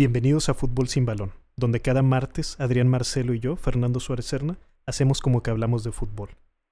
Bienvenidos 0.00 0.48
a 0.48 0.54
Fútbol 0.54 0.88
sin 0.88 1.04
Balón, 1.04 1.34
donde 1.56 1.80
cada 1.80 2.02
martes 2.02 2.58
Adrián 2.58 2.88
Marcelo 2.88 3.34
y 3.34 3.38
yo, 3.38 3.56
Fernando 3.56 4.00
Suárez 4.00 4.24
Serna, 4.24 4.58
hacemos 4.86 5.20
como 5.20 5.42
que 5.42 5.50
hablamos 5.50 5.84
de 5.84 5.92
fútbol. 5.92 6.30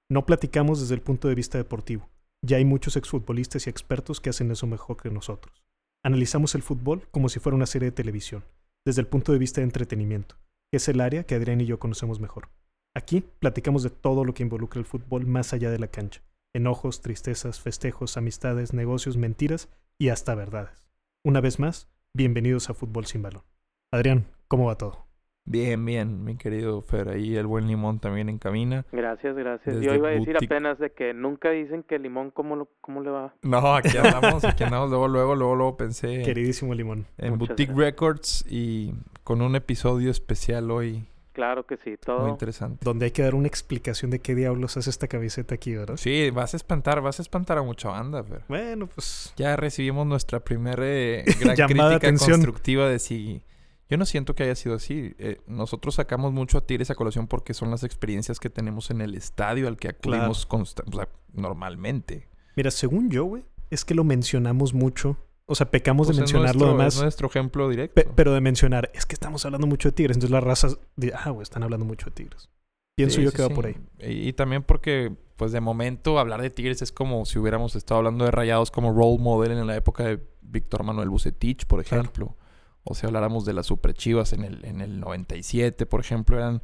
No 0.09 0.25
platicamos 0.25 0.81
desde 0.81 0.95
el 0.95 1.03
punto 1.03 1.27
de 1.27 1.35
vista 1.35 1.59
deportivo. 1.59 2.09
Ya 2.41 2.57
hay 2.57 2.65
muchos 2.65 2.97
exfutbolistas 2.97 3.67
y 3.67 3.69
expertos 3.69 4.19
que 4.19 4.31
hacen 4.31 4.49
eso 4.49 4.65
mejor 4.65 4.97
que 4.97 5.11
nosotros. 5.11 5.63
Analizamos 6.03 6.55
el 6.55 6.63
fútbol 6.63 7.07
como 7.11 7.29
si 7.29 7.39
fuera 7.39 7.55
una 7.55 7.67
serie 7.67 7.89
de 7.89 7.95
televisión, 7.95 8.45
desde 8.83 9.01
el 9.01 9.07
punto 9.07 9.31
de 9.31 9.37
vista 9.37 9.61
de 9.61 9.65
entretenimiento, 9.65 10.35
que 10.71 10.77
es 10.77 10.87
el 10.87 10.99
área 10.99 11.23
que 11.23 11.35
Adrián 11.35 11.61
y 11.61 11.67
yo 11.67 11.77
conocemos 11.77 12.19
mejor. 12.19 12.49
Aquí 12.95 13.23
platicamos 13.37 13.83
de 13.83 13.91
todo 13.91 14.25
lo 14.25 14.33
que 14.33 14.41
involucra 14.41 14.79
el 14.79 14.87
fútbol 14.87 15.27
más 15.27 15.53
allá 15.53 15.69
de 15.69 15.77
la 15.77 15.89
cancha. 15.89 16.23
Enojos, 16.51 17.03
tristezas, 17.03 17.59
festejos, 17.59 18.17
amistades, 18.17 18.73
negocios, 18.73 19.17
mentiras 19.17 19.69
y 19.99 20.09
hasta 20.09 20.33
verdades. 20.33 20.89
Una 21.23 21.41
vez 21.41 21.59
más, 21.59 21.91
bienvenidos 22.13 22.69
a 22.69 22.73
Fútbol 22.73 23.05
sin 23.05 23.21
Balón. 23.21 23.43
Adrián, 23.91 24.25
¿cómo 24.47 24.65
va 24.65 24.75
todo? 24.75 25.05
Bien, 25.45 25.83
bien, 25.83 26.23
mi 26.23 26.37
querido 26.37 26.81
Fer. 26.81 27.09
Ahí 27.09 27.35
el 27.35 27.47
buen 27.47 27.67
Limón 27.67 27.99
también 27.99 28.29
en 28.29 28.37
cabina. 28.37 28.85
Gracias, 28.91 29.35
gracias. 29.35 29.75
Desde 29.77 29.87
Yo 29.87 29.95
iba 29.95 30.09
a 30.09 30.11
decir 30.11 30.33
Boutique. 30.33 30.53
apenas 30.53 30.77
de 30.77 30.91
que 30.91 31.13
nunca 31.15 31.49
dicen 31.49 31.81
que 31.81 31.97
Limón 31.97 32.29
cómo, 32.29 32.55
lo, 32.55 32.69
cómo 32.81 33.01
le 33.01 33.09
va. 33.09 33.33
No, 33.41 33.75
aquí 33.75 33.97
andamos, 33.97 34.43
aquí 34.43 34.63
andamos. 34.63 34.91
Luego, 34.91 35.07
luego, 35.07 35.35
luego, 35.35 35.55
luego 35.55 35.77
pensé 35.77 36.21
Queridísimo 36.21 36.75
Limón. 36.75 37.07
en 37.17 37.31
Muchas 37.31 37.47
Boutique 37.49 37.73
gracias. 37.73 37.85
Records 37.85 38.45
y 38.47 38.93
con 39.23 39.41
un 39.41 39.55
episodio 39.55 40.11
especial 40.11 40.69
hoy 40.69 41.07
Claro 41.33 41.65
que 41.65 41.77
sí, 41.77 41.91
muy 41.91 41.97
todo. 41.97 42.27
interesante. 42.27 42.79
Donde 42.83 43.05
hay 43.05 43.11
que 43.11 43.21
dar 43.21 43.35
una 43.35 43.47
explicación 43.47 44.11
de 44.11 44.19
qué 44.19 44.35
diablos 44.35 44.75
hace 44.77 44.89
esta 44.89 45.07
camiseta 45.07 45.55
aquí, 45.55 45.75
¿verdad? 45.75 45.95
Sí, 45.97 46.31
vas 46.31 46.53
a 46.53 46.57
espantar, 46.57 47.01
vas 47.01 47.19
a 47.19 47.21
espantar 47.21 47.57
a 47.57 47.61
mucha 47.63 47.89
banda, 47.89 48.23
Fer. 48.23 48.43
Bueno, 48.49 48.87
pues 48.87 49.33
Ya 49.37 49.55
recibimos 49.55 50.05
nuestra 50.07 50.39
primera 50.41 50.83
eh, 50.85 51.23
gran 51.39 51.55
crítica 51.55 51.95
atención. 51.95 52.31
constructiva 52.31 52.87
de 52.89 52.99
si... 52.99 53.43
Yo 53.89 53.97
no 53.97 54.05
siento 54.05 54.35
que 54.35 54.43
haya 54.43 54.53
sido 54.55 54.75
así. 54.75 55.15
Eh, 55.17 55.39
nosotros 55.47 55.95
sacamos 55.95 56.31
mucho 56.31 56.59
a 56.59 56.61
Tigres 56.61 56.91
a 56.91 56.95
colación 56.95 57.25
porque 57.27 57.55
son 57.55 57.71
las 57.71 57.83
experiencias 57.83 58.39
que 58.39 58.49
tenemos 58.51 58.91
en 58.91 59.01
el 59.01 59.15
estadio 59.15 59.67
al 59.67 59.77
que 59.77 59.87
acudimos 59.89 60.47
consta- 60.47 60.83
o 60.87 60.91
sea, 60.95 61.07
normalmente. 61.33 62.27
Mira, 62.55 62.69
según 62.71 63.09
yo, 63.09 63.23
güey, 63.25 63.45
es 63.71 63.85
que 63.85 63.95
lo 63.95 64.03
mencionamos 64.03 64.73
mucho. 64.75 65.17
O 65.49 65.55
sea, 65.55 65.69
pecamos 65.71 66.07
Pues 66.07 66.17
de 66.17 66.23
es 66.23 66.31
mencionarlo 66.33 66.59
nuestro- 66.59 66.75
además. 66.75 66.95
Es 66.95 67.01
nuestro 67.01 67.27
ejemplo 67.27 67.69
directo. 67.69 67.95
pe- 67.95 68.07
pero 68.15 68.33
de 68.33 68.41
mencionar, 68.41 68.91
es 68.93 69.05
que 69.05 69.13
estamos 69.13 69.43
hablando 69.45 69.65
mucho 69.67 69.89
de 69.89 69.93
Tigres. 69.93 70.15
Entonces 70.17 70.31
las 70.31 70.43
razas, 70.43 70.77
ah, 71.15 71.29
güey, 71.31 71.43
están 71.43 71.63
hablando 71.63 71.85
mucho 71.85 72.05
de 72.07 72.11
Tigres. 72.11 72.49
Pienso 72.95 73.15
Sí, 73.17 73.23
yo 73.23 73.31
sí, 73.31 73.35
que 73.37 73.41
va 73.43 73.47
sí. 73.49 73.53
por 73.55 73.65
ahí. 73.65 73.75
Y, 73.99 74.29
y 74.29 74.33
también 74.33 74.61
porque, 74.63 75.15
pues 75.37 75.51
de 75.51 75.61
momento, 75.61 76.19
hablar 76.19 76.41
de 76.41 76.49
Tigres 76.49 76.81
es 76.81 76.91
como 76.91 77.25
si 77.25 77.39
hubiéramos 77.39 77.75
estado 77.75 77.99
hablando 77.99 78.25
de 78.25 78.31
Rayados 78.31 78.71
como 78.71 78.91
role 78.93 79.17
model 79.21 79.51
en 79.53 79.65
la 79.67 79.75
época 79.75 80.03
de 80.03 80.19
Víctor 80.41 80.83
Manuel 80.83 81.09
Bucetich, 81.09 81.65
por 81.65 81.83
Claro. 81.83 82.01
ejemplo. 82.03 82.35
O 82.83 82.93
si 82.95 83.05
habláramos 83.05 83.45
de 83.45 83.53
las 83.53 83.65
Super 83.67 83.93
Chivas 83.93 84.33
en 84.33 84.43
el, 84.43 84.63
en 84.65 84.81
el 84.81 84.99
97, 84.99 85.85
por 85.85 85.99
ejemplo, 86.01 86.37
eran... 86.37 86.61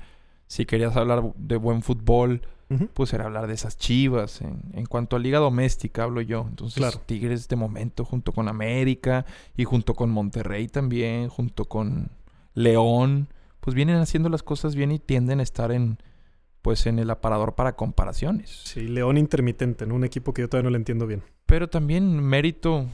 Si 0.48 0.66
querías 0.66 0.96
hablar 0.96 1.34
de 1.36 1.56
buen 1.58 1.82
fútbol, 1.82 2.42
pues 2.94 3.14
era 3.14 3.26
hablar 3.26 3.48
de 3.48 3.54
esas 3.54 3.78
chivas. 3.78 4.42
En, 4.42 4.62
en 4.74 4.86
cuanto 4.86 5.16
a 5.16 5.20
liga 5.20 5.40
doméstica, 5.40 6.04
hablo 6.04 6.22
yo. 6.22 6.46
Entonces, 6.50 6.78
Claro. 6.78 7.00
Tigres 7.06 7.48
de 7.48 7.56
momento, 7.56 8.06
junto 8.06 8.32
con 8.32 8.48
América 8.48 9.26
y 9.56 9.64
junto 9.66 9.94
con 9.94 10.10
Monterrey 10.10 10.68
también, 10.68 11.30
junto 11.30 11.66
con 11.66 12.10
León, 12.54 13.28
pues 13.60 13.76
vienen 13.76 13.98
haciendo 13.98 14.30
las 14.30 14.44
cosas 14.44 14.76
bien 14.76 14.92
y 14.92 15.00
tienden 15.00 15.40
a 15.40 15.44
estar 15.44 15.72
en, 15.72 15.98
pues, 16.62 16.86
en 16.88 17.00
el 17.00 17.10
aparador 17.10 17.56
para 17.56 17.76
comparaciones. 17.76 18.50
Sí, 18.66 18.82
León 18.88 19.18
intermitente, 19.18 19.86
¿no? 19.86 19.96
Un 19.96 20.04
equipo 20.04 20.34
que 20.34 20.42
yo 20.42 20.50
todavía 20.50 20.70
no 20.70 20.72
le 20.72 20.78
entiendo 20.78 21.06
bien. 21.08 21.24
Pero 21.46 21.70
también 21.70 22.20
mérito 22.24 22.88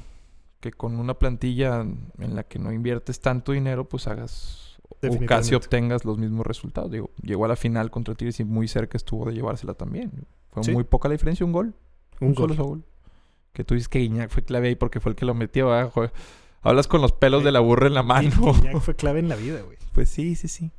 que 0.59 0.71
con 0.71 0.97
una 0.99 1.15
plantilla 1.15 1.81
en 1.81 2.35
la 2.35 2.43
que 2.43 2.59
no 2.59 2.71
inviertes 2.71 3.19
tanto 3.19 3.51
dinero, 3.53 3.87
pues 3.89 4.07
hagas 4.07 4.70
o 5.09 5.25
casi 5.25 5.55
obtengas 5.55 6.05
los 6.05 6.17
mismos 6.17 6.45
resultados. 6.45 6.91
Digo, 6.91 7.09
llegó 7.21 7.45
a 7.45 7.47
la 7.47 7.55
final 7.55 7.89
contra 7.91 8.15
Tigres 8.15 8.39
y 8.39 8.43
muy 8.45 8.67
cerca 8.67 8.97
estuvo 8.97 9.25
de 9.25 9.33
llevársela 9.33 9.73
también. 9.73 10.11
Fue 10.51 10.63
Sí. 10.63 10.71
muy 10.71 10.83
poca 10.83 11.07
la 11.09 11.13
diferencia, 11.13 11.45
un 11.45 11.51
gol. 11.51 11.73
Un 12.19 12.35
solo 12.35 12.55
gol. 12.55 12.65
gol. 12.67 12.83
Que 13.53 13.63
tú 13.63 13.73
dices 13.73 13.89
que 13.89 13.99
Guiñac 13.99 14.29
fue 14.29 14.43
clave 14.43 14.69
ahí 14.69 14.75
porque 14.75 14.99
fue 14.99 15.11
el 15.11 15.15
que 15.15 15.25
lo 15.25 15.33
metió 15.33 15.73
abajo. 15.73 16.05
Hablas 16.61 16.87
con 16.87 17.01
los 17.01 17.11
pelos 17.11 17.43
de 17.43 17.51
la 17.51 17.59
burra 17.59 17.87
en 17.87 17.93
la 17.95 18.03
mano. 18.03 18.29
Guiñac 18.53 18.79
fue 18.81 18.95
clave 18.95 19.19
en 19.19 19.29
la 19.29 19.35
vida, 19.35 19.61
güey. 19.61 19.77
Pues 19.93 20.09
sí, 20.09 20.35
sí, 20.35 20.47
sí. 20.47 20.71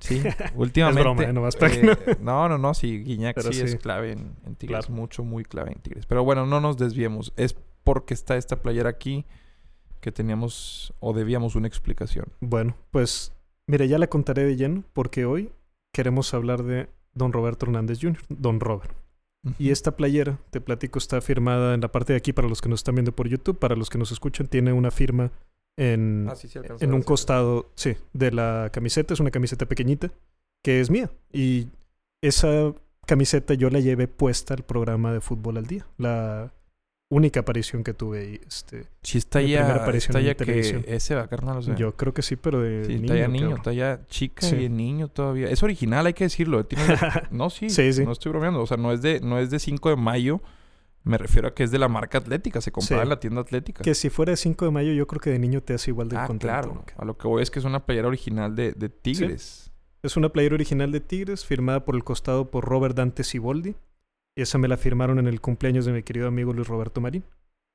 Sí, 0.00 0.22
últimamente. 0.54 1.00
Es 1.00 1.04
broma, 1.04 1.22
¿eh? 1.24 1.32
Nomás 1.32 1.56
para 1.56 1.72
que 1.72 1.86
eh, 1.90 2.16
no, 2.20 2.48
no, 2.48 2.56
no, 2.58 2.72
sí, 2.74 3.02
Guiñac 3.02 3.40
sí, 3.40 3.60
es 3.62 3.76
clave 3.76 4.12
en, 4.12 4.36
en 4.46 4.54
Tigres. 4.56 4.86
Claro. 4.86 4.94
Mucho, 5.00 5.24
muy 5.24 5.44
clave 5.44 5.72
en 5.72 5.78
Tigres. 5.80 6.06
Pero 6.06 6.22
bueno, 6.24 6.46
no 6.46 6.60
nos 6.60 6.76
desviemos. 6.76 7.32
Es 7.36 7.56
porque 7.84 8.14
está 8.14 8.36
esta 8.36 8.56
playera 8.62 8.90
aquí 8.90 9.24
que 10.00 10.12
teníamos 10.12 10.92
o 11.00 11.12
debíamos 11.12 11.56
una 11.56 11.66
explicación. 11.66 12.26
Bueno, 12.40 12.76
pues 12.92 13.32
mira, 13.68 13.84
ya 13.84 13.98
la 13.98 14.08
contaré 14.08 14.44
de 14.44 14.56
lleno 14.56 14.82
porque 14.92 15.24
hoy 15.24 15.52
queremos 15.92 16.34
hablar 16.34 16.64
de 16.64 16.88
Don 17.14 17.32
Roberto 17.32 17.66
Hernández 17.66 18.00
Jr., 18.00 18.22
Don 18.28 18.58
Robert. 18.58 18.92
Y 19.58 19.70
esta 19.70 19.96
playera, 19.96 20.40
te 20.50 20.60
platico, 20.60 20.98
está 20.98 21.20
firmada 21.20 21.74
en 21.74 21.80
la 21.80 21.92
parte 21.92 22.12
de 22.12 22.16
aquí 22.16 22.32
para 22.32 22.48
los 22.48 22.60
que 22.60 22.68
nos 22.68 22.80
están 22.80 22.96
viendo 22.96 23.12
por 23.12 23.28
YouTube, 23.28 23.58
para 23.58 23.76
los 23.76 23.88
que 23.88 23.96
nos 23.96 24.10
escuchan, 24.10 24.48
tiene 24.48 24.72
una 24.72 24.90
firma 24.90 25.30
en, 25.76 26.26
Ah, 26.28 26.34
sí, 26.34 26.48
sí 26.48 26.58
alcanzó 26.58 26.84
en 26.84 26.92
un 26.92 27.02
costado, 27.02 27.70
sí, 27.76 27.96
de 28.12 28.32
la 28.32 28.68
camiseta. 28.72 29.14
Es 29.14 29.20
una 29.20 29.30
camiseta 29.30 29.66
pequeñita 29.66 30.10
que 30.62 30.80
es 30.80 30.90
mía. 30.90 31.10
Y 31.32 31.68
esa 32.20 32.74
camiseta 33.06 33.54
yo 33.54 33.70
la 33.70 33.80
llevé 33.80 34.08
puesta 34.08 34.54
al 34.54 34.64
programa 34.64 35.12
de 35.12 35.20
fútbol 35.20 35.56
al 35.56 35.66
día. 35.66 35.86
La 35.96 36.52
única 37.10 37.40
aparición 37.40 37.82
que 37.84 37.94
tuve 37.94 38.20
ahí. 38.20 38.40
Este, 38.46 38.84
Sí, 39.02 39.18
está 39.18 39.40
ya, 39.40 39.74
aparición 39.74 40.16
está 40.16 40.20
ya 40.20 40.34
que 40.34 40.84
ese 40.86 41.14
va, 41.14 41.26
carnal. 41.28 41.58
O 41.58 41.62
sea, 41.62 41.74
yo 41.74 41.96
creo 41.96 42.12
que 42.12 42.22
sí, 42.22 42.36
pero 42.36 42.60
de 42.60 42.84
sí, 42.84 42.92
niño. 42.94 43.04
está 43.04 43.16
ya 43.16 43.28
niño, 43.28 43.56
está 43.56 43.72
ya 43.72 44.00
chica 44.08 44.46
Sí. 44.46 44.56
y 44.56 44.64
en 44.66 44.76
niño 44.76 45.08
todavía. 45.08 45.48
Es 45.48 45.62
original, 45.62 46.06
hay 46.06 46.12
que 46.14 46.24
decirlo. 46.24 46.64
tiene 46.66 46.84
una- 46.84 47.28
No, 47.30 47.50
sí, 47.50 47.70
Sí, 47.70 47.92
sí. 47.92 48.04
no 48.04 48.12
estoy 48.12 48.30
bromeando. 48.30 48.60
O 48.60 48.66
sea, 48.66 48.76
no 48.76 48.92
es 48.92 49.00
de, 49.02 49.20
no 49.20 49.38
es 49.38 49.50
de 49.50 49.58
5 49.58 49.88
de 49.90 49.96
mayo. 49.96 50.40
Me 51.04 51.16
refiero 51.16 51.48
a 51.48 51.54
que 51.54 51.62
es 51.62 51.70
de 51.70 51.78
la 51.78 51.88
marca 51.88 52.18
Atlética. 52.18 52.60
Se 52.60 52.70
compraba 52.72 53.02
Sí. 53.02 53.04
en 53.04 53.08
la 53.08 53.20
tienda 53.20 53.40
Atlética. 53.40 53.82
Que 53.82 53.94
si 53.94 54.10
fuera 54.10 54.30
de 54.32 54.36
5 54.36 54.66
de 54.66 54.70
mayo, 54.70 54.92
yo 54.92 55.06
creo 55.06 55.20
que 55.20 55.30
de 55.30 55.38
niño 55.38 55.62
te 55.62 55.72
hace 55.72 55.90
igual 55.90 56.08
de 56.10 56.18
ah, 56.18 56.26
contento. 56.26 56.46
claro. 56.52 56.84
A 56.98 57.04
lo 57.06 57.16
que 57.16 57.26
voy 57.26 57.42
es 57.42 57.50
que 57.50 57.58
es 57.60 57.64
una 57.64 57.86
playera 57.86 58.08
original 58.08 58.54
de, 58.54 58.72
de 58.72 58.88
Tigres. 58.90 59.70
Es 60.02 60.16
una 60.16 60.28
playera 60.28 60.54
original 60.56 60.92
de 60.92 61.00
Tigres, 61.00 61.44
firmada 61.46 61.84
por 61.84 61.96
el 61.96 62.04
costado 62.04 62.50
por 62.50 62.64
Robert 62.66 62.94
Dante 62.96 63.24
Siboldi. 63.24 63.74
Y 64.38 64.42
esa 64.42 64.56
me 64.56 64.68
la 64.68 64.76
firmaron 64.76 65.18
en 65.18 65.26
el 65.26 65.40
cumpleaños 65.40 65.84
de 65.84 65.90
mi 65.92 66.04
querido 66.04 66.28
amigo 66.28 66.52
Luis 66.52 66.68
Roberto 66.68 67.00
Marín. 67.00 67.24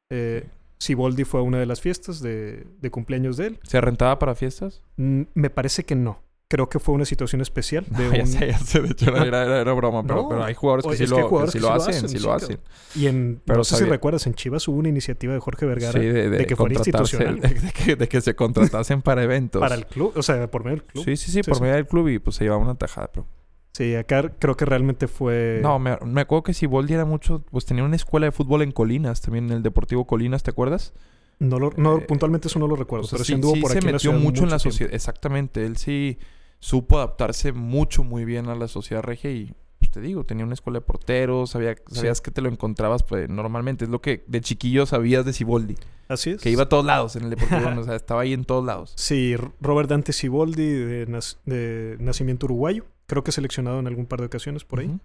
Eh, 0.09 0.47
Siboldi 0.79 1.25
fue 1.25 1.41
a 1.41 1.43
una 1.43 1.59
de 1.59 1.65
las 1.65 1.81
fiestas 1.81 2.21
de, 2.21 2.65
de 2.79 2.89
cumpleaños 2.89 3.35
de 3.35 3.47
él. 3.47 3.59
¿Se 3.63 3.81
rentaba 3.81 4.17
para 4.17 4.33
fiestas? 4.33 4.81
Mm, 4.95 5.23
me 5.33 5.49
parece 5.49 5.83
que 5.83 5.95
no. 5.95 6.21
Creo 6.47 6.69
que 6.69 6.79
fue 6.79 6.95
una 6.95 7.03
situación 7.03 7.41
especial. 7.41 7.85
De 7.89 8.09
ya 8.17 8.21
un- 8.21 8.27
sé, 8.27 8.47
ya 8.47 8.57
sé. 8.59 8.79
De 8.81 8.89
hecho, 8.91 9.09
era, 9.09 9.25
era- 9.25 9.43
era- 9.43 9.59
era 9.61 9.73
broma. 9.73 10.03
Pero, 10.03 10.21
No. 10.21 10.29
pero 10.29 10.43
hay 10.45 10.53
jugadores 10.53 10.85
que 10.85 10.95
sí 11.05 11.05
lo, 11.05 11.17
que 11.17 11.47
sí 11.47 11.57
que 11.57 11.59
lo 11.59 11.73
hacen. 11.73 12.07
Sí 12.07 12.19
lo 12.19 12.31
hacen. 12.31 12.59
Y 12.95 13.07
en, 13.07 13.41
Pero 13.43 13.57
no 13.57 13.63
sé 13.65 13.75
si 13.75 13.83
recuerdas, 13.83 14.25
en 14.27 14.33
Chivas 14.33 14.65
hubo 14.69 14.77
una 14.77 14.87
iniciativa 14.87 15.33
de 15.33 15.39
Jorge 15.41 15.65
Vergara 15.65 15.99
Sí, 15.99 16.05
de, 16.05 16.13
de, 16.13 16.29
de 16.29 16.45
que 16.47 16.55
fuera 16.55 16.75
institucional. 16.75 17.41
de 17.41 17.71
que, 17.73 17.95
de 17.97 18.07
que 18.07 18.21
se 18.21 18.35
contratasen 18.37 19.01
para 19.01 19.21
eventos. 19.23 19.59
para 19.59 19.75
el 19.75 19.85
club, 19.85 20.13
o 20.15 20.23
sea, 20.23 20.49
por 20.49 20.63
medio 20.63 20.77
del 20.77 20.85
club. 20.85 21.03
Sí, 21.03 21.17
sí, 21.17 21.29
sí, 21.29 21.41
por 21.43 21.59
medio 21.59 21.75
del 21.75 21.87
club 21.87 22.07
y 22.07 22.19
pues 22.19 22.37
se 22.37 22.45
llevaba 22.45 22.61
una 22.63 22.75
tajada, 22.75 23.09
pero... 23.11 23.27
Sí, 23.73 23.95
acá 23.95 24.31
creo 24.37 24.55
que 24.55 24.65
realmente 24.65 25.07
fue... 25.07 25.59
No, 25.63 25.79
me, 25.79 25.97
me 26.05 26.21
acuerdo 26.21 26.43
que 26.43 26.53
Siboldi 26.53 26.93
era 26.93 27.05
mucho... 27.05 27.43
Pues 27.49 27.65
tenía 27.65 27.83
una 27.83 27.95
escuela 27.95 28.27
de 28.27 28.31
fútbol 28.31 28.61
en 28.61 28.71
Colinas, 28.71 29.21
también 29.21 29.45
en 29.45 29.51
el 29.57 29.63
Deportivo 29.63 30.05
Colinas, 30.05 30.43
¿te 30.43 30.51
acuerdas? 30.51 30.93
No, 31.39 31.57
lo- 31.59 31.71
no, 31.75 31.97
Eh, 31.97 32.01
puntualmente 32.01 32.47
eso 32.49 32.59
no 32.59 32.67
lo 32.67 32.75
recuerdo, 32.75 33.05
O 33.05 33.07
sea, 33.07 33.17
pero 33.17 33.25
sí, 33.25 33.33
anduvo 33.33 33.55
sí 33.55 33.61
por 33.61 33.71
se 33.71 33.77
aquí 33.79 33.87
en 33.87 33.91
la 33.91 33.95
metió 33.97 34.13
mucho 34.13 34.43
en 34.43 34.51
la 34.51 34.59
sociedad. 34.59 34.93
Exactamente. 34.93 35.65
Él 35.65 35.77
sí 35.77 36.19
supo 36.59 36.97
adaptarse 36.97 37.51
mucho, 37.51 38.03
muy 38.03 38.25
bien 38.25 38.47
a 38.47 38.55
la 38.55 38.67
sociedad 38.67 39.01
regia 39.01 39.31
y... 39.31 39.53
Pues 39.79 39.89
te 39.91 39.99
digo, 39.99 40.23
tenía 40.23 40.45
una 40.45 40.53
escuela 40.53 40.79
de 40.79 40.85
porteros, 40.85 41.49
sabía, 41.49 41.73
Sí. 41.87 41.95
sabías 41.95 42.21
que 42.21 42.31
te 42.31 42.41
lo 42.41 42.47
encontrabas 42.49 43.03
pues 43.03 43.27
normalmente. 43.27 43.83
Es 43.85 43.91
lo 43.91 44.01
que 44.01 44.23
de 44.27 44.39
chiquillo 44.39 44.85
sabías 44.85 45.25
de 45.25 45.33
Siboldi. 45.33 45.75
Así 46.07 46.29
es. 46.29 46.41
Que 46.41 46.49
iba 46.51 46.63
a 46.63 46.69
todos 46.69 46.85
lados 46.85 47.15
en 47.17 47.23
el 47.23 47.31
Deportivo. 47.31 47.81
o 47.81 47.83
sea, 47.83 47.95
estaba 47.95 48.21
ahí 48.21 48.31
en 48.33 48.45
todos 48.45 48.63
lados. 48.63 48.93
Sí, 48.97 49.35
Robert 49.59 49.89
Dante 49.89 50.13
Siboldi, 50.13 50.69
de, 50.69 51.07
nac- 51.09 51.37
de 51.45 51.97
nacimiento 51.99 52.45
uruguayo. 52.45 52.85
Creo 53.05 53.23
que 53.23 53.31
seleccionado 53.31 53.79
en 53.79 53.87
algún 53.87 54.05
par 54.05 54.19
de 54.19 54.27
ocasiones 54.27 54.63
por 54.63 54.79
ahí. 54.79 54.97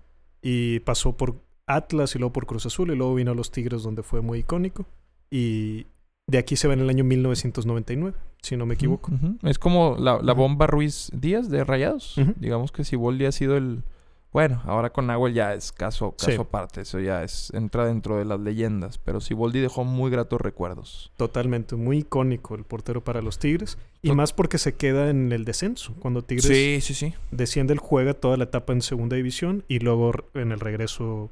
Y 0.42 0.80
pasó 0.80 1.16
por 1.16 1.42
Atlas 1.66 2.14
y 2.14 2.18
luego 2.18 2.32
por 2.32 2.46
Cruz 2.46 2.66
Azul 2.66 2.90
y 2.90 2.96
luego 2.96 3.14
vino 3.14 3.32
a 3.32 3.34
los 3.34 3.50
Tigres 3.50 3.82
donde 3.82 4.02
fue 4.02 4.20
muy 4.20 4.40
icónico. 4.40 4.86
Y 5.30 5.86
de 6.26 6.38
aquí 6.38 6.56
se 6.56 6.68
va 6.68 6.74
en 6.74 6.80
el 6.80 6.88
año 6.88 7.04
1999, 7.04 8.16
si 8.42 8.56
no 8.56 8.66
me 8.66 8.74
equivoco. 8.74 9.10
Es 9.42 9.58
como 9.58 9.96
la, 9.98 10.20
la 10.22 10.32
bomba 10.32 10.66
Ruiz 10.66 11.10
Díaz 11.12 11.50
de 11.50 11.64
Rayados. 11.64 12.16
Digamos 12.36 12.72
que 12.72 12.84
Siboldi 12.84 13.24
ha 13.26 13.32
sido 13.32 13.56
el... 13.56 13.82
Bueno, 14.30 14.60
ahora 14.66 14.90
con 14.90 15.06
Nahuel 15.06 15.32
ya 15.32 15.54
es 15.54 15.72
caso, 15.72 16.14
Sí. 16.18 16.26
caso 16.26 16.42
aparte. 16.42 16.82
Eso 16.82 17.00
ya 17.00 17.24
es 17.24 17.50
entra 17.54 17.86
dentro 17.86 18.18
de 18.18 18.26
las 18.26 18.38
leyendas. 18.38 18.98
Pero 18.98 19.20
Siboldi 19.20 19.60
dejó 19.60 19.84
muy 19.84 20.10
gratos 20.10 20.40
recuerdos. 20.40 21.10
Totalmente, 21.16 21.76
muy 21.76 21.98
icónico 21.98 22.54
el 22.54 22.64
portero 22.64 23.02
para 23.02 23.22
los 23.22 23.38
Tigres. 23.38 23.78
Y 24.02 24.12
más 24.12 24.32
porque 24.34 24.58
se 24.58 24.74
queda 24.76 25.08
en 25.08 25.32
el 25.32 25.44
descenso. 25.46 25.94
Cuando 25.98 26.22
Tigres 26.22 26.44
Sí, 26.46 26.80
sí, 26.82 26.92
sí. 26.94 27.14
desciende, 27.30 27.72
él 27.72 27.78
juega 27.78 28.12
toda 28.14 28.36
la 28.36 28.44
etapa 28.44 28.72
en 28.74 28.82
segunda 28.82 29.16
división 29.16 29.64
y 29.66 29.78
luego 29.78 30.12
en 30.34 30.52
el 30.52 30.60
regreso 30.60 31.30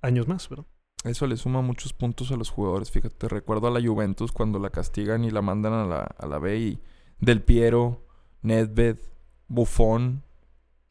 años 0.00 0.28
más, 0.28 0.48
¿verdad? 0.48 0.64
Eso 1.04 1.26
le 1.26 1.36
suma 1.36 1.60
muchos 1.60 1.92
puntos 1.92 2.30
a 2.32 2.36
los 2.36 2.50
jugadores. 2.50 2.90
Fíjate, 2.90 3.28
recuerdo 3.28 3.66
a 3.66 3.70
la 3.70 3.80
Juventus 3.86 4.32
cuando 4.32 4.58
la 4.58 4.70
castigan 4.70 5.24
y 5.24 5.30
la 5.30 5.42
mandan 5.42 5.72
a 5.72 5.84
la, 5.86 6.00
a 6.18 6.26
la 6.26 6.38
B 6.38 6.56
y 6.58 6.78
Del 7.20 7.42
Piero, 7.42 8.04
Nedved, 8.42 8.98
Buffon. 9.48 10.22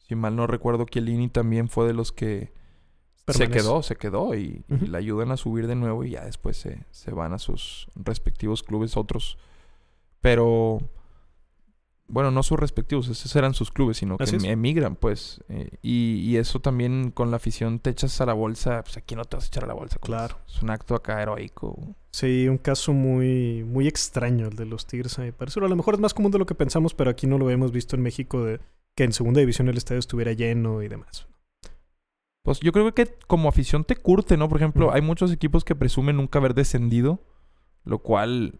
Si 0.08 0.14
mal 0.14 0.34
no 0.36 0.46
recuerdo, 0.46 0.86
Chiellini 0.86 1.28
también 1.28 1.68
fue 1.68 1.86
de 1.86 1.92
los 1.94 2.12
que 2.12 2.52
se 3.28 3.48
quedó, 3.50 3.82
se 3.82 3.96
quedó 3.96 4.34
y, 4.34 4.64
le 4.68 4.96
ayudan 4.96 5.30
a 5.32 5.36
subir 5.36 5.66
de 5.66 5.74
nuevo 5.74 6.02
y 6.04 6.10
ya 6.12 6.24
después 6.24 6.56
se, 6.56 6.86
se 6.90 7.10
van 7.12 7.34
a 7.34 7.38
sus 7.38 7.88
respectivos 7.94 8.62
clubes 8.62 8.96
otros. 8.96 9.36
Pero, 10.22 10.78
bueno, 12.06 12.30
no 12.30 12.42
sus 12.42 12.58
respectivos, 12.58 13.08
esos 13.08 13.36
eran 13.36 13.52
sus 13.52 13.70
clubes, 13.70 13.98
sino 13.98 14.16
que 14.16 14.24
Así 14.24 14.36
es. 14.36 14.44
emigran, 14.44 14.96
pues. 14.96 15.44
eh, 15.50 15.68
y, 15.82 16.20
y 16.20 16.38
eso 16.38 16.60
también 16.60 17.10
con 17.10 17.30
la 17.30 17.36
afición 17.36 17.78
te 17.78 17.90
echas 17.90 18.18
a 18.22 18.26
la 18.26 18.32
bolsa, 18.32 18.82
pues 18.82 18.96
aquí 18.96 19.14
no 19.14 19.26
te 19.26 19.36
vas 19.36 19.44
a 19.44 19.48
echar 19.48 19.64
a 19.64 19.66
la 19.66 19.74
bolsa. 19.74 19.98
con 19.98 20.08
Claro. 20.08 20.38
eso. 20.46 20.56
Es 20.56 20.62
un 20.62 20.70
acto 20.70 20.94
acá 20.94 21.20
heroico. 21.22 21.76
Sí, 22.10 22.48
un 22.48 22.56
caso 22.58 22.94
muy, 22.94 23.62
muy 23.62 23.86
extraño 23.86 24.48
el 24.48 24.56
de 24.56 24.64
los 24.64 24.86
Tigres, 24.86 25.18
a 25.18 25.22
mi 25.22 25.32
parecer. 25.32 25.62
A 25.62 25.68
lo 25.68 25.76
mejor 25.76 25.94
es 25.94 26.00
más 26.00 26.14
común 26.14 26.32
de 26.32 26.38
lo 26.38 26.46
que 26.46 26.54
pensamos, 26.54 26.94
pero 26.94 27.10
aquí 27.10 27.26
no 27.26 27.36
lo 27.36 27.50
hemos 27.50 27.72
visto 27.72 27.94
en 27.94 28.00
México 28.02 28.42
de 28.42 28.58
que 28.98 29.04
en 29.04 29.12
segunda 29.12 29.38
división 29.38 29.68
el 29.68 29.76
estadio 29.76 30.00
estuviera 30.00 30.32
lleno 30.32 30.82
y 30.82 30.88
demás. 30.88 31.28
Pues 32.42 32.58
yo 32.58 32.72
creo 32.72 32.92
que 32.92 33.06
como 33.28 33.48
afición 33.48 33.84
te 33.84 33.94
curte, 33.94 34.36
¿no? 34.36 34.48
Por 34.48 34.58
ejemplo, 34.58 34.92
hay 34.92 35.02
muchos 35.02 35.30
equipos 35.30 35.64
que 35.64 35.76
presumen 35.76 36.16
nunca 36.16 36.40
haber 36.40 36.52
descendido, 36.52 37.22
lo 37.84 38.00
cual, 38.00 38.58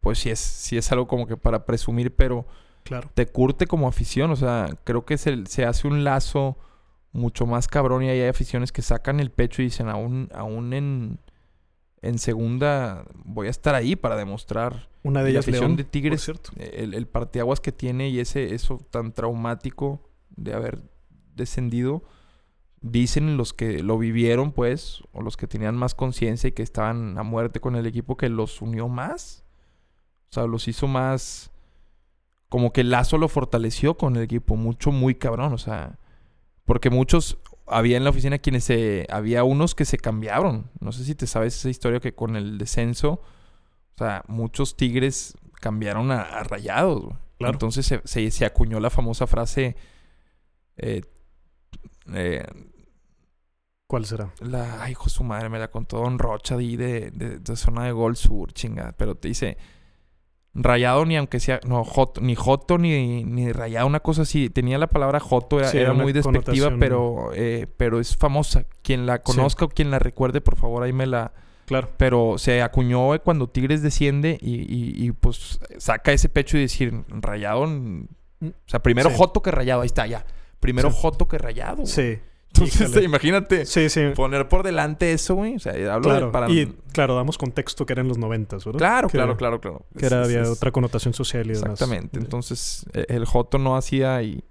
pues 0.00 0.18
sí 0.18 0.30
es, 0.30 0.40
sí 0.40 0.76
es 0.76 0.90
algo 0.90 1.06
como 1.06 1.28
que 1.28 1.36
para 1.36 1.64
presumir, 1.64 2.12
pero 2.16 2.44
Claro. 2.82 3.08
te 3.14 3.26
curte 3.28 3.68
como 3.68 3.86
afición. 3.86 4.32
O 4.32 4.36
sea, 4.36 4.68
creo 4.82 5.04
que 5.04 5.16
se, 5.16 5.46
se 5.46 5.64
hace 5.64 5.86
un 5.86 6.02
lazo 6.02 6.58
mucho 7.12 7.46
más 7.46 7.68
cabrón 7.68 8.02
y 8.02 8.08
ahí 8.08 8.20
hay 8.20 8.28
aficiones 8.30 8.72
que 8.72 8.82
sacan 8.82 9.20
el 9.20 9.30
pecho 9.30 9.62
y 9.62 9.66
dicen, 9.66 9.88
aún, 9.88 10.28
aún 10.34 10.72
en, 10.72 11.20
en 12.02 12.18
segunda 12.18 13.04
voy 13.24 13.48
a 13.48 13.50
estar 13.50 13.74
ahí 13.74 13.96
para 13.96 14.16
demostrar. 14.16 14.88
Una 15.02 15.22
de 15.22 15.32
la 15.32 15.40
León, 15.40 15.76
de 15.76 15.84
Tigres 15.84 16.22
cierto. 16.22 16.50
el, 16.56 16.94
el 16.94 17.06
parteaguas 17.06 17.60
que 17.60 17.72
tiene 17.72 18.08
y 18.08 18.20
ese 18.20 18.54
eso 18.54 18.78
tan 18.90 19.12
traumático 19.12 20.08
de 20.36 20.54
haber 20.54 20.82
descendido. 21.34 22.02
Dicen 22.80 23.36
los 23.36 23.52
que 23.52 23.82
lo 23.82 23.98
vivieron, 23.98 24.52
pues, 24.52 25.02
o 25.12 25.20
los 25.22 25.36
que 25.36 25.48
tenían 25.48 25.76
más 25.76 25.94
conciencia 25.94 26.48
y 26.48 26.52
que 26.52 26.62
estaban 26.62 27.18
a 27.18 27.24
muerte 27.24 27.60
con 27.60 27.74
el 27.74 27.86
equipo, 27.86 28.16
que 28.16 28.28
los 28.28 28.62
unió 28.62 28.88
más. 28.88 29.44
O 30.30 30.34
sea, 30.34 30.46
los 30.46 30.68
hizo 30.68 30.86
más. 30.86 31.50
Como 32.48 32.72
que 32.72 32.82
el 32.82 32.90
lazo 32.90 33.18
lo 33.18 33.28
fortaleció 33.28 33.96
con 33.96 34.16
el 34.16 34.22
equipo. 34.22 34.54
Mucho, 34.54 34.92
muy 34.92 35.16
cabrón. 35.16 35.52
O 35.52 35.58
sea, 35.58 35.98
porque 36.64 36.88
muchos. 36.88 37.38
Había 37.70 37.96
en 37.96 38.04
la 38.04 38.10
oficina 38.10 38.38
quienes 38.38 38.64
se. 38.64 39.06
Había 39.10 39.44
unos 39.44 39.74
que 39.74 39.84
se 39.84 39.98
cambiaron. 39.98 40.70
No 40.80 40.92
sé 40.92 41.04
si 41.04 41.14
te 41.14 41.26
sabes 41.26 41.56
esa 41.56 41.70
historia 41.70 42.00
que 42.00 42.14
con 42.14 42.36
el 42.36 42.58
descenso. 42.58 43.22
O 43.94 43.98
sea, 43.98 44.22
muchos 44.28 44.76
tigres 44.76 45.34
cambiaron 45.60 46.10
a, 46.12 46.22
a 46.22 46.44
rayados. 46.44 47.02
güey. 47.04 47.16
Claro. 47.38 47.52
Entonces 47.54 47.86
se, 47.86 48.00
se- 48.04 48.30
se 48.30 48.44
acuñó 48.44 48.80
la 48.80 48.90
famosa 48.90 49.26
frase. 49.26 49.76
eh, 50.76 51.02
eh, 52.14 52.44
¿Cuál 53.86 54.04
será? 54.04 54.32
la, 54.40 54.82
ay, 54.82 54.92
hijo 54.92 55.04
de 55.04 55.10
su 55.10 55.24
madre, 55.24 55.48
me 55.48 55.58
la 55.58 55.70
contó 55.70 55.98
Don 56.00 56.18
Rocha 56.18 56.56
de, 56.56 57.10
de, 57.10 57.38
de 57.38 57.56
zona 57.56 57.84
de 57.84 57.92
Gol 57.92 58.16
Sur, 58.16 58.52
chingada. 58.52 58.92
Pero 58.92 59.14
te 59.14 59.28
dice, 59.28 59.56
rayado 60.60 61.04
ni 61.06 61.16
aunque 61.16 61.40
sea, 61.40 61.60
no, 61.66 61.84
joto, 61.84 62.20
ni 62.20 62.34
joto 62.34 62.78
ni, 62.78 63.24
ni 63.24 63.52
rayado, 63.52 63.86
una 63.86 64.00
cosa 64.00 64.22
así. 64.22 64.50
Tenía 64.50 64.76
la 64.78 64.86
palabra 64.88 65.20
joto, 65.20 65.58
era, 65.58 65.68
Sí, 65.68 65.78
era 65.78 65.92
una 65.92 66.02
muy 66.02 66.12
despectiva, 66.12 66.70
pero, 66.78 67.30
eh, 67.34 67.66
pero 67.76 68.00
es 68.00 68.16
famosa. 68.16 68.64
Quien 68.82 69.06
la 69.06 69.20
conozca 69.22 69.64
o 69.64 69.68
quien 69.68 69.90
la 69.90 69.98
recuerde, 69.98 70.40
por 70.40 70.56
favor, 70.56 70.82
ahí 70.82 70.92
me 70.92 71.06
la... 71.06 71.32
Claro. 71.66 71.90
Pero 71.98 72.38
se 72.38 72.62
acuñó 72.62 73.14
eh, 73.14 73.18
cuando 73.18 73.46
Tigres 73.48 73.82
desciende 73.82 74.38
y, 74.40 74.54
y- 74.56 75.06
y, 75.06 75.12
pues 75.12 75.60
saca 75.76 76.12
ese 76.12 76.28
pecho 76.30 76.56
y 76.56 76.62
decir, 76.62 77.04
rayado... 77.08 77.66
mm, 77.66 78.06
O 78.40 78.46
sea, 78.66 78.80
primero 78.82 79.10
Sí. 79.10 79.16
joto 79.18 79.42
que 79.42 79.50
rayado, 79.50 79.82
ahí 79.82 79.86
está, 79.86 80.06
ya. 80.06 80.24
Primero 80.60 80.90
joto 80.90 81.28
que 81.28 81.36
rayado. 81.38 81.76
güey. 81.82 81.86
Sí. 81.88 82.18
Entonces, 82.54 83.02
imagínate 83.04 83.66
Sí, 83.66 83.88
sí. 83.88 84.00
poner 84.16 84.48
por 84.48 84.62
delante 84.62 85.12
eso, 85.12 85.34
güey. 85.36 85.56
O 85.56 85.58
sea, 85.58 85.72
hablo 85.94 86.12
de 86.12 86.26
para... 86.32 86.50
Y 86.50 86.74
claro, 86.92 87.14
damos 87.14 87.38
contexto 87.38 87.86
que 87.86 87.92
eran 87.92 88.08
los 88.08 88.18
noventas, 88.18 88.64
¿verdad? 88.64 88.78
Claro, 88.78 89.08
Que- 89.08 89.12
claro, 89.18 89.36
claro, 89.36 89.60
claro. 89.60 89.86
Que 89.96 90.06
era, 90.06 90.24
había 90.24 90.42
es- 90.42 90.48
otra 90.48 90.72
connotación 90.72 91.14
social 91.14 91.44
y 91.46 91.50
demás. 91.54 91.70
Exactamente. 91.72 92.18
Entonces, 92.18 92.84
e- 92.94 93.06
el 93.10 93.24
Joto 93.26 93.58
no 93.58 93.76
hacía 93.76 94.22
y 94.22 94.42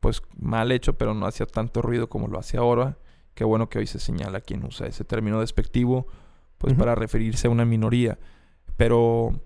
pues 0.00 0.22
mal 0.38 0.70
hecho, 0.72 0.94
pero 0.96 1.12
no 1.14 1.26
hacía 1.26 1.46
tanto 1.46 1.82
ruido 1.82 2.08
como 2.08 2.28
lo 2.28 2.38
hace 2.38 2.56
ahora. 2.56 2.98
Qué 3.34 3.44
bueno 3.44 3.68
que 3.68 3.78
hoy 3.78 3.86
se 3.86 3.98
señala 3.98 4.40
quien 4.40 4.64
usa 4.64 4.86
ese 4.86 5.04
término 5.04 5.40
despectivo, 5.40 6.06
pues 6.58 6.74
para 6.74 6.94
referirse 6.94 7.46
a 7.48 7.50
una 7.50 7.64
minoría. 7.64 8.18
Pero, 8.76 9.40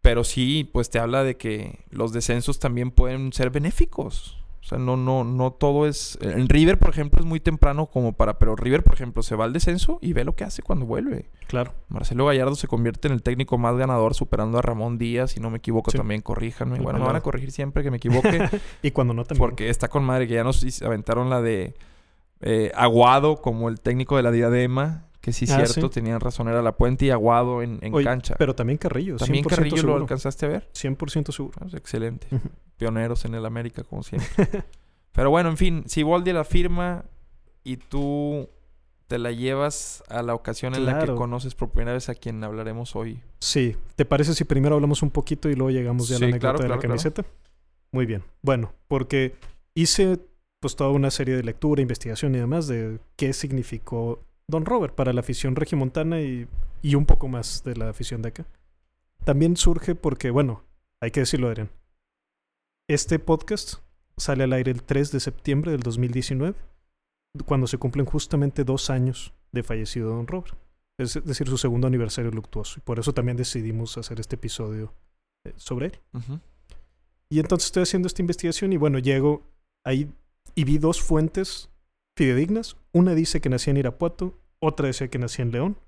pero 0.00 0.22
sí, 0.24 0.68
pues 0.72 0.90
te 0.90 0.98
habla 0.98 1.24
de 1.24 1.36
que 1.36 1.80
los 1.90 2.12
descensos 2.12 2.58
también 2.58 2.90
pueden 2.90 3.32
ser 3.32 3.50
benéficos. 3.50 4.36
O 4.62 4.66
sea, 4.70 4.78
no, 4.78 4.96
no, 4.96 5.24
no 5.24 5.52
todo 5.52 5.86
es. 5.86 6.18
En 6.20 6.48
River, 6.48 6.78
por 6.78 6.90
ejemplo, 6.90 7.20
es 7.20 7.26
muy 7.26 7.40
temprano 7.40 7.86
como 7.86 8.12
para. 8.12 8.38
Pero 8.38 8.56
River, 8.56 8.82
por 8.84 8.94
ejemplo, 8.94 9.22
se 9.22 9.34
va 9.34 9.44
al 9.44 9.52
descenso 9.54 9.98
y 10.02 10.12
ve 10.12 10.22
lo 10.22 10.36
que 10.36 10.44
hace 10.44 10.62
cuando 10.62 10.84
vuelve. 10.86 11.30
Claro. 11.48 11.72
Marcelo 11.88 12.26
Gallardo 12.26 12.54
se 12.54 12.68
convierte 12.68 13.08
en 13.08 13.14
el 13.14 13.22
técnico 13.22 13.56
más 13.58 13.76
ganador, 13.76 14.14
superando 14.14 14.58
a 14.58 14.62
Ramón 14.62 14.98
Díaz. 14.98 15.30
Si 15.32 15.40
no 15.40 15.48
me 15.50 15.58
equivoco, 15.58 15.90
Sí. 15.90 15.96
también 15.98 16.20
corríjanme. 16.20 16.76
El 16.76 16.82
Bueno, 16.82 16.98
me 16.98 17.06
van 17.06 17.16
a 17.16 17.20
corregir 17.22 17.50
siempre 17.52 17.82
que 17.82 17.90
me 17.90 17.96
equivoque. 17.96 18.30
Y 18.82 18.90
cuando 18.90 19.14
no 19.14 19.24
también. 19.24 19.40
porque 19.40 19.70
está 19.70 19.88
con 19.88 20.04
madre 20.04 20.28
que 20.28 20.34
ya 20.34 20.44
nos 20.44 20.62
aventaron 20.82 21.30
la 21.30 21.40
de 21.40 21.74
eh, 22.42 22.70
Aguado 22.74 23.40
como 23.40 23.68
el 23.70 23.80
técnico 23.80 24.16
de 24.16 24.22
la 24.22 24.30
diadema. 24.30 25.06
Que 25.20 25.32
sí, 25.32 25.44
Ah, 25.50 25.56
cierto, 25.56 25.88
sí. 25.88 25.94
tenían 25.94 26.18
razón. 26.20 26.48
Era 26.48 26.62
la 26.62 26.76
puente 26.76 27.04
y 27.06 27.10
Aguado 27.10 27.62
en, 27.62 27.78
en 27.82 27.92
Oye, 27.94 28.04
cancha. 28.04 28.34
Pero 28.38 28.54
también 28.54 28.78
Carrillo. 28.78 29.16
también 29.16 29.44
100% 29.44 29.48
Carrillo 29.48 29.82
lo 29.82 29.96
alcanzaste 29.96 30.46
a 30.46 30.48
ver. 30.48 30.68
100% 30.72 31.32
seguro. 31.32 31.58
Pues, 31.58 31.74
excelente. 31.74 32.26
Pioneros 32.76 33.24
en 33.26 33.34
el 33.34 33.44
América, 33.44 33.82
como 33.84 34.02
siempre. 34.02 34.28
Pero 35.12 35.30
bueno, 35.30 35.50
en 35.50 35.56
fin, 35.56 35.84
si 35.86 36.02
Boldi 36.02 36.32
la 36.32 36.44
firma 36.44 37.04
y 37.64 37.76
tú 37.76 38.48
te 39.08 39.18
la 39.18 39.32
llevas 39.32 40.04
a 40.08 40.22
la 40.22 40.34
ocasión 40.34 40.74
en 40.76 40.86
la 40.86 41.04
que 41.04 41.12
conoces 41.14 41.54
por 41.56 41.70
primera 41.70 41.94
vez 41.94 42.08
a 42.08 42.14
quien 42.14 42.42
hablaremos 42.44 42.94
hoy. 42.94 43.20
Sí. 43.40 43.76
¿Te 43.96 44.04
parece 44.04 44.34
si 44.34 44.44
primero 44.44 44.76
hablamos 44.76 45.02
un 45.02 45.10
poquito 45.10 45.50
y 45.50 45.56
luego 45.56 45.70
llegamos 45.70 46.08
ya 46.08 46.16
a 46.16 46.20
la 46.20 46.26
anécdota 46.26 46.40
claro, 46.52 46.58
de 46.62 46.68
la 46.68 46.74
claro, 46.76 46.88
camiseta? 46.88 47.24
Muy 47.90 48.06
bien. 48.06 48.22
Bueno, 48.40 48.72
porque 48.86 49.34
hice 49.74 50.20
pues 50.60 50.76
toda 50.76 50.90
una 50.90 51.10
serie 51.10 51.34
de 51.36 51.42
lectura, 51.42 51.82
investigación 51.82 52.34
y 52.36 52.38
demás 52.38 52.68
de 52.68 53.00
qué 53.16 53.32
significó 53.32 54.22
Don 54.50 54.66
Robert 54.66 54.94
para 54.94 55.12
la 55.12 55.20
afición 55.20 55.56
regiomontana 55.56 56.20
y, 56.20 56.46
y 56.82 56.94
un 56.94 57.06
poco 57.06 57.28
más 57.28 57.62
de 57.64 57.76
la 57.76 57.88
afición 57.88 58.22
de 58.22 58.28
acá. 58.28 58.46
También 59.24 59.56
surge 59.56 59.94
porque, 59.94 60.30
bueno, 60.30 60.64
hay 61.00 61.10
que 61.10 61.20
decirlo, 61.20 61.48
Adrián. 61.48 61.70
Este 62.88 63.18
podcast 63.18 63.74
sale 64.16 64.44
al 64.44 64.52
aire 64.52 64.70
el 64.70 64.82
3 64.82 65.12
de 65.12 65.20
septiembre 65.20 65.72
del 65.72 65.80
2019, 65.80 66.56
cuando 67.46 67.66
se 67.66 67.78
cumplen 67.78 68.06
justamente 68.06 68.64
dos 68.64 68.90
años 68.90 69.32
de 69.52 69.62
fallecido 69.62 70.10
Don 70.10 70.26
Robert. 70.26 70.56
Es 70.98 71.14
decir, 71.24 71.48
su 71.48 71.56
segundo 71.56 71.86
aniversario 71.86 72.30
luctuoso. 72.30 72.78
Y 72.78 72.82
por 72.82 72.98
eso 72.98 73.14
también 73.14 73.36
decidimos 73.36 73.96
hacer 73.96 74.20
este 74.20 74.36
episodio 74.36 74.92
eh, 75.46 75.54
sobre 75.56 75.86
él. 75.86 75.98
Y 77.30 77.40
entonces 77.40 77.66
estoy 77.66 77.84
haciendo 77.84 78.06
esta 78.06 78.22
investigación 78.22 78.72
y 78.72 78.76
bueno, 78.76 78.98
llego 78.98 79.42
ahí 79.84 80.12
y 80.54 80.64
vi 80.64 80.78
dos 80.78 81.00
fuentes 81.00 81.70
fidedignas. 82.16 82.76
Una 82.92 83.14
dice 83.14 83.40
que 83.40 83.48
nacía 83.48 83.70
en 83.70 83.78
Irapuato, 83.78 84.38
otra 84.60 84.86
decía 84.86 85.08
que 85.08 85.18
nacía 85.18 85.44
en 85.44 85.52
León. 85.52 85.78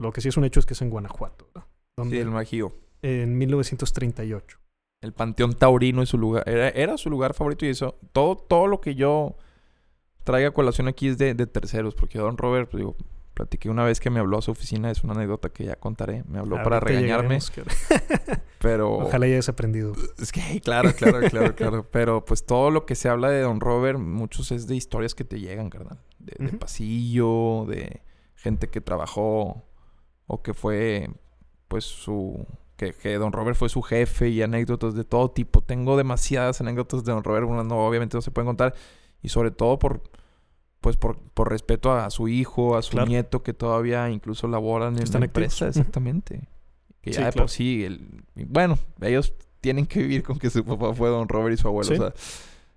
Lo 0.00 0.12
que 0.12 0.20
sí 0.20 0.28
es 0.28 0.36
un 0.36 0.44
hecho 0.44 0.60
es 0.60 0.66
que 0.66 0.74
es 0.74 0.82
en 0.82 0.90
Guanajuato, 0.90 1.46
¿verdad? 1.54 1.68
Donde- 1.96 2.16
Sí, 2.16 2.20
el 2.22 2.30
Magío. 2.30 2.72
en 3.02 3.36
1938. 3.38 4.58
El 5.02 5.12
Panteón 5.12 5.54
Taurino 5.54 6.02
es 6.02 6.08
su 6.08 6.16
lugar. 6.18 6.48
Era, 6.48 6.70
era 6.70 6.96
su 6.96 7.10
lugar 7.10 7.34
favorito 7.34 7.66
y 7.66 7.68
eso. 7.68 7.98
Todo, 8.12 8.36
todo 8.36 8.66
lo 8.66 8.80
que 8.80 8.94
yo 8.94 9.36
traiga 10.24 10.50
colación 10.52 10.88
aquí 10.88 11.08
es 11.08 11.18
de, 11.18 11.34
de 11.34 11.46
terceros. 11.46 11.94
Porque 11.94 12.18
Don 12.18 12.38
Robert, 12.38 12.70
pues, 12.70 12.78
digo, 12.80 12.96
platiqué 13.34 13.68
una 13.68 13.84
vez 13.84 14.00
que 14.00 14.08
me 14.08 14.18
habló 14.20 14.38
a 14.38 14.42
su 14.42 14.50
oficina. 14.52 14.90
Es 14.90 15.04
una 15.04 15.12
anécdota 15.12 15.50
que 15.50 15.64
ya 15.66 15.76
contaré. 15.76 16.24
Me 16.26 16.38
habló 16.38 16.56
para 16.62 16.80
regañarme. 16.80 17.38
Pero. 18.60 18.92
Ojalá 18.94 19.26
hayas 19.26 19.48
aprendido. 19.50 19.92
Es 20.18 20.32
que, 20.32 20.60
claro, 20.62 20.92
claro, 20.96 21.20
claro, 21.28 21.54
claro. 21.54 21.86
Pero 21.90 22.24
pues 22.24 22.46
todo 22.46 22.70
lo 22.70 22.86
que 22.86 22.94
se 22.94 23.08
habla 23.10 23.28
de 23.28 23.42
Don 23.42 23.60
Robert, 23.60 23.98
muchos 23.98 24.50
es 24.52 24.66
de 24.66 24.74
historias 24.76 25.14
que 25.14 25.24
te 25.24 25.38
llegan, 25.38 25.68
carnal. 25.68 25.98
De, 26.18 26.48
pasillo, 26.56 27.66
de 27.68 28.00
gente 28.44 28.68
que 28.68 28.80
trabajó 28.80 29.64
o 30.28 30.42
que 30.42 30.54
fue, 30.54 31.10
pues, 31.68 31.84
su... 31.84 32.46
Que, 32.76 32.92
que 32.92 33.14
Don 33.18 33.32
Robert 33.32 33.56
fue 33.56 33.68
su 33.68 33.82
jefe 33.82 34.28
y 34.30 34.42
anécdotas 34.42 34.94
de 34.94 35.04
todo 35.04 35.30
tipo. 35.30 35.60
Tengo 35.62 35.96
demasiadas 35.96 36.60
anécdotas 36.60 37.04
de 37.04 37.12
Don 37.12 37.22
Robert, 37.24 37.46
unas 37.48 37.64
no, 37.66 37.86
obviamente 37.86 38.16
no 38.16 38.20
se 38.20 38.30
pueden 38.32 38.46
contar. 38.48 38.74
Y 39.22 39.28
sobre 39.28 39.52
todo 39.52 39.78
por, 39.78 40.02
pues, 40.80 40.96
por, 40.96 41.18
por 41.18 41.50
respeto 41.50 41.92
a 41.92 42.10
su 42.10 42.26
hijo, 42.28 42.76
a 42.76 42.82
su 42.82 42.90
Claro. 42.92 43.06
nieto 43.08 43.42
que 43.44 43.54
todavía 43.54 44.10
incluso 44.10 44.48
laboran 44.48 44.94
en 44.94 44.96
la 44.98 45.02
activos. 45.02 45.22
empresa. 45.24 45.68
Exactamente. 45.68 46.48
Que 47.00 47.12
ya 47.12 47.18
Sí, 47.18 47.24
de 47.24 47.30
claro. 47.32 47.42
por 47.44 47.50
sí, 47.50 47.84
el- 47.84 48.24
bueno, 48.34 48.76
ellos 49.00 49.32
tienen 49.60 49.86
que 49.86 50.00
vivir 50.00 50.22
con 50.24 50.38
que 50.38 50.50
su 50.50 50.64
papá 50.64 50.92
fue 50.94 51.08
Don 51.10 51.28
Robert 51.28 51.54
y 51.54 51.60
su 51.62 51.68
abuelo. 51.68 51.88
Sí. 51.88 51.94
O 51.94 51.96
sea, 51.98 52.12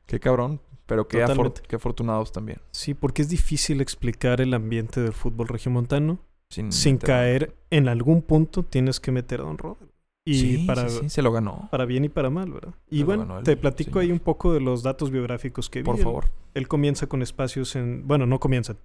qué 0.05 0.19
cabrón. 0.19 0.61
Pero 0.87 1.07
qué, 1.07 1.23
afor- 1.23 1.53
qué 1.61 1.75
afortunados 1.75 2.31
también. 2.31 2.59
Sí, 2.71 2.93
porque 2.95 3.21
es 3.21 3.29
difícil 3.29 3.79
explicar 3.81 4.41
el 4.41 4.53
ambiente 4.53 5.01
del 5.01 5.13
fútbol 5.13 5.47
regiomontano 5.49 6.17
Sin, 6.49 6.97
caer 6.97 7.53
en 7.69 7.87
algún 7.89 8.21
punto 8.21 8.63
tienes 8.63 8.99
que 8.99 9.11
meter 9.11 9.41
a 9.41 9.43
Don 9.43 9.57
Robert. 9.57 9.91
Y 10.25 10.39
sí, 10.39 10.57
para, 10.65 10.89
sí, 10.89 10.97
sí, 11.03 11.09
se 11.09 11.21
lo 11.21 11.31
ganó. 11.31 11.69
para 11.71 11.85
bien 11.85 12.03
y 12.05 12.09
para 12.09 12.29
mal, 12.29 12.51
¿verdad? 12.51 12.73
Y 12.89 12.99
Se 12.99 13.03
bueno, 13.05 13.43
te 13.43 13.55
platico 13.55 13.99
ahí 13.99 14.11
un 14.11 14.19
poco 14.19 14.51
de 14.53 14.59
los 14.59 14.83
datos 14.83 15.09
biográficos 15.11 15.69
que 15.69 15.79
vi. 15.79 15.85
Por 15.85 15.97
Él- 15.97 16.03
favor. 16.03 16.25
Él 16.53 16.67
comienza 16.67 17.07
con 17.07 17.21
espacios 17.21 17.75
en... 17.77 18.07
Bueno, 18.07 18.25
no 18.25 18.39
comienza. 18.39 18.75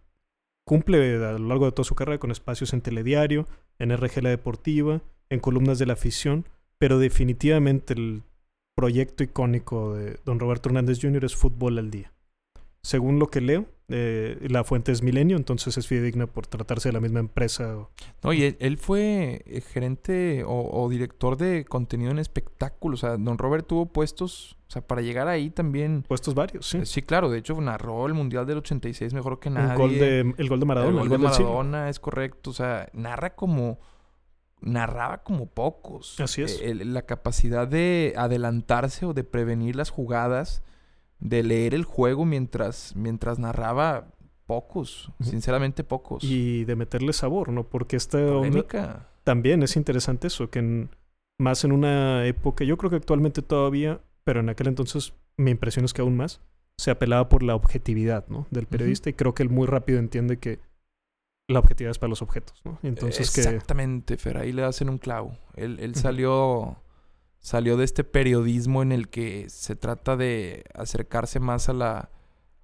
Cumple 0.64 1.16
a 1.24 1.32
lo 1.32 1.48
largo 1.48 1.64
de 1.66 1.72
toda 1.72 1.84
su 1.84 1.94
carrera 1.96 2.18
con 2.18 2.30
espacios 2.30 2.72
en 2.72 2.80
Telediario, 2.82 3.48
en 3.78 3.90
RG 3.96 4.22
La 4.22 4.30
Deportiva, 4.30 5.00
en 5.30 5.40
columnas 5.40 5.78
de 5.80 5.86
la 5.86 5.94
afición, 5.94 6.46
pero 6.78 6.98
definitivamente 7.00 7.94
el 7.94 8.22
proyecto 8.74 9.22
icónico 9.22 9.94
de 9.94 10.18
don 10.24 10.38
Roberto 10.40 10.68
Hernández 10.68 10.98
Jr. 11.00 11.24
es 11.24 11.36
Fútbol 11.36 11.78
al 11.78 11.90
Día. 11.90 12.12
Según 12.84 13.20
lo 13.20 13.28
que 13.30 13.40
leo, 13.40 13.66
eh, 13.90 14.38
la 14.50 14.64
fuente 14.64 14.90
es 14.90 15.04
Milenio, 15.04 15.36
entonces 15.36 15.78
es 15.78 15.86
fidedigna 15.86 16.26
por 16.26 16.48
tratarse 16.48 16.88
de 16.88 16.94
la 16.94 17.00
misma 17.00 17.20
empresa. 17.20 17.76
o- 17.78 17.90
No, 18.24 18.32
y 18.32 18.42
él, 18.42 18.56
él 18.58 18.76
fue 18.76 19.42
eh, 19.46 19.60
gerente 19.60 20.42
o, 20.42 20.68
o 20.82 20.88
director 20.88 21.36
de 21.36 21.64
contenido 21.64 22.10
en 22.10 22.18
espectáculos. 22.18 23.04
O 23.04 23.06
sea, 23.06 23.16
don 23.18 23.38
Robert 23.38 23.68
tuvo 23.68 23.86
puestos, 23.86 24.56
o 24.68 24.72
sea, 24.72 24.82
para 24.84 25.00
llegar 25.00 25.28
ahí 25.28 25.50
también. 25.50 26.02
Puestos 26.08 26.34
varios, 26.34 26.66
sí. 26.66 26.78
eh, 26.78 26.86
Sí, 26.86 27.02
claro, 27.02 27.30
de 27.30 27.38
hecho 27.38 27.60
narró 27.60 28.04
el 28.06 28.14
Mundial 28.14 28.46
del 28.46 28.58
86 28.58 29.14
mejor 29.14 29.38
que 29.38 29.50
nadie. 29.50 29.70
Un 29.74 29.78
gol 29.78 29.98
de, 29.98 30.34
el 30.38 30.48
gol 30.48 30.58
de 30.58 30.66
Maradona, 30.66 30.96
el 30.96 31.02
el 31.04 31.08
gol 31.08 31.18
de. 31.20 31.24
Maradona 31.24 31.88
es 31.88 32.00
correcto. 32.00 32.50
O 32.50 32.54
sea, 32.54 32.88
narra 32.94 33.36
como. 33.36 33.78
Narraba 34.62 35.22
como 35.24 35.46
pocos. 35.46 36.18
Así 36.20 36.42
es. 36.42 36.60
Eh, 36.62 36.74
la 36.74 37.02
capacidad 37.02 37.66
de 37.68 38.14
adelantarse 38.16 39.04
o 39.06 39.12
de 39.12 39.24
prevenir 39.24 39.76
las 39.76 39.90
jugadas, 39.90 40.62
de 41.18 41.42
leer 41.42 41.74
el 41.74 41.84
juego 41.84 42.24
mientras, 42.24 42.94
mientras 42.96 43.38
narraba, 43.38 44.08
pocos. 44.46 45.10
Sinceramente, 45.20 45.84
pocos. 45.84 46.24
Y 46.24 46.64
de 46.64 46.76
meterle 46.76 47.12
sabor, 47.12 47.48
¿no? 47.50 47.64
Porque 47.64 47.96
esta 47.96 48.18
onda 48.18 49.06
también 49.24 49.62
es 49.62 49.76
interesante 49.76 50.26
eso, 50.28 50.50
que 50.50 50.58
en- 50.60 50.90
más 51.38 51.64
en 51.64 51.72
una 51.72 52.24
época, 52.26 52.64
yo 52.64 52.76
creo 52.76 52.90
que 52.90 52.96
actualmente 52.96 53.42
todavía, 53.42 54.00
pero 54.24 54.40
en 54.40 54.48
aquel 54.48 54.68
entonces 54.68 55.12
mi 55.36 55.50
impresión 55.50 55.84
es 55.84 55.92
que 55.92 56.02
aún 56.02 56.16
más, 56.16 56.40
se 56.76 56.90
apelaba 56.90 57.28
por 57.28 57.42
la 57.42 57.54
objetividad, 57.54 58.26
¿no? 58.28 58.46
Del 58.50 58.66
periodista 58.66 59.10
y 59.10 59.14
creo 59.14 59.34
que 59.34 59.42
él 59.42 59.50
muy 59.50 59.66
rápido 59.66 59.98
entiende 59.98 60.38
que 60.38 60.60
la 61.52 61.60
objetividad 61.60 61.90
es 61.92 61.98
para 61.98 62.08
los 62.10 62.22
objetos, 62.22 62.60
¿no? 62.64 62.78
Entonces 62.82 63.30
que... 63.30 63.40
Exactamente, 63.42 64.16
Fer, 64.16 64.36
ahí 64.38 64.52
le 64.52 64.64
hacen 64.64 64.88
un 64.88 64.98
clavo. 64.98 65.36
Él, 65.54 65.78
él 65.80 65.94
salió, 65.94 66.82
salió 67.38 67.76
de 67.76 67.84
este 67.84 68.04
periodismo 68.04 68.82
en 68.82 68.92
el 68.92 69.08
que 69.08 69.48
se 69.48 69.76
trata 69.76 70.16
de 70.16 70.64
acercarse 70.74 71.38
más 71.40 71.68
a 71.68 71.72
la, 71.72 72.10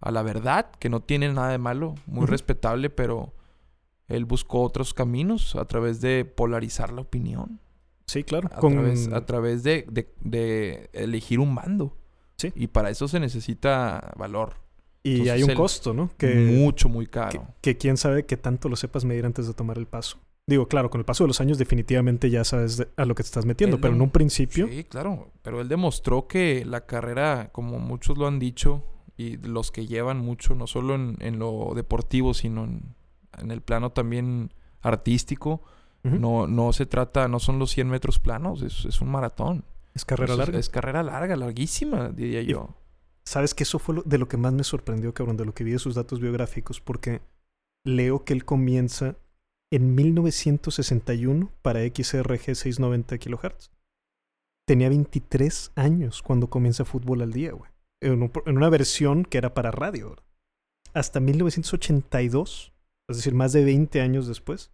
a 0.00 0.10
la 0.10 0.22
verdad, 0.22 0.70
que 0.78 0.88
no 0.88 1.00
tiene 1.00 1.32
nada 1.32 1.50
de 1.50 1.58
malo, 1.58 1.94
muy 2.06 2.26
respetable, 2.26 2.90
pero 2.90 3.34
él 4.08 4.24
buscó 4.24 4.62
otros 4.62 4.94
caminos 4.94 5.54
a 5.56 5.64
través 5.66 6.00
de 6.00 6.24
polarizar 6.24 6.92
la 6.92 7.02
opinión, 7.02 7.60
Sí, 8.06 8.24
claro. 8.24 8.48
a 8.52 8.56
con- 8.58 8.72
través, 8.72 9.08
a 9.12 9.26
través 9.26 9.62
de, 9.62 9.84
de- 9.90 10.14
de 10.20 10.88
elegir 10.94 11.40
un 11.40 11.54
bando. 11.54 11.96
Sí. 12.38 12.52
Y 12.54 12.68
para 12.68 12.88
eso 12.88 13.06
se 13.08 13.20
necesita 13.20 14.12
valor. 14.16 14.54
Y 15.08 15.12
entonces 15.20 15.32
hay 15.34 15.42
un 15.44 15.54
costo, 15.54 15.94
¿no? 15.94 16.10
Que, 16.16 16.34
mucho, 16.34 16.88
muy 16.88 17.06
caro. 17.06 17.46
que 17.60 17.76
quién 17.76 17.96
sabe 17.96 18.26
que 18.26 18.36
tanto 18.36 18.68
lo 18.68 18.76
sepas 18.76 19.04
medir 19.04 19.24
antes 19.26 19.46
de 19.46 19.54
tomar 19.54 19.78
el 19.78 19.86
paso. 19.86 20.18
Digo, 20.46 20.66
claro, 20.66 20.88
con 20.88 21.00
el 21.00 21.04
paso 21.04 21.24
de 21.24 21.28
los 21.28 21.40
años 21.42 21.58
definitivamente 21.58 22.30
ya 22.30 22.42
sabes 22.42 22.78
de- 22.78 22.88
a 22.96 23.04
lo 23.04 23.14
que 23.14 23.22
te 23.22 23.26
estás 23.26 23.44
metiendo, 23.44 23.76
Él 23.76 23.82
pero 23.82 23.94
en 23.94 24.00
un 24.00 24.10
principio... 24.10 24.66
Sí, 24.66 24.84
claro. 24.84 25.30
Pero 25.42 25.60
él 25.60 25.68
demostró 25.68 26.26
que 26.26 26.64
la 26.64 26.86
carrera, 26.86 27.50
como 27.52 27.78
muchos 27.78 28.16
lo 28.16 28.26
han 28.26 28.38
dicho, 28.38 28.82
y 29.18 29.36
los 29.36 29.70
que 29.70 29.86
llevan 29.86 30.18
mucho, 30.20 30.54
no 30.54 30.66
solo 30.66 30.94
en, 30.94 31.16
en 31.20 31.38
lo 31.38 31.72
deportivo, 31.74 32.32
sino 32.32 32.64
en, 32.64 32.94
en 33.38 33.50
el 33.50 33.60
plano 33.60 33.90
también 33.92 34.52
artístico, 34.80 35.62
no, 36.04 36.46
no 36.46 36.72
se 36.72 36.86
trata, 36.86 37.28
no 37.28 37.38
son 37.38 37.58
los 37.58 37.70
100 37.72 37.88
metros 37.90 38.18
planos, 38.18 38.62
es, 38.62 38.86
es 38.86 39.02
un 39.02 39.10
maratón. 39.10 39.64
es 39.94 40.06
carrera 40.06 40.36
larga. 40.36 40.58
Es, 40.58 40.70
carrera 40.70 41.02
larga, 41.02 41.36
larguísima, 41.36 42.08
diría 42.08 42.40
Y- 42.40 42.46
yo. 42.46 42.70
¿Sabes 43.28 43.54
que 43.54 43.64
Eso 43.64 43.78
fue 43.78 43.96
lo- 43.96 44.02
de 44.02 44.16
lo 44.16 44.26
que 44.26 44.38
más 44.38 44.54
me 44.54 44.64
sorprendió, 44.64 45.12
cabrón, 45.12 45.36
de 45.36 45.44
lo 45.44 45.52
que 45.52 45.62
vi 45.64 45.72
de 45.72 45.78
sus 45.78 45.94
datos 45.94 46.18
biográficos, 46.18 46.80
porque 46.80 47.20
leo 47.84 48.24
que 48.24 48.32
él 48.32 48.46
comienza 48.46 49.16
en 49.70 49.94
1961 49.94 51.52
para 51.60 51.80
XRG 51.80 52.54
690 52.54 53.18
kHz. 53.18 53.70
Tenía 54.66 54.88
23 54.88 55.72
años 55.74 56.22
cuando 56.22 56.48
comienza 56.48 56.86
Fútbol 56.86 57.20
al 57.20 57.32
Día, 57.34 57.52
güey. 57.52 57.70
En, 58.02 58.22
un- 58.22 58.32
en 58.46 58.56
una 58.56 58.70
versión 58.70 59.24
que 59.26 59.36
era 59.36 59.52
para 59.52 59.70
radio. 59.72 60.10
¿verdad? 60.10 60.24
Hasta 60.94 61.20
1982, 61.20 62.72
es 63.10 63.16
decir, 63.18 63.34
más 63.34 63.52
de 63.52 63.62
20 63.64 64.00
años 64.00 64.26
después, 64.26 64.70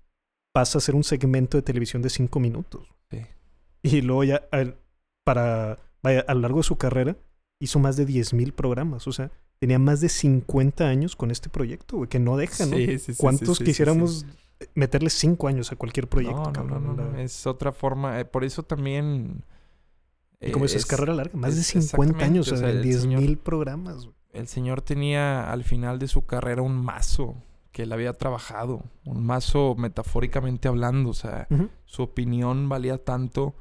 pasa 0.54 0.78
a 0.78 0.80
ser 0.80 0.94
un 0.94 1.02
segmento 1.02 1.56
de 1.56 1.62
televisión 1.62 2.02
de 2.02 2.10
5 2.10 2.38
minutos. 2.38 2.88
Sí. 3.10 3.26
Y 3.82 4.00
luego 4.02 4.22
ya, 4.22 4.48
para, 5.24 5.78
vaya, 6.04 6.24
a 6.28 6.34
lo 6.34 6.40
largo 6.40 6.58
de 6.58 6.62
su 6.64 6.76
carrera, 6.76 7.16
hizo 7.60 7.78
más 7.78 7.96
de 7.96 8.06
10.000 8.06 8.52
programas. 8.52 9.06
O 9.06 9.12
sea, 9.12 9.30
tenía 9.58 9.78
más 9.78 10.00
de 10.00 10.08
50 10.08 10.86
años 10.86 11.16
con 11.16 11.30
este 11.30 11.48
proyecto, 11.48 11.96
güey, 11.98 12.08
que 12.08 12.18
no 12.18 12.36
deja, 12.36 12.66
¿no? 12.66 12.76
Sí, 12.76 12.98
sí, 12.98 13.14
sí, 13.14 13.14
¿Cuántos 13.16 13.58
quisiéramos 13.58 14.26
meterle 14.74 15.10
5 15.10 15.48
años 15.48 15.72
a 15.72 15.76
cualquier 15.76 16.08
proyecto, 16.08 16.38
no, 16.38 16.46
no, 16.46 16.52
cabrón? 16.52 16.84
no, 16.86 16.94
no, 16.94 17.12
La- 17.12 17.22
Es 17.22 17.46
otra 17.46 17.72
forma. 17.72 18.20
eh, 18.20 18.24
por 18.24 18.44
eso 18.44 18.62
también. 18.62 19.44
y 20.40 20.50
como 20.50 20.66
dices, 20.66 20.80
es- 20.82 20.86
carrera 20.86 21.14
larga, 21.14 21.38
más 21.38 21.54
de 21.54 21.62
es- 21.62 21.66
50 21.68 22.24
años, 22.24 22.48
o 22.48 22.56
sea, 22.56 22.58
sea, 22.58 22.70
el 22.70 22.82
señor- 22.94 23.20
10.000 23.22 23.38
programas. 23.38 24.04
güey. 24.04 24.14
El 24.32 24.48
señor 24.48 24.82
tenía 24.82 25.50
al 25.50 25.62
final 25.64 25.98
de 25.98 26.08
su 26.08 26.26
carrera 26.26 26.60
un 26.60 26.76
mazo 26.84 27.36
que 27.72 27.84
él 27.84 27.92
había 27.92 28.12
trabajado, 28.12 28.82
un 29.04 29.24
mazo 29.24 29.74
metafóricamente 29.78 30.68
hablando, 30.68 31.10
o 31.10 31.14
sea, 31.14 31.46
su 31.86 32.02
opinión 32.02 32.68
valía 32.68 32.98
tanto, 32.98 33.54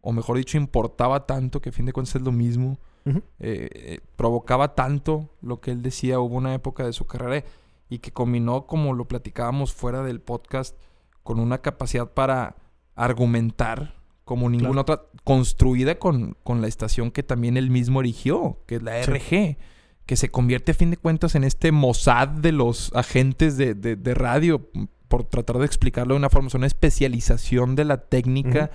o 0.00 0.12
mejor 0.12 0.36
dicho, 0.36 0.56
importaba 0.56 1.26
tanto, 1.26 1.60
que 1.60 1.70
a 1.70 1.72
fin 1.72 1.86
de 1.86 1.92
cuentas 1.92 2.14
es 2.16 2.22
lo 2.22 2.32
mismo, 2.32 2.78
Eh, 3.06 3.18
eh, 3.38 4.00
provocaba 4.16 4.74
tanto 4.74 5.28
lo 5.42 5.60
que 5.60 5.70
él 5.72 5.82
decía, 5.82 6.20
hubo 6.20 6.36
una 6.36 6.54
época 6.54 6.84
de 6.86 6.92
su 6.94 7.06
carrera 7.06 7.44
y 7.90 7.98
que 7.98 8.12
combinó, 8.12 8.66
como 8.66 8.94
lo 8.94 9.06
platicábamos 9.06 9.74
fuera 9.74 10.02
del 10.02 10.20
podcast, 10.20 10.74
con 11.22 11.38
una 11.38 11.58
capacidad 11.58 12.10
para 12.12 12.56
argumentar 12.94 13.94
como 14.24 14.48
ninguna 14.48 14.80
otra, 14.82 15.02
construida 15.22 15.98
con, 15.98 16.36
con 16.42 16.62
la 16.62 16.66
estación 16.68 17.10
que 17.10 17.22
también 17.22 17.56
él 17.58 17.68
mismo 17.70 18.00
erigió, 18.00 18.58
que 18.66 18.76
es 18.76 18.82
la 18.82 19.02
Sí. 19.02 19.10
RG, 19.10 19.58
que 20.06 20.16
se 20.16 20.30
convierte 20.30 20.72
a 20.72 20.74
fin 20.74 20.90
de 20.90 20.96
cuentas 20.96 21.34
en 21.34 21.44
este 21.44 21.72
Mossad 21.72 22.28
de 22.28 22.52
los 22.52 22.90
agentes 22.94 23.56
de, 23.58 23.74
de- 23.74 23.96
de 23.96 24.14
radio, 24.14 24.70
por 25.08 25.24
tratar 25.24 25.58
de 25.58 25.66
explicarlo 25.66 26.14
de 26.14 26.18
una 26.18 26.30
forma, 26.30 26.48
es 26.48 26.54
una 26.54 26.66
especialización 26.66 27.74
de 27.76 27.84
la 27.84 27.98
técnica 27.98 28.70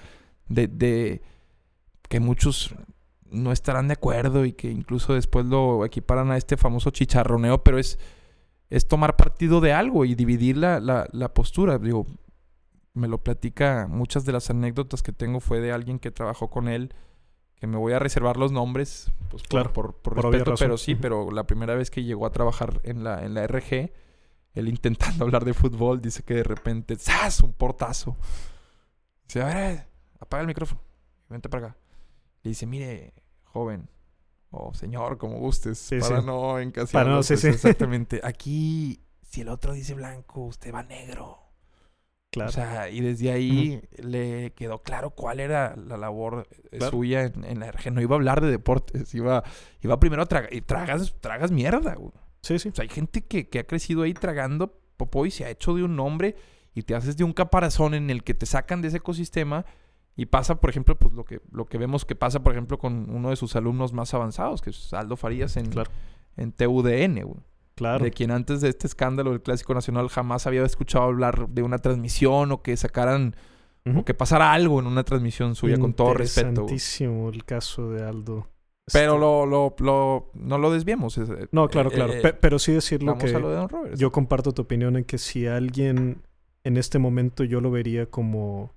de, 0.47 0.67
de 0.67 1.21
que 2.07 2.19
muchos 2.19 2.75
no 3.31 3.51
estarán 3.51 3.87
de 3.87 3.93
acuerdo 3.93 4.45
y 4.45 4.53
que 4.53 4.69
incluso 4.69 5.13
después 5.13 5.45
lo 5.45 5.85
equiparan 5.85 6.31
a 6.31 6.37
este 6.37 6.57
famoso 6.57 6.89
chicharroneo, 6.91 7.63
pero 7.63 7.77
es, 7.79 7.99
es 8.69 8.87
tomar 8.87 9.15
partido 9.15 9.61
de 9.61 9.73
algo 9.73 10.05
y 10.05 10.15
dividir 10.15 10.57
la, 10.57 10.79
la, 10.79 11.07
la 11.11 11.33
postura. 11.33 11.77
Digo, 11.77 12.05
me 12.93 13.07
lo 13.07 13.19
platica, 13.19 13.87
muchas 13.89 14.25
de 14.25 14.33
las 14.33 14.49
anécdotas 14.49 15.03
que 15.03 15.11
tengo 15.11 15.39
fue 15.39 15.59
de 15.59 15.71
alguien 15.71 15.99
que 15.99 16.11
trabajó 16.11 16.49
con 16.49 16.67
él, 16.67 16.93
que 17.55 17.67
me 17.67 17.77
voy 17.77 17.93
a 17.93 17.99
reservar 17.99 18.37
los 18.37 18.51
nombres, 18.51 19.11
pues 19.29 19.43
por, 19.43 19.49
Claro, 19.49 19.73
por, 19.73 19.95
por 19.95 20.15
respeto, 20.15 20.53
pero 20.57 20.77
sí, 20.77 20.95
pero 20.95 21.31
la 21.31 21.45
primera 21.45 21.75
vez 21.75 21.91
que 21.91 22.03
llegó 22.03 22.25
a 22.25 22.31
trabajar 22.31 22.81
en 22.83 23.03
la, 23.03 23.23
en 23.23 23.33
la 23.33 23.45
RG, 23.45 23.91
él 24.53 24.67
intentando 24.67 25.23
hablar 25.25 25.45
de 25.45 25.53
fútbol, 25.53 26.01
dice 26.01 26.23
que 26.23 26.35
de 26.35 26.43
repente, 26.43 26.95
¡zas! 26.95 27.41
Un 27.41 27.53
portazo. 27.53 28.17
Dice, 29.27 29.41
a 29.41 29.45
ver, 29.45 29.87
apaga 30.19 30.41
el 30.41 30.47
micrófono, 30.47 30.81
vente 31.29 31.49
para 31.49 31.67
acá. 31.67 31.77
Le 32.43 32.49
dice, 32.49 32.65
mire, 32.65 33.13
joven, 33.43 33.89
o 34.51 34.73
señor, 34.73 35.17
como 35.17 35.37
gustes, 35.39 35.77
Sí, 35.77 35.99
para 35.99 36.21
sí. 36.21 36.25
no. 36.25 36.55
Para 36.91 37.09
no, 37.09 37.23
sí, 37.23 37.33
pues, 37.33 37.41
sí. 37.41 37.47
Exactamente. 37.47 38.21
Aquí, 38.23 39.01
si 39.21 39.41
el 39.41 39.49
otro 39.49 39.73
dice 39.73 39.93
blanco, 39.93 40.41
usted 40.45 40.73
va 40.73 40.83
negro. 40.83 41.37
Claro. 42.31 42.49
O 42.49 42.53
sea, 42.53 42.89
y 42.89 43.01
desde 43.01 43.31
ahí 43.31 43.81
le 43.97 44.53
quedó 44.53 44.83
claro 44.83 45.09
cuál 45.09 45.39
era 45.39 45.75
la 45.75 45.97
labor 45.97 46.47
eh, 46.71 46.77
Claro. 46.77 46.91
suya 46.91 47.23
en, 47.23 47.43
en 47.43 47.59
la 47.59 47.71
RG. 47.71 47.91
No 47.91 48.01
iba 48.01 48.15
a 48.15 48.17
hablar 48.17 48.39
de 48.41 48.51
deportes, 48.51 49.13
iba, 49.15 49.43
iba 49.81 49.99
primero 49.99 50.21
a 50.21 50.25
tragar. 50.27 50.53
Y 50.53 50.61
tragas, 50.61 51.15
tragas 51.21 51.49
mierda, 51.51 51.95
güey. 51.95 52.11
sí, 52.43 52.59
sí. 52.59 52.69
O 52.69 52.75
sea, 52.75 52.83
hay 52.83 52.89
gente 52.89 53.25
que, 53.25 53.49
que 53.49 53.57
ha 53.59 53.63
crecido 53.65 54.03
ahí 54.03 54.13
tragando 54.13 54.79
popó 54.95 55.25
y 55.25 55.31
se 55.31 55.45
ha 55.45 55.49
hecho 55.49 55.73
de 55.73 55.83
un 55.83 55.95
nombre 55.95 56.35
y 56.75 56.83
te 56.83 56.93
haces 56.93 57.17
de 57.17 57.23
un 57.23 57.33
caparazón 57.33 57.95
en 57.95 58.09
el 58.11 58.23
que 58.23 58.35
te 58.35 58.45
sacan 58.45 58.81
de 58.83 58.89
ese 58.89 58.97
ecosistema 58.97 59.65
y 60.21 60.25
pasa, 60.25 60.59
por 60.59 60.69
ejemplo, 60.69 60.97
pues 60.97 61.13
lo 61.13 61.23
que, 61.25 61.41
lo 61.51 61.65
que 61.65 61.77
vemos 61.77 62.03
que 62.05 62.15
pasa, 62.15 62.41
por 62.41 62.51
ejemplo, 62.53 62.77
con 62.77 63.09
uno 63.09 63.29
de 63.29 63.35
sus 63.35 63.55
alumnos 63.55 63.93
más 63.93 64.13
avanzados, 64.13 64.61
que 64.61 64.69
es 64.71 64.93
Aldo 64.93 65.15
Farías 65.15 65.55
en, 65.57 65.67
Claro. 65.67 65.89
en 66.37 66.51
TUDN, 66.51 67.23
güey. 67.23 67.39
Claro. 67.75 68.03
De 68.03 68.11
quien 68.11 68.31
antes 68.31 68.59
de 68.59 68.67
este 68.69 68.87
escándalo 68.87 69.31
del 69.31 69.41
Clásico 69.41 69.73
Nacional 69.73 70.09
jamás 70.09 70.45
había 70.47 70.63
escuchado 70.63 71.05
hablar 71.05 71.47
de 71.47 71.61
una 71.63 71.77
transmisión 71.77 72.51
o 72.51 72.61
que 72.61 72.75
sacaran 72.75 73.35
Ujú. 73.85 73.99
o 73.99 74.05
que 74.05 74.13
pasara 74.13 74.51
algo 74.51 74.81
en 74.81 74.87
una 74.87 75.03
transmisión 75.05 75.55
suya, 75.55 75.77
con 75.77 75.93
todo 75.93 76.13
respeto. 76.13 76.49
Interesantísimo 76.49 77.29
el 77.29 77.45
caso 77.45 77.89
de 77.91 78.03
Aldo. 78.03 78.49
Pero 78.91 79.13
Este, 79.13 79.19
lo, 79.21 79.45
lo, 79.45 79.75
lo- 79.79 80.31
no 80.33 80.57
lo 80.57 80.71
desviemos. 80.71 81.17
es- 81.17 81.29
No, 81.53 81.69
claro, 81.69 81.89
eh, 81.91 81.93
claro. 81.93 82.11
eh, 82.13 82.21
Pe- 82.21 82.33
pero 82.33 82.59
sí 82.59 82.73
decirlo 82.73 83.13
vamos 83.13 83.23
que 83.29 83.35
a 83.35 83.39
lo 83.39 83.49
de 83.49 83.55
Don 83.55 83.69
Roberts. 83.69 83.97
yo 83.99 84.11
comparto 84.11 84.51
tu 84.51 84.63
opinión 84.63 84.97
en 84.97 85.05
que 85.05 85.17
si 85.17 85.47
alguien 85.47 86.21
en 86.65 86.75
este 86.75 86.99
momento 86.99 87.45
yo 87.45 87.61
lo 87.61 87.71
vería 87.71 88.07
como 88.07 88.73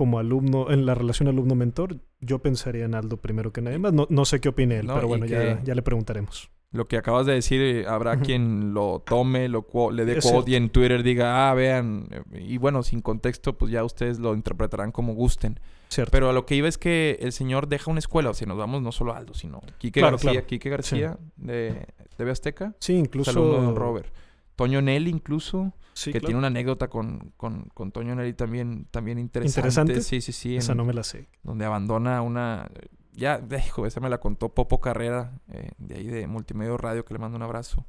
como 0.00 0.18
alumno, 0.18 0.70
en 0.70 0.86
la 0.86 0.94
relación 0.94 1.28
alumno-mentor, 1.28 1.98
yo 2.22 2.38
pensaría 2.38 2.86
en 2.86 2.94
Aldo 2.94 3.18
primero 3.18 3.52
que 3.52 3.60
nadie 3.60 3.76
más. 3.78 3.92
No, 3.92 4.06
no 4.08 4.24
sé 4.24 4.40
qué 4.40 4.48
opine 4.48 4.78
él, 4.78 4.86
No, 4.86 4.94
pero 4.94 5.08
bueno, 5.08 5.26
ya, 5.26 5.62
ya 5.62 5.74
le 5.74 5.82
preguntaremos. 5.82 6.50
Lo 6.72 6.88
que 6.88 6.96
acabas 6.96 7.26
de 7.26 7.34
decir, 7.34 7.60
eh, 7.60 7.84
habrá 7.86 8.18
quien 8.18 8.72
lo 8.72 9.02
tome, 9.04 9.50
lo 9.50 9.66
le 9.92 10.06
dé 10.06 10.18
quote 10.22 10.52
y 10.52 10.54
en 10.54 10.70
Twitter 10.70 11.02
diga, 11.02 11.50
ah, 11.50 11.54
vean. 11.54 12.08
eh, 12.12 12.22
Y 12.48 12.56
bueno, 12.56 12.82
sin 12.82 13.02
contexto, 13.02 13.58
pues 13.58 13.70
ya 13.70 13.84
ustedes 13.84 14.18
lo 14.18 14.32
interpretarán 14.34 14.90
como 14.90 15.12
gusten. 15.12 15.60
Cierto. 15.88 16.10
Pero 16.10 16.30
a 16.30 16.32
lo 16.32 16.46
que 16.46 16.54
iba 16.54 16.66
es 16.66 16.78
que 16.78 17.18
el 17.20 17.32
señor 17.32 17.68
deja 17.68 17.90
una 17.90 17.98
escuela. 17.98 18.30
O 18.30 18.34
sea, 18.34 18.46
nos 18.46 18.56
vamos 18.56 18.80
no 18.80 18.90
solo 18.90 19.12
a 19.12 19.18
Aldo, 19.18 19.34
sino 19.34 19.60
Quique 19.76 20.00
Claro, 20.00 20.12
García, 20.16 20.30
claro. 20.30 20.46
Quique 20.46 20.70
García 20.70 21.18
de 21.36 21.86
TV 22.16 22.30
Azteca. 22.30 22.74
sí, 22.78 22.94
incluso. 22.94 23.32
Alumno 23.32 23.72
de 23.72 23.78
Robert. 23.78 24.14
Toño 24.60 24.82
Nelly 24.82 25.08
incluso, 25.10 25.72
Sí, 25.94 26.12
que 26.12 26.18
claro. 26.20 26.28
tiene 26.28 26.38
una 26.38 26.48
anécdota 26.48 26.88
con, 26.88 27.32
con, 27.38 27.70
con 27.72 27.92
Toño 27.92 28.14
Nelly 28.14 28.34
también, 28.34 28.86
también 28.90 29.18
interesante. 29.18 29.60
¿Interesante? 29.68 30.00
Sí, 30.02 30.20
sí, 30.20 30.32
sí. 30.32 30.54
Esa 30.56 30.72
en- 30.72 30.78
no 30.78 30.84
me 30.84 30.92
la 30.92 31.02
sé. 31.02 31.28
donde 31.42 31.64
abandona 31.64 32.20
una... 32.20 32.70
Ya, 33.12 33.40
hijo, 33.66 33.86
esa 33.86 34.00
me 34.00 34.10
la 34.10 34.18
contó 34.18 34.54
Popo 34.54 34.78
Carrera, 34.78 35.40
eh, 35.48 35.70
de 35.78 35.94
ahí 35.96 36.06
de 36.08 36.26
Multimedia 36.26 36.76
Radio, 36.76 37.06
que 37.06 37.14
le 37.14 37.20
mando 37.20 37.36
un 37.36 37.42
abrazo. 37.42 37.86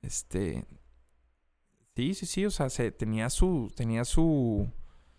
Este... 0.00 0.64
Sí, 1.94 2.14
sí, 2.14 2.24
sí, 2.24 2.46
o 2.46 2.50
sea, 2.50 2.70
se, 2.70 2.90
tenía 2.92 3.28
su... 3.28 3.70
Tenía 3.76 4.04
su... 4.06 4.68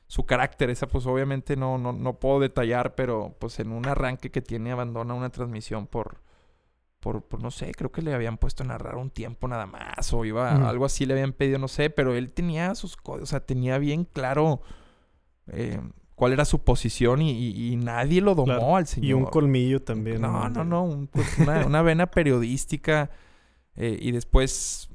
Su 0.07 0.25
carácter, 0.25 0.71
esa 0.71 0.87
pues 0.87 1.05
obviamente 1.05 1.55
no, 1.55 1.77
no, 1.77 1.93
no 1.93 2.19
puedo 2.19 2.39
detallar, 2.39 2.95
pero 2.95 3.35
pues 3.39 3.59
en 3.59 3.71
un 3.71 3.85
arranque 3.87 4.31
que 4.31 4.41
tiene 4.41 4.71
abandona 4.71 5.13
una 5.13 5.29
transmisión 5.29 5.85
por, 5.87 6.21
por, 7.01 7.23
por 7.23 7.41
no 7.41 7.51
sé, 7.51 7.73
creo 7.73 7.91
que 7.91 8.01
le 8.01 8.13
habían 8.13 8.37
puesto 8.37 8.63
a 8.63 8.67
narrar 8.67 8.95
un 8.95 9.09
tiempo 9.09 9.47
nada 9.49 9.65
más, 9.65 10.13
o 10.13 10.23
iba, 10.23 10.69
algo 10.69 10.85
así 10.85 11.05
le 11.05 11.13
habían 11.15 11.33
pedido, 11.33 11.57
no 11.59 11.67
sé, 11.67 11.89
pero 11.89 12.13
él 12.15 12.31
tenía 12.31 12.73
sus 12.75 12.95
cosas, 12.95 13.23
o 13.23 13.25
sea, 13.25 13.39
tenía 13.45 13.77
bien 13.79 14.05
claro 14.05 14.61
eh, 15.47 15.81
cuál 16.15 16.31
era 16.33 16.45
su 16.45 16.63
posición 16.63 17.21
y, 17.21 17.31
y- 17.31 17.73
y 17.73 17.75
nadie 17.75 18.21
lo 18.21 18.35
domó 18.35 18.45
Claro. 18.45 18.75
al 18.77 18.87
señor. 18.87 19.09
Y 19.09 19.13
un 19.13 19.25
colmillo 19.25 19.81
también. 19.81 20.21
No, 20.21 20.47
no, 20.49 20.63
no, 20.63 20.83
un- 20.83 21.07
pues, 21.07 21.37
una, 21.39 21.65
una 21.65 21.81
vena 21.81 22.05
periodística. 22.11 23.09
eh, 23.75 23.97
y 23.99 24.11
después, 24.11 24.89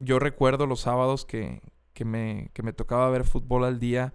yo 0.00 0.18
recuerdo 0.18 0.66
los 0.66 0.80
sábados 0.80 1.24
que, 1.24 1.62
que, 1.92 2.04
me, 2.04 2.50
que 2.52 2.62
me 2.64 2.72
tocaba 2.72 3.08
ver 3.10 3.24
fútbol 3.24 3.64
al 3.64 3.78
día, 3.78 4.12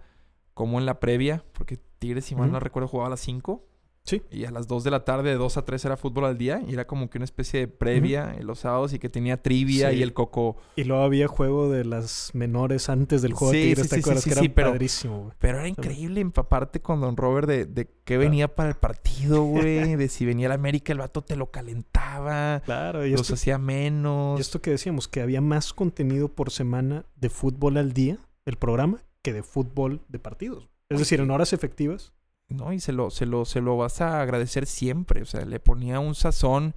como 0.54 0.78
en 0.78 0.84
la 0.86 1.00
previa, 1.00 1.42
porque 1.54 1.78
Tigres, 1.98 2.26
si 2.26 2.34
mal 2.34 2.52
no 2.52 2.60
recuerdo, 2.60 2.88
jugaba 2.88 3.06
a 3.06 3.10
las 3.10 3.20
5. 3.20 3.64
Sí. 4.10 4.22
Y 4.30 4.44
a 4.44 4.50
las 4.50 4.66
2 4.66 4.84
de 4.84 4.90
la 4.90 5.04
tarde, 5.04 5.30
de 5.30 5.36
2 5.36 5.56
a 5.56 5.64
3 5.64 5.84
era 5.84 5.96
fútbol 5.96 6.24
al 6.24 6.36
día. 6.36 6.62
Y 6.66 6.74
era 6.74 6.86
como 6.86 7.08
que 7.08 7.18
una 7.18 7.24
especie 7.24 7.60
de 7.60 7.68
previa 7.68 8.36
los 8.42 8.58
sábados 8.60 8.92
y 8.92 8.98
que 8.98 9.08
tenía 9.08 9.40
trivia 9.42 9.90
Sí. 9.90 9.96
y 9.96 10.02
el 10.02 10.12
coco. 10.12 10.56
Y 10.76 10.84
luego 10.84 11.02
había 11.02 11.28
juego 11.28 11.70
de 11.70 11.84
las 11.84 12.30
menores 12.34 12.88
antes 12.88 13.22
del 13.22 13.32
juego 13.32 13.52
Sí, 13.52 13.58
de 13.60 13.64
Tigres, 13.76 13.88
sí, 14.22 14.30
que 14.30 14.32
era 14.32 14.42
pero- 14.54 14.70
padrísimo, 14.72 15.22
güey. 15.22 15.32
Pero 15.38 15.58
era 15.58 15.68
increíble 15.68 16.20
empaparte 16.20 16.80
con 16.80 17.00
Don 17.00 17.16
Robert 17.16 17.46
de, 17.48 17.66
de 17.66 17.88
qué 18.04 18.18
venía 18.18 18.54
para 18.54 18.68
el 18.70 18.76
partido, 18.76 19.42
güey. 19.44 19.94
de 19.96 20.08
si 20.08 20.26
venía 20.26 20.46
el 20.46 20.52
América, 20.52 20.92
el 20.92 20.98
vato 20.98 21.22
te 21.22 21.36
lo 21.36 21.50
calentaba. 21.50 22.62
Claro, 22.64 23.06
y 23.06 23.10
los 23.12 23.22
esto, 23.22 23.34
hacía 23.34 23.58
menos. 23.58 24.38
y 24.38 24.40
esto 24.40 24.60
que 24.60 24.70
decíamos, 24.70 25.08
que 25.08 25.20
había 25.20 25.40
más 25.40 25.72
contenido 25.72 26.28
por 26.28 26.50
semana 26.50 27.04
de 27.16 27.28
fútbol 27.30 27.76
al 27.76 27.92
día, 27.92 28.18
el 28.46 28.56
programa, 28.56 28.98
que 29.22 29.32
de 29.32 29.42
fútbol 29.42 30.00
de 30.08 30.18
partidos. 30.18 30.64
Es 30.88 30.96
Oye. 30.96 30.98
decir, 31.00 31.20
en 31.20 31.30
horas 31.30 31.52
efectivas. 31.52 32.12
No, 32.50 32.72
y 32.72 32.80
se 32.80 32.92
lo, 32.92 33.10
se 33.10 33.26
lo, 33.26 33.44
se 33.44 33.60
lo 33.60 33.76
vas 33.76 34.00
a 34.00 34.20
agradecer 34.20 34.66
siempre. 34.66 35.22
O 35.22 35.24
sea, 35.24 35.44
le 35.44 35.58
ponía 35.60 36.00
un 36.00 36.14
sazón 36.14 36.74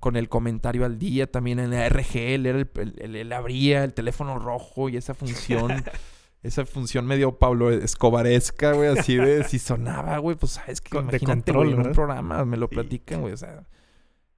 con 0.00 0.16
el 0.16 0.28
comentario 0.28 0.84
al 0.84 0.98
día, 0.98 1.30
también 1.30 1.58
en 1.58 1.70
la 1.70 1.88
RG, 1.88 2.16
él, 2.16 2.46
era 2.46 2.58
el, 2.60 2.70
el- 2.98 3.16
él 3.16 3.32
abría 3.32 3.82
el 3.84 3.92
teléfono 3.94 4.38
rojo 4.38 4.88
y 4.88 4.96
esa 4.96 5.12
función, 5.14 5.72
esa 6.44 6.64
función 6.64 7.04
medio 7.04 7.36
Pablo 7.36 7.70
Escobaresca, 7.72 8.72
güey, 8.74 8.96
así 8.96 9.16
de 9.16 9.42
si 9.42 9.58
sonaba, 9.58 10.18
güey, 10.18 10.36
pues 10.36 10.52
sabes 10.52 10.80
que 10.80 10.90
Con- 10.90 11.08
de 11.08 11.16
imagínate, 11.16 11.26
control, 11.52 11.66
güey, 11.74 11.80
en 11.80 11.86
un 11.88 11.92
programa, 11.92 12.44
me 12.44 12.56
lo 12.56 12.68
Sí. 12.68 12.74
platican, 12.76 13.22
güey, 13.22 13.32
o 13.32 13.36
sea, 13.36 13.64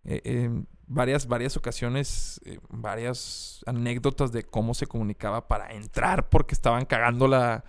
eh, 0.04 0.22
eh, 0.24 0.62
varias, 0.86 1.26
varias 1.26 1.58
ocasiones, 1.58 2.40
eh, 2.46 2.58
varias 2.70 3.62
anécdotas 3.66 4.32
de 4.32 4.44
cómo 4.44 4.72
se 4.72 4.86
comunicaba 4.86 5.46
para 5.46 5.72
entrar 5.74 6.30
porque 6.30 6.54
estaban 6.54 6.86
cagando 6.86 7.28
la... 7.28 7.64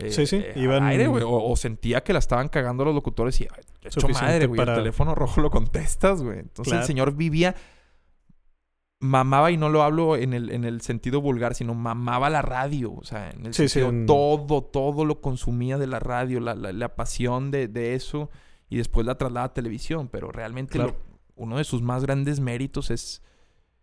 eh, 0.00 0.10
Sí, 0.12 0.26
sí, 0.26 0.36
eh, 0.36 0.52
al 0.56 0.62
iban- 0.62 0.82
aire, 0.84 1.06
güey, 1.08 1.22
o, 1.24 1.30
o 1.30 1.56
sentía 1.56 2.02
que 2.02 2.12
la 2.12 2.18
estaban 2.18 2.48
cagando 2.48 2.84
los 2.84 2.94
locutores 2.94 3.40
y 3.40 3.44
"Ay, 3.44 3.62
hecho 3.82 4.08
madre, 4.08 4.46
güey, 4.46 4.56
para- 4.58 4.74
el 4.74 4.78
teléfono 4.80 5.14
rojo 5.14 5.40
lo 5.40 5.50
contestas, 5.50 6.22
güey. 6.22 6.38
Entonces 6.40 6.74
el 6.74 6.84
señor 6.84 7.14
vivía 7.14 7.54
mamaba 9.00 9.52
y 9.52 9.56
no 9.56 9.68
lo 9.68 9.82
hablo 9.84 10.16
en 10.16 10.32
el, 10.34 10.50
en 10.50 10.64
el 10.64 10.80
sentido 10.80 11.20
vulgar, 11.20 11.54
sino 11.54 11.72
mamaba 11.74 12.30
la 12.30 12.42
radio, 12.42 12.92
o 12.92 13.04
sea, 13.04 13.30
en 13.30 13.46
el 13.46 13.54
Sí, 13.54 13.64
sí, 13.68 13.80
sentido, 13.80 13.90
en- 13.90 14.06
todo, 14.06 14.64
todo 14.64 15.04
lo 15.04 15.20
consumía 15.20 15.78
de 15.78 15.86
la 15.86 16.00
radio, 16.00 16.40
la, 16.40 16.54
la, 16.56 16.72
la 16.72 16.96
pasión 16.96 17.52
de, 17.52 17.68
de 17.68 17.94
eso, 17.94 18.28
y 18.68 18.76
después 18.78 19.06
la 19.06 19.16
traslada 19.16 19.46
a 19.46 19.54
televisión, 19.54 20.08
pero 20.08 20.32
realmente 20.32 20.72
Claro. 20.74 20.96
lo- 20.98 21.18
uno 21.36 21.58
de 21.58 21.64
sus 21.64 21.80
más 21.80 22.02
grandes 22.02 22.40
méritos 22.40 22.90
es, 22.90 23.22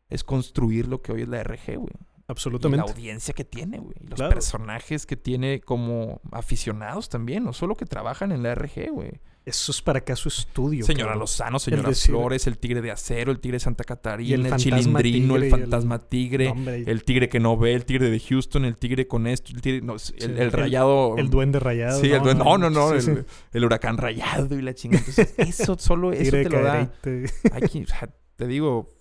es 0.09 0.25
construir 0.25 0.87
lo 0.87 1.01
que 1.01 1.13
hoy 1.13 1.21
es 1.21 1.29
la 1.29 1.41
RG, 1.41 1.77
güey. 1.77 1.93
Y 2.25 2.27
la 2.27 2.31
Absolutamente. 2.33 2.91
audiencia 2.91 3.33
que 3.35 3.43
tiene, 3.43 3.77
güey. 3.77 3.95
Y 4.01 4.07
los 4.07 4.15
Claro. 4.17 4.33
personajes 4.33 5.05
que 5.05 5.15
tiene 5.15 5.61
como 5.61 6.21
aficionados 6.31 7.07
también, 7.07 7.43
no 7.43 7.53
solo 7.53 7.75
que 7.75 7.85
trabajan 7.85 8.31
en 8.31 8.41
la 8.41 8.51
RG, 8.55 8.89
güey. 8.91 9.11
Eso 9.45 9.71
es 9.71 9.79
para 9.83 9.99
acá 9.99 10.15
su 10.15 10.27
estudio. 10.29 10.83
Señora. 10.87 11.13
Lozano, 11.15 11.59
señora 11.59 11.91
Flores, 11.93 12.47
el 12.47 12.57
tigre 12.57 12.81
de 12.81 12.89
acero, 12.89 13.31
el 13.31 13.39
tigre 13.39 13.57
de 13.57 13.59
Santa 13.59 13.83
Catarina, 13.83 14.33
el 14.33 14.45
el, 14.47 14.55
chilindrino, 14.55 15.35
el 15.35 15.51
fantasma 15.51 15.99
tigre, 15.99 16.51
No, 16.51 16.71
el 16.71 17.03
tigre 17.03 17.29
que 17.29 17.39
no 17.39 17.55
ve, 17.57 17.75
el 17.75 17.85
tigre 17.85 18.09
de 18.09 18.19
Houston, 18.19 18.65
el 18.65 18.75
tigre 18.75 19.07
con 19.07 19.27
esto, 19.27 19.51
el 19.53 19.61
tigre, 19.61 19.81
no, 19.85 19.93
el, 19.93 19.99
Sí, 19.99 20.15
el 20.19 20.39
el- 20.39 20.51
rayado. 20.51 21.15
el 21.19 21.29
duende 21.29 21.59
rayado. 21.59 22.01
Sí, 22.01 22.11
el 22.11 22.23
duende. 22.23 22.43
No, 22.43 22.57
no, 22.57 22.71
no. 22.71 22.99
Sí, 22.99 23.05
sí. 23.05 23.11
el, 23.53 23.65
huracán 23.65 23.97
rayado 23.99 24.57
y 24.57 24.63
la 24.63 24.73
chingada. 24.73 25.03
Entonces, 25.07 25.35
eso 25.37 25.77
solo 25.77 26.11
eso 26.11 26.31
te 26.31 26.49
lo 26.49 26.63
da. 26.63 26.91
Hay 27.51 27.85
sea, 27.85 28.09
te 28.37 28.47
digo, 28.47 28.94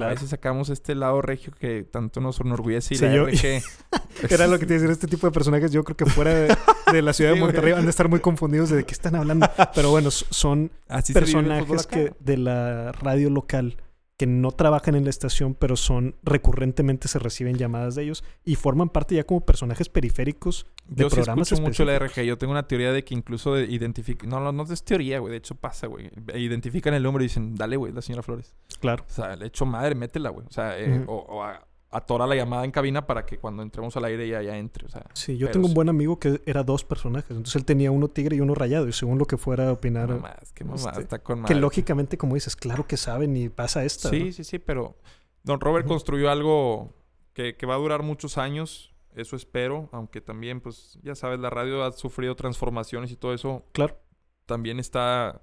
a 0.00 0.06
veces 0.06 0.30
sacamos 0.30 0.70
este 0.70 0.94
lado 0.94 1.22
regio 1.22 1.52
que 1.58 1.84
tanto 1.84 2.20
nos 2.20 2.40
enorgullece 2.40 2.94
y 2.94 2.98
Sí, 2.98 3.04
la 3.04 3.14
yo- 3.14 3.26
RG. 3.26 3.62
Era 4.30 4.46
lo 4.46 4.58
que 4.58 4.66
te 4.66 4.74
iba 4.74 4.78
a 4.78 4.80
decir, 4.82 4.90
este 4.90 5.06
tipo 5.06 5.26
de 5.26 5.32
personajes 5.32 5.70
yo 5.72 5.84
creo 5.84 5.96
que 5.96 6.06
fuera 6.06 6.34
de, 6.34 6.56
de 6.92 7.02
la 7.02 7.12
ciudad 7.12 7.32
Sí, 7.32 7.36
de. 7.38 7.40
Monterrey 7.44 7.72
van 7.72 7.86
a 7.86 7.90
estar 7.90 8.08
muy 8.08 8.20
confundidos 8.20 8.70
de, 8.70 8.76
de 8.78 8.84
qué 8.84 8.92
están 8.92 9.14
hablando. 9.16 9.48
Pero 9.74 9.90
bueno, 9.90 10.10
son 10.10 10.70
Así 10.88 11.12
personajes 11.12 11.86
que 11.86 12.12
de 12.20 12.36
la 12.36 12.92
radio 12.92 13.30
local 13.30 13.76
que 14.16 14.26
no 14.28 14.52
trabajan 14.52 14.94
en 14.94 15.04
la 15.04 15.10
estación, 15.10 15.54
pero 15.54 15.74
son 15.76 16.14
recurrentemente 16.22 17.08
se 17.08 17.18
reciben 17.18 17.56
llamadas 17.56 17.96
de 17.96 18.04
ellos 18.04 18.22
y 18.44 18.54
forman 18.54 18.88
parte 18.88 19.16
ya 19.16 19.24
como 19.24 19.44
personajes 19.44 19.88
periféricos 19.88 20.66
de 20.86 21.02
Yo 21.02 21.10
sí 21.10 21.16
programas 21.16 21.50
escucho 21.50 21.66
mucho 21.68 21.84
la. 21.84 21.98
RG. 21.98 22.22
Yo 22.22 22.38
tengo 22.38 22.52
una 22.52 22.68
teoría 22.68 22.92
de 22.92 23.02
que 23.04 23.14
incluso 23.14 23.58
identifican... 23.58 24.28
No, 24.30 24.38
no, 24.38 24.52
no 24.52 24.62
es 24.72 24.84
teoría, 24.84 25.18
güey. 25.18 25.32
De 25.32 25.38
hecho 25.38 25.56
pasa, 25.56 25.88
güey. 25.88 26.10
Identifican 26.34 26.94
el 26.94 27.02
número 27.02 27.24
y 27.24 27.26
dicen, 27.26 27.56
dale, 27.56 27.76
güey, 27.76 27.92
la 27.92 28.02
señora 28.02 28.22
Flores. 28.22 28.54
Claro. 28.80 29.04
O 29.08 29.12
sea, 29.12 29.34
le 29.34 29.46
echo 29.46 29.66
madre, 29.66 29.94
métela, 29.96 30.30
güey. 30.30 30.46
O 30.46 30.52
sea, 30.52 30.78
eh, 30.78 31.02
o, 31.08 31.14
o 31.16 31.42
a- 31.42 31.66
atora 31.94 32.26
la 32.26 32.34
llamada 32.34 32.64
en 32.64 32.72
cabina 32.72 33.06
para 33.06 33.24
que 33.24 33.38
cuando 33.38 33.62
entremos 33.62 33.96
al 33.96 34.04
aire 34.06 34.28
ya, 34.28 34.42
ya 34.42 34.58
entre. 34.58 34.86
O 34.86 34.88
sea, 34.88 35.06
Sí, 35.12 35.38
yo 35.38 35.50
tengo 35.50 35.68
un 35.68 35.74
buen 35.74 35.88
amigo 35.88 36.18
que 36.18 36.42
era 36.44 36.64
dos 36.64 36.84
personajes. 36.84 37.30
Entonces 37.30 37.54
él 37.54 37.64
tenía 37.64 37.92
uno 37.92 38.08
tigre 38.08 38.36
y 38.36 38.40
uno 38.40 38.54
rayado. 38.54 38.88
Y 38.88 38.92
según 38.92 39.18
lo 39.18 39.26
que 39.26 39.36
fuera 39.36 39.68
a 39.68 39.72
opinar, 39.72 40.08
no 40.08 40.18
más, 40.18 40.52
que 40.52 40.64
este, 40.64 41.02
está 41.02 41.20
con 41.20 41.44
que 41.44 41.54
lógicamente, 41.54 42.18
como 42.18 42.34
dices, 42.34 42.56
claro 42.56 42.86
que 42.86 42.96
saben 42.96 43.36
y 43.36 43.48
pasa 43.48 43.84
esta. 43.84 44.10
Sí, 44.10 44.24
¿no? 44.24 44.32
sí, 44.32 44.42
sí, 44.42 44.58
pero 44.58 44.96
Don 45.44 45.60
Robert 45.60 45.86
construyó 45.86 46.30
algo 46.30 46.92
que, 47.32 47.56
que 47.56 47.64
va 47.64 47.74
a 47.74 47.78
durar 47.78 48.02
muchos 48.02 48.38
años. 48.38 48.92
Eso 49.14 49.36
espero, 49.36 49.88
aunque 49.92 50.20
también, 50.20 50.60
pues, 50.60 50.98
ya 51.04 51.14
sabes, 51.14 51.38
la 51.38 51.48
radio 51.48 51.84
ha 51.84 51.92
sufrido 51.92 52.34
transformaciones 52.34 53.12
y 53.12 53.16
todo 53.16 53.32
eso. 53.32 53.64
Claro. 53.70 54.00
También 54.46 54.80
está 54.80 55.42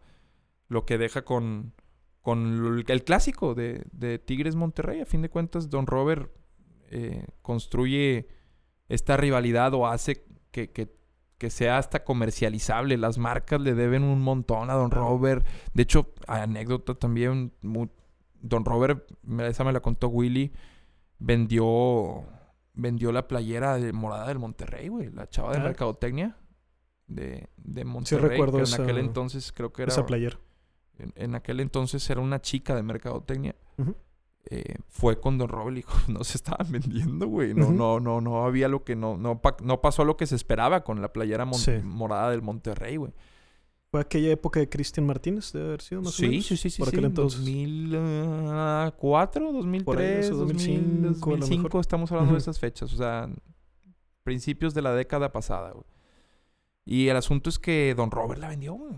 lo 0.67 0.85
que 0.85 0.97
deja 0.97 1.23
con, 1.23 1.73
con 2.21 2.75
el, 2.77 2.85
el 2.85 3.03
clásico 3.05 3.55
de, 3.55 3.85
de 3.93 4.19
Tigres 4.19 4.55
Monterrey. 4.55 4.99
A 4.99 5.05
fin 5.05 5.21
de 5.21 5.29
cuentas, 5.29 5.69
Don 5.69 5.87
Robert 5.87 6.29
eh, 6.91 7.25
construye 7.41 8.27
esta 8.89 9.17
rivalidad 9.17 9.73
o 9.73 9.87
hace 9.87 10.23
que, 10.51 10.69
que- 10.71 10.93
que 11.37 11.49
sea 11.49 11.79
hasta 11.79 12.03
comercializable. 12.03 12.97
Las 12.97 13.17
marcas 13.17 13.59
le 13.61 13.73
deben 13.73 14.03
un 14.03 14.21
montón 14.21 14.69
a 14.69 14.73
Don. 14.75 14.91
Robert. 14.91 15.43
De 15.73 15.81
hecho, 15.81 16.13
anécdota 16.27 16.93
también, 16.93 17.51
Don 18.43 18.63
Robert, 18.63 19.09
esa 19.39 19.63
me 19.63 19.71
la 19.73 19.79
contó 19.79 20.07
Willy, 20.09 20.51
vendió, 21.17 22.25
vendió 22.73 23.11
la 23.11 23.27
playera 23.27 23.77
de 23.77 23.93
morada 23.93 24.27
del 24.27 24.39
Monterrey, 24.39 24.87
güey. 24.89 25.09
La 25.11 25.27
chava 25.29 25.51
de 25.53 25.59
Ah. 25.59 25.63
mercadotecnia 25.63 26.37
de, 27.07 27.47
de 27.57 27.85
Monterrey. 27.85 28.29
recuerdo 28.29 28.57
que 28.57 28.63
esa- 28.63 28.75
en 28.77 28.81
aquel 28.83 28.97
entonces 28.99 29.51
creo 29.51 29.71
que 29.73 29.83
era... 29.83 29.91
Esa 29.91 30.05
playera. 30.05 30.39
En, 30.97 31.13
en 31.15 31.35
aquel 31.35 31.59
entonces 31.59 32.07
era 32.09 32.21
una 32.21 32.39
chica 32.41 32.75
de 32.75 32.83
mercadotecnia. 32.83 33.55
Ujú. 33.77 33.95
Eh, 34.49 34.75
fue 34.89 35.19
con 35.19 35.37
Don 35.37 35.49
Robert 35.49 35.73
y 35.73 35.81
dijo, 35.81 35.93
no 36.07 36.23
se 36.23 36.37
estaban 36.37 36.71
vendiendo, 36.71 37.27
güey. 37.27 37.53
No, 37.53 37.71
no, 37.71 37.99
no, 37.99 38.21
no 38.21 38.43
había 38.45 38.67
lo 38.67 38.83
que 38.83 38.95
no, 38.95 39.17
no, 39.17 39.39
pa- 39.41 39.57
no 39.63 39.81
pasó 39.81 40.03
lo 40.03 40.17
que 40.17 40.25
se 40.25 40.35
esperaba 40.35 40.83
con 40.83 41.01
la 41.01 41.13
playera 41.13 41.47
Sí. 41.53 41.71
morada 41.83 42.31
del 42.31 42.41
Monterrey, 42.41 42.97
güey. 42.97 43.13
Fue 43.91 43.99
aquella 44.01 44.31
época 44.31 44.59
de 44.61 44.69
Cristian 44.69 45.05
Martínez, 45.05 45.51
debe 45.51 45.67
haber 45.67 45.81
sido 45.81 46.01
más 46.01 46.13
o 46.13 46.17
Sí, 46.17 46.29
menos. 46.29 46.45
sí, 46.45 46.57
sí, 46.57 46.69
sí, 46.69 46.79
Por 46.79 46.89
sí. 46.89 46.95
aquel 46.95 47.05
entonces. 47.05 47.39
2004, 47.41 49.51
2003, 49.53 50.25
eso, 50.25 50.35
2005, 50.37 51.07
2005, 51.07 51.29
a 51.29 51.33
lo 51.33 51.37
2005 51.37 51.63
mejor. 51.63 51.81
estamos 51.81 52.11
hablando 52.11 52.33
de 52.33 52.39
esas 52.39 52.59
fechas, 52.59 52.93
o 52.93 52.97
sea, 52.97 53.29
principios 54.23 54.73
de 54.73 54.81
la 54.81 54.93
década 54.93 55.31
pasada, 55.31 55.71
güey. 55.71 55.85
Y 56.85 57.07
el 57.09 57.17
asunto 57.17 57.49
es 57.49 57.59
que 57.59 57.93
Don 57.95 58.11
Robert 58.11 58.39
la 58.41 58.49
vendió, 58.49 58.73
güey. 58.73 58.93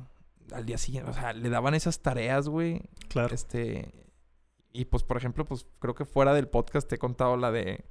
Al 0.53 0.65
día 0.65 0.77
siguiente. 0.77 1.10
O 1.10 1.13
sea, 1.13 1.34
le 1.34 1.49
daban 1.49 1.73
esas 1.73 2.01
tareas, 2.01 2.47
güey. 2.47 2.82
Claro. 3.10 3.34
Este. 3.34 3.91
Y 4.73 4.86
pues, 4.86 5.03
por 5.03 5.17
ejemplo, 5.17 5.45
pues 5.45 5.67
creo 5.79 5.93
que 5.95 6.03
fuera 6.05 6.33
del 6.33 6.47
podcast 6.47 6.88
te 6.89 6.95
he 6.95 6.97
contado 6.97 7.38
la 7.38 7.51
de. 7.51 7.86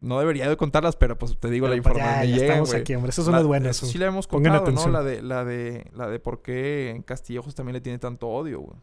No 0.00 0.18
debería 0.18 0.48
de 0.48 0.56
contarlas, 0.56 0.96
pero 0.96 1.18
pues 1.18 1.38
te 1.38 1.50
digo 1.50 1.66
la 1.66 1.72
Pero, 1.72 1.82
pues, 1.82 1.94
información. 1.96 2.22
ya, 2.22 2.30
ya 2.30 2.34
llega, 2.36 2.46
estamos 2.54 2.70
güey. 2.70 2.80
aquí, 2.80 2.94
hombre. 2.94 3.10
Esas 3.10 3.24
son 3.26 3.32
La- 3.32 3.38
las 3.40 3.46
buenas. 3.46 3.76
Sí 3.76 3.98
la 3.98 4.06
hemos 4.06 4.26
contado, 4.26 4.70
¿no? 4.70 4.88
La 4.88 5.02
de, 5.02 5.20
la 5.20 5.44
de, 5.44 5.90
la 5.92 6.08
de 6.08 6.18
por 6.20 6.40
qué 6.40 6.90
en 6.90 7.02
Castillejos 7.02 7.54
también 7.54 7.74
le 7.74 7.80
tiene 7.82 7.98
tanto 7.98 8.28
odio, 8.28 8.60
güey. 8.60 8.78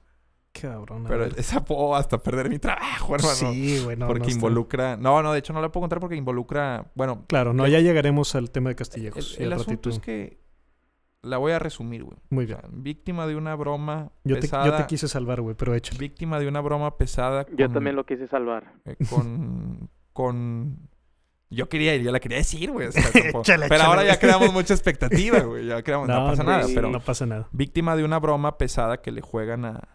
Cabrón. 0.51 1.05
Pero 1.07 1.25
esa 1.25 1.63
puedo 1.65 1.95
hasta 1.95 2.17
perder 2.19 2.49
mi 2.49 2.59
trabajo, 2.59 3.15
hermano. 3.15 3.33
Sí, 3.35 3.79
güey. 3.83 3.95
no, 3.97 4.05
porque 4.07 4.19
no 4.21 4.25
está- 4.27 4.35
involucra. 4.37 4.97
No, 4.97 5.23
no, 5.23 5.31
de 5.33 5.39
hecho 5.39 5.53
no 5.53 5.61
la 5.61 5.71
puedo 5.71 5.83
contar 5.83 5.99
porque 5.99 6.15
involucra. 6.15 6.91
Bueno, 6.93 7.25
Claro, 7.27 7.53
no, 7.53 7.65
Le- 7.65 7.71
ya 7.71 7.79
llegaremos 7.79 8.35
al 8.35 8.51
tema 8.51 8.69
de 8.69 8.73
el, 8.73 8.77
Castillejos. 8.77 9.39
el 9.39 9.47
al 9.47 9.53
asunto 9.53 9.71
ratito. 9.71 9.89
es 9.91 9.99
que. 9.99 10.37
La 11.23 11.37
voy 11.37 11.51
a 11.51 11.59
resumir, 11.59 12.03
güey. 12.03 12.17
Muy 12.29 12.45
O 12.45 12.47
bien. 12.47 12.59
sea, 12.59 12.69
víctima 12.71 13.27
de 13.27 13.35
una 13.35 13.55
broma 13.55 14.11
Yo 14.23 14.35
te, 14.35 14.41
pesada. 14.41 14.65
yo 14.65 14.75
te 14.77 14.85
quise 14.85 15.07
salvar, 15.07 15.41
güey, 15.41 15.55
pero 15.55 15.73
échale. 15.75 15.99
Víctima 15.99 16.39
de 16.39 16.47
una 16.47 16.61
broma 16.61 16.97
pesada. 16.97 17.45
Yo 17.55 17.69
también 17.69 17.95
lo 17.95 18.05
quise 18.05 18.27
salvar. 18.27 18.73
eh, 18.85 18.95
con, 19.09 19.89
con... 20.13 20.77
Yo 21.49 21.69
quería 21.69 21.95
ir, 21.95 22.01
yo 22.03 22.11
la 22.11 22.19
quería 22.19 22.37
decir, 22.37 22.71
güey. 22.71 22.87
o 22.87 22.91
sea, 22.91 23.03
pero 23.13 23.39
échale, 23.39 23.67
ahora 23.81 24.03
ya 24.05 24.19
creamos 24.19 24.53
mucha 24.53 24.73
expectativa, 24.73 25.39
güey. 25.39 25.65
Ya 25.65 25.81
creamos... 25.81 26.07
No, 26.07 26.25
pasa 26.27 26.43
no, 26.43 26.51
nada, 26.51 26.63
sí, 26.63 26.73
pero... 26.75 26.89
No 26.89 26.99
pasa 26.99 27.25
nada. 27.25 27.47
Víctima 27.51 27.95
de 27.95 28.03
una 28.03 28.19
broma 28.19 28.57
pesada 28.57 29.01
que 29.01 29.11
le 29.11 29.21
juegan 29.21 29.65
a, 29.65 29.87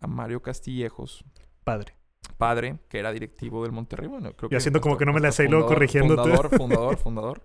a 0.00 0.06
Mario 0.06 0.42
Castillejos, 0.42 1.24
Padre. 1.62 1.94
padre, 2.36 2.78
que 2.88 2.98
era 2.98 3.12
directivo 3.12 3.62
del 3.62 3.72
Monterrey. 3.72 4.08
Bueno, 4.08 4.32
creo 4.34 4.48
Y 4.52 4.56
haciendo 4.56 4.80
como 4.80 4.96
que 4.98 5.06
no 5.06 5.12
me 5.12 5.20
la 5.20 5.30
sé 5.32 5.44
y 5.44 5.48
luego 5.48 5.66
corrigiéndote. 5.66 6.22
Fundador, 6.22 6.48
fundador, 6.58 6.96
fundador. 6.96 7.42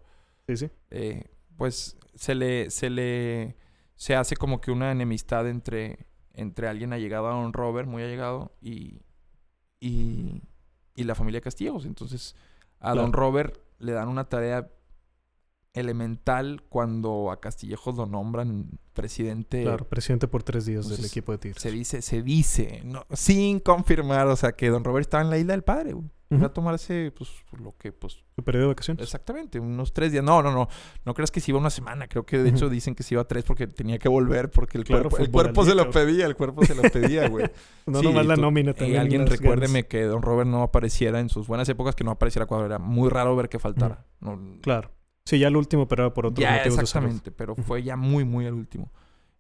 Sí, 0.48 0.58
sí. 0.58 0.70
eh, 0.90 1.24
pues 1.60 1.98
se 2.16 2.36
le, 2.36 2.72
se 2.72 2.90
le, 2.90 3.58
se 3.96 4.16
hace 4.16 4.36
como 4.36 4.62
que 4.62 4.72
una 4.72 4.92
enemistad 4.92 5.48
entre, 5.48 6.08
entre 6.34 6.70
alguien 6.70 6.94
allegado 6.94 7.28
a 7.28 7.34
Don 7.34 7.52
Robert, 7.54 7.88
muy 7.88 8.02
allegado, 8.02 8.56
y, 8.62 9.02
y, 9.80 10.42
y 10.96 11.04
la 11.04 11.16
familia 11.16 11.42
Castillejos. 11.42 11.86
Entonces, 11.86 12.36
a 12.80 12.96
Don. 12.96 13.12
Robert 13.12 13.60
le 13.78 13.92
dan 13.92 14.08
una 14.08 14.30
tarea 14.30 14.72
elemental 15.74 16.64
cuando 16.70 17.30
a 17.30 17.42
Castillejos 17.42 17.96
lo 17.96 18.06
nombran 18.06 18.80
presidente. 18.94 19.64
Claro, 19.64 19.88
presidente 19.88 20.30
por 20.30 20.44
tres 20.44 20.66
días 20.66 20.88
del 20.88 21.04
equipo 21.04 21.34
de 21.34 21.40
Tigres. 21.40 21.62
Se 21.62 21.72
dice, 21.72 22.02
se 22.02 22.24
dice, 22.24 22.82
no, 22.86 23.06
sin 23.12 23.60
confirmar, 23.60 24.28
o 24.28 24.36
sea, 24.38 24.54
que 24.54 24.70
Don 24.70 24.86
Robert 24.86 25.06
estaba 25.06 25.24
en 25.24 25.30
la 25.30 25.38
isla 25.38 25.54
del 25.54 25.64
padre, 25.64 25.92
güey. 25.92 26.10
Iba 26.32 26.46
a 26.46 26.54
tomarse, 26.54 27.12
pues, 27.18 27.32
lo 27.60 27.76
que, 27.76 27.92
pues, 27.92 28.24
Su 28.36 28.44
periodo 28.44 28.66
de 28.66 28.74
vacaciones. 28.74 29.02
Exactamente, 29.04 29.60
unos 29.60 29.94
tres 29.94 30.12
días. 30.12 30.24
No, 30.24 30.44
no, 30.44 30.52
no. 30.52 30.68
No 31.04 31.14
creas 31.16 31.32
que 31.32 31.40
se 31.40 31.50
iba 31.50 31.60
una 31.60 31.72
semana. 31.72 32.08
Creo 32.08 32.24
que 32.24 32.38
de 32.38 32.50
hecho 32.50 32.70
dicen 32.70 32.94
que 32.94 33.02
se 33.02 33.16
iba 33.16 33.24
tres 33.28 33.44
porque 33.44 33.66
tenía 33.66 33.98
que 33.98 34.10
volver 34.10 34.52
porque 34.52 34.78
el 34.78 34.84
Claro, 34.84 35.10
cuerpo, 35.10 35.24
el 35.26 35.32
cuerpo 35.32 35.66
se 35.66 35.74
lo 35.74 35.90
pedía, 35.90 36.28
el 36.28 36.36
cuerpo 36.36 36.64
se 36.64 36.76
lo 36.76 36.84
pedía, 36.84 37.28
güey. 37.28 37.50
No 37.88 38.00
Sí, 38.00 38.06
nomás 38.06 38.28
la 38.28 38.36
nómina 38.36 38.72
Y 38.72 38.74
también. 38.76 39.00
alguien 39.02 39.22
las 39.22 39.32
recuérdeme 39.32 39.80
ganas. 39.82 39.90
que 39.90 40.04
Don 40.04 40.22
Robert 40.22 40.48
no 40.48 40.62
apareciera 40.62 41.20
en 41.20 41.30
sus 41.30 41.48
buenas 41.48 41.68
épocas, 41.70 41.96
que 41.96 42.04
no 42.04 42.12
apareciera 42.12 42.46
cuando 42.46 42.68
era 42.68 42.78
muy 42.78 43.10
raro 43.10 43.36
ver 43.36 43.50
que 43.50 43.58
faltara. 43.58 44.06
No, 44.20 44.40
Claro. 44.62 44.92
Sí, 45.26 45.40
ya 45.40 45.48
el 45.48 45.56
último, 45.58 45.88
pero 45.88 46.04
era 46.04 46.14
por 46.14 46.28
otros 46.28 46.44
ya, 46.44 46.58
motivos 46.58 46.80
exactamente, 46.80 47.32
pero 47.32 47.56
fue 47.56 47.82
ya 47.82 47.96
muy, 47.96 48.24
muy 48.24 48.46
al 48.46 48.54
último. 48.54 48.92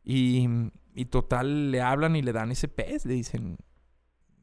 Y, 0.04 0.48
y 0.96 1.06
total, 1.06 1.70
le 1.72 1.82
hablan 1.82 2.16
y 2.16 2.22
le 2.24 2.32
dan 2.34 2.52
ese 2.52 2.68
pez, 2.68 3.06
le 3.06 3.14
dicen, 3.14 3.58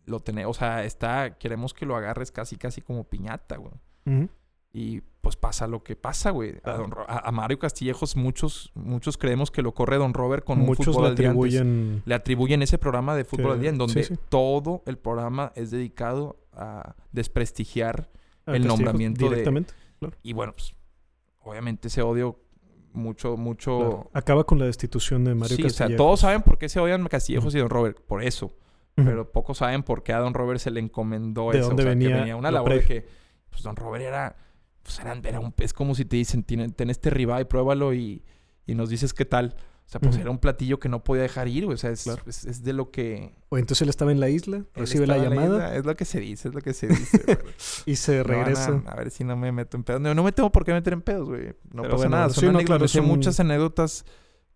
lo 0.07 0.21
tenemos, 0.21 0.57
o 0.57 0.59
sea, 0.59 0.85
está, 0.85 1.37
queremos 1.38 1.75
que 1.75 1.85
lo 1.87 1.95
agarres 1.97 2.31
casi, 2.33 2.57
casi 2.57 2.81
como 2.81 3.05
piñata, 3.05 3.57
güey. 3.57 3.73
Y 4.73 5.01
pues 5.23 5.37
pasa 5.37 5.66
lo 5.66 5.83
que 5.83 5.97
pasa, 5.97 6.31
güey. 6.31 6.57
A, 6.59 6.61
Claro. 6.61 6.79
don 6.83 6.90
Ro- 6.90 7.07
a- 7.09 7.33
Mario 7.33 7.59
Castillejos, 7.59 8.14
muchos, 8.14 8.71
muchos 8.75 9.16
creemos 9.16 9.51
que 9.51 9.62
lo 9.62 9.73
corre 9.75 9.97
Don 9.97 10.12
Robert 10.12 10.45
con 10.45 10.61
un 10.61 10.66
Muchos 10.66 10.87
fútbol 10.87 11.05
le 11.05 11.09
al 11.11 11.14
día 11.16 11.31
antes. 11.31 11.40
atribuyen. 11.55 12.03
Le 12.05 12.14
atribuyen 12.14 12.62
ese 12.62 12.77
programa 12.79 13.16
de 13.16 13.25
fútbol 13.25 13.47
Que- 13.47 13.53
al 13.53 13.61
día, 13.61 13.71
en 13.71 13.79
donde 13.79 14.05
sí, 14.05 14.14
sí. 14.14 14.21
todo 14.29 14.83
el 14.87 14.99
programa 14.99 15.51
es 15.57 15.71
dedicado 15.71 16.37
a 16.53 16.95
desprestigiar. 17.12 18.11
a 18.49 18.53
el 18.53 18.59
Castillejos 18.62 18.79
nombramiento 18.79 19.25
de- 19.25 19.31
Directamente. 19.31 19.75
Y 20.23 20.33
bueno, 20.35 20.53
pues, 20.53 20.73
obviamente 21.42 21.88
ese 21.88 22.01
odio, 22.03 22.38
mucho, 22.92 23.37
mucho. 23.37 23.79
claro. 23.79 24.11
Acaba 24.12 24.45
con 24.45 24.59
la 24.61 24.66
destitución 24.66 25.25
de 25.25 25.35
Mario 25.35 25.57
sí, 25.57 25.62
o 25.64 25.69
sea, 25.71 25.87
Castillejos. 25.87 25.97
todos 26.07 26.21
saben 26.21 26.42
por 26.42 26.57
qué 26.59 26.69
se 26.69 26.79
odian 26.79 27.05
Castillejos 27.09 27.55
y 27.57 27.59
Don 27.59 27.71
Robert, 27.71 27.99
por 28.07 28.23
eso. 28.23 28.53
Pero 28.97 29.31
pocos 29.31 29.59
saben 29.59 29.83
por 29.83 30.03
qué 30.03 30.13
a 30.15 30.19
Don 30.19 30.33
Robert 30.35 30.59
se 30.59 30.71
le 30.71 30.81
encomendó 30.81 31.51
¿De 31.53 31.59
eso. 31.59 31.69
dónde 31.69 31.83
o 31.83 31.87
sea, 31.87 31.93
que 31.93 31.99
venía 31.99 32.17
venía 32.17 32.35
una 32.37 32.51
labor 32.51 32.73
de 32.75 32.81
que 32.83 33.07
pues 33.51 33.63
Don 33.63 33.77
Robert 33.77 34.03
era, 34.05 34.37
pues 34.83 34.99
era, 35.01 35.13
era 35.23 35.39
un, 35.39 35.53
es 35.59 35.73
como 35.75 35.95
si 35.95 36.05
te 36.07 36.17
dicen, 36.17 36.43
"Tiene- 36.43 36.71
ten 36.71 36.89
este 36.91 37.11
ribeye, 37.11 37.45
pruébalo 37.45 37.93
y, 37.95 38.25
y 38.67 38.75
nos 38.75 38.89
dices 38.89 39.13
qué 39.15 39.25
tal. 39.27 39.55
O 39.85 39.89
sea, 39.89 40.01
pues 40.01 40.17
era 40.17 40.31
un 40.31 40.39
platillo 40.39 40.81
que 40.81 40.89
no 40.89 41.05
podía 41.05 41.23
dejar 41.23 41.47
ir, 41.47 41.65
güey. 41.67 41.75
O 41.75 41.79
sea, 41.79 41.91
es, 41.91 42.03
Claro. 42.03 42.21
es, 42.27 42.45
es 42.45 42.65
de 42.65 42.73
lo 42.73 42.91
que... 42.91 43.37
O 43.51 43.57
entonces 43.59 43.83
él 43.83 43.89
estaba 43.89 44.11
en 44.11 44.19
la 44.19 44.29
isla, 44.29 44.65
recibe 44.75 45.07
la 45.07 45.17
llamada 45.17 45.47
isla. 45.69 45.77
Es 45.77 45.85
lo 45.87 45.95
que 45.95 46.05
se 46.05 46.19
dice, 46.19 46.49
es 46.49 46.55
lo 46.55 46.61
que 46.61 46.75
se 46.75 46.89
dice. 46.89 47.39
y 47.87 47.95
se 47.95 48.17
No 48.17 48.21
a- 48.21 48.25
regresa. 48.25 48.83
a, 48.87 48.97
ver 48.97 49.13
si 49.13 49.23
no 49.23 49.37
me 49.37 49.53
meto 49.53 49.77
en 49.77 49.85
pedos. 49.85 50.01
No, 50.01 50.13
no 50.13 50.25
me 50.25 50.33
tengo 50.33 50.51
por 50.51 50.65
qué 50.65 50.73
meter 50.73 50.93
en 50.95 51.03
pedos, 51.03 51.29
güey. 51.29 51.55
No 51.73 51.83
Pero 51.83 51.95
pasa 51.95 51.97
bueno, 51.97 52.17
nada. 52.17 52.31
sí, 52.31 52.41
Son 52.41 52.53
no, 52.55 52.59
claro, 52.61 52.89
sé 52.89 52.99
son- 52.99 53.07
muchas 53.07 53.39
anécdotas 53.39 54.05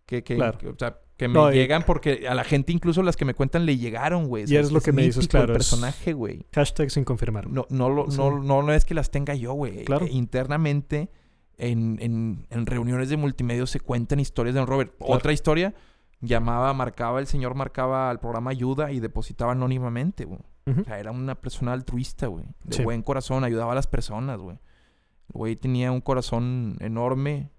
que, 0.04 0.24
que, 0.24 0.34
Claro. 0.34 0.58
que, 0.58 0.68
o 0.68 0.74
sea, 0.76 0.98
que 1.20 1.28
me 1.28 1.34
No, 1.34 1.52
y- 1.52 1.54
llegan 1.54 1.84
porque 1.84 2.26
a 2.26 2.34
la 2.34 2.44
gente 2.44 2.72
incluso 2.72 3.02
las 3.02 3.16
que 3.16 3.24
me 3.26 3.34
cuentan 3.34 3.66
le 3.66 3.76
llegaron, 3.76 4.26
güey. 4.26 4.44
Y 4.44 4.46
sea, 4.48 4.60
es 4.60 4.72
lo 4.72 4.80
que 4.80 4.90
me 4.92 5.02
dices, 5.02 5.28
claro, 5.28 5.52
El 5.54 5.60
es- 5.60 5.68
personaje, 5.70 6.14
güey. 6.14 6.46
Hashtag 6.54 6.90
sin 6.90 7.04
confirmar. 7.04 7.48
No, 7.48 7.66
no, 7.68 7.90
lo- 7.90 8.10
Sí. 8.10 8.16
no, 8.16 8.40
no, 8.42 8.62
no 8.62 8.72
es 8.72 8.84
que 8.86 8.94
las 8.94 9.10
tenga 9.10 9.34
yo, 9.34 9.52
güey. 9.52 9.84
Claro. 9.84 10.06
Eh, 10.06 10.10
Internamente, 10.12 11.10
en, 11.58 11.98
en, 12.00 12.46
en 12.48 12.64
reuniones 12.66 13.10
de 13.10 13.18
multimedia 13.18 13.66
se 13.66 13.80
cuentan 13.80 14.18
historias 14.18 14.54
de 14.54 14.60
Don 14.60 14.66
Robert. 14.66 14.96
Claro. 14.98 15.12
Otra 15.12 15.32
historia, 15.34 15.74
llamaba, 16.22 16.72
marcaba, 16.72 17.20
el 17.20 17.26
señor 17.26 17.54
marcaba 17.54 18.08
al 18.10 18.18
programa 18.18 18.50
ayuda 18.50 18.90
y 18.90 18.98
depositaba 19.00 19.52
anónimamente, 19.52 20.24
güey. 20.24 20.40
O 20.66 20.84
sea, 20.84 20.98
era 21.00 21.10
una 21.10 21.34
persona 21.34 21.72
altruista, 21.74 22.28
güey. 22.28 22.44
De 22.64 22.76
Sí. 22.76 22.82
buen 22.82 23.02
corazón, 23.02 23.44
ayudaba 23.44 23.72
a 23.72 23.74
las 23.74 23.86
personas, 23.86 24.38
güey. 24.38 24.56
El 24.56 25.32
güey 25.34 25.56
tenía 25.56 25.92
un 25.92 26.00
corazón 26.00 26.76
enorme. 26.80 27.50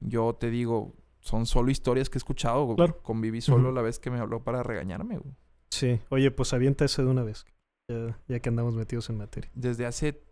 Yo 0.00 0.34
te 0.38 0.50
digo, 0.50 0.94
son 1.26 1.44
solo 1.46 1.70
historias 1.70 2.08
que 2.08 2.16
he 2.16 2.20
escuchado, 2.20 2.64
güey. 2.64 2.76
Claro. 2.76 2.98
Conviví 3.02 3.40
solo 3.40 3.72
la 3.72 3.82
vez 3.82 3.98
que 3.98 4.10
me 4.10 4.18
habló 4.18 4.42
para 4.42 4.62
regañarme, 4.62 5.18
güey. 5.18 5.34
Sí. 5.70 6.00
Oye, 6.10 6.30
pues 6.30 6.52
avienta 6.54 6.84
ese 6.84 7.02
de 7.02 7.08
una 7.08 7.22
vez. 7.22 7.44
Ya, 7.88 8.18
ya 8.28 8.40
que 8.40 8.48
andamos 8.48 8.74
metidos 8.74 9.10
en 9.10 9.18
materia. 9.18 9.50
Desde 9.54 9.86
hace 9.86 10.22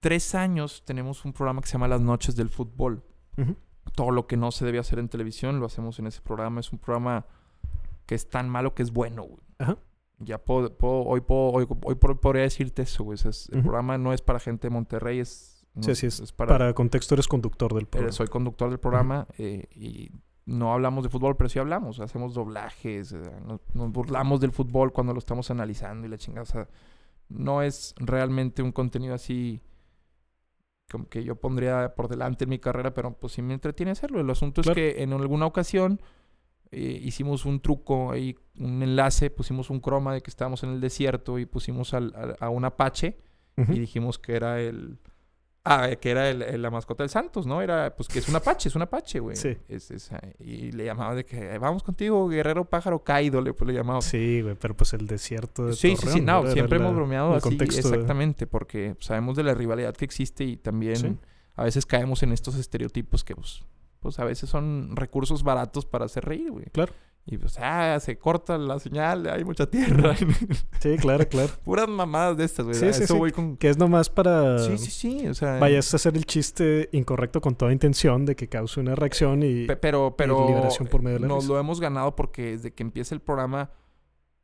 tres 0.00 0.34
años 0.34 0.82
tenemos 0.84 1.24
un 1.24 1.32
programa 1.32 1.60
que 1.60 1.68
se 1.68 1.72
llama 1.74 1.88
Las 1.88 2.00
Noches 2.00 2.36
del 2.36 2.48
Fútbol. 2.50 3.02
Todo 3.94 4.10
lo 4.10 4.26
que 4.26 4.36
no 4.36 4.50
se 4.50 4.64
debe 4.64 4.78
hacer 4.78 4.98
en 4.98 5.08
televisión 5.08 5.60
lo 5.60 5.66
hacemos 5.66 5.98
en 5.98 6.06
ese 6.06 6.20
programa. 6.20 6.60
Es 6.60 6.72
un 6.72 6.78
programa 6.78 7.26
que 8.06 8.14
es 8.14 8.28
tan 8.28 8.48
malo 8.48 8.74
que 8.74 8.82
es 8.82 8.92
bueno, 8.92 9.22
güey. 9.24 9.40
Ajá. 9.58 9.78
Ya 10.18 10.38
puedo, 10.38 10.72
puedo- 10.76 11.02
hoy, 11.04 11.20
puedo, 11.20 11.50
hoy, 11.50 11.66
hoy 11.84 11.94
podría 11.96 12.42
decirte 12.42 12.82
eso, 12.82 13.04
güey. 13.04 13.14
O 13.14 13.18
sea, 13.18 13.30
es- 13.30 13.48
el 13.50 13.62
programa 13.62 13.98
no 13.98 14.12
es 14.12 14.20
para 14.22 14.38
gente 14.40 14.68
de 14.68 14.70
Monterrey, 14.74 15.18
es... 15.20 15.53
no 15.74 15.82
Sí, 15.82 15.90
así 15.90 16.06
es. 16.06 16.32
para, 16.32 16.48
Para 16.52 16.72
contexto, 16.74 17.14
eres 17.14 17.26
conductor 17.28 17.74
del 17.74 17.86
programa. 17.86 18.12
soy 18.12 18.26
conductor 18.28 18.68
del 18.70 18.78
programa 18.78 19.26
eh, 19.38 19.66
y 19.74 20.10
no 20.46 20.72
hablamos 20.72 21.02
de 21.04 21.10
fútbol, 21.10 21.36
pero 21.36 21.48
sí 21.48 21.58
hablamos. 21.58 22.00
Hacemos 22.00 22.34
doblajes, 22.34 23.12
eh, 23.12 23.22
nos, 23.46 23.60
nos 23.74 23.90
burlamos 23.92 24.40
del 24.40 24.52
fútbol 24.52 24.92
cuando 24.92 25.12
lo 25.12 25.18
estamos 25.18 25.50
analizando 25.50 26.06
y 26.06 26.10
la 26.10 26.18
chingada. 26.18 26.42
O 26.42 26.46
sea, 26.46 26.68
no 27.28 27.62
es 27.62 27.94
realmente 27.98 28.62
un 28.62 28.70
contenido 28.72 29.14
así 29.14 29.60
como 30.90 31.08
que 31.08 31.24
yo 31.24 31.34
pondría 31.36 31.94
por 31.94 32.08
delante 32.08 32.44
en 32.44 32.50
mi 32.50 32.58
carrera, 32.58 32.92
pero 32.94 33.14
pues 33.18 33.32
sí 33.32 33.42
me 33.42 33.54
entretiene 33.54 33.92
hacerlo. 33.92 34.20
El 34.20 34.28
asunto 34.30 34.62
Claro. 34.62 34.78
es 34.80 34.94
que 34.94 35.02
en 35.02 35.12
alguna 35.14 35.46
ocasión 35.46 36.00
eh, 36.70 37.00
hicimos 37.02 37.46
un 37.46 37.60
truco 37.60 38.12
ahí, 38.12 38.36
un 38.58 38.82
enlace, 38.82 39.30
pusimos 39.30 39.70
un 39.70 39.80
croma 39.80 40.12
de 40.12 40.20
que 40.22 40.30
estábamos 40.30 40.62
en 40.62 40.70
el 40.70 40.80
desierto 40.80 41.38
y 41.38 41.46
pusimos 41.46 41.94
al- 41.94 42.36
a, 42.38 42.44
a 42.46 42.50
un 42.50 42.64
apache 42.64 43.18
y 43.56 43.78
dijimos 43.78 44.18
que 44.18 44.34
era 44.36 44.60
el... 44.60 44.98
Ah, 45.66 45.88
eh, 45.90 45.96
que 45.96 46.10
era 46.10 46.28
el- 46.28 46.42
el- 46.42 46.60
la 46.60 46.70
mascota 46.70 47.02
del 47.02 47.08
Santos, 47.10 47.46
¿no? 47.46 47.62
Era, 47.62 47.94
pues 47.96 48.06
que 48.08 48.18
es 48.18 48.28
un 48.28 48.36
apache, 48.36 48.68
es 48.68 48.74
un 48.76 48.82
apache, 48.82 49.18
güey. 49.18 49.34
Sí. 49.34 49.56
Es- 49.66 49.90
es, 49.90 50.12
eh, 50.12 50.34
y 50.38 50.72
le 50.72 50.84
llamaba 50.84 51.14
de 51.14 51.24
que, 51.24 51.54
"Eh, 51.54 51.58
vamos 51.58 51.82
contigo, 51.82 52.28
guerrero 52.28 52.66
pájaro 52.66 53.02
caído, 53.02 53.40
le, 53.40 53.54
pues, 53.54 53.66
le 53.68 53.74
llamaba. 53.74 54.02
Sí, 54.02 54.42
güey, 54.42 54.56
pero 54.56 54.76
pues 54.76 54.92
el 54.92 55.06
desierto 55.06 55.64
de 55.66 55.72
Sí, 55.72 55.90
sí, 55.90 55.96
sí, 55.96 56.04
Torreón, 56.20 56.26
no, 56.26 56.46
siempre 56.52 56.78
hemos 56.78 56.94
bromeado 56.94 57.32
así, 57.34 57.56
de- 57.56 57.64
exactamente, 57.64 58.46
porque 58.46 58.94
sabemos 59.00 59.36
de 59.36 59.42
la 59.42 59.54
rivalidad 59.54 59.94
que 59.94 60.04
existe 60.04 60.44
y 60.44 60.56
también 60.58 60.96
Sí. 60.96 61.16
a 61.56 61.64
veces 61.64 61.86
caemos 61.86 62.22
en 62.22 62.32
estos 62.32 62.56
estereotipos 62.56 63.24
que, 63.24 63.34
pues, 63.34 63.64
pues 64.00 64.18
a 64.18 64.24
veces 64.26 64.50
son 64.50 64.94
recursos 64.96 65.42
baratos 65.42 65.86
para 65.86 66.04
hacer 66.04 66.26
reír, 66.26 66.50
güey. 66.50 66.66
Claro. 66.72 66.92
Y 67.26 67.38
pues, 67.38 67.56
ah, 67.58 67.98
se 68.00 68.18
corta 68.18 68.58
la 68.58 68.78
señal, 68.78 69.26
hay 69.30 69.44
mucha 69.44 69.64
tierra. 69.66 70.14
Sí, 70.80 70.96
claro, 70.98 71.26
claro. 71.26 71.48
Puras 71.64 71.88
mamadas 71.88 72.36
de 72.36 72.44
estas, 72.44 72.66
güey. 72.66 72.76
Sí, 72.78 72.84
a 72.86 72.92
sí, 72.92 73.04
eso 73.04 73.14
sí. 73.14 73.18
voy 73.18 73.32
con... 73.32 73.56
Que 73.56 73.70
es 73.70 73.78
nomás 73.78 74.10
para... 74.10 74.58
Sí, 74.58 74.76
sí, 74.76 74.90
sí, 74.90 75.26
o 75.28 75.32
sea... 75.32 75.58
Vaya, 75.58 75.78
es 75.78 75.94
hacer 75.94 76.16
el 76.16 76.26
chiste 76.26 76.90
incorrecto 76.92 77.40
con 77.40 77.54
toda 77.54 77.72
intención 77.72 78.26
de 78.26 78.36
que 78.36 78.48
cause 78.48 78.78
una 78.78 78.94
reacción 78.94 79.42
y... 79.42 79.66
Pe- 79.66 79.76
pero, 79.76 80.14
pero 80.18 80.46
liberación 80.48 80.86
por 80.86 81.00
medio 81.02 81.16
de 81.16 81.20
la 81.22 81.28
nos 81.28 81.44
risa. 81.44 81.54
lo 81.54 81.58
hemos 81.60 81.80
ganado 81.80 82.14
porque 82.14 82.50
desde 82.52 82.72
que 82.74 82.82
empieza 82.82 83.14
el 83.14 83.22
programa 83.22 83.70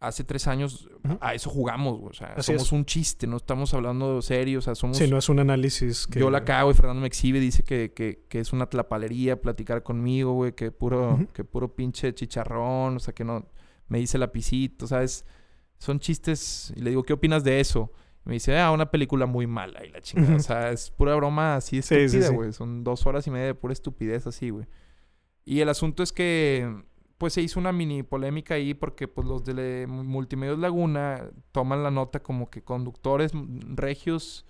hace 0.00 0.24
tres 0.24 0.46
años 0.46 0.88
a 1.20 1.34
eso 1.34 1.50
jugamos, 1.50 1.98
güey. 1.98 2.10
O 2.10 2.14
sea, 2.14 2.28
Así 2.36 2.46
somos 2.52 2.62
es. 2.68 2.72
un 2.72 2.84
chiste, 2.86 3.26
no 3.26 3.36
estamos 3.36 3.74
hablando 3.74 4.22
serio, 4.22 4.58
o 4.58 4.62
sea, 4.62 4.74
somos... 4.74 4.96
Sí, 4.96 5.08
no 5.08 5.18
es 5.18 5.28
un 5.28 5.38
análisis 5.38 6.06
que... 6.06 6.18
Yo 6.18 6.30
la 6.30 6.44
cago 6.44 6.70
y 6.70 6.74
Fernando 6.74 7.02
me 7.02 7.06
exhibe, 7.06 7.38
dice 7.38 7.62
que, 7.62 7.92
que, 7.92 8.24
que 8.28 8.40
es 8.40 8.52
una 8.54 8.66
tlapalería 8.66 9.40
platicar 9.40 9.82
conmigo, 9.82 10.32
güey, 10.32 10.54
que 10.54 10.72
puro, 10.72 11.28
que 11.34 11.44
puro 11.44 11.74
pinche 11.76 12.14
chicharrón, 12.14 12.96
o 12.96 12.98
sea, 12.98 13.14
que 13.14 13.24
no 13.24 13.46
me 13.88 13.98
dice 13.98 14.16
lapicito, 14.16 14.86
¿sabes? 14.86 15.26
Son 15.78 16.00
chistes 16.00 16.72
y 16.76 16.80
le 16.80 16.90
digo, 16.90 17.02
¿qué 17.02 17.12
opinas 17.12 17.44
de 17.44 17.60
eso? 17.60 17.92
Y 18.24 18.28
me 18.30 18.34
dice, 18.34 18.58
ah, 18.58 18.70
una 18.70 18.90
película 18.90 19.26
muy 19.26 19.46
mala 19.46 19.84
y 19.84 19.90
la 19.90 20.00
chingada. 20.00 20.36
O 20.36 20.40
sea, 20.40 20.70
es 20.70 20.90
pura 20.90 21.14
broma 21.14 21.56
así 21.56 21.82
Sí, 21.82 21.94
sí, 21.94 21.94
estúpida, 22.04 22.28
sí. 22.28 22.34
güey. 22.34 22.52
Son 22.52 22.84
dos 22.84 23.06
horas 23.06 23.26
y 23.26 23.30
media 23.30 23.46
de 23.46 23.54
pura 23.54 23.72
estupidez 23.72 24.26
así, 24.26 24.50
güey. 24.50 24.66
Y 25.44 25.60
el 25.60 25.68
asunto 25.68 26.02
es 26.02 26.12
que, 26.12 26.84
pues 27.20 27.34
se 27.34 27.42
hizo 27.42 27.60
una 27.60 27.70
mini 27.70 28.02
polémica 28.02 28.54
ahí 28.54 28.72
porque, 28.72 29.06
pues 29.06 29.28
los 29.28 29.44
de 29.44 29.84
Multimedios 29.86 30.58
Laguna 30.58 31.30
toman 31.52 31.82
la 31.82 31.90
nota 31.90 32.22
como 32.22 32.48
que 32.48 32.62
conductores 32.64 33.32
regios 33.74 34.46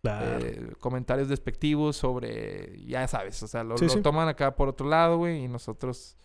Claro. 0.00 0.38
eh, 0.42 0.72
comentarios 0.80 1.28
despectivos 1.28 1.96
sobre, 1.98 2.82
ya 2.86 3.06
sabes, 3.08 3.42
o 3.42 3.46
sea, 3.46 3.62
lo, 3.62 3.76
Sí, 3.76 3.84
lo 3.84 3.90
sí. 3.90 4.00
toman 4.00 4.28
acá 4.28 4.54
por 4.56 4.68
otro 4.68 4.88
lado, 4.88 5.18
güey, 5.18 5.44
y 5.44 5.48
nosotros, 5.48 6.16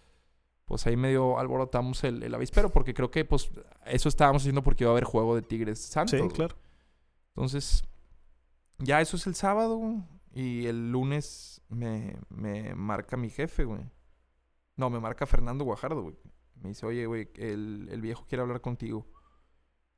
pues 0.64 0.88
ahí 0.88 0.96
medio 0.96 1.38
alborotamos 1.38 2.02
el, 2.06 2.24
el 2.24 2.34
avispero, 2.34 2.70
porque 2.70 2.94
creo 2.94 3.12
que, 3.12 3.26
pues, 3.26 3.52
eso 3.86 4.08
estábamos 4.08 4.42
haciendo 4.44 4.64
porque 4.64 4.86
iba 4.86 4.92
a 4.92 4.94
haber 4.94 5.04
juego 5.04 5.36
de 5.36 5.42
Tigres 5.42 5.80
Santos. 5.80 6.12
sí, 6.12 6.18
güey. 6.18 6.30
claro. 6.30 6.56
Entonces, 7.36 7.84
ya 8.78 9.02
eso 9.02 9.18
es 9.18 9.28
el 9.28 9.36
sábado, 9.36 9.82
y 10.34 10.66
el 10.66 10.92
lunes 10.94 11.62
me, 11.70 12.16
me 12.30 12.74
marca 12.76 13.18
mi 13.18 13.30
jefe, 13.30 13.66
güey. 13.66 13.82
No, 14.80 14.90
me 14.90 15.00
marca 15.00 15.26
Fernando 15.26 15.66
Guajardo, 15.66 16.02
güey. 16.04 16.16
Me 16.62 16.70
dice, 16.70 16.86
oye, 16.86 17.06
güey, 17.06 17.30
el, 17.36 17.90
el 17.92 18.02
viejo 18.02 18.26
quiere 18.28 18.42
hablar 18.42 18.62
contigo. 18.62 19.06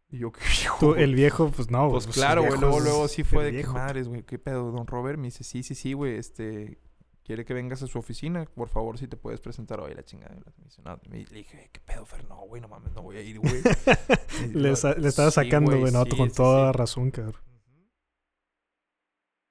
Y 0.10 0.18
yo, 0.18 0.32
¿qué 0.34 0.42
viejo? 0.42 0.78
Tú, 0.80 0.88
güey?" 0.90 1.04
el 1.04 1.14
viejo, 1.16 1.52
pues 1.56 1.70
no. 1.70 1.90
Pues 1.90 2.08
el 2.08 2.14
claro, 2.14 2.42
güey. 2.44 2.60
Luego, 2.60 2.80
luego 2.80 3.08
sí 3.08 3.24
fue 3.24 3.52
de 3.52 3.64
madres, 3.68 4.08
güey. 4.08 4.24
¿Qué 4.24 4.40
pedo, 4.40 4.72
don 4.72 4.88
Robert? 4.88 5.18
Me 5.20 5.28
dice, 5.28 5.44
sí, 5.44 5.62
sí, 5.64 5.76
sí, 5.76 5.94
güey. 5.94 6.16
Este, 6.18 6.80
quiere 7.24 7.46
que 7.46 7.54
vengas 7.54 7.84
a 7.84 7.88
su 7.88 8.00
oficina. 8.00 8.46
Por 8.46 8.70
favor, 8.70 8.98
si 8.98 9.08
te 9.08 9.18
puedes 9.18 9.40
presentar 9.40 9.80
hoy 9.80 9.94
la 9.94 10.04
chingada. 10.04 10.36
Me 10.58 10.66
dice, 10.66 10.82
no. 10.82 11.00
Me- 11.10 11.26
le 11.26 11.38
dije, 11.38 11.70
¿qué 11.72 11.80
pedo, 11.80 12.06
Fer? 12.06 12.28
No, 12.28 12.38
güey, 12.48 12.60
no 12.62 12.68
mames, 12.68 12.92
no 12.94 13.04
voy 13.04 13.18
a 13.18 13.22
ir, 13.22 13.40
güey. 13.40 13.62
le, 14.54 14.72
estaba 14.72 15.30
Sí, 15.32 15.36
sacando, 15.36 15.78
güey, 15.78 15.92
no, 15.94 16.06
con 16.08 16.30
sí, 16.30 16.36
toda 16.36 16.72
razón, 16.72 17.12
cabrón. 17.12 17.42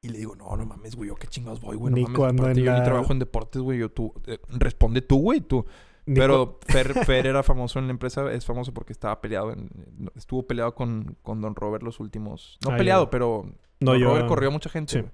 Y 0.02 0.08
le 0.08 0.18
digo, 0.18 0.34
no, 0.34 0.56
no 0.56 0.64
mames, 0.64 0.96
güey, 0.96 1.08
yo 1.08 1.14
qué 1.16 1.26
chingados 1.26 1.60
voy, 1.60 1.76
güey. 1.76 1.90
No 1.90 1.96
Ni 1.96 2.02
mames, 2.04 2.16
cuando 2.18 2.42
aparte 2.44 2.60
en 2.60 2.66
yo 2.66 2.72
ni 2.72 2.82
trabajo 2.84 3.12
en 3.12 3.18
deportes, 3.18 3.60
güey. 3.60 3.78
Yo 3.78 3.90
tú, 3.90 4.14
eh, 4.26 4.38
responde 4.48 5.02
tú, 5.02 5.20
güey, 5.20 5.40
tú. 5.42 5.66
Ni 6.06 6.14
Pero 6.18 6.58
Fer, 6.66 7.04
Fer 7.04 7.26
era 7.26 7.42
famoso 7.42 7.78
en 7.78 7.86
la 7.86 7.90
empresa, 7.92 8.32
es 8.32 8.46
famoso 8.46 8.72
porque 8.72 8.92
estaba 8.94 9.20
peleado, 9.20 9.52
en- 9.52 9.68
estuvo 10.14 10.46
peleado 10.46 10.74
con, 10.74 11.16
con 11.22 11.40
Don 11.42 11.54
Robert 11.54 11.82
los 11.84 12.00
últimos... 12.00 12.58
No 12.64 12.70
Ah, 12.70 12.72
ya. 12.72 12.78
peleado, 12.78 13.10
pero 13.10 13.44
No, 13.80 13.92
Don 13.92 14.00
yo- 14.00 14.08
Robert 14.08 14.26
corrió 14.28 14.48
a 14.48 14.52
mucha 14.52 14.70
gente, 14.70 15.02
sí. 15.02 15.08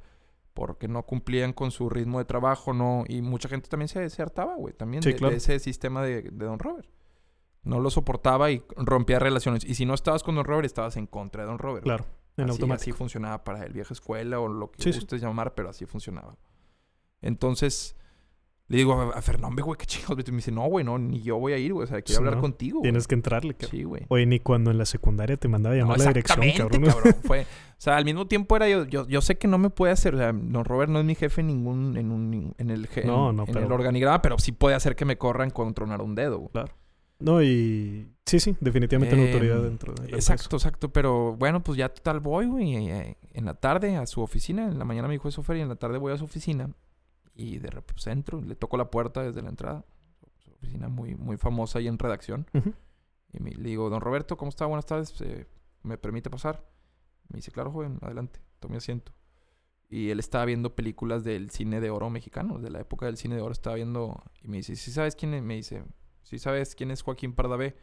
porque 0.55 0.87
no 0.87 1.03
cumplían 1.03 1.53
con 1.53 1.73
su 1.73 1.91
ritmo 1.91 2.19
de 2.19 2.25
trabajo, 2.25 2.73
no, 2.73 3.03
y 3.09 3.21
mucha 3.23 3.49
gente 3.49 3.69
también 3.69 3.89
se, 3.89 4.09
se 4.09 4.23
hartaba, 4.23 4.55
güey, 4.55 4.73
también 4.73 5.03
Sí, 5.03 5.13
de, 5.13 5.35
ese 5.35 5.59
sistema 5.59 6.03
de, 6.05 6.23
de 6.23 6.47
Don 6.47 6.61
Robert. 6.61 6.89
No 7.65 7.81
lo 7.81 7.91
soportaba 7.91 8.53
y 8.53 8.63
rompía 8.77 9.19
relaciones. 9.19 9.65
Y 9.65 9.75
si 9.75 9.85
no 9.85 9.95
estabas 9.95 10.23
con 10.23 10.37
Don 10.37 10.45
Robert, 10.45 10.65
estabas 10.67 10.97
en 10.97 11.09
contra 11.09 11.43
de 11.43 11.49
Don 11.49 11.59
Robert. 11.59 11.83
Claro, 11.83 12.05
en 12.37 12.45
así, 12.45 12.53
automático. 12.53 12.83
así 12.83 12.93
funcionaba 12.93 13.45
para 13.45 13.65
el 13.65 13.73
vieja 13.73 13.93
escuela 13.95 14.41
o 14.41 14.49
lo 14.49 14.71
que 14.71 14.83
Sí, 14.83 14.93
sí. 14.93 14.99
gustes 15.01 15.21
llamar, 15.21 15.55
pero 15.55 15.71
así 15.71 15.87
funcionaba. 15.87 16.37
Entonces, 17.23 17.97
le 18.69 18.79
digo 18.79 18.95
a, 19.01 19.11
a 19.17 19.23
Fernando, 19.23 19.65
güey, 19.65 19.79
qué 19.79 19.87
chingados. 19.87 20.23
Y 20.27 20.31
me 20.33 20.37
dice, 20.39 20.53
no, 20.53 20.67
güey, 20.67 20.85
no, 20.85 20.99
ni 20.99 21.23
yo 21.23 21.39
voy 21.39 21.53
a 21.53 21.59
ir, 21.59 21.73
güey. 21.73 21.85
O 21.85 21.87
sea, 21.87 22.03
quiero 22.03 22.19
Sí, 22.19 22.19
hablar 22.19 22.35
no. 22.37 22.41
contigo. 22.43 22.79
güey". 22.81 22.91
Tienes 22.91 23.07
que 23.07 23.15
entrarle, 23.15 23.55
cabrón. 23.55 23.71
Sí, 23.71 23.85
güey. 23.85 24.03
Oye, 24.09 24.27
ni 24.27 24.41
cuando 24.41 24.71
en 24.71 24.79
la 24.79 24.85
secundaria 24.85 25.37
te 25.37 25.49
mandaba 25.49 25.75
a 25.75 25.79
No, 25.79 25.85
llamar 25.85 25.99
la 25.99 26.05
dirección, 26.09 26.43
exactamente, 26.43 26.91
cabrón. 26.91 27.15
Fue, 27.25 27.43
o 27.43 27.47
sea, 27.79 27.97
al 27.97 28.05
mismo 28.05 28.27
tiempo 28.27 28.57
era 28.57 28.69
yo, 28.69 28.85
yo, 28.85 29.07
yo 29.07 29.21
sé 29.21 29.39
que 29.39 29.49
no 29.49 29.59
me 29.59 29.71
puede 29.71 29.93
hacer, 29.93 30.15
o 30.15 30.19
sea, 30.19 30.33
don 30.33 30.65
Robert 30.65 30.91
no 30.91 30.99
es 30.99 31.05
mi 31.05 31.15
jefe 31.15 31.41
en 31.43 31.47
ningún, 31.49 31.97
en 31.97 32.11
un, 32.11 32.55
en 32.59 32.71
el, 32.71 32.89
No, 33.05 33.31
en, 33.31 33.37
no, 33.37 33.45
en 33.45 33.53
pero- 33.53 33.67
el 33.67 33.73
organigrama, 33.73 34.21
pero 34.21 34.39
sí 34.39 34.53
puede 34.53 34.75
hacer 34.75 34.97
que 34.97 35.05
me 35.05 35.17
corran 35.17 35.51
con 35.51 35.73
tronar 35.75 36.03
un 36.03 36.15
dedo, 36.15 36.39
güey. 36.39 36.65
No, 37.19 37.43
y... 37.43 38.13
Sí, 38.27 38.41
sí, 38.41 38.57
definitivamente 38.61 39.15
una 39.15 39.25
Em, 39.25 39.33
autoridad 39.33 39.63
dentro 39.63 39.95
de 39.95 40.11
la 40.11 40.17
Exacto, 40.17 40.57
exacto. 40.57 40.93
Pero 40.93 41.37
bueno, 41.37 41.63
pues 41.63 41.79
ya 41.79 41.89
total 41.89 42.21
voy, 42.21 42.47
güey. 42.47 42.75
eh, 42.89 43.17
En 43.33 43.45
la 43.45 43.55
tarde 43.55 43.97
a 43.97 44.07
su 44.07 44.21
oficina. 44.21 44.67
En 44.67 44.79
la 44.79 44.85
mañana 44.85 45.07
me 45.09 45.15
dijo 45.15 45.29
eso, 45.29 45.43
Fer, 45.43 45.57
y 45.57 45.61
en 45.61 45.69
la 45.69 45.77
tarde 45.77 45.99
voy 45.99 46.13
a 46.13 46.19
su 46.19 46.25
oficina. 46.25 46.71
Y 47.35 47.59
de 47.59 47.69
repente 47.71 47.95
pues, 47.95 48.07
entro, 48.09 48.41
le 48.43 48.57
toco 48.57 48.77
la 48.77 48.91
puerta 48.91 49.23
desde 49.23 49.43
la 49.43 49.49
entrada. 49.51 49.85
Su 50.39 50.51
oficina 50.53 50.89
muy, 50.89 51.15
muy 51.15 51.37
famosa 51.37 51.79
ahí 51.79 51.87
en 51.87 51.99
redacción. 51.99 52.47
Y 53.33 53.41
me- 53.41 53.53
le 53.53 53.69
digo, 53.69 53.89
don 53.91 54.01
Roberto, 54.01 54.37
¿cómo 54.37 54.49
está? 54.49 54.67
Buenas 54.67 54.87
tardes. 54.87 55.15
eh, 55.21 55.47
¿Me 55.83 55.97
permite 55.99 56.29
pasar? 56.31 56.65
Me 57.29 57.37
dice, 57.37 57.51
claro, 57.53 57.71
joven, 57.71 57.99
adelante, 58.03 58.41
tome 58.59 58.77
asiento. 58.77 59.13
Y 59.89 60.11
él 60.11 60.19
estaba 60.19 60.45
viendo 60.45 60.75
películas 60.75 61.23
del 61.23 61.51
cine 61.51 61.81
de 61.81 61.91
oro 61.91 62.11
mexicano, 62.11 62.59
de 62.59 62.71
la 62.71 62.81
época 62.81 63.07
del 63.07 63.17
cine 63.17 63.37
de 63.37 63.43
oro. 63.43 63.53
Estaba 63.53 63.77
viendo 63.77 64.21
y 64.43 64.49
me 64.49 64.57
dice, 64.59 64.75
¿sí 64.75 64.91
sabes 64.91 65.15
quién 65.15 65.33
es? 65.35 65.43
Me 65.45 65.55
dice, 65.55 65.85
¿sí 66.27 66.41
sabes 66.41 66.75
quién 66.75 66.91
es 66.91 67.03
Joaquín 67.03 67.33
Pardavé? 67.33 67.77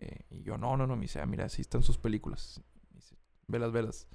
Eh, 0.00 0.26
y 0.30 0.42
yo, 0.42 0.58
no, 0.58 0.76
no, 0.76 0.86
no. 0.86 0.94
Me 0.94 1.02
dice, 1.02 1.20
ah, 1.20 1.26
mira, 1.26 1.46
así 1.46 1.62
están 1.62 1.82
sus 1.82 1.96
películas. 1.96 2.62
Me 2.90 2.96
dice, 2.96 3.16
velas, 3.48 3.72
velas. 3.72 4.08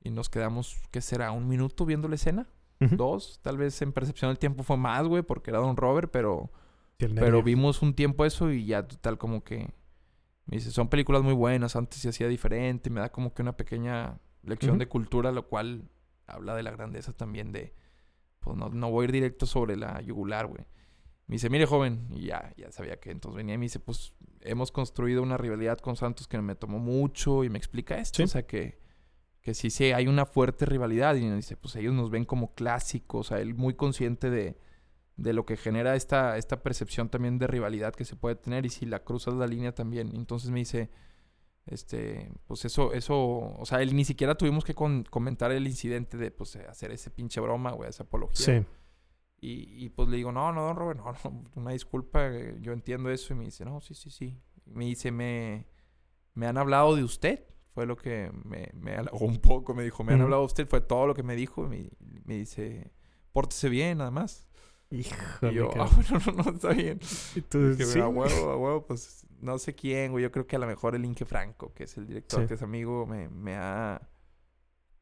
Y 0.00 0.10
nos 0.10 0.30
quedamos, 0.30 0.80
¿qué 0.92 1.00
será? 1.00 1.32
¿Un 1.32 1.48
minuto 1.48 1.84
viendo 1.84 2.08
la 2.08 2.14
escena? 2.14 2.48
¿Dos? 2.78 3.40
Tal 3.42 3.56
vez 3.56 3.82
en 3.82 3.92
percepción 3.92 4.30
del 4.30 4.38
tiempo 4.38 4.62
fue 4.62 4.76
más, 4.76 5.04
güey, 5.08 5.24
porque 5.24 5.50
era 5.50 5.58
Don 5.58 5.76
Robert, 5.76 6.10
pero... 6.12 6.52
Pero 6.96 7.42
vimos 7.42 7.82
un 7.82 7.94
tiempo 7.94 8.24
eso 8.24 8.50
y 8.52 8.66
ya 8.66 8.86
total 8.86 9.18
como 9.18 9.42
que... 9.42 9.72
Me 10.46 10.56
dice, 10.56 10.70
son 10.70 10.88
películas 10.88 11.22
muy 11.22 11.34
buenas, 11.34 11.74
antes 11.74 12.00
se 12.00 12.08
hacía 12.08 12.28
diferente, 12.28 12.88
me 12.90 13.00
da 13.00 13.10
como 13.10 13.34
que 13.34 13.42
una 13.42 13.56
pequeña 13.56 14.20
lección 14.42 14.78
de 14.78 14.88
cultura, 14.88 15.32
lo 15.32 15.48
cual 15.48 15.90
habla 16.26 16.54
de 16.54 16.62
la 16.62 16.70
grandeza 16.70 17.12
también 17.12 17.50
de... 17.50 17.74
Pues 18.38 18.56
no, 18.56 18.68
no 18.68 18.90
voy 18.90 19.02
a 19.02 19.04
ir 19.06 19.12
directo 19.12 19.46
sobre 19.46 19.76
la 19.76 20.00
yugular, 20.00 20.46
güey. 20.46 20.64
Me 21.28 21.34
dice, 21.36 21.48
mire 21.50 21.66
joven, 21.66 22.08
y 22.10 22.26
ya, 22.26 22.52
ya 22.56 22.72
sabía 22.72 22.98
que 22.98 23.10
entonces 23.10 23.36
venía 23.36 23.54
y 23.54 23.58
me 23.58 23.66
dice, 23.66 23.78
pues 23.80 24.14
hemos 24.40 24.72
construido 24.72 25.22
una 25.22 25.36
rivalidad 25.36 25.78
con 25.78 25.94
Santos 25.94 26.26
que 26.26 26.40
me 26.40 26.54
tomó 26.56 26.78
mucho 26.78 27.44
y 27.44 27.50
me 27.50 27.58
explica 27.58 27.98
esto, 27.98 28.16
Sí. 28.16 28.22
o 28.24 28.26
sea 28.28 28.46
que, 28.46 28.78
que 29.42 29.52
sí, 29.54 29.68
sí, 29.70 29.92
hay 29.92 30.06
una 30.08 30.24
fuerte 30.26 30.64
rivalidad 30.66 31.14
y 31.16 31.22
me 31.26 31.36
dice, 31.36 31.56
pues 31.56 31.76
ellos 31.76 31.92
nos 31.94 32.10
ven 32.10 32.24
como 32.24 32.54
clásicos, 32.54 33.26
o 33.26 33.28
sea, 33.28 33.40
él 33.42 33.54
muy 33.54 33.74
consciente 33.74 34.30
de, 34.30 34.56
de 35.16 35.32
lo 35.34 35.44
que 35.44 35.56
genera 35.58 35.96
esta, 35.96 36.36
esta 36.38 36.62
percepción 36.62 37.08
también 37.10 37.38
de 37.38 37.46
rivalidad 37.46 37.94
que 37.94 38.04
se 38.06 38.16
puede 38.16 38.36
tener 38.36 38.64
y 38.64 38.70
si 38.70 38.86
la 38.86 39.04
cruzas 39.04 39.34
la 39.34 39.46
línea 39.46 39.74
también. 39.74 40.12
Entonces 40.14 40.50
me 40.50 40.60
dice, 40.60 40.90
este, 41.66 42.32
pues 42.46 42.64
eso, 42.64 42.92
eso, 42.94 43.16
o 43.58 43.66
sea, 43.66 43.82
él 43.82 43.94
ni 43.94 44.04
siquiera 44.04 44.34
tuvimos 44.36 44.64
que 44.64 44.74
con- 44.74 45.04
comentar 45.04 45.52
el 45.52 45.66
incidente 45.66 46.16
de, 46.16 46.30
pues, 46.30 46.56
hacer 46.56 46.90
ese 46.92 47.10
pinche 47.10 47.40
broma, 47.40 47.72
güey, 47.72 47.90
esa 47.90 48.04
apología. 48.04 48.36
Sí. 48.60 48.66
Y, 49.40 49.84
y, 49.84 49.88
pues 49.90 50.08
le 50.08 50.16
digo, 50.16 50.32
no, 50.32 50.52
no, 50.52 50.62
don 50.62 50.76
Robert, 50.76 50.98
no, 50.98 51.12
no, 51.12 51.44
una 51.54 51.70
disculpa, 51.72 52.26
eh, 52.28 52.56
yo 52.60 52.72
entiendo 52.72 53.10
eso. 53.10 53.32
Y 53.32 53.36
me 53.36 53.44
dice, 53.44 53.64
no, 53.64 53.80
sí, 53.80 53.94
sí, 53.94 54.10
sí. 54.10 54.36
Y 54.66 54.74
me 54.74 54.84
dice, 54.84 55.12
me, 55.12 55.66
me 56.34 56.46
han 56.46 56.58
hablado 56.58 56.96
de 56.96 57.04
usted. 57.04 57.44
Fue 57.74 57.86
lo 57.86 57.96
que 57.96 58.32
me, 58.44 58.70
me 58.74 58.96
halagó 58.96 59.24
un 59.24 59.38
poco. 59.38 59.74
Me 59.74 59.84
dijo, 59.84 60.02
me 60.02 60.14
han 60.14 60.22
hablado 60.22 60.42
de 60.42 60.46
usted. 60.46 60.68
Fue 60.68 60.80
todo 60.80 61.06
lo 61.06 61.14
que 61.14 61.22
me 61.22 61.36
dijo. 61.36 61.64
Y 61.66 61.68
me, 61.68 61.90
me 62.24 62.34
dice, 62.36 62.90
pórtese 63.32 63.68
bien, 63.68 63.98
nada 63.98 64.10
más. 64.10 64.48
Híjole, 64.90 65.52
y 65.52 65.54
yo, 65.56 65.70
ah, 65.76 65.88
bueno, 65.94 66.24
no, 66.26 66.42
no, 66.42 66.50
está 66.50 66.70
bien. 66.70 66.98
Y 67.36 67.42
tú, 67.42 67.74
Que 67.76 67.84
sí, 67.84 68.00
a 68.00 68.08
huevo, 68.08 68.50
a 68.50 68.56
huevo, 68.56 68.86
pues 68.86 69.26
no 69.40 69.58
sé 69.58 69.74
quién, 69.74 70.10
güey. 70.10 70.24
Yo 70.24 70.32
creo 70.32 70.46
que 70.46 70.56
a 70.56 70.58
lo 70.58 70.66
mejor 70.66 70.96
el 70.96 71.04
Inge 71.04 71.24
Franco, 71.24 71.72
que 71.74 71.84
es 71.84 71.96
el 71.96 72.06
director, 72.06 72.40
Sí. 72.40 72.48
que 72.48 72.54
es 72.54 72.62
amigo, 72.62 73.06
me, 73.06 73.28
me 73.28 73.54
ha. 73.54 74.00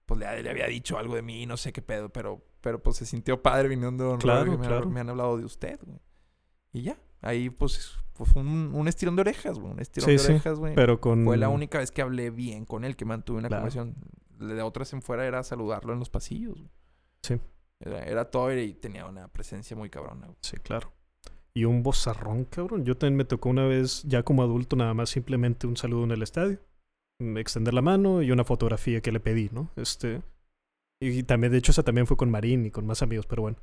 Pues 0.07 0.21
le, 0.21 0.43
le 0.43 0.51
había 0.51 0.67
dicho 0.67 0.99
algo 0.99 1.15
de 1.17 1.23
mí, 1.23 1.47
no 1.47 1.57
sé 1.57 1.73
qué 1.73 1.83
pedo, 1.83 2.09
pero, 2.09 2.45
pero 2.61 2.83
pues 2.83 2.97
se 2.97 3.07
sintió 3.07 3.43
padre 3.43 3.69
viniendo 3.69 4.05
de 4.05 4.11
Don 4.11 4.21
Claro, 4.21 4.53
que 4.53 4.87
me, 4.89 5.01
han 5.01 5.11
hablado 5.11 5.37
de 5.37 5.45
usted, 5.45 5.79
güey. 5.85 5.99
Y 6.73 6.83
ya, 6.83 6.97
ahí 7.23 7.51
pues, 7.51 7.97
pues 8.13 8.35
un, 8.37 8.71
un 8.75 8.89
estirón 8.89 9.17
de 9.17 9.23
orejas, 9.23 9.59
güey. 9.59 9.73
Un 9.73 9.81
estirón 9.81 10.07
Sí, 10.07 10.13
de 10.13 10.19
sí, 10.19 10.33
orejas, 10.33 10.59
güey. 10.59 10.75
Pero 10.75 11.01
con... 11.01 11.25
Fue 11.25 11.37
la 11.37 11.49
única 11.49 11.79
vez 11.79 11.91
que 11.91 12.03
hablé 12.03 12.31
bien 12.31 12.65
con 12.65 12.85
él, 12.85 12.95
que 12.97 13.05
mantuve 13.05 13.39
una 13.39 13.49
Claro. 13.49 13.63
conversación. 13.63 13.95
De 14.39 14.63
otras 14.63 14.93
en 14.93 15.03
fuera 15.03 15.27
era 15.27 15.43
saludarlo 15.43 15.93
en 15.93 15.99
los 15.99 16.11
pasillos. 16.11 16.55
güey. 16.59 16.71
Sí. 17.23 17.41
Era, 17.81 18.05
era 18.05 18.25
todo 18.31 18.57
y 18.57 18.75
tenía 18.75 19.07
una 19.07 19.29
presencia 19.29 19.77
muy 19.77 19.91
cabrona, 19.91 20.27
güey. 20.27 20.39
Sí, 20.43 20.57
claro. 20.59 20.93
Y 21.53 21.65
un 21.65 21.83
bozarrón, 21.83 22.45
cabrón. 22.45 22.85
Yo 22.85 22.97
también 22.97 23.17
me 23.17 23.25
tocó 23.25 23.49
una 23.49 23.65
vez, 23.65 24.03
ya 24.05 24.23
como 24.23 24.43
adulto, 24.43 24.77
nada 24.77 24.93
más 24.95 25.09
simplemente 25.11 25.67
un 25.67 25.77
saludo 25.77 26.05
en 26.05 26.11
el 26.13 26.23
estadio. 26.23 26.61
Mm, 27.19 27.37
Extender 27.39 27.75
la 27.75 27.83
mano 27.83 28.23
y 28.23 28.31
una 28.31 28.45
fotografía 28.45 29.01
que 29.01 29.13
le 29.13 29.21
pedí, 29.21 29.49
¿no? 29.53 29.71
Este. 29.77 30.23
Y 31.01 31.23
también, 31.25 31.53
de 31.53 31.59
hecho, 31.59 31.73
esa 31.73 31.83
también 31.83 32.07
fue 32.07 32.17
con 32.17 32.31
Marín 32.31 32.67
y 32.67 32.71
con 32.71 32.87
más 32.87 33.03
amigos, 33.03 33.27
pero 33.27 33.43
bueno. 33.43 33.59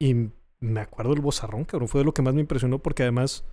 Y 0.00 0.14
me 0.60 0.80
acuerdo 0.80 1.12
del 1.12 1.20
bozarrón, 1.22 1.64
cabrón. 1.64 1.88
Fue 1.88 2.00
de 2.00 2.04
lo 2.04 2.14
que 2.14 2.22
más 2.22 2.34
me 2.34 2.40
impresionó 2.40 2.78
porque 2.78 3.02
además, 3.02 3.44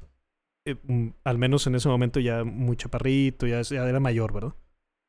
eh, 0.65 0.75
mm, 0.83 1.09
al 1.23 1.37
menos 1.37 1.67
en 1.67 1.75
ese 1.75 1.89
momento 1.89 2.19
ya 2.19 2.43
muy 2.43 2.77
chaparrito, 2.77 3.47
ya, 3.47 3.61
ya 3.61 3.87
era 3.87 3.99
mayor, 3.99 4.33
¿verdad? 4.33 4.53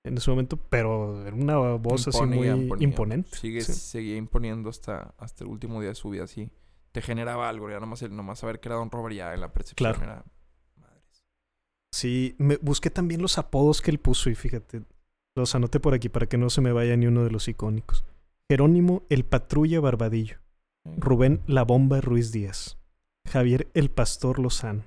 En 0.04 0.16
ese 0.16 0.30
momento, 0.30 0.56
pero 0.56 1.26
era 1.26 1.34
una 1.36 1.58
voz 1.76 2.08
así 2.08 2.18
Imponía, 2.18 2.54
muy 2.56 2.62
imponía. 2.64 2.84
imponente. 2.88 3.36
Sigue, 3.36 3.60
Sí. 3.60 3.72
Seguía 3.72 4.16
imponiendo 4.16 4.68
hasta, 4.70 5.14
hasta 5.18 5.44
el 5.44 5.50
último 5.50 5.80
día 5.80 5.90
de 5.90 5.94
su 5.96 6.10
vida, 6.10 6.24
así. 6.24 6.50
Te 6.92 7.02
generaba 7.02 7.48
algo, 7.48 7.68
ya 7.70 7.78
nomás, 7.80 8.02
el, 8.02 8.14
nomás 8.16 8.38
saber 8.38 8.60
que 8.60 8.68
era 8.68 8.76
Don 8.76 8.90
Robert 8.90 9.14
ya 9.14 9.34
en 9.34 9.40
la 9.40 9.52
percepción 9.52 9.92
Claro. 9.92 10.04
era... 10.12 10.24
Sí, 11.98 12.36
me 12.38 12.58
busqué 12.58 12.90
también 12.90 13.20
los 13.20 13.38
apodos 13.38 13.82
que 13.82 13.90
él 13.90 13.98
puso 13.98 14.30
y 14.30 14.36
fíjate, 14.36 14.82
los 15.34 15.56
anoté 15.56 15.80
por 15.80 15.94
aquí 15.94 16.08
para 16.08 16.28
que 16.28 16.38
no 16.38 16.48
se 16.48 16.60
me 16.60 16.70
vaya 16.70 16.96
ni 16.96 17.08
uno 17.08 17.24
de 17.24 17.32
los 17.32 17.48
icónicos. 17.48 18.04
Jerónimo 18.48 19.02
el 19.08 19.24
Patrulla 19.24 19.80
Barbadillo, 19.80 20.38
Rubén 20.96 21.40
la 21.48 21.64
Bomba 21.64 22.00
Ruiz 22.00 22.30
Díaz, 22.30 22.78
Javier 23.26 23.66
el 23.74 23.90
Pastor 23.90 24.38
Lozano, 24.38 24.84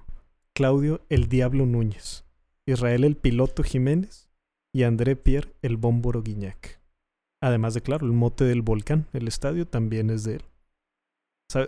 Claudio 0.53 1.01
el 1.09 1.27
Diablo 1.27 1.65
Núñez, 1.65 2.23
Israel 2.65 3.03
el 3.03 3.17
Piloto 3.17 3.61
Jiménez 3.61 4.29
y 4.71 4.83
André 4.83 5.17
Pierre 5.17 5.53
el 5.61 5.75
Bómboro 5.75 6.23
Guiñac. 6.23 6.79
Además 7.41 7.73
de, 7.73 7.81
claro, 7.81 8.05
el 8.05 8.13
mote 8.13 8.45
del 8.45 8.61
volcán, 8.61 9.09
el 9.11 9.27
estadio 9.27 9.67
también 9.67 10.11
es 10.11 10.23
de 10.23 10.35
él. 10.35 10.43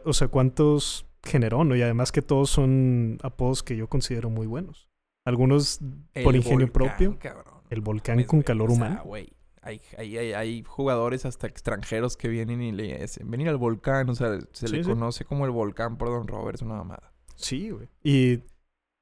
O 0.06 0.14
sea, 0.14 0.30
¿cuántos 0.30 1.06
generó, 1.22 1.66
no? 1.66 1.76
Y 1.76 1.82
además 1.82 2.14
que 2.14 2.22
todos 2.22 2.50
son 2.50 3.18
apodos 3.24 3.62
que 3.62 3.76
yo 3.76 3.90
considero 3.90 4.30
muy 4.30 4.48
buenos. 4.48 4.93
Algunos 5.26 5.80
por 6.24 6.36
ingenio 6.36 6.68
volcán, 6.68 6.72
propio. 6.72 7.18
cabrón. 7.20 7.54
El 7.70 7.82
volcán 7.82 8.24
con 8.26 8.42
calor 8.42 8.70
o 8.72 8.76
sea, 8.76 8.86
humano. 8.86 9.14
hay, 9.14 9.34
hay, 9.62 10.18
hay, 10.18 10.34
hay 10.34 10.64
jugadores 10.64 11.26
hasta 11.26 11.48
extranjeros 11.48 12.18
que 12.18 12.28
vienen 12.28 12.62
y 12.62 12.72
le 12.72 13.00
dicen, 13.00 13.32
venir 13.32 13.50
al 13.50 13.58
volcán, 13.58 14.10
o 14.10 14.16
sea, 14.16 14.40
se 14.52 14.68
Sí, 14.68 14.76
le 14.76 14.84
sí. 14.84 14.90
conoce 14.90 15.26
como 15.26 15.46
el 15.46 15.52
volcán 15.52 15.98
por 15.98 16.10
Don 16.10 16.28
Robert, 16.28 16.56
es 16.56 16.62
una 16.62 16.76
mamada. 16.76 17.14
Sí, 17.36 17.70
güey. 17.72 17.88
Y, 18.04 18.42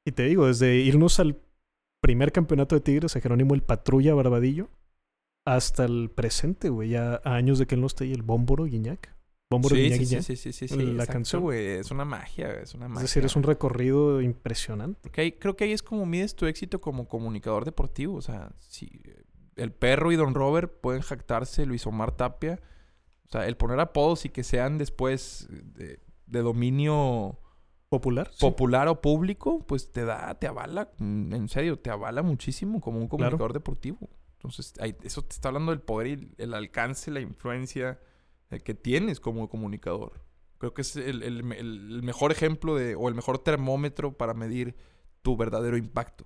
y 0.06 0.12
te 0.14 0.24
digo, 0.24 0.48
desde 0.48 0.76
irnos 0.78 1.20
al 1.20 1.42
primer 2.02 2.32
campeonato 2.32 2.76
de 2.76 2.82
Tigres, 2.82 3.16
a 3.16 3.22
Jerónimo 3.22 3.54
el 3.56 3.64
Patrulla 3.64 4.14
Barbadillo, 4.14 4.70
hasta 5.46 5.86
el 5.86 6.12
presente, 6.12 6.70
güey, 6.70 6.90
ya 6.90 7.20
a 7.26 7.36
años 7.36 7.58
de 7.60 7.66
que 7.66 7.76
él 7.76 7.82
no 7.82 7.88
esté 7.88 8.04
ahí, 8.06 8.14
el 8.14 8.22
Bómboro 8.22 8.66
Guiñac. 8.66 9.16
Bómboro 9.52 9.76
Sí, 9.76 9.82
Guiñac 9.84 10.00
sí, 10.00 10.06
sí, 10.06 10.22
sí, 10.22 10.36
sí, 10.36 10.54
sí, 10.54 10.68
sí, 10.70 10.76
La 10.78 10.92
exacto, 10.94 11.14
canción. 11.14 11.42
güey, 11.44 11.68
es 11.68 11.92
una 11.92 12.06
magia, 12.06 12.50
es 12.54 12.74
una 12.74 12.86
Es 12.86 12.90
magia. 12.92 13.02
decir, 13.04 13.26
es 13.26 13.36
un 13.36 13.44
recorrido 13.44 14.22
impresionante. 14.22 15.00
Porque 15.04 15.22
ahí, 15.22 15.32
creo 15.34 15.56
que 15.56 15.66
ahí 15.66 15.74
es 15.74 15.84
como 15.84 16.06
mides 16.08 16.36
tu 16.36 16.46
éxito 16.48 16.82
como 16.82 17.08
comunicador 17.08 17.66
deportivo. 17.66 18.16
O 18.16 18.22
sea, 18.22 18.52
si 18.58 18.90
el 19.58 19.72
perro 19.74 20.12
y 20.12 20.16
Don 20.16 20.34
Robert 20.34 20.72
pueden 20.82 21.02
jactarse, 21.04 21.66
Luis 21.68 21.86
Omar 21.86 22.14
Tapia. 22.16 22.60
O 23.28 23.30
sea, 23.32 23.46
el 23.46 23.56
poner 23.58 23.80
apodos 23.80 24.26
y 24.26 24.30
que 24.30 24.44
sean 24.44 24.78
después 24.78 25.48
de, 25.52 26.00
de 26.26 26.40
dominio 26.42 27.38
Popular. 27.90 28.30
sí. 28.32 28.38
popular 28.40 28.88
o 28.88 29.02
público, 29.02 29.66
pues 29.68 29.92
te 29.92 30.06
da, 30.06 30.34
te 30.40 30.48
avala, 30.48 30.92
mm, 30.98 31.34
en 31.34 31.50
serio, 31.50 31.78
te 31.78 31.90
avala 31.90 32.24
muchísimo 32.24 32.80
como 32.80 33.00
un 33.00 33.08
comunicador 33.10 33.52
deportivo. 33.52 34.10
Entonces, 34.38 34.74
ahí- 34.80 34.96
eso 35.04 35.22
te 35.22 35.34
está 35.34 35.50
hablando 35.50 35.72
del 35.74 35.82
poder 35.82 36.08
y 36.08 36.34
el, 36.38 36.54
alcance, 36.54 37.12
la 37.12 37.20
influencia 37.20 38.00
eh, 38.00 38.11
que 38.60 38.74
tienes 38.74 39.20
como 39.20 39.50
comunicador. 39.50 40.24
Creo 40.58 40.74
que 40.74 40.82
es 40.82 40.96
el, 40.96 41.24
el 41.24 41.44
me- 41.44 41.58
el 41.60 42.04
mejor 42.04 42.32
ejemplo 42.32 42.76
de, 42.76 42.96
o 42.96 43.08
el 43.10 43.16
mejor 43.16 43.40
termómetro 43.40 44.14
para 44.18 44.34
medir 44.34 44.76
tu 45.22 45.36
verdadero 45.38 45.78
impacto. 45.78 46.26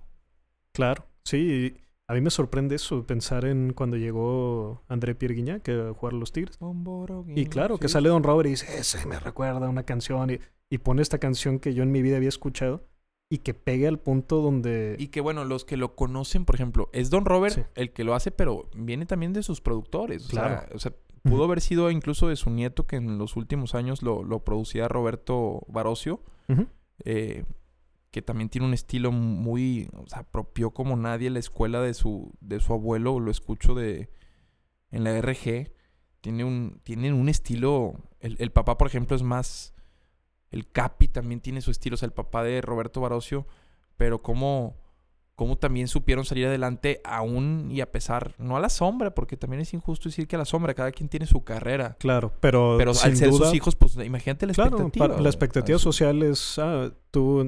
Claro, 0.72 1.06
sí. 1.24 1.74
A 2.08 2.14
mí 2.14 2.20
me 2.20 2.30
sorprende 2.30 2.76
eso, 2.76 3.04
pensar 3.04 3.44
en 3.46 3.72
cuando 3.72 3.96
llegó 3.96 4.84
André 4.88 5.14
Pierre 5.16 5.34
Guiñac 5.34 5.68
a 5.70 5.92
jugar 5.92 6.14
a 6.14 6.16
los 6.18 6.30
Tigres. 6.32 6.56
Y 7.34 7.46
claro, 7.46 7.78
que 7.78 7.88
sale 7.88 8.08
Don 8.10 8.22
Robert 8.22 8.46
y 8.46 8.50
dice, 8.50 8.78
ese 8.78 9.04
me 9.06 9.18
recuerda 9.18 9.68
una 9.68 9.82
canción. 9.82 10.30
Y, 10.30 10.38
y 10.70 10.78
pone 10.78 11.02
esta 11.02 11.18
canción 11.18 11.58
que 11.58 11.74
yo 11.74 11.82
en 11.82 11.90
mi 11.90 12.02
vida 12.02 12.16
había 12.16 12.28
escuchado 12.28 12.86
y 13.28 13.38
que 13.38 13.54
pegue 13.54 13.88
al 13.88 13.98
punto 13.98 14.40
donde... 14.40 14.94
Y 15.00 15.08
que 15.08 15.20
bueno, 15.20 15.44
los 15.44 15.64
que 15.64 15.76
lo 15.76 15.96
conocen, 15.96 16.44
por 16.44 16.54
ejemplo, 16.54 16.90
es 16.92 17.10
Don 17.10 17.24
Robert 17.24 17.54
Sí. 17.56 17.62
el 17.74 17.92
que 17.92 18.04
lo 18.04 18.14
hace, 18.14 18.30
pero 18.30 18.70
viene 18.76 19.04
también 19.06 19.32
de 19.32 19.42
sus 19.42 19.60
productores. 19.60 20.26
O 20.26 20.28
Claro. 20.30 20.60
sea, 20.60 20.68
o 20.76 20.78
sea, 20.78 20.92
pudo 21.28 21.44
haber 21.44 21.60
sido 21.60 21.90
incluso 21.90 22.28
de 22.28 22.36
su 22.36 22.50
nieto, 22.50 22.86
que 22.86 22.96
en 22.96 23.18
los 23.18 23.36
últimos 23.36 23.74
años 23.74 24.02
lo, 24.02 24.22
lo 24.22 24.44
producía 24.44 24.88
Roberto 24.88 25.62
Barocio, 25.68 26.20
eh, 27.04 27.44
que 28.10 28.22
también 28.22 28.48
tiene 28.48 28.66
un 28.66 28.74
estilo 28.74 29.12
muy, 29.12 29.88
o 29.94 30.06
sea, 30.08 30.22
propio 30.22 30.70
como 30.70 30.96
nadie 30.96 31.30
la 31.30 31.38
escuela 31.38 31.80
de 31.80 31.94
su, 31.94 32.32
de 32.40 32.60
su 32.60 32.72
abuelo, 32.72 33.20
lo 33.20 33.30
escucho 33.30 33.74
de 33.74 34.08
en 34.90 35.04
la 35.04 35.20
RG. 35.20 35.72
Tiene 36.20 36.44
un, 36.44 36.80
tienen 36.82 37.14
un 37.14 37.28
estilo. 37.28 37.94
El, 38.20 38.36
el 38.40 38.50
papá, 38.50 38.78
por 38.78 38.86
ejemplo, 38.86 39.16
es 39.16 39.22
más. 39.22 39.74
El 40.50 40.70
Capi 40.70 41.08
también 41.08 41.40
tiene 41.40 41.60
su 41.60 41.70
estilo. 41.70 41.94
O 41.94 41.96
sea, 41.96 42.06
el 42.06 42.12
papá 42.12 42.42
de 42.42 42.60
Roberto 42.60 43.00
Barocio. 43.00 43.46
Pero 43.96 44.22
cómo, 44.22 44.76
cómo 45.36 45.56
también 45.58 45.86
supieron 45.86 46.24
salir 46.24 46.46
adelante 46.46 47.00
aún 47.04 47.68
y 47.70 47.80
a 47.82 47.92
pesar. 47.92 48.34
No 48.38 48.56
a 48.56 48.60
la 48.60 48.70
sombra, 48.70 49.14
porque 49.14 49.36
también 49.36 49.60
es 49.60 49.72
injusto 49.74 50.08
decir 50.08 50.26
que 50.26 50.34
a 50.36 50.38
la 50.38 50.44
sombra. 50.46 50.74
Cada 50.74 50.90
quien 50.90 51.08
tiene 51.08 51.26
su 51.26 51.44
carrera. 51.44 51.94
Claro, 52.00 52.32
pero, 52.40 52.76
Pero 52.78 52.94
sin 52.94 53.10
al 53.12 53.16
ser 53.16 53.30
duda, 53.30 53.46
sus 53.46 53.54
hijos, 53.54 53.76
pues 53.76 53.96
imagínate 53.96 54.46
la 54.46 54.54
claro, 54.54 54.70
expectativa. 54.78 55.08
para- 55.08 55.20
la 55.20 55.28
expectativa 55.28 55.78
social 55.78 56.22
es, 56.22 56.58
ah, 56.58 56.90
tú, 57.10 57.40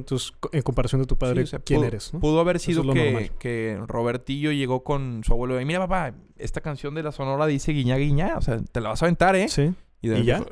en 0.53 0.62
comparación 0.62 1.01
de 1.01 1.07
tu 1.07 1.16
padre, 1.16 1.37
Sí, 1.40 1.44
o 1.44 1.46
sea, 1.46 1.59
¿quién 1.61 1.81
pudo- 1.81 1.87
eres? 1.88 2.12
no? 2.14 2.20
Pudo 2.20 2.40
haber 2.40 2.59
sido 2.61 2.83
es 2.92 3.31
que, 3.38 3.81
Robertillo 3.87 4.53
llegó 4.53 4.85
con 4.85 5.22
su 5.24 5.33
abuelo 5.33 5.59
y 5.61 5.64
mira 5.64 5.79
papá, 5.81 6.14
esta 6.37 6.61
canción 6.61 6.94
de 6.94 7.03
la 7.03 7.11
Sonora 7.12 7.46
dice 7.46 7.72
guiña 7.72 7.96
guiña, 7.96 8.35
o 8.37 8.42
sea, 8.42 8.61
te 8.70 8.81
la 8.83 8.90
vas 8.90 9.03
a 9.03 9.07
aventar, 9.07 9.35
¿eh? 9.35 9.48
Sí, 9.48 9.72
de- 10.03 10.20
¿Y 10.20 10.24
ya? 10.24 10.44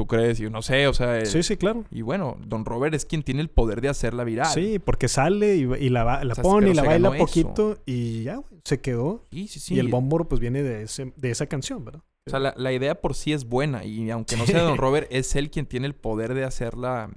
¿Tú 0.00 0.06
crees? 0.06 0.40
Y 0.40 0.44
yo 0.44 0.50
no 0.50 0.62
sé, 0.62 0.86
o 0.86 0.94
sea, 0.94 1.22
sí, 1.26 1.42
sí, 1.42 1.58
claro. 1.58 1.84
y 1.90 2.00
bueno, 2.00 2.38
Don 2.46 2.64
Robert 2.64 2.94
es 2.94 3.04
quien 3.04 3.22
tiene 3.22 3.42
el 3.42 3.50
poder 3.50 3.82
de 3.82 3.90
hacerla 3.90 4.24
viral. 4.24 4.46
Sí, 4.46 4.78
porque 4.78 5.08
sale 5.08 5.56
y, 5.56 5.62
y 5.78 5.90
la, 5.90 6.04
va- 6.04 6.24
la 6.24 6.32
O 6.32 6.36
sea, 6.36 6.42
pone 6.42 6.70
y 6.70 6.74
la 6.74 6.82
baila 6.84 7.08
eso. 7.10 7.18
poquito 7.18 7.78
y 7.84 8.22
ya, 8.22 8.36
güey, 8.36 8.60
se 8.64 8.80
quedó. 8.80 9.26
sí, 9.30 9.46
sí. 9.46 9.60
sí. 9.60 9.74
Y 9.74 9.78
el 9.78 9.88
bómboro 9.88 10.26
pues 10.26 10.40
viene 10.40 10.62
de, 10.62 10.84
ese, 10.84 11.12
de 11.16 11.30
esa 11.30 11.46
canción, 11.48 11.84
¿verdad? 11.84 12.02
O 12.26 12.30
sea, 12.30 12.38
la, 12.38 12.54
la 12.56 12.72
idea 12.72 13.00
por 13.00 13.14
sí 13.14 13.34
es 13.34 13.44
buena 13.44 13.84
y 13.84 14.08
aunque 14.10 14.36
no 14.38 14.46
sea 14.46 14.62
Don 14.62 14.78
Robert, 14.78 15.06
es 15.10 15.36
él 15.36 15.50
quien 15.50 15.66
tiene 15.66 15.86
el 15.86 15.94
poder 15.94 16.32
de 16.32 16.44
hacerla, 16.44 17.10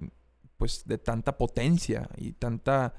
pues, 0.57 0.83
de 0.85 0.97
tanta 0.97 1.37
potencia 1.37 2.09
y 2.17 2.33
tanta 2.33 2.95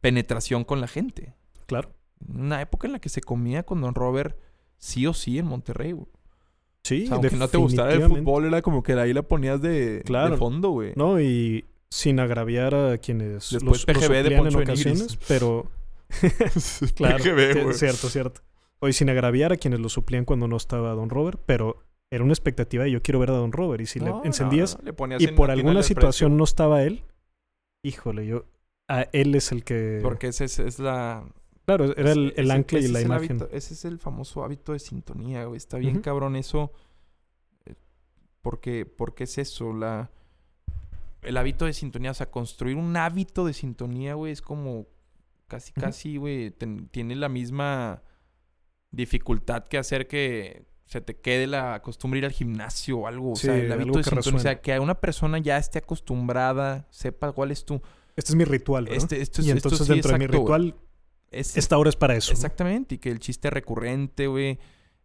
penetración 0.00 0.64
con 0.64 0.80
la 0.80 0.88
gente. 0.88 1.34
Claro. 1.66 1.90
Una 2.26 2.62
época 2.62 2.86
en 2.86 2.94
la 2.94 3.00
que 3.00 3.10
se 3.10 3.20
comía 3.20 3.64
con 3.64 3.82
Don 3.82 3.94
Robert 3.94 4.38
sí 4.78 5.06
o 5.06 5.12
sí 5.12 5.38
en 5.38 5.44
Monterrey, 5.46 5.92
güey. 5.92 6.06
Sí, 6.86 7.02
O 7.02 7.06
sea, 7.06 7.16
aunque 7.16 7.34
no 7.34 7.48
te 7.48 7.56
gustara 7.58 7.92
el 7.92 8.02
fútbol, 8.04 8.44
era 8.44 8.62
como 8.62 8.84
que 8.84 8.92
ahí 8.92 9.12
la 9.12 9.22
ponías 9.22 9.60
de, 9.60 10.02
Claro. 10.04 10.30
de 10.30 10.36
fondo, 10.36 10.70
güey. 10.70 10.92
No, 10.94 11.20
y 11.20 11.64
sin 11.90 12.20
agraviar 12.20 12.76
a 12.76 12.98
quienes 12.98 13.50
Después 13.50 13.84
los, 13.88 14.08
de 14.08 14.34
en 14.36 14.56
ocasiones, 14.56 15.18
pero 15.26 15.66
claro, 16.94 17.18
PGB, 17.18 17.72
cierto, 17.72 18.08
cierto. 18.08 18.40
Hoy 18.78 18.92
sin 18.92 19.10
agraviar 19.10 19.52
a 19.52 19.56
quienes 19.56 19.80
lo 19.80 19.88
suplían 19.88 20.24
cuando 20.24 20.46
no 20.46 20.56
estaba 20.56 20.92
Don 20.92 21.10
Robert, 21.10 21.40
pero 21.44 21.82
era 22.08 22.22
una 22.22 22.32
expectativa 22.32 22.84
de 22.84 22.92
yo 22.92 23.02
quiero 23.02 23.18
ver 23.18 23.30
a 23.30 23.34
Don 23.34 23.50
Robert 23.50 23.82
y 23.82 23.86
si 23.86 23.98
No, 23.98 24.20
le 24.20 24.28
encendías 24.28 24.78
no, 24.78 24.84
le 24.84 24.92
ponías 24.92 25.20
y 25.20 25.26
por 25.28 25.50
alguna 25.50 25.78
al 25.78 25.84
situación 25.84 26.30
precio, 26.30 26.38
no 26.38 26.44
estaba 26.44 26.84
él, 26.84 27.02
híjole, 27.82 28.26
yo 28.26 28.44
a 28.88 29.02
él 29.12 29.34
es 29.34 29.50
el 29.50 29.64
que 29.64 29.98
Porque 30.04 30.28
ese 30.28 30.44
es, 30.44 30.60
es 30.60 30.78
la... 30.78 31.24
claro, 31.66 31.84
era 31.96 32.12
el, 32.12 32.28
ese- 32.28 32.40
el 32.40 32.50
ancla 32.50 32.78
y 32.80 32.88
la 32.88 33.00
imagen. 33.02 33.38
hábito- 33.40 33.48
ese 33.52 33.74
es 33.74 33.84
el 33.84 33.98
famoso 33.98 34.42
hábito 34.42 34.72
de 34.72 34.78
sintonía, 34.78 35.44
güey. 35.44 35.58
Está 35.58 35.76
bien 35.76 36.00
cabrón 36.00 36.36
eso. 36.36 36.72
eh, 37.66 37.74
Porque, 38.40 38.86
porque 38.86 39.24
es 39.24 39.36
eso, 39.38 39.72
la... 39.74 40.10
El 41.22 41.36
hábito 41.36 41.64
de 41.64 41.72
sintonía, 41.72 42.12
o 42.12 42.14
sea, 42.14 42.30
construir 42.30 42.76
un 42.76 42.96
hábito 42.96 43.44
de 43.44 43.52
sintonía, 43.52 44.14
güey, 44.14 44.32
es 44.32 44.40
como 44.40 44.86
casi, 45.48 45.72
casi, 45.72 46.16
güey, 46.16 46.52
ten- 46.52 46.88
tiene 46.88 47.16
la 47.16 47.28
misma 47.28 48.02
dificultad 48.90 49.64
que 49.64 49.78
hacer 49.78 50.06
que 50.06 50.66
se 50.84 51.00
te 51.00 51.16
quede 51.16 51.46
la 51.48 51.82
costumbre 51.82 52.18
ir 52.18 52.24
al 52.26 52.30
gimnasio 52.32 52.98
o 52.98 53.06
algo. 53.08 53.32
O 53.32 53.36
sea, 53.36 53.56
el 53.58 53.72
hábito 53.72 53.98
de 53.98 54.04
sintonía, 54.04 54.36
o 54.36 54.40
sea, 54.40 54.60
que 54.60 54.78
una 54.78 54.94
persona 55.00 55.38
ya 55.38 55.58
esté 55.58 55.78
acostumbrada, 55.80 56.86
sepa 56.90 57.32
cuál 57.32 57.50
es 57.50 57.64
tu... 57.64 57.82
Este 58.14 58.30
es 58.32 58.36
mi 58.36 58.44
ritual, 58.44 58.84
¿verdad? 58.84 58.96
Este, 58.98 59.20
esto 59.20 59.40
es, 59.40 59.48
y 59.48 59.50
esto 59.50 59.68
entonces 59.68 59.86
sí, 59.88 59.92
dentro 59.94 60.12
de 60.12 60.18
mi 60.18 60.26
ritual 60.28 60.76
Es- 61.30 61.56
esta 61.56 61.76
hora 61.78 61.90
es 61.90 61.96
para 61.96 62.14
eso. 62.16 62.32
Exactamente, 62.32 62.96
y 62.96 62.98
que 62.98 63.10
el 63.10 63.18
chiste 63.20 63.50
recurrente, 63.50 64.26
güey. 64.26 64.58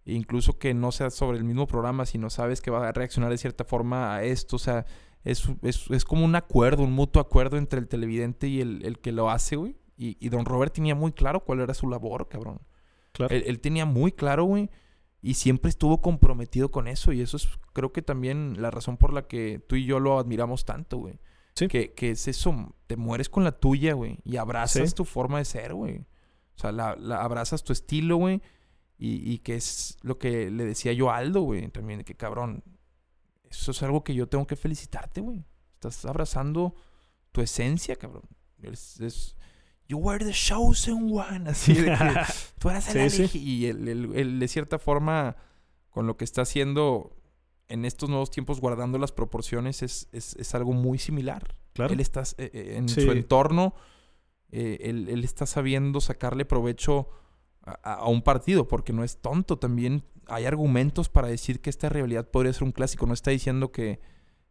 Incluso 0.06 0.58
que 0.58 0.74
no 0.74 0.92
sea 0.92 1.12
sobre 1.12 1.38
el 1.38 1.44
mismo 1.44 1.68
programa, 1.68 2.06
sino 2.08 2.30
sabes 2.32 2.60
que 2.62 2.72
va 2.72 2.88
a 2.88 2.92
reaccionar 2.92 3.30
de 3.30 3.38
cierta 3.38 3.64
forma 3.66 4.16
a 4.16 4.24
esto. 4.24 4.56
O 4.56 4.60
sea, 4.60 4.86
es, 5.24 5.48
es, 5.62 5.90
es 5.92 6.06
como 6.06 6.26
un 6.26 6.36
acuerdo, 6.36 6.82
un 6.84 6.92
mutuo 6.92 7.22
acuerdo 7.22 7.58
entre 7.58 7.80
el 7.80 7.88
televidente 7.88 8.48
y 8.48 8.62
el, 8.62 8.84
el 8.84 8.98
que 9.00 9.12
lo 9.12 9.30
hace, 9.30 9.56
güey. 9.58 9.78
Y, 9.98 10.18
y 10.20 10.30
Don 10.30 10.46
Robert 10.46 10.74
tenía 10.74 10.96
muy 10.96 11.12
claro 11.12 11.42
cuál 11.42 11.60
era 11.60 11.76
su 11.76 11.88
labor, 11.88 12.28
cabrón. 12.30 12.62
Claro. 13.12 13.36
Él, 13.36 13.44
él 13.46 13.60
tenía 13.60 13.86
muy 13.86 14.12
claro, 14.12 14.46
güey. 14.46 14.72
Y 15.22 15.36
siempre 15.36 15.70
estuvo 15.70 16.02
comprometido 16.02 16.72
con 16.72 16.88
eso. 16.88 17.12
Y 17.12 17.22
eso 17.22 17.38
es, 17.38 17.48
creo 17.74 17.92
que 17.94 18.02
también 18.02 18.56
la 18.60 18.72
razón 18.72 18.98
por 18.98 19.14
la 19.14 19.28
que 19.28 19.60
tú 19.60 19.76
y 19.76 19.86
yo 19.86 20.00
lo 20.00 20.18
admiramos 20.18 20.66
tanto, 20.66 20.98
güey. 20.98 21.20
Sí. 21.62 21.68
Que, 21.68 21.94
que 21.94 22.12
es 22.12 22.28
eso, 22.28 22.76
te 22.88 22.96
mueres 22.98 23.30
con 23.30 23.44
la 23.44 23.52
tuya, 23.52 23.94
güey. 23.94 24.20
Y 24.24 24.38
abrazas 24.38 24.90
Sí. 24.90 24.96
tu 24.96 25.06
forma 25.06 25.38
de 25.40 25.46
ser, 25.46 25.74
güey. 25.74 26.00
O 26.56 26.60
sea, 26.62 26.72
la, 26.72 26.96
la- 26.96 27.22
abrazas 27.24 27.64
tu 27.64 27.74
estilo, 27.74 28.18
güey. 28.18 28.42
Y, 28.98 29.32
y 29.32 29.40
que 29.40 29.56
es 29.56 29.98
lo 30.02 30.20
que 30.20 30.52
le 30.52 30.64
decía 30.66 30.94
yo 30.94 31.10
a 31.10 31.18
Aldo, 31.18 31.42
güey. 31.42 31.68
También, 31.70 32.04
que 32.04 32.16
cabrón, 32.16 32.64
eso 33.50 33.72
es 33.72 33.82
algo 33.84 34.04
que 34.04 34.14
yo 34.14 34.28
tengo 34.28 34.46
que 34.46 34.56
felicitarte, 34.56 35.22
güey. 35.22 35.44
Estás 35.74 36.06
abrazando 36.06 36.76
tu 37.32 37.42
esencia, 37.42 37.96
cabrón. 37.96 38.24
Es, 38.62 39.00
es- 39.00 39.36
you 39.88 39.98
were 39.98 40.24
the 40.24 40.32
chosen 40.32 41.10
one. 41.12 41.50
Así 41.50 41.74
de 41.74 41.86
que 41.86 41.98
tú 42.60 42.70
eras 42.70 42.94
el 42.96 43.10
Sí, 43.10 43.30
Y 43.40 43.66
él, 43.66 43.88
él- 43.88 44.12
él, 44.16 44.40
de 44.40 44.48
cierta 44.48 44.78
forma, 44.78 45.36
con 45.90 46.06
lo 46.08 46.16
que 46.16 46.24
está 46.26 46.44
haciendo 46.44 47.18
en 47.72 47.86
estos 47.86 48.10
nuevos 48.10 48.30
tiempos, 48.32 48.60
guardando 48.62 48.98
las 48.98 49.12
proporciones, 49.12 49.82
es, 49.84 50.08
es, 50.12 50.36
es 50.36 50.56
algo 50.56 50.74
muy 50.74 50.98
similar. 50.98 51.56
claro. 51.74 51.94
Él 51.94 52.00
está 52.00 52.22
eh, 52.38 52.50
eh, 52.54 52.74
en 52.78 52.90
Sí. 52.90 53.02
su 53.02 53.12
entorno, 53.12 53.74
eh, 54.52 54.78
él, 54.82 55.08
él 55.10 55.24
está 55.24 55.46
sabiendo 55.46 56.02
sacarle 56.02 56.46
provecho 56.46 57.10
a, 57.64 58.08
un 58.10 58.22
partido, 58.24 58.68
porque 58.68 58.92
no 58.94 59.04
es 59.04 59.18
tonto. 59.22 59.58
También 59.58 60.04
hay 60.28 60.46
argumentos 60.46 61.10
para 61.10 61.28
decir 61.28 61.62
que 61.62 61.70
esta 61.70 61.90
rivalidad 61.90 62.30
podría 62.30 62.52
ser 62.54 62.64
un 62.64 62.72
clásico. 62.72 63.06
No 63.06 63.14
está 63.14 63.32
diciendo 63.32 63.72
que... 63.72 64.00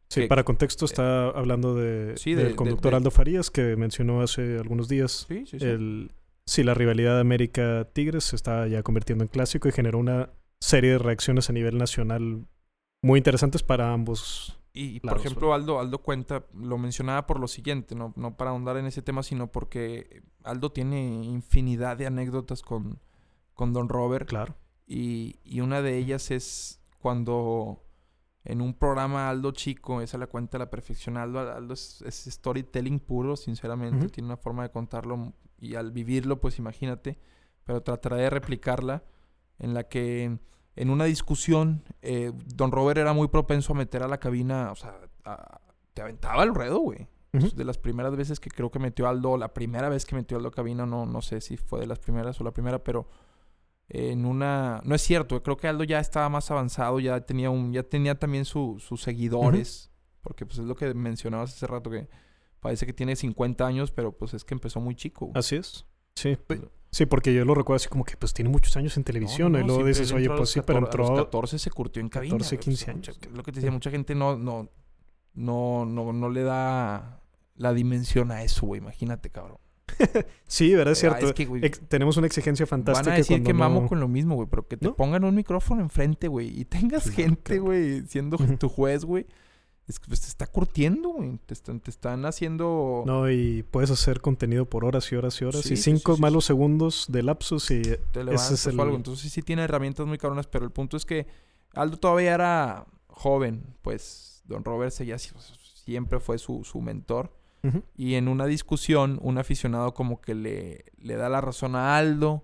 Sí, 0.09 0.23
que- 0.23 0.27
para 0.29 0.45
contexto 0.45 0.85
está 0.85 1.29
hablando 1.29 1.75
de, 1.75 2.17
Sí, 2.17 2.35
de- 2.35 2.43
del 2.45 2.53
de- 2.53 2.57
conductor 2.57 2.93
de- 2.93 2.97
Aldo 2.97 3.11
Farías 3.11 3.51
que 3.51 3.77
mencionó 3.77 4.23
hace 4.23 4.59
algunos 4.59 4.89
días 4.89 5.27
Sí, 5.29 5.45
sí, 5.47 5.59
sí. 5.59 5.65
el 5.65 6.13
si 6.47 6.65
la 6.65 6.75
rivalidad 6.75 7.21
América-Tigres 7.21 8.25
se 8.25 8.35
está 8.37 8.67
ya 8.67 8.83
convirtiendo 8.83 9.23
en 9.23 9.29
clásico 9.29 9.69
y 9.69 9.73
generó 9.73 9.99
una 9.99 10.31
serie 10.61 10.93
de 10.93 10.99
reacciones 10.99 11.49
a 11.49 11.53
nivel 11.53 11.79
nacional 11.79 12.47
muy 13.03 13.19
interesantes 13.19 13.63
para 13.63 13.93
ambos. 13.93 14.57
Y, 14.73 15.01
por 15.01 15.17
ejemplo, 15.17 15.53
Aldo, 15.53 15.81
Aldo 15.81 15.99
cuenta, 15.99 16.45
lo 16.55 16.79
mencionaba 16.79 17.27
por 17.27 17.41
lo 17.41 17.49
siguiente, 17.49 17.95
no, 17.95 18.13
no 18.17 18.37
para 18.37 18.51
ahondar 18.51 18.77
en 18.77 18.87
ese 18.87 19.03
tema, 19.03 19.23
sino 19.23 19.51
porque 19.51 20.23
Aldo 20.45 20.71
tiene 20.71 21.25
infinidad 21.25 21.97
de 21.97 22.07
anécdotas 22.07 22.63
con, 22.63 23.01
con 23.55 23.73
Don 23.73 23.89
Robert. 23.89 24.29
Claro. 24.29 24.55
Y, 24.87 25.41
y 25.45 25.61
una 25.61 25.83
de 25.83 25.99
ellas 25.99 26.31
es 26.31 26.81
cuando 26.99 27.83
en 28.45 28.61
un 28.61 28.75
programa 28.75 29.29
Aldo 29.29 29.51
Chico, 29.53 30.01
esa 30.01 30.19
la 30.19 30.29
cuenta 30.29 30.59
la 30.59 30.71
perfección. 30.71 31.17
Aldo, 31.17 31.41
Aldo 31.41 31.75
es, 31.75 32.03
es 32.03 32.27
storytelling 32.27 33.01
puro, 33.01 33.37
sinceramente. 33.37 34.09
Tiene 34.09 34.29
una 34.29 34.37
forma 34.37 34.63
de 34.63 34.71
contarlo 34.71 35.35
y 35.59 35.75
al 35.75 35.91
vivirlo, 35.91 36.41
pues 36.41 36.59
imagínate. 36.59 37.19
Pero 37.65 37.83
trataré 37.83 38.23
de 38.23 38.31
replicarla 38.31 39.05
en 39.59 39.75
la 39.75 39.89
que 39.89 40.39
en 40.81 40.91
una 40.91 41.05
discusión 41.05 41.83
eh, 42.03 42.33
Don 42.55 42.73
Robert 42.73 42.99
era 42.99 43.13
muy 43.13 43.29
propenso 43.29 43.73
a 43.73 43.77
meter 43.77 44.03
a 44.03 44.09
la 44.09 44.19
cabina, 44.19 44.71
o 44.73 44.77
sea, 44.77 44.97
a- 45.25 45.61
te 45.95 46.03
aventaba 46.03 46.43
el 46.45 46.55
ruedo, 46.55 46.79
güey. 46.79 47.09
Ujú. 47.33 47.47
Es 47.47 47.55
De 47.57 47.65
las 47.65 47.79
primeras 47.79 48.17
veces 48.17 48.41
que 48.41 48.51
creo 48.51 48.71
que 48.71 48.79
metió 48.79 49.07
Aldo, 49.09 49.37
la 49.37 49.53
primera 49.55 49.89
vez 49.89 50.05
que 50.05 50.17
metió 50.17 50.37
Aldo 50.37 50.49
a 50.49 50.53
cabina, 50.53 50.87
no, 50.87 51.07
no 51.07 51.21
sé 51.23 51.41
si 51.41 51.57
fue 51.57 51.81
de 51.81 51.87
las 51.87 51.99
primeras 51.99 52.41
o 52.41 52.45
la 52.45 52.53
primera, 52.53 52.83
pero 52.83 53.09
en 53.89 54.25
una... 54.25 54.81
No 54.85 54.95
es 54.95 55.03
cierto, 55.03 55.43
creo 55.43 55.57
que 55.57 55.69
Aldo 55.69 55.85
ya 55.85 55.99
estaba 56.01 56.29
más 56.29 56.51
avanzado, 56.51 57.01
ya 57.01 57.21
tenía 57.27 57.51
un 57.51 57.73
ya 57.73 57.83
tenía 57.83 58.19
también 58.19 58.45
su- 58.45 58.79
sus 58.81 59.03
seguidores, 59.03 59.91
porque 60.23 60.47
pues 60.47 60.59
es 60.59 60.65
lo 60.65 60.75
que 60.77 60.93
mencionabas 60.95 61.53
hace 61.55 61.67
rato, 61.67 61.91
que 61.91 62.09
parece 62.61 62.87
que 62.87 62.93
tiene 62.93 63.17
50 63.17 63.67
años, 63.67 63.91
pero 63.91 64.13
pues 64.13 64.35
es 64.35 64.45
que 64.45 64.55
empezó 64.55 64.81
muy 64.81 64.95
chico. 64.95 65.27
güey. 65.27 65.39
Así 65.39 65.57
es. 65.57 65.87
Sí, 66.15 66.37
pe- 66.37 66.57
Pues, 66.57 66.71
sí, 66.91 67.07
porque 67.07 67.33
yo 67.35 67.45
lo 67.45 67.55
recuerdo 67.55 67.77
así 67.77 67.89
como 67.89 68.05
que 68.05 68.17
pues 68.17 68.33
tiene 68.35 68.49
muchos 68.51 68.77
años 68.77 68.97
en 68.97 69.05
televisión 69.05 69.53
no, 69.53 69.59
y 69.59 69.63
no, 69.63 69.67
luego 69.69 69.83
siempre 69.85 70.01
dices, 70.01 70.13
oye, 70.13 70.25
entró 70.25 70.37
pues 70.39 70.51
sí, 70.51 70.61
pero 70.67 70.81
14 70.81 70.99
A 70.99 71.03
entró... 71.05 71.17
los 71.17 71.25
14 71.27 71.59
se 71.59 71.71
curtió 71.71 72.01
en 72.03 72.09
cabina. 72.09 72.33
14, 72.35 72.57
güey, 72.57 72.65
15 72.65 72.85
pues, 72.85 72.97
años, 72.97 73.19
cabrón. 73.19 73.37
lo 73.37 73.43
que 73.43 73.53
te 73.53 73.57
decía, 73.61 73.71
mucha 73.71 73.91
gente 73.91 74.15
no, 74.15 74.37
no, 74.37 74.69
no, 75.35 75.85
no, 75.87 76.13
no 76.13 76.29
le 76.31 76.43
da 76.43 77.21
la 77.57 77.73
dimensión 77.75 78.31
a 78.33 78.43
eso, 78.43 78.67
güey. 78.67 78.81
Imagínate, 78.81 79.31
cabrón. 79.31 79.59
Sí, 80.47 80.75
¿verdad? 80.75 80.93
Es 80.93 80.99
Ah, 80.99 81.01
cierto. 81.01 81.27
es 81.29 81.33
que, 81.35 81.45
güey, 81.47 81.65
Ex- 81.65 81.81
tenemos 81.89 82.17
una 82.17 82.27
exigencia 82.27 82.67
fantástica 82.67 83.11
Van 83.11 83.15
a 83.15 83.19
decir 83.19 83.43
que 83.43 83.53
mamo 83.55 83.83
no- 83.83 83.89
con 83.89 84.01
lo 84.01 84.09
mismo, 84.09 84.35
güey, 84.35 84.49
pero 84.51 84.67
que 84.67 84.77
te 84.77 84.87
¿No? 84.87 84.97
pongan 84.97 85.25
un 85.25 85.35
micrófono 85.35 85.81
enfrente, 85.83 86.27
güey, 86.29 86.59
y 86.61 86.65
tengas 86.65 87.05
Claro, 87.05 87.17
gente, 87.17 87.59
güey, 87.61 88.03
siendo 88.07 88.37
tu 88.59 88.69
juez, 88.69 89.05
güey. 89.05 89.27
Es 89.89 89.99
que 89.99 90.07
pues, 90.07 90.21
te 90.21 90.29
está 90.29 90.47
curtiendo, 90.47 91.09
güey. 91.11 91.39
Te 91.47 91.55
están, 91.55 91.81
te 91.81 91.91
están 91.91 92.25
haciendo. 92.25 93.03
No, 93.07 93.29
y 93.31 93.65
puedes 93.65 93.91
hacer 93.91 94.21
contenido 94.21 94.65
por 94.65 94.85
horas 94.85 95.11
y 95.11 95.17
horas 95.17 95.41
y 95.41 95.45
horas. 95.45 95.63
Sí, 95.63 95.75
y 95.75 95.77
cinco 95.77 96.13
sí, 96.13 96.17
sí, 96.17 96.23
malos 96.23 96.45
segundos 96.45 97.07
de 97.09 97.23
lapsus 97.25 97.71
y... 97.73 97.83
te 98.13 98.23
levantas 98.25 98.53
es 98.53 98.67
el- 98.67 98.79
algo. 98.79 98.95
Entonces 98.97 99.33
sí 99.33 99.43
tiene 99.43 99.63
herramientas 99.63 100.07
muy 100.07 100.17
cabronas, 100.19 100.47
pero 100.47 100.65
el 100.65 100.71
punto 100.71 100.97
es 100.97 101.05
que 101.05 101.27
Aldo 101.75 101.97
todavía 101.97 102.35
era 102.35 102.87
joven, 103.09 103.65
pues 103.83 104.43
Don 104.45 104.65
Robert 104.65 104.93
seguía, 104.93 105.19
siempre 105.19 106.21
fue 106.21 106.39
su, 106.39 106.63
su 106.65 106.81
mentor. 106.81 107.33
Y 107.97 108.15
en 108.15 108.29
una 108.29 108.47
discusión, 108.47 109.19
un 109.23 109.37
aficionado 109.37 109.93
como 109.93 110.21
que 110.23 110.35
le, 110.35 110.85
le 110.99 111.17
da 111.17 111.29
la 111.29 111.41
razón 111.43 111.77
a 111.77 111.99
Aldo 111.99 112.43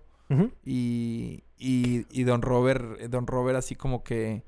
y, 0.64 1.43
y, 1.59 2.05
y 2.11 2.24
Don 2.24 2.43
Robert, 2.43 3.01
Don 3.09 3.26
Robert 3.26 3.57
así 3.57 3.74
como 3.76 4.03
que 4.05 4.43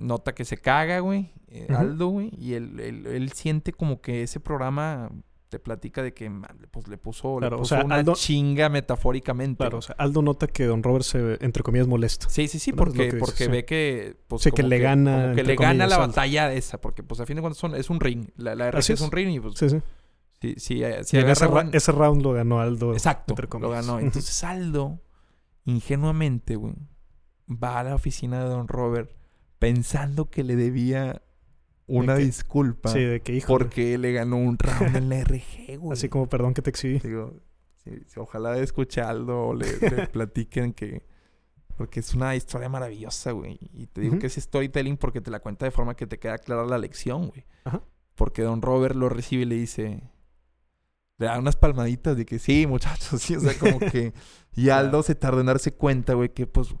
nota 0.00 0.34
que 0.34 0.44
se 0.44 0.56
caga, 0.58 0.98
güey, 1.00 1.32
eh. 1.48 1.66
Aldo, 1.76 2.08
güey, 2.08 2.30
y 2.38 2.54
él, 2.54 2.80
él, 2.80 3.06
él 3.06 3.32
siente 3.32 3.72
como 3.72 4.00
que 4.00 4.22
ese 4.22 4.40
programa 4.40 5.10
te 5.48 5.58
platica 5.58 6.00
de 6.02 6.14
que 6.14 6.30
man, 6.30 6.56
pues 6.70 6.86
le 6.86 6.96
puso, 6.96 7.36
Claro, 7.38 7.56
le 7.56 7.62
o 7.62 7.64
sea, 7.64 7.84
una 7.84 7.96
Aldo- 7.96 8.14
chinga 8.14 8.68
metafóricamente. 8.68 9.58
Claro, 9.58 9.78
o 9.78 9.82
sea, 9.82 9.96
Aldo 9.98 10.22
nota 10.22 10.46
que 10.46 10.64
Don 10.64 10.82
Robert 10.82 11.04
se, 11.04 11.38
entre 11.44 11.62
comillas, 11.64 11.88
molesta. 11.88 12.28
Sí, 12.28 12.46
sí, 12.46 12.60
sí, 12.60 12.72
porque, 12.72 13.04
dices, 13.06 13.18
porque 13.20 13.44
sí. 13.46 13.50
ve 13.50 13.64
que... 13.64 14.16
Pues, 14.28 14.42
Sí, 14.42 14.52
que 14.52 14.62
le 14.62 14.78
gana, 14.78 15.22
como 15.22 15.34
que 15.34 15.42
le 15.42 15.56
gana 15.56 15.88
la 15.88 15.96
Aldo. 15.96 16.06
batalla 16.06 16.52
esa, 16.52 16.80
porque 16.80 17.02
pues 17.02 17.20
a 17.20 17.26
fin 17.26 17.34
de 17.36 17.42
cuentas 17.42 17.58
son, 17.58 17.74
es 17.74 17.90
un 17.90 17.98
ring. 17.98 18.28
La, 18.36 18.54
la 18.54 18.68
Así 18.68 18.92
es. 18.92 19.00
es. 19.00 19.04
un 19.06 19.10
ring 19.10 19.30
y 19.30 19.40
pues... 19.40 19.54
Sí, 19.56 19.68
sí. 19.70 19.78
Sí, 20.40 20.54
sí, 20.56 20.82
eh, 20.84 21.02
si 21.04 21.16
Y 21.16 21.20
en 21.20 21.28
ese, 21.28 21.46
ra- 21.92 21.98
round 21.98 22.22
lo 22.22 22.32
ganó 22.32 22.60
Aldo. 22.60 22.92
Exacto, 22.92 23.32
entre 23.36 23.48
lo 23.60 23.70
ganó. 23.70 23.98
Entonces 23.98 24.42
Aldo, 24.44 25.00
ingenuamente, 25.64 26.56
güey, 26.56 26.74
va 27.48 27.80
a 27.80 27.84
la 27.84 27.94
oficina 27.94 28.42
de 28.44 28.48
Don 28.50 28.68
Robert 28.68 29.10
pensando 29.60 30.28
que 30.30 30.42
le 30.42 30.56
debía 30.56 31.22
una 31.86 32.16
que- 32.16 32.24
disculpa 32.24 32.88
Sí, 32.90 32.98
de 33.04 33.20
que 33.20 33.34
hijo. 33.36 33.46
porque 33.46 33.96
le 33.98 34.12
ganó 34.12 34.36
un 34.38 34.58
round 34.58 34.96
en 34.96 35.08
la 35.08 35.20
RG, 35.20 35.76
güey. 35.78 35.92
Así 35.92 36.08
como 36.08 36.28
perdón 36.28 36.54
que 36.54 36.62
te 36.62 36.70
exhibí. 36.70 36.98
Digo, 36.98 37.34
sí, 37.84 37.90
sí, 38.06 38.18
ojalá 38.18 38.58
escuche 38.58 39.00
a 39.00 39.10
Aldo 39.10 39.48
o 39.48 39.54
le, 39.54 39.66
le 39.78 40.06
platiquen 40.12 40.72
que... 40.72 41.04
Porque 41.76 42.00
es 42.00 42.12
una 42.14 42.36
historia 42.36 42.68
maravillosa, 42.68 43.30
güey. 43.32 43.58
Y 43.72 43.86
te 43.86 44.02
digo 44.02 44.18
que 44.18 44.26
es 44.26 44.34
storytelling 44.34 44.96
porque 44.98 45.20
te 45.22 45.30
la 45.30 45.40
cuenta 45.40 45.64
de 45.64 45.70
forma 45.70 45.94
que 45.96 46.06
te 46.06 46.18
queda 46.18 46.36
clara 46.38 46.66
la 46.66 46.76
lección, 46.76 47.28
güey. 47.28 47.46
Ajá. 47.64 47.82
Porque 48.16 48.42
Don 48.42 48.60
Robert 48.60 48.94
lo 48.96 49.08
recibe 49.08 49.42
y 49.42 49.46
le 49.46 49.54
dice... 49.54 50.02
Le 51.16 51.26
da 51.26 51.38
unas 51.38 51.56
palmaditas 51.56 52.16
de 52.16 52.24
que 52.26 52.38
sí, 52.38 52.66
muchachos, 52.66 53.20
sí. 53.22 53.34
O 53.36 53.40
sea, 53.40 53.58
como 53.58 53.78
que... 53.78 54.12
Y 54.54 54.68
Aldo 54.70 55.02
se 55.02 55.14
tarda 55.14 55.40
en 55.40 55.46
darse 55.46 55.72
cuenta, 55.72 56.14
güey, 56.14 56.28
que 56.34 56.46
pues... 56.46 56.74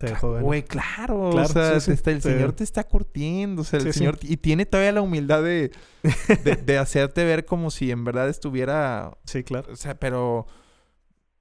Te 0.00 0.06
dejó. 0.06 0.40
Güey, 0.40 0.62
claro, 0.62 1.28
Claro, 1.30 1.46
o 1.46 1.52
sea, 1.52 1.78
sí, 1.78 1.86
sí, 1.86 1.92
está- 1.92 2.10
el 2.10 2.22
señor 2.22 2.52
te 2.52 2.64
está 2.64 2.84
curtiendo, 2.84 3.60
o 3.60 3.64
sea, 3.66 3.80
el 3.80 3.92
señor... 3.92 4.18
Y 4.22 4.38
tiene 4.38 4.64
todavía 4.64 4.92
la 4.92 5.02
humildad 5.02 5.42
de, 5.42 5.70
de, 6.44 6.56
de 6.56 6.78
hacerte 6.78 7.22
ver 7.26 7.44
como 7.44 7.70
si 7.70 7.90
en 7.90 8.02
verdad 8.04 8.30
estuviera... 8.30 9.12
Sí, 9.26 9.44
claro. 9.44 9.70
O 9.70 9.76
sea, 9.76 9.94
pero... 10.00 10.46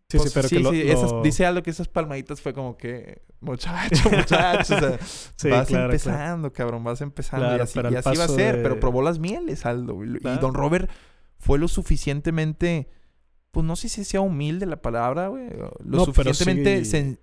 Sí, 0.10 0.18
Pues, 0.18 0.30
sí, 0.32 0.36
pero 0.36 0.50
sí, 0.50 0.56
que 0.58 0.62
lo, 0.64 0.72
lo- 0.74 1.22
dice 1.22 1.46
algo 1.46 1.64
que 1.64 1.70
esas 1.70 1.88
palmaditas 1.88 2.42
fue 2.42 2.52
como 2.54 2.76
que, 2.76 3.22
muchacho, 3.40 4.10
muchacho, 4.12 4.76
o 4.76 4.80
sea, 4.80 5.00
Sí, 5.38 5.50
vas 5.50 5.68
claro, 5.68 5.86
empezando, 5.86 6.52
cabrón, 6.52 6.84
vas 6.84 7.00
empezando. 7.02 7.46
y 7.46 7.50
Claro, 7.50 7.64
así, 7.64 7.74
pero 7.76 7.92
y 7.92 7.96
así 7.96 8.18
va 8.18 8.24
a 8.26 8.28
ser, 8.28 8.58
de- 8.58 8.64
pero 8.64 8.80
probó 8.82 9.02
las 9.04 9.20
mieles, 9.20 9.66
Aldo. 9.66 10.04
Y, 10.04 10.18
y. 10.18 10.38
Don 10.42 10.54
Robert 10.54 10.90
fue 11.38 11.60
lo 11.60 11.68
suficientemente, 11.70 12.90
pues 13.52 13.66
no 13.66 13.76
sé 13.78 13.88
si 13.88 14.04
sea 14.04 14.20
humilde 14.22 14.66
la 14.66 14.82
palabra, 14.82 15.28
güey, 15.30 15.48
lo 15.52 15.72
No, 15.86 16.06
pero 16.08 16.34
suficientemente, 16.34 16.84
sí- 16.86 16.92
sen- 16.98 17.20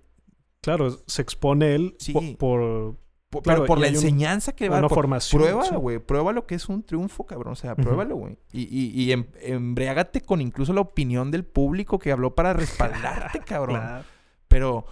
Claro, 0.61 0.97
se 1.07 1.21
expone 1.21 1.75
él 1.75 1.95
Sí. 1.99 2.13
po- 2.13 2.37
por, 2.37 2.95
po- 3.29 3.41
claro, 3.41 3.61
pero 3.61 3.67
por 3.67 3.79
la 3.79 3.87
un- 3.87 3.93
enseñanza 3.95 4.53
que 4.53 4.69
va 4.69 4.81
por- 4.81 4.93
formación. 4.93 5.41
Prueba, 5.41 5.63
sí. 5.63 5.75
güey, 5.75 5.99
prueba 5.99 6.31
lo 6.33 6.45
que 6.45 6.55
es 6.55 6.67
un 6.69 6.83
triunfo, 6.83 7.25
cabrón, 7.25 7.53
o 7.53 7.55
sea, 7.55 7.75
pruébalo, 7.75 8.15
güey. 8.15 8.37
Y, 8.51 8.63
y, 8.63 9.03
y 9.03 9.11
em- 9.11 9.27
embriágate 9.41 10.21
con 10.21 10.41
incluso 10.41 10.73
la 10.73 10.81
opinión 10.81 11.31
del 11.31 11.45
público 11.45 11.99
que 11.99 12.11
habló 12.11 12.35
para 12.35 12.53
respaldarte, 12.53 13.39
cabrón. 13.45 13.77
Claro. 13.77 14.03
Pero, 14.47 14.85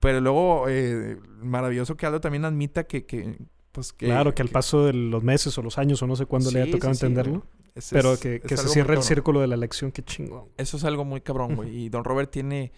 pero 0.00 0.20
luego, 0.20 0.66
eh, 0.68 1.18
maravilloso 1.42 1.96
que 1.96 2.06
Aldo 2.06 2.20
también 2.20 2.44
admita 2.44 2.84
que, 2.84 3.04
que 3.06 3.36
pues 3.72 3.92
que... 3.92 4.06
Claro, 4.06 4.34
que 4.34 4.40
al 4.42 4.48
paso 4.48 4.86
de 4.86 4.92
los 4.94 5.22
meses 5.22 5.56
o 5.58 5.62
los 5.62 5.76
años 5.76 6.02
o 6.02 6.06
no 6.06 6.16
sé 6.16 6.24
cuándo 6.26 6.50
le 6.50 6.60
haya 6.60 6.66
Sí, 6.66 6.72
tocado 6.72 6.94
sí, 6.94 7.00
sí, 7.00 7.06
entenderlo. 7.06 7.44
Es- 7.74 7.90
pero 7.92 8.14
es- 8.14 8.20
que, 8.20 8.36
es 8.36 8.42
que 8.42 8.56
se 8.56 8.68
cierre 8.68 8.94
el 8.94 9.02
círculo 9.02 9.40
de 9.40 9.48
la 9.48 9.56
lección, 9.58 9.92
qué 9.92 10.02
chingón. 10.02 10.46
Eso 10.56 10.78
es 10.78 10.84
algo 10.84 11.04
muy 11.04 11.20
cabrón, 11.20 11.56
güey. 11.56 11.76
Y 11.84 11.88
Don 11.90 12.04
Robert 12.04 12.30
tiene 12.30 12.72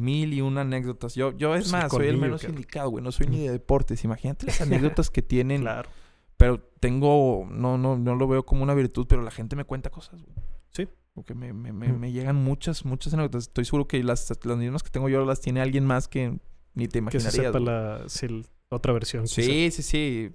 mil 0.00 0.32
y 0.34 0.40
una 0.40 0.62
anécdotas. 0.62 1.14
Yo, 1.14 1.36
yo 1.36 1.54
es 1.54 1.70
más, 1.70 1.90
soy 1.92 2.08
el 2.08 2.16
menos 2.18 2.42
indicado, 2.44 2.90
güey. 2.90 3.04
No 3.04 3.12
soy 3.12 3.26
ni 3.28 3.40
de 3.46 3.52
deportes. 3.52 4.02
Imagínate 4.04 4.46
las 4.46 4.60
anécdotas 4.60 5.10
que 5.10 5.22
tienen. 5.22 5.60
Claro. 5.62 5.88
Pero 6.36 6.58
tengo, 6.80 7.46
no, 7.50 7.76
no, 7.78 7.98
no 7.98 8.14
lo 8.14 8.26
veo 8.26 8.44
como 8.46 8.62
una 8.62 8.74
virtud, 8.74 9.06
pero 9.08 9.22
la 9.22 9.30
gente 9.30 9.56
me 9.56 9.64
cuenta 9.64 9.90
cosas, 9.90 10.22
güey. 10.22 10.34
Sí. 10.70 10.88
Porque 11.12 11.34
me, 11.34 11.52
me, 11.52 11.72
me, 11.72 11.90
Ujú. 11.90 11.98
me 11.98 12.12
llegan 12.12 12.36
muchas, 12.36 12.84
muchas 12.84 13.12
anécdotas. 13.12 13.44
Estoy 13.48 13.64
seguro 13.66 13.86
que 13.86 14.02
las, 14.02 14.30
las 14.44 14.56
mismas 14.56 14.82
que 14.82 14.90
tengo 14.90 15.08
yo 15.08 15.24
las 15.24 15.40
tiene 15.40 15.60
alguien 15.60 15.84
más 15.84 16.08
que 16.08 16.38
ni 16.74 16.86
te 16.88 17.04
Que 17.04 17.20
se 17.20 17.28
imaginarías. 17.28 17.32
sepa 17.52 17.58
la, 17.60 18.06
el- 18.22 18.46
otra 18.70 18.92
versión. 18.92 19.24
quizá. 19.24 19.42
Sí, 19.42 19.70
sí, 19.72 19.82
sí. 19.82 20.30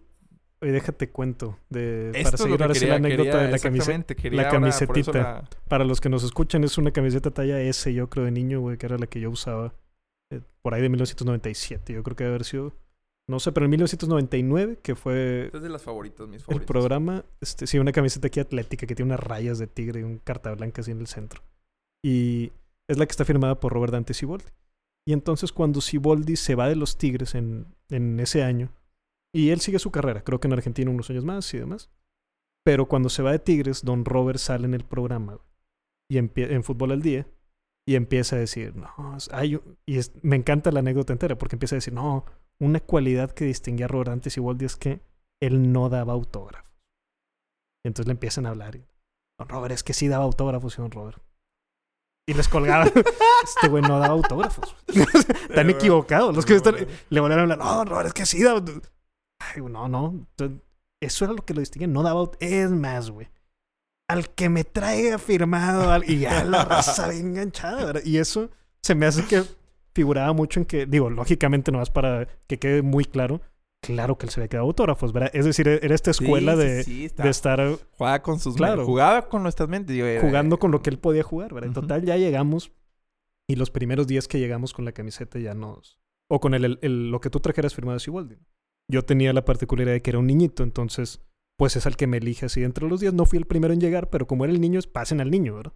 Oye, 0.62 0.72
déjate 0.72 1.10
cuento. 1.10 1.60
De, 1.70 2.12
Esto 2.16 2.24
para 2.24 2.38
seguir 2.38 2.58
que 2.58 2.64
ahora 2.64 2.74
sí 2.74 2.80
quería- 2.82 2.94
la 2.94 2.98
anécdota 2.98 3.24
quería- 3.32 3.46
de 3.46 3.52
la 3.52 3.60
camiseta. 3.60 4.16
la 4.32 4.42
ahora, 4.44 4.52
camisetita. 4.52 5.12
la- 5.14 5.50
Para 5.68 5.84
los 5.84 6.02
que 6.02 6.10
nos 6.10 6.24
escuchan, 6.24 6.64
es 6.64 6.78
una 6.78 6.92
camiseta 6.92 7.32
talla 7.32 7.60
S, 7.62 7.94
yo 7.94 8.10
creo, 8.10 8.26
de 8.26 8.32
niño, 8.32 8.62
güey, 8.62 8.78
que 8.78 8.86
era 8.86 8.98
la 8.98 9.08
que 9.08 9.20
yo 9.20 9.30
usaba. 9.30 9.74
eh, 10.32 10.42
por 10.64 10.74
ahí 10.74 10.82
de 10.82 10.90
1997, 10.90 11.94
yo 11.94 12.02
creo 12.02 12.16
que 12.16 12.24
debe 12.24 12.34
haber 12.36 12.46
sido. 12.46 12.74
No 13.30 13.40
sé, 13.40 13.52
pero 13.52 13.66
en 13.66 13.70
1999, 13.72 14.80
que 14.82 14.96
fue 14.96 15.52
es 15.54 15.62
de 15.62 15.70
las 15.70 15.84
favoritas, 15.84 16.28
mis 16.28 16.42
el 16.42 16.46
favoritas. 16.46 16.68
programa, 16.68 17.26
este, 17.42 17.68
sí, 17.68 17.78
una 17.78 17.92
camiseta 17.92 18.26
aquí 18.28 18.40
atlética 18.40 18.88
que 18.88 18.96
tiene 18.96 19.10
unas 19.12 19.20
rayas 19.20 19.60
de 19.60 19.68
tigre 19.68 20.00
y 20.00 20.04
un 20.04 20.18
carta 20.18 20.52
blanca 20.56 20.82
así 20.82 20.90
en 20.92 21.00
el 21.00 21.06
centro. 21.08 21.44
Y 22.04 22.52
es 22.90 22.98
la 22.98 23.06
que 23.06 23.12
está 23.12 23.24
firmada 23.26 23.60
por 23.60 23.72
Robert 23.74 23.94
Dante 23.94 24.14
Siboldi. 24.16 24.46
Y 25.08 25.14
entonces 25.14 25.52
cuando 25.52 25.80
Siboldi 25.82 26.36
se 26.38 26.56
va 26.56 26.68
de 26.70 26.76
los 26.76 26.98
Tigres 26.98 27.36
en, 27.36 27.68
en 27.90 28.20
ese 28.20 28.42
año, 28.44 28.70
y 29.36 29.50
él 29.52 29.60
sigue 29.60 29.80
su 29.80 29.92
carrera, 29.92 30.24
creo 30.24 30.40
que 30.40 30.48
en 30.48 30.54
Argentina 30.54 30.90
unos 30.90 31.10
años 31.10 31.26
más 31.26 31.54
y 31.54 31.58
demás, 31.60 31.90
pero 32.66 32.88
cuando 32.88 33.10
se 33.10 33.22
va 33.22 33.32
de 33.32 33.40
Tigres, 33.40 33.84
Don 33.84 34.06
Robert 34.06 34.40
sale 34.40 34.66
en 34.66 34.74
el 34.74 34.84
programa. 34.86 35.40
y 36.10 36.18
empie- 36.18 36.52
en 36.52 36.64
fútbol 36.64 36.92
al 36.92 37.02
día 37.02 37.26
y 37.88 37.96
empieza 37.96 38.36
a 38.36 38.40
decir, 38.40 38.76
no, 38.76 38.88
hay 39.32 39.56
un-" 39.56 39.78
y 39.88 39.98
es- 39.98 40.12
me 40.22 40.36
encanta 40.36 40.72
la 40.72 40.82
anécdota 40.82 41.14
entera 41.14 41.36
porque 41.36 41.56
empieza 41.56 41.74
a 41.76 41.78
decir, 41.78 41.94
no, 41.94 42.26
una 42.60 42.80
cualidad 42.80 43.32
que 43.32 43.46
distinguía 43.46 43.86
a 43.88 43.90
Robert 43.90 44.10
antes 44.12 44.38
y 44.38 44.40
Waldi 44.40 44.66
es 44.66 44.76
que 44.76 45.02
él 45.42 45.72
no 45.74 45.90
daba 45.90 46.14
autógrafos. 46.14 46.72
Y 47.84 47.88
entonces 47.88 48.06
le 48.08 48.12
empiezan 48.12 48.46
a 48.46 48.50
hablar. 48.50 48.76
Y, 48.76 48.86
don 49.40 49.50
Robert, 49.50 49.74
es 49.74 49.84
que 49.84 49.94
sí 49.94 50.08
daba 50.08 50.24
autógrafos, 50.26 50.74
sí, 50.74 50.82
don 50.82 50.92
Robert. 50.92 51.22
Y 52.30 52.34
les 52.36 52.48
colgaban. 52.48 52.88
este 53.44 53.68
güey 53.68 53.82
no 53.82 53.98
daba 54.00 54.14
autógrafos. 54.14 54.76
Están 55.50 55.70
equivocados. 55.72 56.36
Los 56.36 56.46
que 56.46 56.54
están, 56.56 56.76
le 57.10 57.20
volvieron 57.20 57.40
a 57.52 57.54
hablar, 57.54 57.58
no, 57.58 57.76
don 57.78 57.88
Robert, 57.88 58.08
es 58.10 58.14
que 58.14 58.26
sí 58.28 58.44
daba. 58.44 58.64
Ay, 59.54 59.62
no, 59.62 59.88
no. 59.88 60.28
Eso 61.02 61.26
era 61.26 61.34
lo 61.34 61.44
que 61.46 61.54
lo 61.54 61.60
distinguía. 61.60 61.88
No 61.88 62.04
daba 62.04 62.30
Es 62.40 62.72
más, 62.72 63.10
güey. 63.12 63.28
Al 64.08 64.30
que 64.30 64.50
me 64.50 64.64
traiga 64.64 65.18
firmado. 65.18 65.92
al- 65.92 66.10
Y 66.10 66.20
ya 66.20 66.44
la 66.44 66.64
raza 66.66 67.08
bien 67.10 67.28
enganchada, 67.30 67.86
¿verdad? 67.86 68.02
Y 68.06 68.18
eso 68.18 68.50
se 68.84 68.96
me 68.96 69.06
hace 69.06 69.26
que 69.26 69.44
figuraba 69.94 70.32
mucho 70.34 70.60
en 70.60 70.66
que, 70.66 70.86
digo, 70.86 71.10
lógicamente 71.10 71.72
no 71.72 71.82
es 71.82 71.90
para 71.90 72.28
que 72.48 72.60
quede 72.60 72.82
muy 72.82 73.06
claro. 73.06 73.42
Claro 73.82 74.18
que 74.18 74.26
él 74.26 74.32
se 74.32 74.40
había 74.40 74.48
quedado 74.48 74.66
autógrafos, 74.68 75.14
¿verdad? 75.14 75.30
Es 75.34 75.46
decir, 75.46 75.68
era 75.68 75.94
esta 75.94 76.10
escuela 76.12 76.54
Sí, 76.54 76.58
de, 76.60 76.84
sí, 76.84 77.06
está- 77.06 77.24
de 77.24 77.30
estar 77.30 77.78
Jugaba 77.98 78.22
con 78.24 78.40
sus 78.40 78.56
Claro. 78.56 78.86
Jugaba 78.86 79.28
con 79.30 79.44
nuestras 79.44 79.70
mentes. 79.70 80.22
jugando 80.22 80.58
con 80.58 80.72
lo 80.72 80.82
que 80.82 80.90
él 80.90 80.98
podía 80.98 81.22
jugar, 81.24 81.54
¿verdad? 81.54 81.68
En 81.68 81.72
Ujú. 81.78 81.82
total, 81.82 82.04
ya 82.04 82.18
llegamos. 82.18 82.72
Y 83.48 83.56
los 83.58 83.70
primeros 83.70 84.08
días 84.08 84.28
que 84.28 84.40
llegamos 84.40 84.74
con 84.74 84.86
la 84.86 84.92
camiseta 84.92 85.38
ya 85.40 85.54
nos. 85.54 86.00
O 86.28 86.40
con 86.40 86.56
el, 86.56 86.66
el- 86.66 86.80
el- 86.82 87.12
lo 87.12 87.22
que 87.22 87.30
tú 87.30 87.40
trajeras 87.40 87.76
firmado 87.76 87.98
es 87.98 88.08
igual. 88.08 88.40
Yo 88.92 89.04
tenía 89.04 89.34
la 89.34 89.46
particularidad 89.46 89.94
de 89.94 90.02
que 90.02 90.12
era 90.12 90.20
un 90.20 90.28
niñito, 90.28 90.64
entonces, 90.64 91.22
pues 91.58 91.76
es 91.76 91.86
al 91.86 91.96
que 91.98 92.08
me 92.08 92.18
elige 92.18 92.46
así 92.46 92.64
entre 92.64 92.88
los 92.88 93.00
días. 93.00 93.14
No 93.14 93.26
fui 93.26 93.38
el 93.40 93.46
primero 93.48 93.74
en 93.74 93.80
llegar, 93.82 94.10
pero 94.10 94.28
como 94.28 94.44
era 94.46 94.54
el 94.54 94.62
niño, 94.62 94.80
pasen 94.92 95.22
al 95.22 95.32
niño, 95.32 95.56
¿verdad? 95.56 95.74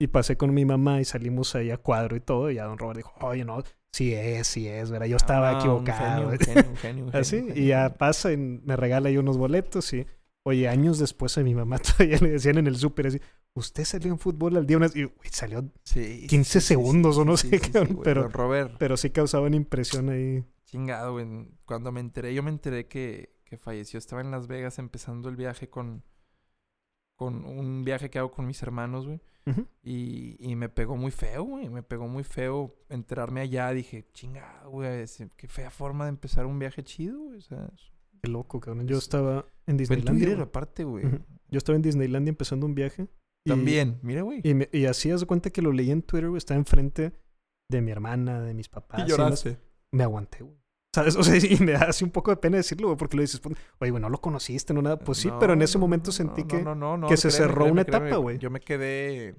Y 0.00 0.08
pasé 0.08 0.36
con 0.36 0.52
mi 0.52 0.64
mamá 0.64 1.00
y 1.00 1.04
salimos 1.04 1.54
ahí 1.54 1.70
a 1.70 1.76
cuadro 1.78 2.16
y 2.16 2.20
todo. 2.20 2.50
Y 2.50 2.56
ya 2.56 2.64
don 2.64 2.76
Robert 2.78 2.96
dijo, 2.98 3.12
oye, 3.20 3.44
no, 3.44 3.62
sí 3.94 4.12
es, 4.12 4.46
sí 4.48 4.66
es, 4.68 4.90
¿verdad? 4.90 5.06
Yo 5.06 5.16
estaba 5.16 5.50
Ah, 5.50 5.58
equivocado. 5.58 6.28
un 6.30 6.38
genio, 6.38 6.70
un 6.70 6.76
genio, 6.76 7.04
un 7.06 7.16
Así, 7.16 7.36
genio, 7.36 7.54
y 7.56 7.68
ya 7.68 7.94
pasa 7.96 8.32
y 8.32 8.36
me 8.36 8.76
regala 8.76 9.08
ahí 9.08 9.16
unos 9.16 9.38
boletos 9.38 9.92
y, 9.94 10.04
oye, 10.44 10.68
años 10.68 10.98
después 10.98 11.38
a 11.38 11.42
mi 11.42 11.54
mamá 11.54 11.78
todavía 11.96 12.18
le 12.18 12.30
decían 12.30 12.58
en 12.58 12.66
el 12.66 12.76
súper 12.76 13.06
así, 13.06 13.20
usted 13.56 13.84
salió 13.84 14.10
en 14.12 14.18
fútbol 14.18 14.56
al 14.56 14.66
día 14.66 14.76
unas... 14.76 14.94
Y, 14.96 15.08
salió, 15.30 15.62
Sí, 15.84 16.22
sí, 16.22 16.26
15 16.26 16.60
sí, 16.60 16.66
segundos 16.66 17.14
sí, 17.14 17.20
o 17.20 17.24
no 17.24 17.36
sé 17.36 17.60
qué, 17.60 17.86
pero- 18.02 18.28
Robert, 18.28 18.74
pero 18.78 18.96
sí 18.96 19.10
causaban 19.10 19.54
impresión 19.54 20.10
ahí. 20.10 20.44
Chingado, 20.74 21.12
güey. 21.12 21.48
Cuando 21.64 21.92
me 21.92 22.00
enteré, 22.00 22.34
yo 22.34 22.42
me 22.42 22.50
enteré 22.50 22.86
que, 22.88 23.36
que 23.44 23.56
falleció. 23.56 23.98
Estaba 23.98 24.20
en 24.22 24.30
Las 24.30 24.46
Vegas 24.48 24.78
empezando 24.78 25.28
el 25.28 25.36
viaje 25.36 25.68
con... 25.70 26.02
Con 27.16 27.44
un 27.44 27.84
viaje 27.84 28.10
que 28.10 28.18
hago 28.18 28.32
con 28.32 28.44
mis 28.46 28.60
hermanos, 28.62 29.06
güey. 29.06 29.20
Y, 29.84 30.36
y 30.40 30.56
me 30.56 30.68
pegó 30.68 30.96
muy 30.96 31.12
feo, 31.12 31.44
güey. 31.44 31.68
Me 31.68 31.82
pegó 31.84 32.08
muy 32.08 32.24
feo 32.24 32.74
enterarme 32.88 33.40
allá. 33.40 33.70
Dije, 33.70 34.08
chingado, 34.12 34.70
güey. 34.70 35.04
Qué 35.36 35.46
fea 35.46 35.70
forma 35.70 36.04
de 36.06 36.08
empezar 36.10 36.44
un 36.46 36.58
viaje 36.58 36.82
chido, 36.82 37.20
güey. 37.20 37.38
O 37.38 37.42
sea, 37.42 37.70
Qué 38.22 38.28
loco, 38.30 38.58
cabrón. 38.58 38.88
Yo 38.88 38.98
estaba 38.98 39.46
en 39.66 39.76
Disneylandia. 39.76 40.24
Twitter, 40.26 40.42
aparte, 40.42 40.82
güey. 40.82 41.04
Yo 41.50 41.58
estaba 41.58 41.76
en 41.76 41.82
Disneylandia 41.82 42.30
empezando 42.30 42.66
un 42.66 42.74
viaje. 42.74 43.06
y- 43.46 43.50
También, 43.50 44.00
mira, 44.02 44.22
güey. 44.22 44.40
Y, 44.42 44.54
me- 44.54 44.70
y 44.72 44.86
así 44.86 45.10
haz 45.12 45.20
de 45.20 45.26
cuenta 45.26 45.50
que 45.50 45.62
lo 45.62 45.70
leí 45.70 45.90
en 45.92 46.02
Twitter, 46.02 46.30
güey. 46.30 46.38
Estaba 46.38 46.58
enfrente 46.58 47.12
de 47.70 47.80
mi 47.80 47.92
hermana, 47.92 48.40
de 48.40 48.54
mis 48.54 48.68
papás. 48.68 49.02
y 49.06 49.12
más- 49.12 49.44
me 49.92 50.02
aguanté, 50.02 50.42
güey. 50.42 50.56
¿Sabes? 50.94 51.16
O 51.18 51.22
sea, 51.24 51.36
y 51.36 51.56
me 51.58 51.72
da 51.72 51.86
así 51.88 52.04
un 52.04 52.10
poco 52.10 52.30
de 52.30 52.36
pena 52.36 52.56
decirlo, 52.56 52.86
güey, 52.88 52.96
porque 52.96 53.16
lo 53.16 53.22
dices, 53.22 53.40
pues, 53.40 53.56
oye, 53.80 53.90
güey, 53.90 54.00
no 54.00 54.08
lo 54.08 54.20
conociste, 54.20 54.72
no 54.72 54.80
nada. 54.80 54.98
Pues 54.98 55.18
sí, 55.18 55.28
No, 55.28 55.38
pero 55.40 55.52
en 55.54 55.62
ese 55.62 55.74
no, 55.76 55.80
no, 55.80 55.86
momento 55.86 56.08
no, 56.08 56.12
sentí 56.12 56.42
no, 56.42 56.48
que. 56.48 56.62
no, 56.62 56.74
no, 56.74 56.96
no, 56.96 57.08
que 57.08 57.16
se 57.16 57.28
créeme, 57.28 57.36
cerró 57.46 57.54
créeme, 57.62 57.72
una 57.72 57.84
créeme. 57.84 58.06
etapa, 58.06 58.16
güey. 58.20 58.38
Yo 58.38 58.50
me 58.50 58.60
quedé 58.60 59.34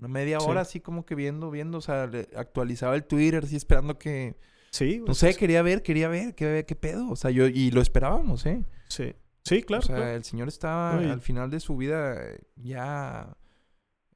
una 0.00 0.08
media 0.08 0.40
Sí. 0.40 0.46
hora 0.48 0.60
así 0.62 0.80
como 0.80 1.04
que 1.06 1.14
viendo, 1.14 1.50
viendo, 1.50 1.78
o 1.78 1.80
sea, 1.80 2.10
actualizaba 2.36 2.94
el 2.96 3.04
Twitter 3.04 3.44
así 3.44 3.56
esperando 3.56 3.98
que, 3.98 4.36
Sí, 4.70 4.98
no 4.98 5.04
güey, 5.06 5.14
sé, 5.14 5.32
sí, 5.32 5.38
quería 5.38 5.62
ver, 5.62 5.82
quería 5.82 6.08
ver, 6.08 6.34
qué, 6.34 6.64
qué 6.66 6.74
pedo, 6.76 7.08
o 7.10 7.16
sea, 7.16 7.30
yo, 7.30 7.46
y 7.46 7.70
lo 7.70 7.80
esperábamos, 7.80 8.44
¿eh? 8.46 8.64
Sí, 8.88 9.14
sí, 9.44 9.62
claro. 9.62 9.82
o 9.82 9.86
sea, 9.86 9.96
claro. 9.96 10.10
el 10.12 10.24
señor 10.24 10.48
estaba 10.48 11.00
No, 11.00 11.12
al 11.12 11.20
final 11.22 11.48
de 11.50 11.58
su 11.60 11.76
vida 11.76 12.16
ya 12.56 13.36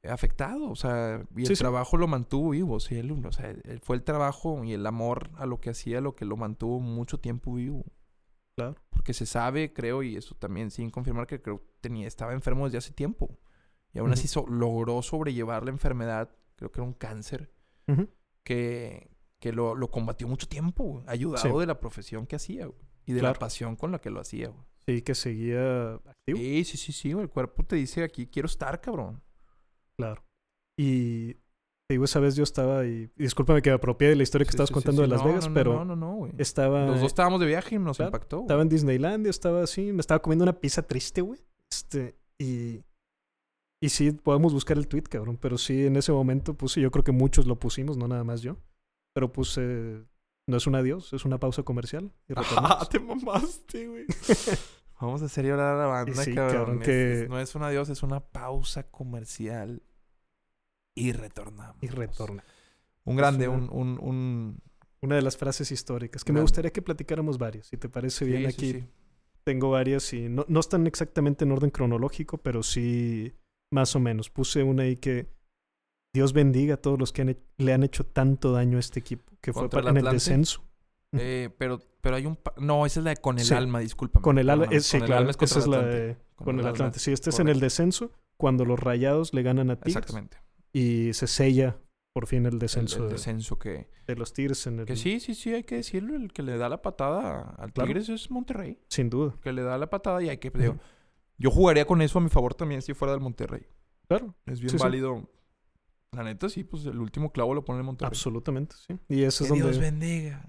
afectado, 0.09 0.69
o 0.69 0.75
sea, 0.75 1.23
y 1.35 1.41
el 1.41 1.47
Sí, 1.47 1.55
sí. 1.55 1.61
trabajo 1.61 1.95
lo 1.97 2.07
mantuvo 2.07 2.49
vivo, 2.51 2.79
sí, 2.79 2.95
él, 2.95 3.11
o 3.25 3.31
sea, 3.31 3.49
él- 3.51 3.79
fue 3.81 3.95
el 3.95 4.03
trabajo 4.03 4.63
y 4.63 4.73
el 4.73 4.85
amor 4.85 5.31
a 5.35 5.45
lo 5.45 5.59
que 5.61 5.69
hacía 5.69 6.01
lo 6.01 6.15
que 6.15 6.25
lo 6.25 6.35
mantuvo 6.37 6.79
mucho 6.79 7.19
tiempo 7.19 7.53
vivo. 7.53 7.85
Claro. 8.57 8.75
Porque 8.89 9.13
se 9.13 9.25
sabe, 9.25 9.73
creo, 9.73 10.03
y 10.03 10.15
eso 10.17 10.35
también 10.35 10.71
sin 10.71 10.89
confirmar 10.89 11.25
que 11.27 11.41
creo 11.41 11.63
tenía, 11.81 12.05
estaba 12.07 12.33
enfermo 12.33 12.65
desde 12.65 12.77
hace 12.79 12.93
tiempo. 12.93 13.39
Y 13.93 13.99
aún 13.99 14.11
así 14.11 14.27
so- 14.27 14.45
logró 14.47 15.01
sobrellevar 15.01 15.63
la 15.63 15.71
enfermedad, 15.71 16.35
creo 16.55 16.71
que 16.71 16.79
era 16.81 16.87
un 16.87 16.93
cáncer, 16.93 17.51
que, 18.43 19.09
que 19.39 19.53
lo, 19.53 19.75
lo 19.75 19.89
combatió 19.91 20.27
mucho 20.27 20.47
tiempo, 20.47 21.03
ayudado 21.07 21.53
Sí. 21.53 21.59
de 21.59 21.65
la 21.65 21.79
profesión 21.79 22.25
que 22.27 22.35
hacía, 22.35 22.65
güey, 22.65 22.79
y 23.05 23.13
de 23.13 23.19
Claro. 23.19 23.33
la 23.35 23.39
pasión 23.39 23.75
con 23.75 23.91
la 23.91 23.99
que 23.99 24.09
lo 24.09 24.19
hacía, 24.19 24.49
güey. 24.49 24.63
Sí, 24.85 25.01
que 25.01 25.15
seguía 25.15 25.93
activo. 25.93 26.37
Sí, 26.39 26.63
sí, 26.65 26.77
sí, 26.77 26.91
sí, 26.91 27.11
el 27.11 27.29
cuerpo 27.29 27.63
te 27.63 27.77
dice 27.77 28.03
aquí 28.03 28.27
quiero 28.27 28.47
estar, 28.47 28.81
cabrón. 28.81 29.21
Claro. 30.03 30.23
Y 30.77 31.33
te 31.33 31.95
digo, 31.95 32.05
esa 32.05 32.19
vez 32.19 32.35
yo 32.35 32.43
estaba 32.43 32.85
y, 32.85 33.11
y 33.15 33.23
discúlpame 33.23 33.61
que 33.61 33.69
me 33.69 33.75
apropié 33.75 34.09
de 34.09 34.15
la 34.15 34.23
historia 34.23 34.45
que 34.45 34.51
Sí, 34.51 34.55
estabas 34.55 34.69
sí, 34.69 34.73
contando 34.73 35.01
sí. 35.03 35.09
de 35.09 35.15
Las 35.15 35.21
No, 35.21 35.27
Vegas, 35.27 35.47
no, 35.47 35.53
pero 35.53 35.73
No, 35.73 35.85
no, 35.85 35.95
no, 35.95 36.15
güey. 36.15 36.31
estaba, 36.37 36.85
Los 36.85 37.01
dos 37.01 37.07
estábamos 37.07 37.39
de 37.39 37.45
viaje 37.47 37.75
y 37.75 37.79
nos 37.79 37.99
impactó. 37.99 38.37
güey. 38.37 38.45
estaba 38.45 38.61
en 38.61 38.69
Disneylandia, 38.69 39.29
estaba 39.29 39.63
así, 39.63 39.91
me 39.93 39.99
estaba 40.01 40.21
comiendo 40.21 40.43
una 40.43 40.53
pizza 40.59 40.81
triste, 40.81 41.21
güey. 41.21 41.39
Este, 41.71 42.15
y, 42.39 42.83
y 43.81 43.89
sí, 43.89 44.11
podemos 44.11 44.53
buscar 44.53 44.77
el 44.77 44.87
tweet, 44.87 45.03
cabrón, 45.03 45.37
pero 45.37 45.57
sí, 45.57 45.85
en 45.85 45.95
ese 45.97 46.11
momento 46.11 46.53
puse, 46.55 46.79
yo 46.81 46.89
creo 46.91 47.03
que 47.03 47.11
muchos 47.11 47.45
lo 47.47 47.59
pusimos, 47.59 47.97
no 47.97 48.07
nada 48.07 48.23
más 48.23 48.41
yo, 48.41 48.57
pero 49.13 49.31
puse, 49.31 50.03
no 50.47 50.57
es 50.57 50.65
un 50.67 50.75
adiós, 50.75 51.11
es 51.13 51.25
una 51.25 51.39
pausa 51.39 51.63
comercial. 51.63 52.11
Y. 52.27 52.33
Ah, 52.57 52.87
te 52.89 52.99
mamaste, 52.99 53.87
güey. 53.87 54.05
Vamos 55.01 55.21
a 55.21 55.25
hacer 55.25 55.45
llorar 55.45 55.75
a 55.75 55.79
la 55.79 55.85
banda, 55.87 56.23
sí, 56.23 56.33
cabrón. 56.33 56.79
que- 56.79 57.27
no 57.29 57.37
es 57.39 57.53
un 57.55 57.63
adiós, 57.63 57.89
es 57.89 58.03
una 58.03 58.21
pausa 58.21 58.83
comercial. 58.89 59.83
Y 60.95 61.11
retornamos. 61.11 61.75
y 61.81 61.87
retorna. 61.87 62.43
Un 63.05 63.15
grande, 63.15 63.47
una- 63.47 63.69
un, 63.71 63.97
un, 63.97 63.99
un... 64.01 64.57
Una 65.01 65.15
de 65.17 65.21
las 65.21 65.35
frases 65.35 65.69
históricas, 65.71 66.23
que 66.23 66.31
me 66.31 66.39
gustaría 66.39 66.71
que 66.71 66.81
platicáramos 66.81 67.37
varias, 67.37 67.67
si 67.67 67.75
te 67.75 67.89
parece 67.89 68.23
bien 68.23 68.39
Sí, 68.43 68.45
aquí. 68.47 68.71
sí. 68.71 68.85
Tengo 69.43 69.69
varias 69.69 70.13
y 70.13 70.29
no, 70.29 70.45
no 70.47 70.61
están 70.61 70.87
exactamente 70.87 71.43
en 71.43 71.51
orden 71.51 71.71
cronológico, 71.71 72.37
pero 72.37 72.63
sí 72.63 73.33
más 73.69 73.97
o 73.97 73.99
menos. 73.99 74.29
Puse 74.29 74.63
una 74.63 74.83
ahí 74.83 74.95
que 74.95 75.27
Dios 76.13 76.31
bendiga 76.31 76.75
a 76.75 76.77
todos 76.77 76.97
los 76.97 77.11
que 77.11 77.23
han 77.23 77.37
le 77.57 77.73
han 77.73 77.83
hecho 77.83 78.05
tanto 78.05 78.53
daño 78.53 78.77
a 78.77 78.79
este 78.79 79.01
equipo, 79.01 79.29
que 79.41 79.51
fue 79.51 79.63
¿Contra 79.63 79.81
pa- 79.81 79.89
el 79.89 79.91
en 79.91 79.97
el 79.97 80.07
Atlante? 80.07 80.15
descenso. 80.15 80.63
Eh, 81.11 81.49
pero, 81.57 81.81
pero 81.99 82.15
hay 82.15 82.25
un... 82.25 82.39
No, 82.61 82.85
esa 82.85 83.01
es 83.01 83.03
la 83.03 83.09
de 83.09 83.17
con 83.17 83.37
el 83.39 83.43
Sí. 83.45 83.53
alma, 83.53 83.79
discúlpame. 83.79 84.23
Con 84.23 84.37
el 84.37 84.49
alma, 84.49 84.67
sí, 84.79 84.91
con 84.91 85.01
el 85.01 85.05
claro, 85.07 85.19
alma 85.19 85.31
es 85.31 85.37
contra 85.37 85.51
esa 85.51 85.59
es 85.59 85.67
la 85.67 85.77
Atlante. 85.79 85.99
de 85.99 86.15
Con 86.35 86.45
con 86.45 86.55
el 86.55 86.59
alma, 86.61 86.69
Atlante. 86.71 86.99
Sí, 86.99 87.11
este 87.11 87.29
es 87.31 87.39
en 87.39 87.49
el 87.49 87.59
descenso, 87.59 88.13
cuando 88.37 88.63
los 88.63 88.79
rayados 88.79 89.33
le 89.33 89.43
ganan 89.43 89.69
a 89.69 89.75
Tigres 89.75 89.97
Exactamente. 89.97 90.37
Y 90.73 91.13
se 91.13 91.27
sella 91.27 91.77
por 92.13 92.27
fin 92.27 92.45
el 92.45 92.59
descenso, 92.59 92.97
el 92.97 93.03
de- 93.07 93.13
descenso 93.13 93.57
que... 93.57 93.87
de, 94.05 94.15
los 94.15 94.33
Tigres 94.33 94.67
en 94.67 94.79
el... 94.79 94.85
Que 94.85 94.95
sí, 94.95 95.19
sí, 95.19 95.33
sí, 95.33 95.53
hay 95.53 95.63
que 95.63 95.75
decirlo. 95.75 96.15
El 96.15 96.31
que 96.31 96.43
le 96.43 96.57
da 96.57 96.69
la 96.69 96.81
patada 96.81 97.55
al 97.57 97.73
Claro. 97.73 97.87
Tigres 97.87 98.09
es 98.09 98.29
Monterrey. 98.29 98.77
Sin 98.89 99.09
duda. 99.09 99.35
Que 99.41 99.51
le 99.51 99.63
da 99.63 99.77
la 99.77 99.89
patada 99.89 100.21
y 100.21 100.29
hay 100.29 100.37
que... 100.37 100.51
Digo, 100.51 100.77
Yo 101.39 101.49
jugaría 101.49 101.85
con 101.85 102.01
eso 102.03 102.19
a 102.19 102.21
mi 102.21 102.29
favor 102.29 102.53
también 102.53 102.81
si 102.83 102.93
fuera 102.93 103.13
del 103.13 103.21
Monterrey. 103.21 103.65
Claro, 104.07 104.35
Es 104.45 104.59
bien 104.59 104.69
Sí, 104.69 104.77
sí. 104.77 104.83
válido. 104.83 105.27
La 106.11 106.23
neta, 106.23 106.47
sí, 106.49 106.63
pues 106.63 106.85
el 106.85 106.99
último 106.99 107.31
clavo 107.31 107.55
lo 107.55 107.65
pone 107.65 107.79
el 107.79 107.85
Monterrey. 107.85 108.09
absolutamente, 108.09 108.75
sí. 108.87 108.95
Y 109.09 109.23
eso 109.23 109.39
Que 109.39 109.43
es 109.45 109.49
donde 109.49 109.63
Dios 109.65 109.79
bendiga 109.79 110.47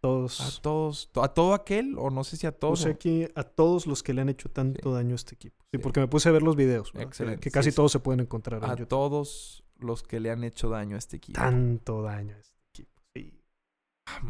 todos... 0.00 0.40
a 0.40 0.62
todos, 0.62 1.10
a 1.16 1.28
todo 1.28 1.52
aquel, 1.52 1.96
o 1.98 2.08
no 2.08 2.24
sé 2.24 2.38
si 2.38 2.46
a 2.46 2.52
todos. 2.52 2.78
Puse 2.80 2.88
o- 2.88 2.92
aquí 2.92 3.28
a 3.34 3.42
todos 3.42 3.86
los 3.86 4.02
que 4.02 4.14
le 4.14 4.22
han 4.22 4.30
hecho 4.30 4.48
tanto 4.48 4.80
Sí. 4.88 4.94
daño 4.94 5.12
a 5.12 5.16
este 5.16 5.34
equipo. 5.34 5.62
Sí, 5.70 5.76
porque 5.76 6.00
me 6.00 6.08
puse 6.08 6.30
a 6.30 6.32
ver 6.32 6.42
los 6.42 6.56
videos. 6.56 6.90
Excelente, 6.94 7.40
Que 7.40 7.50
casi 7.50 7.70
todos 7.70 7.92
se 7.92 7.98
pueden 8.00 8.20
encontrar 8.20 8.64
en 8.64 8.70
a 8.70 8.72
YouTube. 8.72 8.88
todos 8.88 9.61
los 9.82 10.02
que 10.02 10.20
le 10.20 10.30
han 10.30 10.44
hecho 10.44 10.68
daño 10.68 10.96
a 10.96 10.98
este 10.98 11.16
equipo. 11.16 11.38
Tanto 11.40 12.02
daño 12.02 12.34
a 12.34 12.38
este 12.38 12.58
equipo. 12.70 13.02
Sí. 13.14 13.40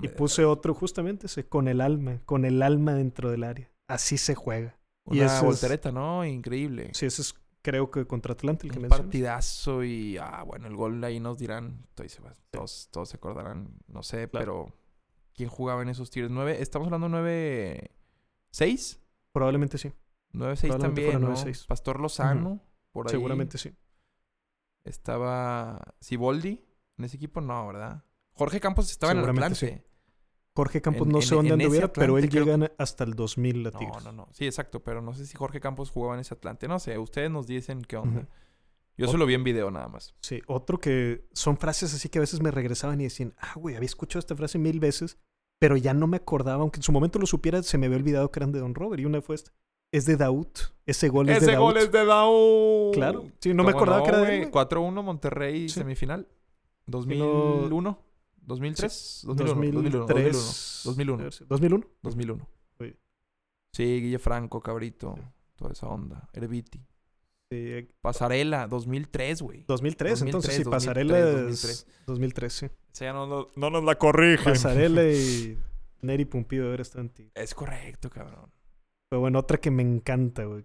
Y 0.03 0.09
puse 0.09 0.45
otro 0.45 0.75
justamente 0.75 1.27
ese, 1.27 1.47
con 1.49 1.69
el 1.69 1.81
alma, 1.81 2.21
con 2.27 2.45
el 2.45 2.63
alma 2.63 2.95
dentro 2.95 3.31
del 3.31 3.45
área. 3.45 3.71
Así 3.89 4.19
se 4.19 4.35
juega. 4.35 4.79
y 5.11 5.19
Una 5.21 5.37
es- 5.39 5.43
voltereta, 5.43 5.91
¿no? 5.93 6.25
Increíble. 6.25 6.91
Sí, 6.95 7.07
ese 7.07 7.23
es 7.23 7.35
creo 7.61 7.91
que 7.91 8.07
contra 8.07 8.33
Atlante 8.33 8.67
el 8.67 8.73
que 8.73 8.79
un 8.79 8.83
mencionas. 8.83 9.05
partidazo 9.07 9.85
y, 9.85 10.17
ah, 10.19 10.43
bueno, 10.45 10.67
el 10.67 10.75
gol 10.77 11.03
ahí 11.05 11.21
nos 11.21 11.39
dirán, 11.39 11.87
todos, 12.51 12.89
todos 12.91 13.09
se 13.09 13.17
acordarán, 13.17 13.69
no 13.87 14.03
sé, 14.03 14.29
Claro. 14.29 14.31
pero 14.67 14.75
¿quién 15.35 15.49
jugaba 15.49 15.83
en 15.83 15.89
esos 15.89 16.11
tiros? 16.11 16.31
¿Nueve? 16.31 16.61
¿Estamos 16.61 16.87
hablando 16.87 17.09
nueve, 17.09 17.91
seis? 18.51 19.01
Probablemente 19.33 19.79
sí. 19.79 19.93
Nueve, 20.33 20.57
seis 20.57 20.73
Probablemente 20.73 21.03
también, 21.03 21.21
fuera 21.21 21.35
¿no? 21.45 21.53
9-6. 21.53 21.67
Pastor 21.67 22.01
Lozano, 22.01 22.61
por 22.91 23.07
ahí. 23.07 23.11
Seguramente 23.13 23.59
sí. 23.59 23.73
Estaba 24.85 25.95
Siboldi 26.01 26.65
en 26.99 27.05
ese 27.05 27.17
equipo, 27.17 27.41
no, 27.41 27.67
¿verdad? 27.69 28.05
Jorge 28.33 28.61
Campos 28.61 28.91
estaba 28.91 29.13
en 29.13 29.19
el 29.19 29.29
Atlante. 29.29 29.85
Jorge 30.55 30.83
Campos 30.83 31.07
En- 31.07 31.13
no 31.13 31.23
sé 31.23 31.35
dónde 31.35 31.55
en 31.55 31.61
anduviera, 31.61 31.93
pero 31.93 32.19
él 32.19 32.29
creo 32.29 32.45
llega 32.45 32.73
hasta 32.79 33.05
el 33.05 33.15
2000 33.15 33.67
a 33.67 33.71
No, 33.71 33.79
Tigres. 33.79 34.05
no, 34.05 34.13
no. 34.13 34.29
Sí, 34.33 34.45
exacto, 34.47 34.83
pero 34.83 35.01
no 35.01 35.15
sé 35.15 35.25
si 35.27 35.37
Jorge 35.37 35.61
Campos 35.61 35.91
jugaba 35.91 36.15
en 36.15 36.21
ese 36.21 36.35
Atlante. 36.35 36.69
No 36.69 36.79
sé, 36.79 36.99
ustedes 36.99 37.31
nos 37.31 37.47
dicen 37.47 37.83
qué 37.83 37.97
onda. 37.97 38.29
Yo 38.99 39.09
solo 39.09 39.25
vi 39.25 39.33
en 39.35 39.43
video 39.45 39.71
nada 39.71 39.89
más. 39.89 40.15
Sí, 40.21 40.43
otro 40.47 40.79
que 40.79 41.27
son 41.33 41.57
frases 41.57 41.95
así 41.95 42.09
que 42.11 42.19
a 42.19 42.21
veces 42.21 42.43
me 42.43 42.51
regresaban 42.51 43.01
y 43.01 43.05
decían, 43.05 43.35
ah, 43.39 43.55
güey, 43.57 43.75
había 43.77 43.87
escuchado 43.87 44.19
esta 44.21 44.37
frase 44.37 44.59
mil 44.59 44.79
veces, 44.81 45.17
pero 45.59 45.77
ya 45.79 45.95
no 45.95 46.07
me 46.07 46.19
acordaba, 46.19 46.61
aunque 46.63 46.79
en 46.79 46.83
su 46.83 46.93
momento 46.93 47.19
lo 47.19 47.27
supiera, 47.27 47.63
se 47.63 47.79
me 47.79 47.87
había 47.87 47.97
olvidado 47.99 48.31
que 48.31 48.39
eran 48.41 48.53
de 48.53 48.59
Don 48.61 48.75
Robert. 48.75 49.01
Y 49.01 49.07
una 49.07 49.23
fue 49.23 49.37
esta. 49.37 49.53
Es 49.93 50.07
de 50.07 50.17
Daud. 50.17 50.49
Ese 50.87 51.09
gol 51.09 51.29
es 51.29 51.39
de 51.41 51.47
Ese 51.47 51.53
Daud. 51.53 51.61
gol 51.65 51.77
es 51.77 51.93
de 51.93 52.05
Daú. 52.05 52.91
Claro. 52.95 53.27
Sí, 53.41 53.55
no 53.55 53.63
me 53.63 53.71
acordaba 53.71 54.03
que 54.03 54.09
era 54.09 54.19
de 54.23 54.35
él, 54.35 54.39
güey. 54.41 54.51
4-1 54.51 55.03
Monterrey 55.03 55.69
Sí. 55.69 55.81
semifinal. 55.81 56.27
Y 56.87 56.91
2001. 56.91 57.99
2003. 58.45 59.23
2001. 59.25 59.83
2003. 59.83 60.81
2001. 60.85 61.31
2001. 61.49 61.87
2001. 62.03 62.49
Sí. 62.81 62.97
Sí, 63.73 63.83
Guille 64.01 64.19
Franco, 64.19 64.61
Cabrito. 64.61 65.15
Toda 65.57 65.73
esa 65.73 65.87
onda. 65.87 66.29
Herbiti. 66.33 66.81
Sí, 67.51 67.87
Pasarela, 68.01 68.67
2003, 68.67 69.43
güey. 69.43 69.65
2003, 69.69 70.23
entonces 70.23 70.55
sí, 70.55 70.63
2003, 70.63 70.71
Pasarela 70.87 71.21
2003. 71.21 71.65
es 71.65 71.87
2003, 72.07 72.53
sí. 72.53 72.67
Esa 72.95 73.05
ya 73.05 73.13
no, 73.13 73.27
no- 73.27 73.51
no 73.55 73.71
nos 73.71 73.85
la 73.85 73.95
corrige. 73.97 74.43
Pasarela 74.45 75.05
y 75.05 75.59
Neri 76.01 76.25
Pumpido 76.25 76.71
ahora 76.71 76.81
están 76.83 77.03
en 77.03 77.09
Tigres. 77.11 77.33
Es 77.37 77.55
correcto, 77.55 78.09
cabrón. 78.09 78.51
Pero 79.13 79.21
bueno, 79.21 79.41
otra 79.41 79.59
que 79.59 79.71
me 79.71 79.83
encanta, 79.83 80.45
güey. 80.47 80.65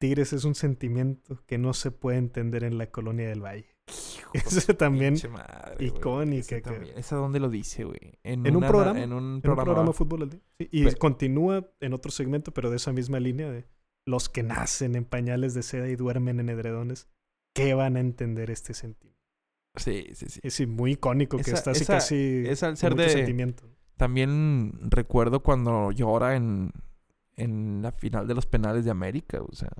Tigres 0.00 0.32
es 0.32 0.42
un 0.42 0.56
sentimiento 0.56 1.44
que 1.46 1.58
no 1.58 1.72
se 1.74 1.92
puede 1.92 2.18
entender 2.18 2.64
en 2.64 2.76
la 2.76 2.90
colonia 2.90 3.28
del 3.28 3.40
Valle. 3.40 3.76
Hijo 3.86 4.32
Ese 4.34 4.74
también 4.74 5.14
madre, 5.30 5.86
icónica, 5.86 6.60
cabrón. 6.60 6.80
también. 6.80 6.98
¿Esa 6.98 7.14
dónde 7.14 7.38
lo 7.38 7.48
dice, 7.48 7.84
güey? 7.84 8.18
En 8.24 8.40
un 8.48 8.56
una- 8.56 8.66
programa, 8.66 9.00
En 9.00 9.12
un 9.12 9.18
En 9.24 9.34
un 9.34 9.40
programa. 9.42 9.84
de 9.84 9.92
fútbol 9.92 10.22
al 10.22 10.30
día. 10.30 10.40
Sí, 10.58 10.68
y 10.72 10.92
continúa 10.96 11.70
en 11.78 11.92
otro 11.94 12.10
segmento, 12.10 12.52
pero 12.52 12.68
de 12.68 12.78
esa 12.78 12.92
misma 12.92 13.20
línea 13.20 13.48
de 13.48 13.64
los 14.08 14.28
que 14.28 14.42
nacen 14.42 14.96
en 14.96 15.04
pañales 15.04 15.54
de 15.54 15.62
seda 15.62 15.88
y 15.88 15.94
duermen 15.94 16.40
en 16.40 16.48
edredones. 16.48 17.06
¿Qué 17.54 17.74
van 17.74 17.96
a 17.96 18.00
entender 18.00 18.50
este 18.50 18.74
sentimiento? 18.74 19.22
Sí, 19.76 20.04
sí, 20.14 20.26
sí. 20.30 20.40
Es 20.42 20.66
muy 20.66 20.94
icónico 20.94 21.36
que 21.36 21.42
Esa- 21.42 21.54
está 21.54 21.70
así 21.70 21.82
esa- 21.84 21.92
casi 21.94 22.42
es 22.44 22.60
al 22.64 22.76
ser 22.76 22.96
de- 22.96 23.08
sentimiento. 23.08 23.68
También 23.96 24.72
recuerdo 24.90 25.44
cuando 25.44 25.92
llora 25.92 26.34
en, 26.34 26.72
en 27.38 27.80
la 27.82 27.92
final 27.92 28.26
de 28.26 28.34
los 28.34 28.46
penales 28.46 28.84
de 28.84 28.90
América, 28.90 29.40
o 29.42 29.54
sea. 29.54 29.70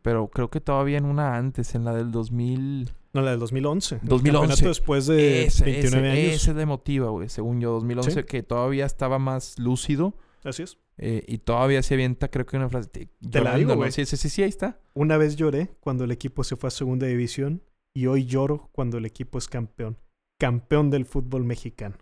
Pero 0.00 0.28
creo 0.28 0.48
que 0.48 0.60
todavía 0.62 0.96
en 0.96 1.04
una 1.04 1.36
antes, 1.36 1.74
en 1.74 1.84
la 1.84 1.94
del 1.94 2.10
2000. 2.10 2.90
No, 3.12 3.20
la 3.20 3.32
del 3.32 3.40
2011. 3.40 3.96
el 3.96 4.08
2011. 4.08 4.48
campeonato 4.48 4.68
después 4.68 5.06
de 5.06 5.44
ese, 5.44 5.64
29 5.66 6.08
ese, 6.12 6.20
años. 6.28 6.34
ese 6.42 6.54
de 6.54 6.64
motiva, 6.66 7.10
güey, 7.10 7.28
según 7.28 7.60
yo. 7.60 7.72
2011, 7.72 8.10
Sí. 8.10 8.22
que 8.24 8.42
todavía 8.42 8.86
estaba 8.86 9.18
más 9.18 9.58
lúcido. 9.58 10.14
Así 10.44 10.62
es. 10.62 10.78
eh, 10.96 11.22
y 11.28 11.38
todavía 11.38 11.82
se 11.82 11.92
avienta, 11.92 12.28
creo 12.30 12.46
que 12.46 12.56
una 12.56 12.70
frase. 12.70 12.88
Te, 12.88 13.08
Te 13.30 13.40
la 13.42 13.54
digo, 13.56 13.76
güey. 13.76 13.92
Sí, 13.92 14.06
sí, 14.06 14.16
sí, 14.16 14.30
sí, 14.30 14.42
ahí 14.42 14.48
está. 14.48 14.80
Una 14.94 15.18
vez 15.18 15.36
lloré 15.36 15.76
cuando 15.80 16.04
el 16.04 16.10
equipo 16.10 16.42
se 16.42 16.56
fue 16.56 16.68
a 16.68 16.70
segunda 16.70 17.06
división 17.06 17.62
y 17.94 18.06
hoy 18.06 18.24
lloro 18.24 18.70
cuando 18.72 18.96
el 18.96 19.04
equipo 19.04 19.36
es 19.36 19.46
campeón. 19.46 19.98
Campeón 20.40 20.88
del 20.88 21.04
fútbol 21.04 21.44
mexicano. 21.44 21.96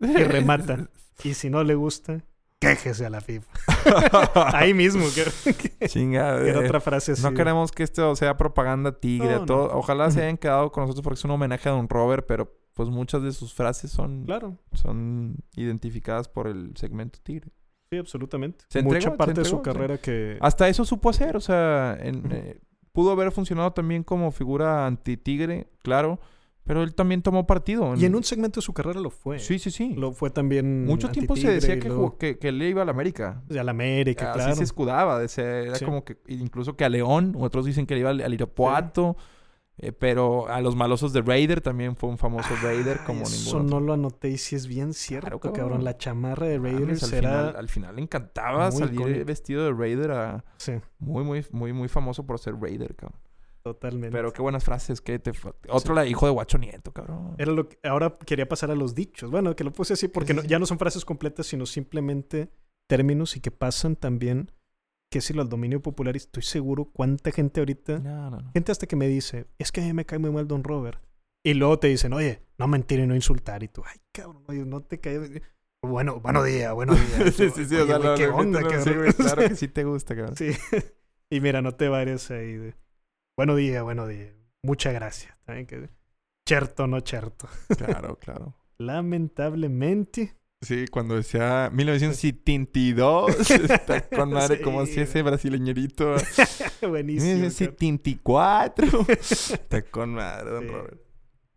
Y 0.00 0.06
remata. 0.22 0.90
Y 1.24 1.34
si 1.34 1.48
no 1.50 1.62
le 1.64 1.74
gusta, 1.74 2.24
quéjese 2.60 3.06
a 3.06 3.10
la 3.10 3.20
FIFA. 3.20 3.50
Ahí 4.56 4.74
mismo. 4.74 5.04
Que, 5.14 5.88
Chinga. 5.88 6.36
era 6.40 6.60
eh, 6.60 6.64
otra 6.66 6.80
frase 6.80 7.12
así. 7.12 7.22
No 7.22 7.34
queremos 7.34 7.72
que 7.72 7.82
esto 7.82 8.14
sea 8.14 8.36
propaganda 8.36 8.92
tigre. 9.00 9.32
No, 9.34 9.38
no. 9.40 9.46
todo. 9.46 9.70
Ojalá 9.76 10.10
se 10.10 10.20
hayan 10.22 10.36
quedado 10.36 10.70
con 10.70 10.82
nosotros 10.84 11.02
porque 11.02 11.18
es 11.18 11.24
un 11.24 11.30
homenaje 11.32 11.68
a 11.68 11.72
Don 11.72 11.88
Robert, 11.88 12.24
pero 12.28 12.54
pues 12.74 12.88
muchas 12.88 13.22
de 13.22 13.32
sus 13.32 13.52
frases 13.54 13.90
son, 13.90 14.24
Claro. 14.24 14.56
son 14.72 15.36
identificadas 15.56 16.28
por 16.28 16.46
el 16.46 16.76
segmento 16.76 17.18
tigre. 17.22 17.50
Sí, 17.90 17.98
absolutamente. 17.98 18.64
Se 18.68 18.82
Mucha 18.82 18.96
entregó, 18.98 19.12
se 19.14 19.18
parte 19.18 19.40
de 19.40 19.44
su 19.44 19.56
sí. 19.56 19.62
carrera 19.62 19.98
que... 19.98 20.38
Hasta 20.40 20.68
eso 20.68 20.84
supo 20.84 21.10
hacer, 21.10 21.36
o 21.36 21.40
sea, 21.40 21.96
en- 22.00 22.30
eh, 22.30 22.60
pudo 22.92 23.10
haber 23.10 23.32
funcionado 23.32 23.72
también 23.72 24.04
como 24.04 24.30
figura 24.30 24.86
anti-tigre, 24.86 25.66
claro, 25.82 26.20
pero 26.70 26.84
él 26.84 26.94
también 26.94 27.20
tomó 27.20 27.48
partido. 27.48 27.96
Y 27.96 28.04
en 28.04 28.14
un 28.14 28.22
segmento 28.22 28.60
de 28.60 28.64
su 28.64 28.72
carrera 28.72 29.00
lo 29.00 29.10
fue. 29.10 29.40
Sí, 29.40 29.58
sí, 29.58 29.72
sí. 29.72 29.92
Lo 29.96 30.12
fue 30.12 30.30
también. 30.30 30.84
Mucho 30.86 31.08
tiempo 31.08 31.34
se 31.34 31.50
decía 31.50 31.80
que, 31.80 31.90
jugó- 31.90 32.16
que, 32.16 32.38
que 32.38 32.46
él 32.50 32.62
iba 32.62 32.82
a 32.82 32.84
la 32.84 32.92
América. 32.92 33.42
A 33.50 33.64
la 33.64 33.72
América, 33.72 34.30
Así 34.30 34.38
claro. 34.38 34.54
se 34.54 34.62
escudaba. 34.62 35.18
de 35.18 35.26
ser- 35.26 35.66
era 35.66 35.74
Sí. 35.74 35.84
como 35.84 36.04
que 36.04 36.18
incluso 36.28 36.76
que 36.76 36.84
a 36.84 36.88
León, 36.88 37.34
otros 37.40 37.66
dicen 37.66 37.86
que 37.86 37.94
le 37.94 38.00
iba 38.02 38.10
al, 38.10 38.20
al 38.20 38.32
Irapuato, 38.32 39.16
eh, 39.78 39.90
pero 39.90 40.46
a 40.46 40.60
los 40.60 40.76
malosos 40.76 41.12
de 41.12 41.22
Raider 41.22 41.60
también 41.60 41.96
fue 41.96 42.08
un 42.08 42.18
famoso 42.18 42.54
Raider 42.62 42.98
Ay, 43.00 43.04
como 43.04 43.22
Eso 43.22 43.56
ningún 43.58 43.70
no 43.70 43.80
lo 43.80 43.94
anoté 43.94 44.28
y 44.28 44.38
sí 44.38 44.54
es 44.54 44.68
bien 44.68 44.94
cierto, 44.94 45.26
Claro, 45.26 45.40
cabrón. 45.40 45.60
cabrón. 45.60 45.84
La 45.84 45.96
chamarra 45.98 46.46
de 46.46 46.60
Mames, 46.60 46.72
Raiders 46.78 47.02
al, 47.02 47.14
era... 47.14 47.30
final, 47.30 47.56
al 47.56 47.68
final 47.68 47.96
le 47.96 48.02
encantaba 48.02 48.70
muy 48.70 48.78
salir 48.78 48.94
icónico. 48.94 49.24
vestido 49.24 49.64
de 49.64 49.72
Raider 49.72 50.10
a... 50.12 50.44
Sí, 50.58 50.74
Muy, 51.00 51.24
muy, 51.24 51.44
muy, 51.50 51.72
muy 51.72 51.88
famoso 51.88 52.24
por 52.24 52.38
ser 52.38 52.54
Raider, 52.60 52.94
cabrón. 52.94 53.18
Totalmente. 53.62 54.10
Pero 54.16 54.32
qué 54.32 54.42
buenas 54.42 54.64
frases. 54.64 55.00
Que 55.00 55.18
te... 55.18 55.32
Otro 55.68 55.94
la 55.94 56.06
hijo 56.06 56.26
de 56.26 56.32
Guacho 56.32 56.58
Nieto, 56.58 56.92
cabrón. 56.92 57.34
Era 57.38 57.52
lo 57.52 57.68
que... 57.68 57.78
Ahora 57.82 58.18
quería 58.26 58.48
pasar 58.48 58.70
a 58.70 58.74
los 58.74 58.94
dichos. 58.94 59.30
Bueno, 59.30 59.54
que 59.56 59.64
lo 59.64 59.72
puse 59.72 59.92
así 59.94 60.08
porque 60.08 60.32
Sí, 60.32 60.36
no- 60.36 60.42
sí. 60.42 60.48
ya 60.48 60.58
no 60.58 60.66
son 60.66 60.78
frases 60.78 61.04
completas, 61.04 61.46
sino 61.46 61.66
simplemente 61.66 62.50
términos 62.88 63.36
y 63.36 63.40
que 63.40 63.50
pasan 63.50 63.96
también, 63.96 64.50
que 65.10 65.20
si 65.20 65.32
lo 65.34 65.42
al 65.42 65.48
dominio 65.48 65.80
popular, 65.80 66.16
y 66.16 66.18
estoy 66.18 66.42
seguro 66.42 66.86
cuánta 66.86 67.30
gente 67.32 67.60
ahorita... 67.60 67.98
No, 68.00 68.30
no, 68.30 68.40
no. 68.40 68.50
Gente 68.52 68.72
hasta 68.72 68.86
que 68.86 68.96
me 68.96 69.06
dice, 69.08 69.46
es 69.58 69.70
que 69.72 69.80
a 69.80 69.84
mí 69.84 69.92
me 69.92 70.04
cae 70.06 70.18
muy 70.18 70.30
mal 70.30 70.46
Don 70.48 70.64
Robert. 70.64 71.00
Y 71.44 71.54
luego 71.54 71.78
te 71.78 71.88
dicen, 71.88 72.12
oye, 72.12 72.42
no 72.58 72.68
mentir 72.68 73.00
y 73.00 73.06
no 73.06 73.14
insultar. 73.14 73.62
Y 73.62 73.68
tú, 73.68 73.82
ay, 73.86 73.98
cabrón, 74.12 74.44
oye, 74.48 74.64
no 74.64 74.82
te 74.82 75.00
cae... 75.00 75.42
Bueno, 75.82 76.20
buenos 76.20 76.44
días, 76.44 76.74
buenos 76.74 76.98
días. 76.98 77.34
sí, 77.36 77.48
sí, 77.50 77.64
sí. 77.64 77.74
Oye, 77.76 77.82
o 77.84 77.86
sea, 77.86 77.98
lo- 77.98 78.14
¿qué 78.14 78.26
onda, 78.28 78.60
sí, 78.60 78.66
cabrón? 78.68 78.98
güey, 78.98 79.12
claro 79.14 79.48
que 79.48 79.56
sí 79.56 79.68
te 79.68 79.84
gusta, 79.84 80.14
cabrón. 80.14 80.36
Sí. 80.36 80.50
Y 81.32 81.40
mira, 81.40 81.62
no 81.62 81.72
te 81.76 81.88
varias 81.88 82.28
ahí 82.32 82.54
de. 82.56 82.74
Buenos 83.40 83.56
días, 83.56 83.82
buenos 83.82 84.06
días. 84.06 84.34
Muchas 84.62 84.92
gracias. 84.92 85.34
También 85.46 85.66
que- 85.66 85.88
Cherto, 86.46 86.86
no 86.86 87.00
cherto. 87.00 87.48
Claro, 87.78 88.18
claro. 88.18 88.54
Lamentablemente. 88.76 90.36
Sí, 90.62 90.84
cuando 90.90 91.14
decía 91.16 91.70
1972, 91.72 93.50
está 93.50 94.06
con 94.10 94.34
madre 94.34 94.58
Sí, 94.58 94.62
como 94.62 94.84
si 94.84 95.00
ese 95.00 95.22
brasileñerito. 95.22 96.16
Buenísimo. 96.86 97.30
cabrón. 97.32 97.40
1974. 97.40 99.06
Está 99.08 99.82
con 99.90 100.10
madre, 100.12 100.50
don 100.50 100.62
Sí. 100.64 100.68
Robert. 100.68 101.00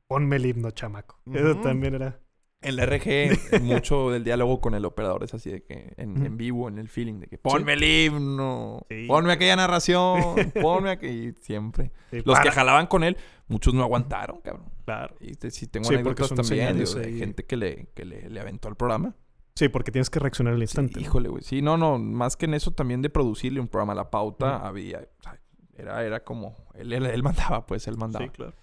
Ponme 0.07 0.35
el 0.37 0.45
himno, 0.45 0.71
chamaco. 0.71 1.19
Eso 1.33 1.57
también 1.57 1.95
era. 1.95 2.17
En 2.63 2.75
la 2.75 2.85
RG, 2.85 3.61
mucho 3.61 4.09
del 4.11 4.23
diálogo 4.23 4.61
con 4.61 4.73
el 4.75 4.85
operador 4.85 5.23
es 5.23 5.33
así 5.33 5.51
de 5.51 5.63
que 5.63 5.93
en, 5.97 6.37
vivo, 6.37 6.67
en 6.69 6.77
el 6.77 6.89
feeling, 6.89 7.19
de 7.19 7.27
que 7.27 7.37
ponme 7.37 7.73
el 7.73 7.83
himno, 7.83 8.85
Sí. 8.89 9.05
ponme 9.07 9.33
aquella 9.33 9.55
narración, 9.55 10.35
ponme 10.61 10.91
aquella. 10.91 11.33
Siempre. 11.41 11.91
Sí, 12.11 12.21
Los 12.25 12.39
que 12.39 12.51
jalaban 12.51 12.87
con 12.87 13.03
él, 13.03 13.17
muchos 13.47 13.73
no 13.73 13.83
aguantaron, 13.83 14.41
cabrón. 14.41 14.71
Claro. 14.85 15.15
Y 15.19 15.35
te- 15.35 15.51
sí 15.51 15.67
tengo 15.67 15.87
Sí, 15.87 15.95
anécdotas 15.95 16.29
también 16.33 16.77
digo, 16.77 16.93
de 16.95 17.13
gente 17.13 17.45
que 17.45 17.55
le, 17.57 17.87
que 17.93 18.05
le, 18.05 18.29
le 18.29 18.39
aventó 18.39 18.67
al 18.67 18.75
programa. 18.75 19.15
Sí, 19.55 19.69
porque 19.69 19.91
tienes 19.91 20.09
que 20.09 20.19
reaccionar 20.19 20.55
al 20.55 20.61
instante. 20.61 20.99
híjole, 20.99 21.29
güey. 21.29 21.43
Sí, 21.43 21.61
no, 21.61 21.77
no. 21.77 21.99
Más 21.99 22.35
que 22.37 22.45
en 22.45 22.55
eso 22.55 22.71
también 22.71 23.01
de 23.03 23.09
producirle 23.11 23.59
un 23.59 23.67
programa. 23.67 23.93
La 23.93 24.09
pauta 24.09 24.65
había... 24.65 25.07
o 25.19 25.21
sea, 25.23 25.39
Era, 25.77 26.03
era 26.03 26.23
como... 26.23 26.55
Él, 26.73 26.91
él, 26.91 27.05
él 27.05 27.21
mandaba, 27.21 27.65
pues. 27.67 27.87
Él 27.87 27.95
mandaba. 27.97 28.25
Sí, 28.25 28.31
claro. 28.31 28.55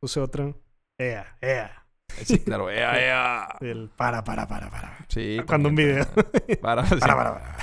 Puse 0.00 0.18
otra. 0.20 0.52
Ea, 0.98 1.36
ea. 1.40 1.86
Sí, 2.24 2.38
claro. 2.40 2.70
¡Ea, 2.70 3.00
ea! 3.04 3.48
El 3.60 3.90
para, 3.96 4.24
para, 4.24 4.46
para, 4.48 4.70
para. 4.70 5.06
Sí. 5.08 5.38
Cuando 5.46 5.68
un 5.68 5.74
video. 5.76 6.04
Para, 6.60 6.84
sí. 6.86 6.96
Para, 6.96 7.14
para, 7.16 7.34
para. 7.34 7.56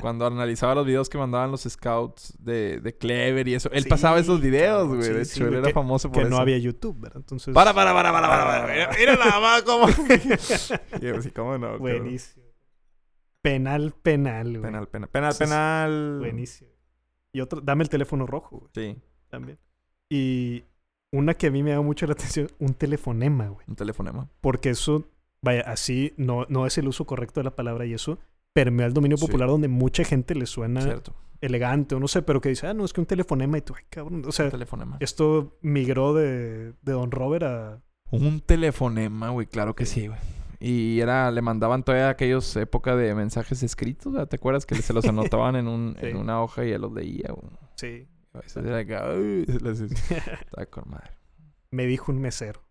Cuando 0.00 0.26
analizaba 0.26 0.74
los 0.74 0.86
videos 0.86 1.08
que 1.08 1.18
mandaban 1.18 1.50
los 1.50 1.62
scouts 1.62 2.34
de, 2.42 2.80
de 2.80 2.96
Clever 2.96 3.46
y 3.46 3.54
eso. 3.54 3.70
Él 3.70 3.84
Sí, 3.84 3.88
pasaba 3.88 4.18
esos 4.18 4.40
videos, 4.40 4.88
güey. 4.88 5.02
sí, 5.02 5.12
de 5.12 5.24
sí, 5.24 5.38
hecho, 5.38 5.48
él 5.48 5.54
era 5.54 5.66
que- 5.68 5.72
famoso 5.72 6.08
por 6.10 6.22
Que 6.22 6.28
eso. 6.28 6.30
no 6.36 6.38
había 6.40 6.58
YouTube, 6.58 6.98
¿verdad? 7.00 7.18
Entonces. 7.18 7.54
Para, 7.54 7.72
para, 7.74 7.92
para, 7.92 8.10
para, 8.12 8.28
para, 8.28 8.44
para. 8.44 8.72
Mira, 8.72 8.90
mira 8.98 9.16
nada 9.16 9.40
más 9.40 9.62
cómo... 9.62 9.86
Sí, 11.22 11.30
¿cómo 11.30 11.58
no? 11.58 11.78
Buenísimo. 11.78 12.44
Penal, 13.42 13.94
penal, 14.02 14.50
güey. 14.58 14.62
Penal, 14.62 14.88
penal. 14.88 15.08
Penal, 15.10 15.34
penal. 15.38 16.16
Buenísimo. 16.20 16.70
Y 17.32 17.40
otro, 17.40 17.60
dame 17.60 17.82
el 17.84 17.88
teléfono 17.90 18.26
rojo, 18.26 18.58
güey, 18.60 18.70
Sí. 18.94 19.02
también. 19.28 19.58
Y 20.10 20.64
una 21.12 21.34
que 21.34 21.48
a 21.48 21.50
mí 21.50 21.62
me 21.62 21.70
da 21.72 21.80
mucho 21.80 22.06
la 22.06 22.14
atención, 22.14 22.48
un 22.58 22.74
telefonema, 22.74 23.48
güey. 23.48 23.64
Un 23.68 23.76
telefonema. 23.76 24.28
Porque 24.40 24.70
eso, 24.70 25.04
vaya, 25.42 25.60
así 25.62 26.14
no, 26.16 26.46
no 26.48 26.66
es 26.66 26.78
el 26.78 26.88
uso 26.88 27.04
correcto 27.04 27.40
de 27.40 27.44
la 27.44 27.54
palabra 27.54 27.84
y 27.86 27.92
eso 27.94 28.18
permea 28.54 28.86
el 28.86 28.94
dominio 28.94 29.16
Sí. 29.16 29.26
popular 29.26 29.48
donde 29.48 29.68
mucha 29.68 30.04
gente 30.04 30.34
le 30.34 30.46
suena 30.46 30.80
Cierto. 30.82 31.14
elegante 31.40 31.94
o 31.94 32.00
no 32.00 32.08
sé, 32.08 32.22
pero 32.22 32.40
que 32.40 32.48
dice, 32.50 32.66
ah, 32.66 32.74
no, 32.74 32.84
es 32.84 32.92
que 32.92 33.00
un 33.00 33.06
telefonema 33.06 33.58
y 33.58 33.60
tú, 33.62 33.74
ay, 33.76 33.84
cabrón. 33.90 34.22
O 34.26 34.32
sea, 34.32 34.46
Un 34.46 34.50
telefonema. 34.52 34.96
esto 35.00 35.56
migró 35.62 36.14
de, 36.14 36.72
de 36.82 36.92
Don 36.92 37.10
Robert 37.10 37.44
a... 37.44 37.80
Un 38.10 38.40
telefonema, 38.40 39.30
güey, 39.30 39.46
claro 39.46 39.74
que 39.74 39.86
sí, 39.86 40.06
güey. 40.08 40.18
Y 40.60 41.00
era, 41.00 41.30
le 41.32 41.42
mandaban 41.42 41.82
todavía 41.82 42.08
aquellos 42.10 42.54
época 42.56 42.94
de 42.94 43.14
mensajes 43.16 43.62
escritos. 43.64 44.14
¿te 44.28 44.36
acuerdas? 44.36 44.64
Que 44.64 44.76
se 44.76 44.92
los 44.92 45.04
anotaban 45.08 45.56
en, 45.56 45.66
un, 45.66 45.96
Sí. 45.98 46.06
en 46.06 46.16
una 46.18 46.40
hoja 46.42 46.64
y 46.64 46.70
él 46.70 46.82
los 46.82 46.92
leía, 46.92 47.32
güey. 47.32 47.50
Sí. 47.74 48.06
Me 51.70 51.86
dijo 51.86 52.12
un 52.12 52.20
mesero. 52.20 52.62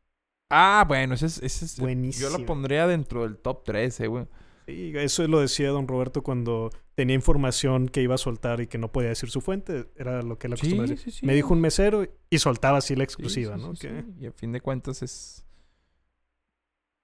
Ah, 0.49 0.83
bueno, 0.87 1.15
ese 1.15 1.25
es, 1.27 1.37
ese 1.41 1.65
es- 1.65 1.79
Buenísimo. 1.79 2.29
Yo 2.29 2.37
lo 2.37 2.45
pondría 2.45 2.85
dentro 2.87 3.23
del 3.23 3.37
top 3.37 3.63
13, 3.63 4.07
güey. 4.07 4.27
Sí, 4.67 4.93
eso 4.95 5.27
lo 5.27 5.39
decía 5.39 5.69
don 5.69 5.87
Roberto 5.87 6.21
cuando 6.21 6.69
tenía 6.93 7.15
información 7.15 7.87
que 7.89 8.01
iba 8.01 8.15
a 8.15 8.19
soltar 8.19 8.61
y 8.61 8.67
que 8.67 8.77
no 8.77 8.91
podía 8.91 9.09
decir 9.09 9.29
su 9.29 9.41
fuente. 9.41 9.87
Era 9.95 10.21
lo 10.21 10.37
que 10.37 10.47
él 10.47 10.53
Sí, 10.53 10.59
acostumbraba 10.59 10.85
a 10.85 10.95
decir. 10.95 11.11
sí, 11.13 11.19
sí. 11.19 11.25
Me 11.25 11.33
dijo 11.33 11.53
un 11.53 11.61
mesero 11.61 12.05
y 12.29 12.37
soltaba 12.37 12.77
así 12.77 12.93
la 12.95 12.99
Sí, 12.99 13.03
exclusiva, 13.05 13.57
sí, 13.57 13.61
¿no? 13.63 13.75
sí, 13.75 13.87
sí. 13.89 14.13
Y 14.19 14.25
a 14.27 14.31
fin 14.31 14.51
de 14.51 14.61
cuentas 14.61 15.01
es 15.01 15.45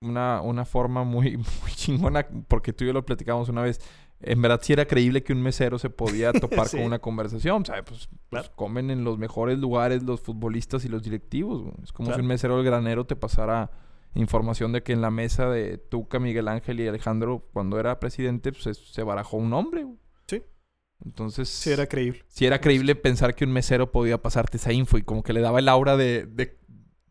una, 0.01 0.41
una 0.41 0.65
forma 0.65 1.03
muy, 1.03 1.37
muy 1.61 1.71
chingona, 1.75 2.27
porque 2.47 2.73
tú 2.73 2.83
y 2.83 2.87
yo 2.87 2.93
lo 2.93 3.05
platicamos 3.05 3.49
una 3.49 3.61
vez. 3.61 3.79
En 4.19 4.41
verdad 4.41 4.59
sí 4.63 4.73
era 4.73 4.85
creíble 4.87 5.21
que 5.23 5.31
un 5.31 5.41
mesero 5.43 5.77
se 5.77 5.89
podía 5.91 6.33
topar 6.33 6.67
Sí. 6.67 6.77
con 6.77 6.85
una 6.87 6.99
conversación, 6.99 7.65
¿sabes? 7.65 7.83
Pues, 7.85 8.09
pues, 8.29 8.49
comen 8.49 8.89
en 8.89 9.03
los 9.03 9.17
mejores 9.19 9.59
lugares 9.59 10.01
los 10.03 10.21
futbolistas 10.21 10.85
y 10.85 10.89
los 10.89 11.03
directivos. 11.03 11.61
güey. 11.61 11.73
Es 11.83 11.91
como 11.91 12.07
Claro. 12.07 12.17
si 12.17 12.21
un 12.21 12.27
mesero 12.27 12.57
del 12.57 12.65
granero 12.65 13.05
te 13.05 13.15
pasara 13.15 13.69
información 14.15 14.71
de 14.71 14.81
que 14.81 14.93
en 14.93 15.01
la 15.01 15.11
mesa 15.11 15.49
de 15.49 15.77
Tuca, 15.77 16.17
Miguel 16.19 16.47
Ángel 16.47 16.79
y 16.79 16.87
Alejandro, 16.87 17.47
cuando 17.53 17.79
era 17.79 17.99
presidente, 17.99 18.51
pues 18.51 18.65
es- 18.67 18.91
se 18.91 19.03
barajó 19.03 19.37
un 19.37 19.51
nombre. 19.51 19.83
güey. 19.83 19.97
Sí. 20.27 20.41
Entonces, 21.05 21.47
Sí, 21.49 21.69
era 21.71 21.85
creíble. 21.85 22.23
sí 22.27 22.47
era 22.47 22.59
creíble 22.59 22.95
pensar 22.95 23.35
que 23.35 23.45
un 23.45 23.51
mesero 23.51 23.91
podía 23.91 24.19
pasarte 24.19 24.57
esa 24.57 24.73
info 24.73 24.97
y 24.97 25.03
como 25.03 25.21
que 25.21 25.33
le 25.33 25.41
daba 25.41 25.59
el 25.59 25.69
aura 25.69 25.95
de, 25.95 26.25
de, 26.25 26.57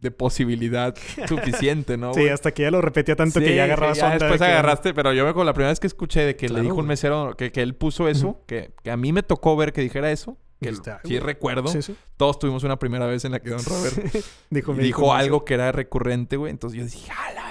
de 0.00 0.10
posibilidad 0.10 0.94
suficiente, 1.28 1.96
¿no? 1.96 2.12
Sí, 2.14 2.28
hasta 2.28 2.52
que 2.52 2.62
ya 2.62 2.70
lo 2.70 2.80
repetía 2.82 3.16
tanto 3.16 3.40
que 3.40 3.54
ya 3.56 3.64
agarrabas 3.64 3.98
ya 3.98 4.10
de 4.10 4.18
después 4.18 4.38
que- 4.40 4.46
agarraste, 4.46 4.94
pero 4.94 5.12
yo 5.12 5.24
me 5.24 5.30
acuerdo 5.30 5.46
la 5.46 5.54
primera 5.54 5.70
vez 5.70 5.80
que 5.80 5.86
escuché 5.86 6.20
de 6.24 6.36
que 6.36 6.46
Claro, 6.46 6.62
le 6.62 6.68
dijo 6.68 6.76
un 6.80 6.86
mesero 6.86 7.34
que, 7.36 7.50
que 7.52 7.62
él 7.62 7.74
puso 7.74 8.08
eso, 8.08 8.42
que, 8.46 8.72
que 8.82 8.90
a 8.90 8.96
mí 8.96 9.12
me 9.12 9.22
tocó 9.22 9.56
ver 9.56 9.72
que 9.72 9.80
dijera 9.80 10.10
eso, 10.12 10.36
que 10.60 10.68
Dijiste, 10.70 10.90
"Ay, 10.90 10.98
sí 11.04 11.08
güey". 11.10 11.20
recuerdo. 11.20 11.68
Sí, 11.68 11.82
sí. 11.82 11.94
Todos 12.16 12.38
tuvimos 12.38 12.64
una 12.64 12.78
primera 12.78 13.06
vez 13.06 13.24
en 13.26 13.32
la 13.32 13.40
que 13.40 13.50
Don 13.50 13.60
Robert 13.64 14.24
dijo, 14.80 15.12
algo 15.12 15.44
que 15.44 15.54
era 15.54 15.70
recurrente, 15.72 16.36
güey. 16.36 16.50
Entonces 16.50 16.78
yo 16.78 16.84
dije, 16.86 17.10
¡a 17.12 17.32
la 17.32 17.34
verga! 17.34 17.42
mesero. 17.42 17.45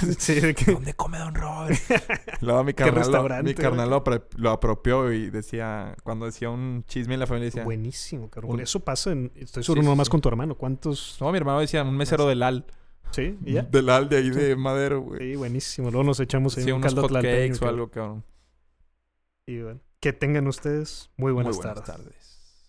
Sí, 0.18 0.40
de 0.40 0.54
que- 0.54 0.72
¿Dónde 0.72 0.94
come 0.94 1.18
Don 1.18 1.34
Robert? 1.34 1.78
Luego 2.40 2.64
mi 2.64 2.74
carnal, 2.74 3.10
lo, 3.10 3.42
mi 3.42 3.54
carnal 3.54 3.90
lo, 3.90 4.04
apro- 4.04 4.26
lo 4.36 4.50
apropió 4.50 5.12
y 5.12 5.30
decía, 5.30 5.96
cuando 6.02 6.26
decía 6.26 6.50
un 6.50 6.84
chisme 6.86 7.14
en 7.14 7.20
la 7.20 7.26
familia, 7.26 7.46
decía, 7.46 7.64
Buenísimo, 7.64 8.28
cabrón. 8.30 8.52
Un- 8.52 8.60
eso 8.60 8.80
pasa 8.80 9.12
en... 9.12 9.32
Estoy 9.36 9.62
seguro 9.64 9.82
sí, 9.82 9.88
nomás 9.88 10.06
sí. 10.06 10.10
con 10.10 10.20
tu 10.20 10.28
hermano. 10.28 10.54
¿Cuántos...? 10.56 11.16
no, 11.20 11.30
mi 11.30 11.38
hermano 11.38 11.60
decía, 11.60 11.82
un 11.82 11.96
mesero 11.96 12.26
del 12.26 12.42
Al. 12.42 12.66
Sí, 13.10 13.38
y 13.44 13.52
ya. 13.52 13.62
Del 13.62 13.88
Al 13.90 14.08
de 14.08 14.16
ahí 14.16 14.30
de 14.30 14.56
Madero, 14.56 15.00
güey. 15.02 15.20
Sí, 15.20 15.36
buenísimo. 15.36 15.90
Luego 15.90 16.04
nos 16.04 16.20
echamos 16.20 16.56
ahí 16.56 16.62
Decía 16.62 16.74
un 16.74 16.80
unos 16.80 16.94
caldo 16.94 17.08
cakes 17.08 17.58
o 17.62 17.68
algo, 17.68 17.90
cabrón. 17.90 18.24
Y 19.46 19.60
bueno, 19.60 19.80
que 20.00 20.12
tengan 20.12 20.46
ustedes 20.46 21.10
muy 21.16 21.32
buenas, 21.32 21.56
Muy 21.56 21.64
buenas 21.64 21.84
tardes. 21.84 22.04
tardes. 22.04 22.62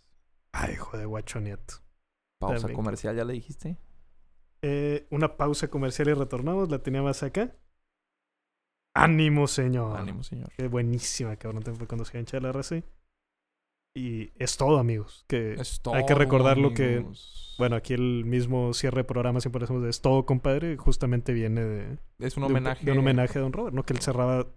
Ay, 0.51 0.73
hijo 0.73 0.97
de 0.97 1.05
guacho 1.05 1.39
nieto. 1.39 1.75
Pausa 2.39 2.57
También. 2.61 2.75
comercial, 2.75 3.15
¿ya 3.15 3.23
le 3.23 3.33
dijiste? 3.33 3.77
Eh, 4.65 5.05
una 5.11 5.35
pausa 5.35 5.67
comercial 5.69 6.07
y 6.07 6.13
retornamos. 6.13 6.69
La 6.71 6.79
tenía 6.79 7.01
más 7.01 7.21
acá. 7.21 7.53
¡Ánimo, 8.95 9.47
señor! 9.47 9.97
Ánimo, 9.99 10.23
señor. 10.23 10.49
Qué 10.55 10.67
buenísima, 10.67 11.35
cabrón. 11.35 11.63
Fue 11.75 11.87
cuando 11.87 12.05
se 12.05 12.17
hincha 12.17 12.39
la 12.39 12.49
RC. 12.49 12.83
Y 13.95 14.31
es 14.37 14.57
todo, 14.57 14.79
amigos. 14.79 15.25
Que, 15.27 15.53
Es 15.53 15.81
hay 15.93 16.05
que 16.05 16.15
recordar 16.15 16.57
lo 16.57 16.73
que- 16.73 17.05
bueno, 17.59 17.75
aquí 17.75 17.93
el 17.93 18.25
mismo 18.25 18.73
cierre 18.73 18.97
de 19.01 19.03
programa 19.03 19.39
siempre 19.39 19.59
decimos 19.61 19.83
de 19.83 19.89
es 19.89 20.01
todo, 20.01 20.25
compadre. 20.25 20.77
Justamente 20.77 21.33
viene 21.33 21.61
de, 21.61 21.97
es 22.19 22.35
un 22.37 22.43
de 22.43 22.47
homenaje. 22.47 22.85
de 22.85 22.91
un 22.91 22.99
homenaje 22.99 23.37
a 23.37 23.41
Don 23.41 23.53
Robert, 23.53 23.75
¿no? 23.75 23.83
Que 23.83 23.93
él 23.93 23.99
cerraba 23.99 24.47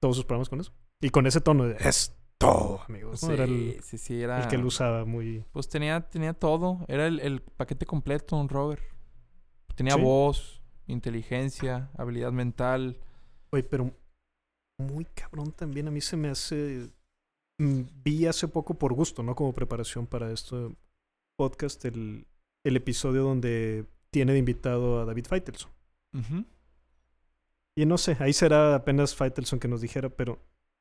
todos 0.00 0.16
sus 0.16 0.24
programas 0.24 0.48
con 0.48 0.60
eso. 0.60 0.72
Y 1.00 1.10
con 1.10 1.26
ese 1.26 1.40
tono 1.40 1.64
de 1.66 1.76
es 1.78 2.16
todo, 2.38 2.80
amigos. 2.88 3.22
¿no? 3.22 3.28
Sí, 3.28 3.34
Era 3.34 3.44
el, 3.44 3.78
sí, 3.82 3.98
sí, 3.98 4.20
era... 4.22 4.42
el 4.42 4.48
que 4.48 4.56
él 4.56 4.64
usaba 4.64 5.04
muy... 5.04 5.44
Pues 5.52 5.68
tenía, 5.68 6.00
tenía 6.00 6.32
todo. 6.34 6.84
Era 6.88 7.06
el, 7.06 7.20
el 7.20 7.42
paquete 7.42 7.86
completo, 7.86 8.36
Don 8.36 8.48
Robert. 8.48 8.82
Tenía 9.74 9.94
Sí. 9.94 10.00
voz, 10.02 10.62
inteligencia, 10.86 11.90
habilidad 11.96 12.32
mental. 12.32 12.96
Oye, 13.50 13.62
pero 13.64 13.90
muy 14.78 15.04
cabrón 15.06 15.52
también. 15.52 15.88
A 15.88 15.90
mí 15.90 16.00
se 16.00 16.16
me 16.16 16.28
hace. 16.28 16.90
mm, 17.58 17.80
Vi 18.02 18.26
hace 18.26 18.48
poco 18.48 18.74
por 18.74 18.92
gusto, 18.94 19.22
¿no? 19.22 19.34
Como 19.34 19.52
preparación 19.52 20.06
para 20.06 20.30
este 20.32 20.56
podcast, 21.36 21.84
el, 21.84 22.26
el 22.64 22.76
episodio 22.76 23.22
donde 23.22 23.86
tiene 24.10 24.32
de 24.32 24.38
invitado 24.38 25.00
a 25.00 25.04
David 25.04 25.26
Feitelson. 25.26 25.70
Y 27.76 27.86
no 27.86 27.98
sé, 27.98 28.16
ahí 28.20 28.32
será 28.32 28.74
apenas 28.76 29.14
Feitelson 29.16 29.58
que 29.58 29.66
nos 29.68 29.80
dijera, 29.80 30.08
pero 30.08 30.38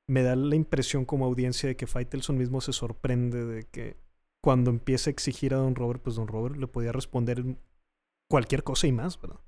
me 0.08 0.22
da 0.22 0.36
la 0.36 0.56
impresión 0.56 1.06
como 1.06 1.26
audiencia 1.26 1.68
de 1.68 1.76
que 1.76 1.88
Feitelson 1.88 2.38
mismo 2.38 2.62
se 2.62 2.74
sorprende 2.74 3.46
de 3.46 3.64
que 3.64 3.98
cuando 4.44 4.70
empieza 4.70 5.10
a 5.10 5.14
exigir 5.14 5.54
a 5.54 5.58
Don 5.58 5.74
Robert, 5.76 6.02
pues 6.04 6.16
Don 6.18 6.28
Robert 6.28 6.56
le 6.58 6.68
podía 6.68 6.91
responder 6.91 7.39
en 7.39 7.58
cualquier 8.34 8.64
cosa 8.64 8.88
y 8.88 8.92
más, 8.92 9.22
¿verdad? 9.22 9.40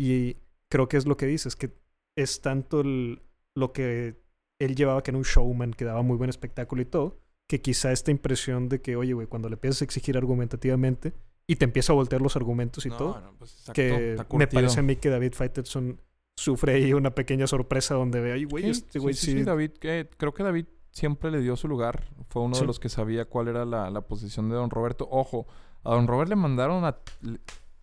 Y 0.00 0.38
creo 0.70 0.88
que 0.88 0.96
es 0.96 1.04
lo 1.06 1.18
que 1.18 1.26
dices, 1.26 1.54
que 1.54 1.70
es 2.16 2.40
tanto 2.40 2.80
el- 2.80 3.20
lo 3.54 3.74
que 3.74 4.16
él 4.58 4.74
llevaba, 4.74 5.02
que 5.02 5.10
era 5.10 5.18
un 5.18 5.24
showman, 5.24 5.72
que 5.74 5.84
daba 5.84 6.00
muy 6.00 6.16
buen 6.16 6.30
espectáculo 6.30 6.80
y 6.80 6.86
todo, 6.86 7.18
que 7.46 7.60
quizá 7.60 7.92
esta 7.92 8.10
impresión 8.10 8.70
de 8.70 8.80
que, 8.80 8.96
oye, 8.96 9.12
güey, 9.12 9.26
cuando 9.26 9.50
le 9.50 9.56
empiezas 9.56 9.82
a 9.82 9.84
exigir 9.84 10.16
argumentativamente 10.16 11.12
y 11.46 11.56
te 11.56 11.66
empieza 11.66 11.92
a 11.92 11.96
voltear 11.96 12.22
los 12.22 12.34
argumentos 12.36 12.86
y 12.86 12.88
todo, 12.88 13.34
pues, 13.38 13.70
que 13.74 14.16
me 14.32 14.46
parece 14.46 14.80
a 14.80 14.82
mí 14.82 14.96
que 14.96 15.10
David 15.10 15.34
Feitelson 15.34 16.00
sufre 16.34 16.72
ahí 16.74 16.94
una 16.94 17.10
pequeña 17.14 17.46
sorpresa 17.46 17.94
donde 17.96 18.20
ve, 18.22 18.32
ay, 18.32 18.44
güey, 18.44 18.70
este 18.70 18.98
güey 18.98 19.12
sí, 19.14 19.42
David, 19.42 19.72
que- 19.72 20.08
creo 20.16 20.32
que 20.32 20.42
David 20.42 20.64
siempre 20.90 21.30
le 21.30 21.40
dio 21.40 21.54
su 21.56 21.68
lugar. 21.68 22.04
Fue 22.30 22.40
uno 22.40 22.54
Sí. 22.54 22.62
de 22.62 22.66
los 22.68 22.80
que 22.80 22.88
sabía 22.88 23.26
cuál 23.26 23.48
era 23.48 23.66
la, 23.66 23.90
la 23.90 24.00
posición 24.00 24.48
de 24.48 24.54
Don 24.54 24.70
Roberto. 24.70 25.06
Ojo, 25.10 25.46
a 25.84 25.90
Don 25.94 26.06
Robert 26.06 26.30
le 26.30 26.36
mandaron 26.36 26.84
a... 26.86 26.96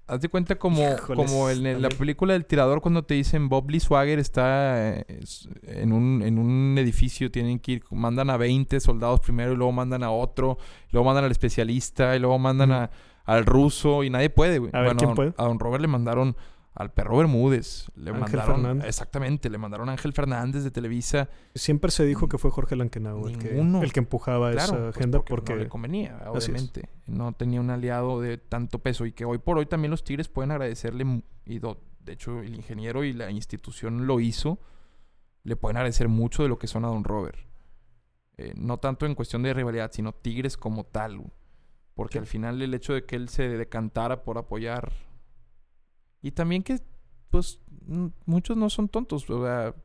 Haz 0.09 0.21
de 0.21 0.29
cuenta 0.29 0.55
como, 0.55 0.81
Híjoles, 0.81 1.25
como 1.31 1.49
en 1.49 1.65
el- 1.65 1.81
la 1.81 1.89
película 1.89 2.33
del 2.33 2.45
tirador 2.45 2.81
cuando 2.81 3.03
te 3.03 3.13
dicen 3.13 3.47
Bob 3.47 3.69
Lee 3.69 3.79
Swagger 3.79 4.17
está 4.19 4.97
eh, 4.99 5.05
en, 5.63 5.93
un, 5.93 6.21
en 6.23 6.39
un 6.39 6.75
edificio, 6.79 7.29
tienen 7.31 7.59
que 7.59 7.73
ir, 7.73 7.83
mandan 7.91 8.29
a 8.29 8.37
20 8.37 8.79
soldados 8.79 9.19
primero 9.19 9.53
y 9.53 9.55
luego 9.55 9.71
mandan 9.71 10.03
a 10.03 10.11
otro, 10.11 10.57
luego 10.91 11.05
mandan 11.05 11.25
al 11.25 11.31
especialista 11.31 12.15
y 12.15 12.19
luego 12.19 12.39
mandan 12.39 12.71
a- 12.71 12.89
al 13.25 13.45
ruso 13.45 14.03
y 14.03 14.09
nadie 14.09 14.29
puede, 14.31 14.57
güey. 14.59 14.71
A 14.73 14.81
ver, 14.81 14.95
¿quién 14.95 15.09
don- 15.09 15.15
puede? 15.15 15.33
a 15.37 15.43
Don 15.45 15.59
Robert 15.59 15.81
le 15.81 15.87
mandaron 15.87 16.35
al 16.75 16.91
perro 16.93 17.17
Bermúdez, 17.17 17.87
le 17.95 18.11
Ángel 18.11 18.21
mandaron... 18.21 18.55
Fernández. 18.61 18.87
Exactamente, 18.87 19.49
le 19.49 19.57
mandaron 19.57 19.89
a 19.89 19.93
Ángel 19.93 20.13
Fernández 20.13 20.63
de 20.63 20.71
Televisa. 20.71 21.29
siempre 21.55 21.91
se 21.91 22.05
dijo 22.05 22.29
que 22.29 22.37
fue 22.37 22.51
Jorge 22.51 22.75
Lankenau 22.75 23.27
el 23.27 23.37
que, 23.37 23.59
el 23.59 23.93
que 23.93 23.99
empujaba 23.99 24.51
Claro, 24.51 24.63
esa 24.73 24.77
pues 24.83 24.95
agenda 24.97 25.17
porque, 25.19 25.29
porque, 25.29 25.53
no 25.55 25.59
le 25.59 25.67
convenía, 25.69 26.21
obviamente. 26.27 26.87
No 27.07 27.33
tenía 27.33 27.59
un 27.59 27.69
aliado 27.69 28.21
de 28.21 28.37
tanto 28.37 28.79
peso 28.79 29.05
y 29.05 29.11
que 29.11 29.25
hoy 29.25 29.39
por 29.39 29.57
hoy 29.57 29.65
también 29.65 29.91
los 29.91 30.03
Tigres 30.03 30.29
pueden 30.29 30.51
agradecerle 30.51 31.23
y 31.45 31.59
do- 31.59 31.81
de 31.99 32.13
hecho 32.13 32.39
el 32.39 32.55
ingeniero 32.55 33.03
y 33.03 33.13
la 33.13 33.29
institución 33.31 34.07
lo 34.07 34.19
hizo, 34.19 34.59
le 35.43 35.55
pueden 35.55 35.77
agradecer 35.77 36.07
mucho 36.07 36.43
de 36.43 36.49
lo 36.49 36.57
que 36.59 36.67
son 36.67 36.85
a 36.85 36.89
Don 36.89 37.03
Robert. 37.03 37.39
Eh, 38.37 38.53
no 38.55 38.77
tanto 38.77 39.05
en 39.05 39.15
cuestión 39.15 39.43
de 39.43 39.53
rivalidad, 39.53 39.91
sino 39.91 40.13
Tigres 40.13 40.55
como 40.55 40.85
tal. 40.85 41.21
Porque 41.93 42.13
Sí. 42.13 42.19
al 42.19 42.25
final 42.27 42.61
el 42.61 42.73
hecho 42.73 42.93
de 42.93 43.03
que 43.05 43.17
él 43.17 43.27
se 43.27 43.49
decantara 43.49 44.23
por 44.23 44.37
apoyar 44.37 44.93
y 46.21 46.31
también 46.31 46.63
que 46.63 46.79
pues 47.29 47.61
muchos 48.25 48.57
no 48.57 48.69
son 48.69 48.89
tontos, 48.89 49.29
o 49.29 49.43
sea, 49.43 49.75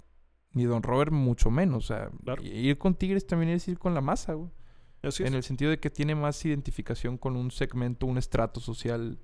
ni 0.53 0.65
Don 0.65 0.83
Robert 0.83 1.13
mucho 1.13 1.51
menos, 1.51 1.85
o 1.85 1.95
sea, 1.95 2.11
Claro. 2.25 2.43
ir 2.43 2.79
con 2.79 2.95
Tigres 2.95 3.27
también 3.27 3.51
es 3.53 3.67
ir 3.69 3.79
con 3.79 3.93
la 3.95 4.01
masa, 4.01 4.35
güey. 4.35 4.51
Así 5.03 5.23
es. 5.23 5.29
En 5.29 5.35
el 5.35 5.43
sentido 5.43 5.71
de 5.71 5.79
que 5.79 5.91
tiene 5.91 6.15
más 6.15 6.43
identificación 6.47 7.19
con 7.19 7.37
un 7.37 7.51
segmento, 7.51 8.07
un 8.07 8.17
estrato 8.17 8.61
social 8.61 9.19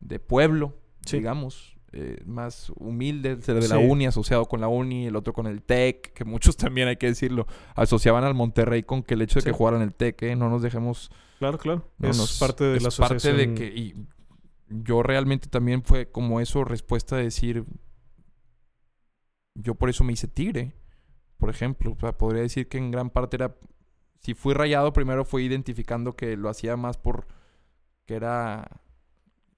de 0.00 0.18
pueblo, 0.18 0.74
Sí. 1.06 1.18
digamos, 1.18 1.76
eh, 1.92 2.20
más 2.26 2.70
humilde, 2.76 3.30
el 3.30 3.40
de 3.40 3.68
la 3.68 3.78
Sí. 3.78 3.86
uni, 3.88 4.04
asociado 4.06 4.44
con 4.44 4.60
la 4.60 4.68
uni, 4.68 5.06
el 5.06 5.16
otro 5.16 5.32
con 5.32 5.46
el 5.46 5.62
TEC, 5.62 6.12
que 6.12 6.24
muchos 6.26 6.56
también, 6.74 6.88
hay 6.88 6.96
que 6.96 7.06
decirlo, 7.06 7.46
asociaban 7.74 8.24
al 8.24 8.34
Monterrey 8.34 8.82
con 8.82 9.02
que 9.02 9.14
el 9.14 9.22
hecho 9.22 9.36
de 9.36 9.42
Sí. 9.42 9.46
que 9.46 9.52
jugaran 9.52 9.80
el 9.80 9.94
TEC, 9.94 10.20
¿eh? 10.22 10.36
no 10.36 10.50
nos 10.50 10.60
dejemos... 10.62 11.10
Claro, 11.38 11.56
claro. 11.58 11.88
no 11.98 12.08
es 12.10 12.18
nos- 12.18 12.38
parte 12.38 12.64
de 12.64 12.76
es 12.76 12.82
la 12.82 12.90
parte 13.08 13.32
de 13.32 13.54
que... 13.54 13.66
Y 13.68 13.94
yo 14.68 15.02
realmente 15.02 15.48
también 15.48 15.82
fue 15.82 16.10
como 16.10 16.40
eso, 16.40 16.64
respuesta 16.64 17.16
de 17.16 17.24
decir... 17.24 17.64
Yo 19.54 19.74
por 19.74 19.88
eso 19.88 20.04
me 20.04 20.12
hice 20.12 20.28
tigre, 20.28 20.74
por 21.38 21.48
ejemplo. 21.48 21.92
O 21.92 21.98
sea, 21.98 22.16
podría 22.16 22.42
decir 22.42 22.68
que 22.68 22.78
en 22.78 22.90
gran 22.90 23.10
parte 23.10 23.36
era... 23.36 23.56
Si 24.20 24.34
fui 24.34 24.54
rayado, 24.54 24.92
primero 24.92 25.24
fue 25.24 25.42
identificando 25.42 26.16
que 26.16 26.36
lo 26.36 26.48
hacía 26.48 26.76
más 26.76 26.98
por... 26.98 27.26
Que 28.04 28.14
era... 28.16 28.82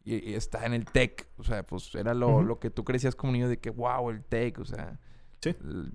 Y, 0.05 0.31
y 0.31 0.35
está 0.35 0.65
en 0.67 0.75
el 0.75 0.85
tech. 0.85 1.29
O 1.37 1.45
sea, 1.45 1.67
pues 1.67 1.95
era 1.95 2.15
lo, 2.15 2.43
lo 2.43 2.59
que 2.61 2.71
tú 2.71 2.85
crecías 2.85 3.15
como 3.15 3.33
niño 3.33 3.49
de 3.49 3.59
que, 3.59 3.71
wow, 3.71 4.11
el 4.11 4.25
tech. 4.25 4.59
O 4.59 4.65
sea... 4.65 5.01
Sí. 5.41 5.51
el- 5.51 5.93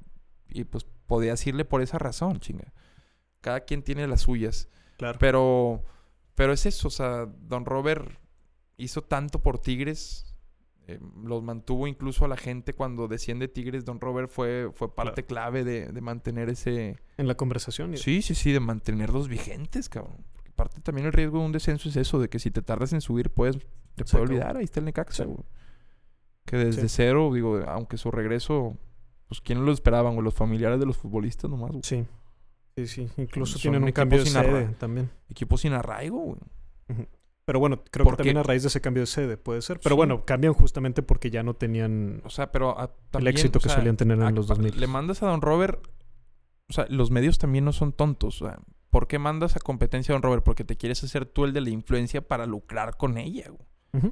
y 0.50 0.66
pues 0.66 0.86
podías 1.08 1.46
irle 1.48 1.66
por 1.66 1.82
esa 1.82 1.98
razón, 1.98 2.40
chinga. 2.40 2.74
Cada 3.42 3.62
quien 3.62 3.84
tiene 3.84 4.08
las 4.08 4.22
suyas. 4.22 4.70
Claro. 4.98 5.18
Pero, 5.20 5.84
pero 6.36 6.54
es 6.54 6.66
eso, 6.66 6.90
o 6.90 6.92
sea, 6.92 7.26
Don 7.26 7.66
Robert 7.66 8.20
hizo 8.78 9.02
tanto 9.04 9.40
por 9.42 9.60
Tigres, 9.60 10.26
eh, 10.88 11.00
los 11.24 11.42
mantuvo 11.44 11.88
incluso 11.88 12.26
a 12.26 12.28
la 12.28 12.36
gente 12.38 12.74
cuando 12.74 13.08
desciende 13.08 13.48
Tigres, 13.48 13.86
Don 13.86 14.02
Robert 14.02 14.30
fue, 14.30 14.70
fue 14.74 14.94
parte 14.94 15.24
clave 15.26 15.64
de, 15.64 15.88
de 15.92 16.02
mantener 16.02 16.50
ese... 16.50 16.98
En 17.18 17.28
la 17.28 17.36
conversación. 17.36 17.96
Sí, 17.98 18.22
sí, 18.22 18.36
sí, 18.36 18.52
de 18.52 18.60
mantenerlos 18.60 19.28
vigentes, 19.30 19.88
cabrón. 19.88 20.26
Porque 20.34 20.52
parte 20.52 20.82
también 20.82 21.08
el 21.08 21.14
riesgo 21.14 21.40
de 21.40 21.46
un 21.46 21.52
descenso 21.54 21.88
es 21.88 21.96
eso, 21.96 22.20
de 22.20 22.28
que 22.30 22.40
si 22.40 22.52
te 22.52 22.62
tardas 22.62 22.92
en 22.94 23.00
subir, 23.02 23.30
puedes, 23.30 23.58
te 23.96 24.04
puede 24.04 24.24
olvidar, 24.26 24.58
ahí 24.58 24.66
está 24.66 24.80
el 24.82 24.86
Necaxa, 24.88 25.24
Sí. 25.24 25.30
güey. 25.30 25.44
Que 26.46 26.58
desde 26.58 26.82
Sí. 26.90 26.96
cero, 26.98 27.32
digo, 27.34 27.62
aunque 27.68 27.96
su 27.98 28.12
regreso, 28.12 28.78
pues 29.30 29.40
¿quién 29.40 29.64
lo 29.66 29.72
esperaban, 29.72 30.16
güey? 30.16 30.26
Los 30.26 30.34
familiares 30.34 30.80
de 30.80 30.86
los 30.86 30.98
futbolistas 30.98 31.50
nomás, 31.50 31.72
güey. 31.72 31.84
Sí. 31.84 32.06
Sí, 32.76 32.88
sí. 32.88 33.08
Incluso 33.18 33.54
Son 33.54 33.62
tienen 33.62 33.84
un 33.84 33.92
cambio 33.94 34.20
de 34.20 34.26
sede 34.26 34.66
también. 34.80 35.10
Equipo 35.30 35.58
sin 35.58 35.72
arraigo, 35.74 36.18
güey. 36.20 37.08
Pero 37.46 37.60
bueno, 37.60 37.84
creo 37.92 38.06
que 38.10 38.16
también 38.16 38.38
a 38.38 38.44
raíz 38.44 38.62
de 38.64 38.70
ese 38.70 38.80
cambio 38.80 39.04
de 39.04 39.08
sede 39.08 39.36
puede 39.38 39.62
ser. 39.62 39.80
Pero 39.82 39.96
Sí. 39.96 39.98
bueno, 39.98 40.24
cambian 40.26 40.54
justamente 40.54 41.04
porque 41.04 41.30
ya 41.30 41.44
no 41.44 41.56
tenían 41.56 42.22
O 42.26 42.30
sea, 42.30 42.52
pero 42.52 42.80
a- 42.80 42.94
también, 43.12 43.34
éxito 43.36 43.60
o 43.60 43.62
que 43.62 43.68
sea, 43.70 43.78
solían 43.78 43.98
tener 43.98 44.18
en 44.18 44.24
a- 44.24 44.32
los 44.32 44.48
pa- 44.48 44.56
2000. 44.56 44.80
Le 44.80 44.88
mandas 44.88 45.22
a 45.24 45.28
Don 45.28 45.42
Robert. 45.42 45.86
O 46.70 46.74
sea, 46.74 46.86
los 46.90 47.12
medios 47.12 47.38
también 47.40 47.66
no 47.66 47.74
son 47.74 47.92
tontos. 47.92 48.42
O 48.42 48.46
sea, 48.48 48.60
¿por 48.90 49.08
qué 49.08 49.20
mandas 49.20 49.58
a 49.58 49.60
competencia 49.60 50.14
a 50.14 50.16
Don 50.16 50.24
Robert? 50.24 50.44
Porque 50.44 50.64
te 50.64 50.78
quieres 50.78 51.04
hacer 51.04 51.26
tú 51.26 51.44
el 51.44 51.52
de 51.54 51.60
la 51.62 51.70
influencia 51.70 52.26
para 52.26 52.46
lucrar 52.46 52.96
con 52.96 53.18
ella, 53.18 53.50
güey. 53.50 54.12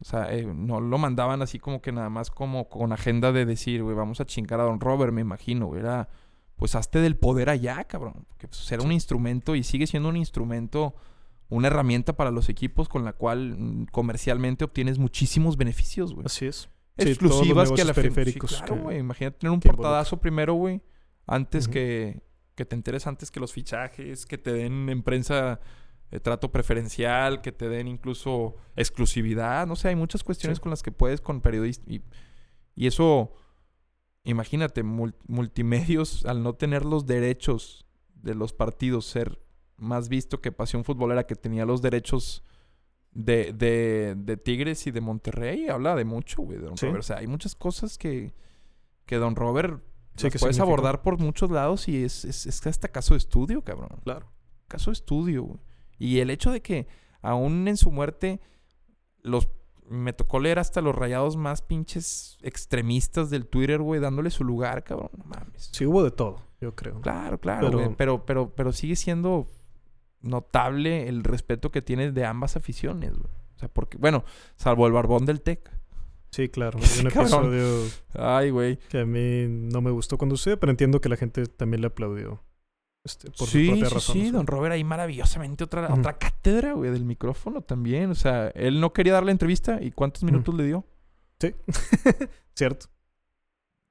O 0.00 0.04
sea, 0.04 0.34
eh, 0.34 0.44
no 0.52 0.80
lo 0.80 0.98
mandaban 0.98 1.42
así 1.42 1.60
como 1.60 1.80
que 1.80 1.92
nada 1.92 2.10
más 2.10 2.32
como 2.32 2.68
con 2.68 2.90
agenda 2.92 3.30
de 3.30 3.46
decir, 3.46 3.84
güey, 3.84 3.94
vamos 3.94 4.20
a 4.20 4.26
chingar 4.26 4.58
a 4.58 4.64
Don 4.64 4.80
Robert, 4.80 5.12
me 5.12 5.20
imagino, 5.20 5.66
güey. 5.66 5.80
Era, 5.80 6.08
pues 6.56 6.74
hazte 6.74 6.98
del 6.98 7.14
poder 7.16 7.48
allá, 7.48 7.84
cabrón. 7.84 8.26
Porque 8.28 8.48
pues, 8.48 8.70
era 8.72 8.82
un 8.82 8.90
instrumento 8.90 9.54
y 9.54 9.62
sigue 9.62 9.86
siendo 9.86 10.08
un 10.08 10.16
instrumento, 10.16 10.96
una 11.52 11.68
herramienta 11.68 12.14
para 12.14 12.30
los 12.30 12.48
equipos 12.48 12.88
con 12.88 13.04
la 13.04 13.12
cual 13.12 13.56
mm, 13.58 13.86
comercialmente 13.92 14.64
obtienes 14.64 14.98
muchísimos 14.98 15.56
beneficios, 15.56 16.14
güey. 16.14 16.26
Así 16.26 16.46
es. 16.46 16.68
Sí, 16.98 17.08
Exclusivas 17.08 17.72
que 17.72 17.82
a 17.82 17.84
la 17.86 17.94
sí, 17.94 18.00
periféricos 18.00 18.56
claro, 18.58 18.74
que- 18.74 18.80
güey. 18.80 18.98
Imagínate 18.98 19.38
tener 19.38 19.52
un 19.52 19.60
portadazo 19.60 20.20
primero, 20.20 20.54
güey. 20.54 20.82
Antes 21.26 21.68
que, 21.68 22.22
que 22.54 22.64
te 22.64 22.74
enteres 22.74 23.06
antes 23.06 23.30
que 23.30 23.40
los 23.40 23.52
fichajes, 23.52 24.26
que 24.26 24.38
te 24.38 24.52
den 24.52 24.88
en 24.88 25.02
prensa 25.02 25.60
eh, 26.10 26.20
trato 26.20 26.52
preferencial, 26.52 27.40
que 27.40 27.52
te 27.52 27.68
den 27.68 27.88
incluso 27.88 28.56
exclusividad. 28.76 29.66
No 29.66 29.76
sé, 29.76 29.88
hay 29.88 29.96
muchas 29.96 30.22
cuestiones 30.24 30.58
Sí. 30.58 30.62
con 30.62 30.70
las 30.70 30.82
que 30.82 30.92
puedes 30.92 31.20
con 31.20 31.40
periodistas. 31.40 31.86
Y, 31.88 32.02
y 32.74 32.86
eso, 32.86 33.32
imagínate, 34.24 34.84
mul- 34.84 35.14
multimedios, 35.26 36.24
al 36.26 36.42
no 36.42 36.54
tener 36.54 36.84
los 36.84 37.06
derechos 37.06 37.86
de 38.14 38.34
los 38.34 38.52
partidos, 38.52 39.06
ser 39.06 39.41
más 39.82 40.08
visto 40.08 40.40
que 40.40 40.52
Pasión 40.52 40.84
Futbolera, 40.84 41.26
que 41.26 41.34
tenía 41.34 41.64
los 41.66 41.82
derechos 41.82 42.42
de, 43.12 43.52
de, 43.52 44.14
de 44.16 44.36
Tigres 44.36 44.86
y 44.86 44.90
de 44.90 45.00
Monterrey, 45.00 45.68
habla 45.68 45.94
de 45.96 46.04
mucho, 46.04 46.42
güey, 46.42 46.58
de 46.58 46.64
Don 46.66 46.76
Sí. 46.78 46.86
Robert. 46.86 47.00
O 47.00 47.06
sea, 47.06 47.18
hay 47.18 47.26
muchas 47.26 47.54
cosas 47.54 47.98
que, 47.98 48.32
que 49.06 49.16
Don 49.16 49.36
Robert 49.36 49.82
Sí, 50.16 50.28
que 50.30 50.38
puedes 50.38 50.56
significa. 50.56 50.62
abordar 50.64 51.02
por 51.02 51.18
muchos 51.18 51.50
lados 51.50 51.88
y 51.88 52.04
es, 52.04 52.24
es, 52.26 52.46
es 52.46 52.66
hasta 52.66 52.88
caso 52.88 53.14
de 53.14 53.18
estudio, 53.18 53.62
cabrón. 53.62 53.98
Claro. 54.04 54.30
Caso 54.68 54.90
de 54.90 54.94
estudio, 54.94 55.42
güey. 55.44 55.60
Y 55.98 56.18
el 56.20 56.28
hecho 56.30 56.50
de 56.50 56.60
que 56.60 56.86
aún 57.22 57.66
en 57.68 57.76
su 57.78 57.90
muerte 57.90 58.40
los 59.22 59.48
me 59.88 60.12
tocó 60.12 60.38
leer 60.38 60.58
hasta 60.58 60.80
los 60.80 60.94
rayados 60.94 61.36
más 61.36 61.60
pinches 61.62 62.38
extremistas 62.42 63.30
del 63.30 63.46
Twitter, 63.46 63.80
güey, 63.82 64.00
dándole 64.00 64.30
su 64.30 64.44
lugar, 64.44 64.84
cabrón. 64.84 65.10
No 65.16 65.24
mames. 65.24 65.70
Sí, 65.72 65.84
hubo 65.86 66.02
de 66.04 66.10
todo, 66.10 66.40
yo 66.60 66.74
creo. 66.74 67.00
Claro, 67.00 67.38
claro, 67.40 67.66
Pero- 67.68 67.78
güey. 67.84 67.94
Pero, 67.96 68.24
pero, 68.24 68.54
pero 68.54 68.72
sigue 68.72 68.96
siendo 68.96 69.48
notable 70.22 71.08
el 71.08 71.24
respeto 71.24 71.70
que 71.70 71.82
tienes 71.82 72.14
de 72.14 72.24
ambas 72.24 72.56
aficiones, 72.56 73.12
güey. 73.12 73.32
O 73.56 73.58
sea, 73.58 73.68
porque, 73.68 73.98
bueno, 73.98 74.24
salvo 74.56 74.86
el 74.86 74.92
barbón 74.92 75.26
del 75.26 75.40
Tec. 75.40 75.70
Sí, 76.30 76.48
claro. 76.48 76.78
Sí, 76.82 77.00
Hay 77.00 77.06
un 77.06 77.20
episodio 77.20 77.90
Ay, 78.14 78.50
güey. 78.50 78.78
que 78.88 79.00
a 79.00 79.06
mí 79.06 79.46
no 79.48 79.80
me 79.80 79.90
gustó 79.90 80.18
cuando 80.18 80.36
sucedió, 80.36 80.58
pero 80.58 80.70
entiendo 80.70 81.00
que 81.00 81.08
la 81.08 81.16
gente 81.16 81.46
también 81.46 81.82
le 81.82 81.88
aplaudió. 81.88 82.42
Este, 83.04 83.30
por 83.32 83.48
sí, 83.48 83.68
propias 83.68 84.04
sí, 84.04 84.12
sí, 84.12 84.30
don 84.30 84.46
Robert 84.46 84.74
ahí 84.74 84.84
maravillosamente 84.84 85.64
otra, 85.64 85.92
otra 85.92 86.18
cátedra, 86.18 86.74
güey, 86.74 86.92
del 86.92 87.04
micrófono 87.04 87.60
también. 87.60 88.10
O 88.10 88.14
sea, 88.14 88.48
él 88.54 88.80
no 88.80 88.92
quería 88.92 89.12
dar 89.14 89.24
la 89.24 89.32
entrevista 89.32 89.82
y 89.82 89.90
¿cuántos 89.90 90.22
minutos 90.22 90.54
le 90.54 90.64
dio? 90.64 90.86
Cierto. 92.54 92.86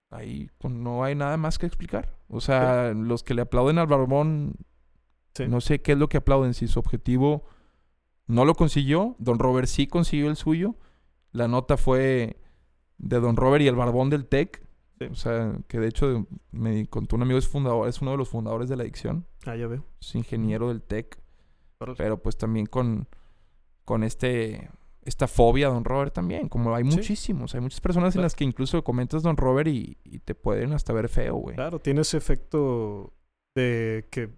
Ahí 0.10 0.50
pues, 0.58 0.74
no 0.74 1.04
hay 1.04 1.16
nada 1.16 1.38
más 1.38 1.58
que 1.58 1.66
explicar. 1.66 2.16
O 2.28 2.42
sea, 2.42 2.94
los 2.94 3.24
que 3.24 3.34
le 3.34 3.42
aplauden 3.42 3.78
al 3.78 3.88
Barbón, 3.88 4.56
Sí. 5.34 5.48
no 5.48 5.62
sé 5.62 5.82
qué 5.82 5.94
es 5.94 5.98
lo 5.98 6.10
que 6.10 6.18
aplauden. 6.18 6.54
Si 6.54 6.68
su 6.68 6.80
objetivo 6.80 7.46
no 8.28 8.46
lo 8.46 8.54
consiguió, 8.56 9.16
Don 9.20 9.40
Robert 9.40 9.68
sí 9.68 9.88
consiguió 9.88 10.30
el 10.30 10.36
suyo. 10.36 10.76
La 11.32 11.48
nota 11.48 11.78
fue 11.78 12.38
de 12.98 13.20
Don 13.20 13.36
Robert 13.36 13.64
y 13.64 13.68
el 13.68 13.76
Barbón 13.76 14.10
del 14.10 14.26
TEC. 14.28 14.62
Sí. 15.00 15.06
O 15.06 15.16
sea, 15.16 15.58
que 15.68 15.80
de 15.80 15.88
hecho 15.88 16.28
me 16.52 16.86
contó 16.88 17.16
un 17.16 17.24
amigo, 17.24 17.40
es 17.40 17.48
fundador, 17.48 17.88
es 17.88 18.02
uno 18.02 18.12
de 18.12 18.18
los 18.18 18.30
fundadores 18.30 18.70
de 18.70 18.76
la 18.76 18.84
adicción. 18.84 19.26
Ah, 19.46 19.56
ya 19.56 19.68
veo. 19.68 19.86
Es 20.00 20.14
ingeniero 20.16 20.68
del 20.68 20.82
TEC. 20.82 21.20
Pero 21.98 22.22
pues 22.22 22.38
también 22.38 22.68
con, 22.68 23.08
con 23.86 24.04
este 24.04 24.70
esta 25.04 25.28
fobia 25.28 25.70
Don 25.70 25.84
Robert 25.84 26.14
también. 26.14 26.48
Como 26.48 26.76
hay 26.76 26.84
Sí. 26.84 26.96
muchísimos. 26.98 27.56
Hay 27.56 27.62
muchas 27.62 27.82
personas 27.82 28.16
en 28.16 28.22
las 28.22 28.36
que 28.36 28.44
incluso 28.44 28.84
comentas 28.84 29.24
Don 29.24 29.36
Robert 29.38 29.68
y, 29.68 29.98
y 30.04 30.20
te 30.20 30.36
pueden 30.36 30.74
hasta 30.74 30.94
ver 30.94 31.10
feo, 31.10 31.36
güey. 31.38 31.56
Claro, 31.56 31.80
tiene 31.80 32.02
ese 32.02 32.18
efecto 32.18 33.12
de 33.56 34.08
que 34.12 34.30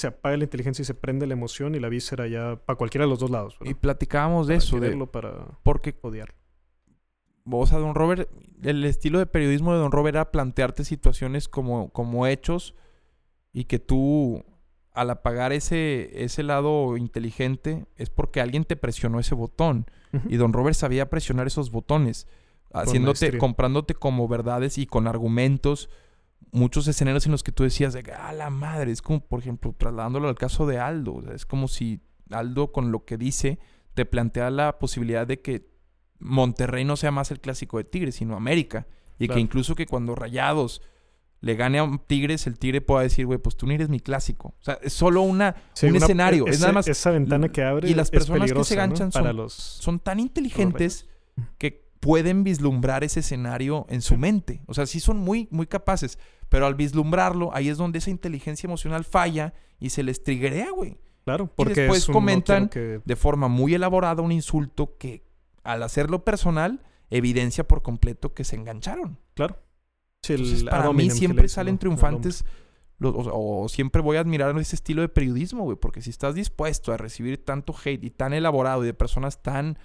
se 0.00 0.08
apaga 0.08 0.36
la 0.36 0.44
inteligencia 0.44 0.82
y 0.82 0.86
se 0.86 0.94
prende 0.94 1.26
la 1.26 1.34
emoción 1.34 1.74
y 1.74 1.80
la 1.80 1.88
víscera 1.88 2.26
ya 2.26 2.56
para 2.64 2.76
cualquiera 2.76 3.04
de 3.04 3.10
los 3.10 3.18
dos 3.18 3.30
lados. 3.30 3.56
Y 3.62 3.74
platicábamos 3.74 4.46
de 4.46 4.54
Para 4.54 4.64
eso, 4.64 4.80
de, 4.80 5.06
para 5.06 5.58
porque, 5.62 5.94
odiarlo. 6.02 6.34
o 7.50 7.66
sea, 7.66 7.78
Don 7.78 7.94
Robert, 7.94 8.28
el 8.62 8.84
estilo 8.84 9.18
de 9.18 9.26
periodismo 9.26 9.72
de 9.72 9.78
Don 9.78 9.92
Robert 9.92 10.16
era 10.16 10.30
plantearte 10.30 10.84
situaciones 10.84 11.48
como, 11.48 11.90
como 11.90 12.26
hechos 12.26 12.74
y 13.52 13.64
que 13.64 13.78
tú, 13.78 14.44
al 14.92 15.10
apagar 15.10 15.52
ese, 15.52 16.24
ese 16.24 16.42
lado 16.42 16.96
inteligente, 16.96 17.86
es 17.96 18.10
porque 18.10 18.40
alguien 18.40 18.64
te 18.64 18.76
presionó 18.76 19.20
ese 19.20 19.34
botón. 19.34 19.86
Y 20.28 20.36
Don 20.36 20.52
Robert 20.52 20.74
sabía 20.74 21.08
presionar 21.08 21.46
esos 21.46 21.70
botones, 21.70 22.26
haciéndote, 22.72 23.38
comprándote 23.38 23.94
como 23.94 24.26
verdades 24.26 24.76
y 24.76 24.86
con 24.86 25.06
argumentos. 25.06 25.88
Muchos 26.52 26.88
escenarios 26.88 27.26
en 27.26 27.32
los 27.32 27.42
que 27.44 27.52
tú 27.52 27.62
decías, 27.62 27.92
de, 27.92 28.02
ah, 28.12 28.32
la 28.32 28.50
madre, 28.50 28.90
es 28.90 29.02
como, 29.02 29.20
por 29.20 29.38
ejemplo, 29.40 29.72
trasladándolo 29.76 30.28
al 30.28 30.34
caso 30.34 30.66
de 30.66 30.78
Aldo. 30.78 31.14
o 31.14 31.22
sea, 31.22 31.34
es 31.34 31.46
como 31.46 31.68
si 31.68 32.00
Aldo, 32.30 32.72
con 32.72 32.90
lo 32.92 33.04
que 33.04 33.16
dice, 33.16 33.58
te 33.94 34.04
plantea 34.04 34.50
la 34.50 34.78
posibilidad 34.78 35.26
de 35.26 35.40
que 35.40 35.68
Monterrey 36.18 36.84
no 36.84 36.96
sea 36.96 37.10
más 37.10 37.30
el 37.30 37.40
clásico 37.40 37.78
de 37.78 37.84
Tigres, 37.84 38.16
sino 38.16 38.36
América. 38.36 38.86
Y 39.18 39.26
Claro. 39.26 39.36
que 39.36 39.40
incluso 39.40 39.74
que 39.74 39.86
cuando 39.86 40.14
Rayados 40.14 40.82
le 41.40 41.54
gane 41.54 41.78
a 41.78 41.88
Tigres, 42.06 42.46
el 42.46 42.58
Tigre 42.58 42.80
pueda 42.80 43.02
decir, 43.02 43.26
güey, 43.26 43.38
pues 43.38 43.56
tú 43.56 43.66
no 43.66 43.72
eres 43.72 43.88
mi 43.88 44.00
clásico. 44.00 44.54
O 44.60 44.62
sea, 44.64 44.78
es 44.82 44.92
solo 44.92 45.22
una, 45.22 45.56
Sí, 45.72 45.86
un 45.86 45.96
una- 45.96 46.04
escenario. 46.04 46.46
es 46.46 46.54
ese- 46.56 46.60
nada 46.62 46.72
más 46.74 46.88
Esa 46.88 47.10
ventana 47.10 47.48
que 47.48 47.62
abre 47.62 47.88
y 47.88 47.94
las 47.94 48.08
es 48.08 48.10
personas 48.10 48.52
que 48.52 48.64
se 48.64 48.76
ganchan 48.76 49.10
son- 49.12 49.36
los... 49.36 49.52
son 49.54 49.98
tan 50.00 50.20
inteligentes 50.20 51.06
que 51.58 51.89
pueden 52.00 52.44
vislumbrar 52.44 53.04
ese 53.04 53.20
escenario 53.20 53.86
en 53.88 54.00
su 54.02 54.16
mente. 54.16 54.62
O 54.66 54.74
sea, 54.74 54.86
sí 54.86 55.00
son 55.00 55.18
muy, 55.18 55.48
muy 55.50 55.66
capaces. 55.66 56.18
Pero 56.48 56.66
al 56.66 56.74
vislumbrarlo, 56.74 57.54
ahí 57.54 57.68
es 57.68 57.76
donde 57.78 57.98
esa 57.98 58.10
inteligencia 58.10 58.66
emocional 58.66 59.04
falla 59.04 59.54
y 59.78 59.90
se 59.90 60.02
les 60.02 60.22
triguea, 60.22 60.70
güey. 60.74 60.98
Claro, 61.24 61.52
porque 61.54 61.82
después 61.82 62.08
un 62.08 62.14
comentan 62.14 62.68
que- 62.68 63.00
De 63.04 63.16
forma 63.16 63.48
muy 63.48 63.74
elaborada 63.74 64.22
un 64.22 64.32
insulto 64.32 64.96
que, 64.98 65.22
al 65.62 65.82
hacerlo 65.82 66.24
personal, 66.24 66.82
evidencia 67.10 67.68
por 67.68 67.82
completo 67.82 68.32
que 68.34 68.44
se 68.44 68.56
engancharon. 68.56 69.18
Claro. 69.34 69.58
Sí, 70.22 70.32
Entonces, 70.34 70.64
para 70.64 70.92
mí 70.92 71.10
siempre 71.10 71.48
salen 71.48 71.78
triunfantes 71.78 72.44
los- 72.98 73.14
o, 73.28 73.62
o 73.62 73.68
siempre 73.68 74.02
voy 74.02 74.16
a 74.16 74.20
admirar 74.20 74.56
ese 74.58 74.74
estilo 74.76 75.02
de 75.02 75.08
periodismo, 75.08 75.62
güey, 75.64 75.76
porque 75.76 76.02
si 76.02 76.10
estás 76.10 76.34
dispuesto 76.34 76.92
a 76.92 76.96
recibir 76.96 77.42
tanto 77.44 77.74
hate 77.84 78.04
y 78.04 78.10
tan 78.10 78.32
elaborado 78.32 78.82
y 78.82 78.86
de 78.86 78.94
personas 78.94 79.42
tan 79.42 79.78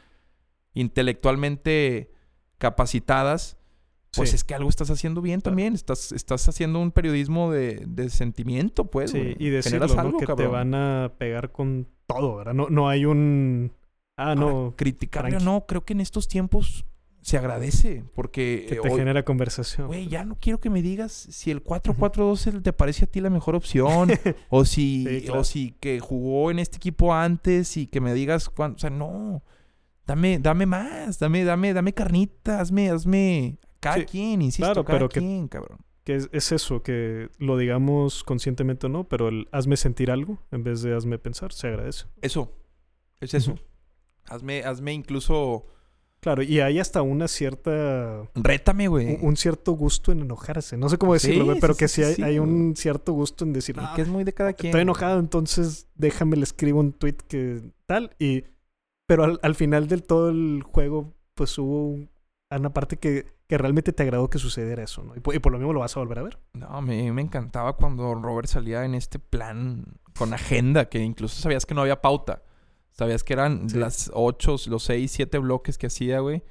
intelectualmente 0.76 2.12
capacitadas, 2.58 3.58
pues 4.16 4.30
Sí. 4.30 4.36
es 4.38 4.44
que 4.44 4.56
algo 4.56 4.70
estás 4.70 4.90
haciendo 4.90 5.22
bien 5.22 5.42
Claro. 5.42 5.52
también. 5.52 5.74
Estás, 5.74 6.12
estás 6.14 6.48
haciendo 6.48 6.80
un 6.80 6.92
periodismo 6.92 7.52
de, 7.52 7.84
de 7.86 8.10
sentimiento, 8.10 8.86
pues, 8.86 9.12
Sí, 9.12 9.36
y 9.40 9.50
decirlo, 9.50 9.88
Generas 9.88 9.96
¿no? 9.96 10.02
algo, 10.02 10.20
que 10.20 10.26
te 10.28 10.48
van 10.48 10.74
a 10.74 11.12
pegar 11.18 11.52
con 11.52 11.88
todo, 12.08 12.38
¿verdad? 12.38 12.54
No, 12.54 12.70
no 12.70 12.88
hay 12.88 13.06
un... 13.06 13.72
Ah, 14.18 14.30
Ahora, 14.30 14.36
no, 14.36 14.74
tranqui. 15.10 15.44
no, 15.44 15.66
creo 15.68 15.84
que 15.84 15.92
en 15.92 16.00
estos 16.00 16.30
tiempos 16.30 16.86
se 17.22 17.38
agradece, 17.38 18.06
porque... 18.14 18.66
que 18.70 18.76
eh, 18.76 18.80
te 18.82 18.90
hoy- 18.90 19.00
genera 19.00 19.26
conversación. 19.26 19.88
Güey, 19.88 20.08
ya 20.08 20.24
no 20.24 20.38
quiero 20.40 20.62
que 20.62 20.70
me 20.70 20.82
digas 20.82 21.12
si 21.12 21.52
el 21.52 21.62
4-4-2 21.62 22.62
te 22.62 22.72
parece 22.72 23.04
a 23.06 23.08
ti 23.08 23.20
la 23.20 23.30
mejor 23.30 23.56
opción. 23.56 24.10
o 24.50 24.64
si, 24.64 25.06
Sí, 25.06 25.22
claro. 25.26 25.42
o 25.42 25.44
si 25.44 25.72
que 25.82 26.00
jugó 26.00 26.52
en 26.52 26.60
este 26.60 26.78
equipo 26.78 27.14
antes 27.14 27.76
y 27.76 27.88
que 27.88 28.00
me 28.00 28.14
digas 28.14 28.48
cuándo. 28.48 28.78
O 28.78 28.80
sea, 28.80 28.90
no. 28.92 29.44
Dame, 30.06 30.40
dame 30.40 30.66
más, 30.66 31.18
dame, 31.20 31.44
dame, 31.44 31.74
dame 31.74 31.94
carnita, 31.94 32.60
hazme, 32.60 32.90
hazme. 32.90 33.58
Cada 33.80 33.98
Sí, 33.98 34.06
quien, 34.06 34.42
insisto, 34.42 34.66
claro, 34.66 34.86
cada 34.86 35.00
pero 35.00 35.10
que- 35.10 35.20
quien, 35.20 35.48
cabrón. 35.48 35.80
Que 36.04 36.16
es, 36.16 36.30
es 36.32 36.52
eso, 36.52 36.84
que 36.84 37.30
lo 37.40 37.58
digamos 37.58 38.24
conscientemente 38.24 38.86
o 38.86 38.90
no, 38.90 39.06
pero 39.06 39.28
el 39.30 39.48
hazme 39.52 39.76
sentir 39.76 40.12
algo 40.12 40.38
en 40.52 40.64
vez 40.64 40.84
de 40.84 40.96
hazme 40.96 41.18
pensar, 41.18 41.52
se 41.52 41.68
agradece. 41.68 42.06
Eso, 42.22 42.52
es 43.20 43.34
eso. 43.34 43.56
Hazme, 44.28 44.64
hazme 44.64 44.94
incluso. 44.94 45.66
Claro, 46.20 46.42
y 46.44 46.60
hay 46.60 46.80
hasta 46.80 47.02
una 47.04 47.28
cierta... 47.28 48.28
Rétame, 48.36 48.88
güey. 48.88 49.16
Un, 49.16 49.30
un 49.30 49.38
cierto 49.38 49.74
gusto 49.74 50.12
en 50.12 50.22
enojarse. 50.22 50.76
No 50.78 50.90
sé 50.90 50.98
cómo 50.98 51.18
Sí, 51.20 51.28
decirlo, 51.28 51.46
güey, 51.46 51.60
pero 51.60 51.74
sí, 51.74 51.80
que 51.80 51.88
sí, 51.88 52.24
hay, 52.24 52.40
un 52.40 52.76
cierto 52.76 53.14
gusto 53.14 53.44
en 53.46 53.54
decir, 53.54 53.76
Y 53.76 53.80
"Ah, 53.84 53.94
que 53.96 54.02
es 54.04 54.08
muy 54.08 54.24
de 54.24 54.34
cada 54.34 54.54
quien. 54.54 54.70
estoy 54.72 54.82
enojado, 54.82 55.20
entonces 55.20 55.88
déjame 55.96 56.36
le 56.38 56.44
escribo 56.44 56.80
un 56.80 56.94
tweet 56.94 57.18
que 57.28 57.62
tal. 57.86 58.16
Y, 58.20 58.44
pero 59.08 59.24
al, 59.24 59.40
al 59.44 59.56
final 59.56 59.88
del 59.88 60.04
todo 60.04 60.30
el 60.30 60.64
juego, 60.64 61.14
pues 61.34 61.58
hubo 61.58 61.88
un- 61.90 62.10
una 62.52 62.74
parte 62.74 62.98
que, 62.98 63.26
que 63.48 63.58
realmente 63.58 63.92
te 63.92 64.04
agradó 64.04 64.30
que 64.30 64.38
sucediera 64.40 64.82
eso, 64.84 65.04
¿no? 65.04 65.16
Y 65.16 65.20
por, 65.20 65.36
y 65.36 65.40
por 65.40 65.52
lo 65.52 65.58
mismo 65.58 65.74
lo 65.74 65.82
vas 65.82 65.96
a 65.98 66.00
volver 66.00 66.20
a 66.20 66.24
ver. 66.24 66.40
No, 66.54 66.68
a 66.68 66.82
mí 66.82 67.12
me 67.12 67.22
encantaba 67.22 67.76
cuando 67.76 68.16
Robert 68.16 68.48
salía 68.48 68.86
en 68.86 68.96
este 68.96 69.20
plan 69.20 69.86
con 70.18 70.34
agenda, 70.34 70.88
que 70.88 71.00
incluso 71.00 71.42
sabías 71.42 71.66
que 71.66 71.74
no 71.74 71.82
había 71.82 72.02
pauta. 72.02 72.44
Sabías 72.92 73.24
que 73.26 73.34
eran 73.34 73.70
Sí. 73.70 73.78
las 73.78 74.10
ocho, 74.14 74.56
los 74.68 74.84
seis, 74.84 75.12
siete 75.12 75.38
bloques 75.40 75.78
que 75.78 75.88
hacía, 75.88 76.20
güey. 76.20 76.44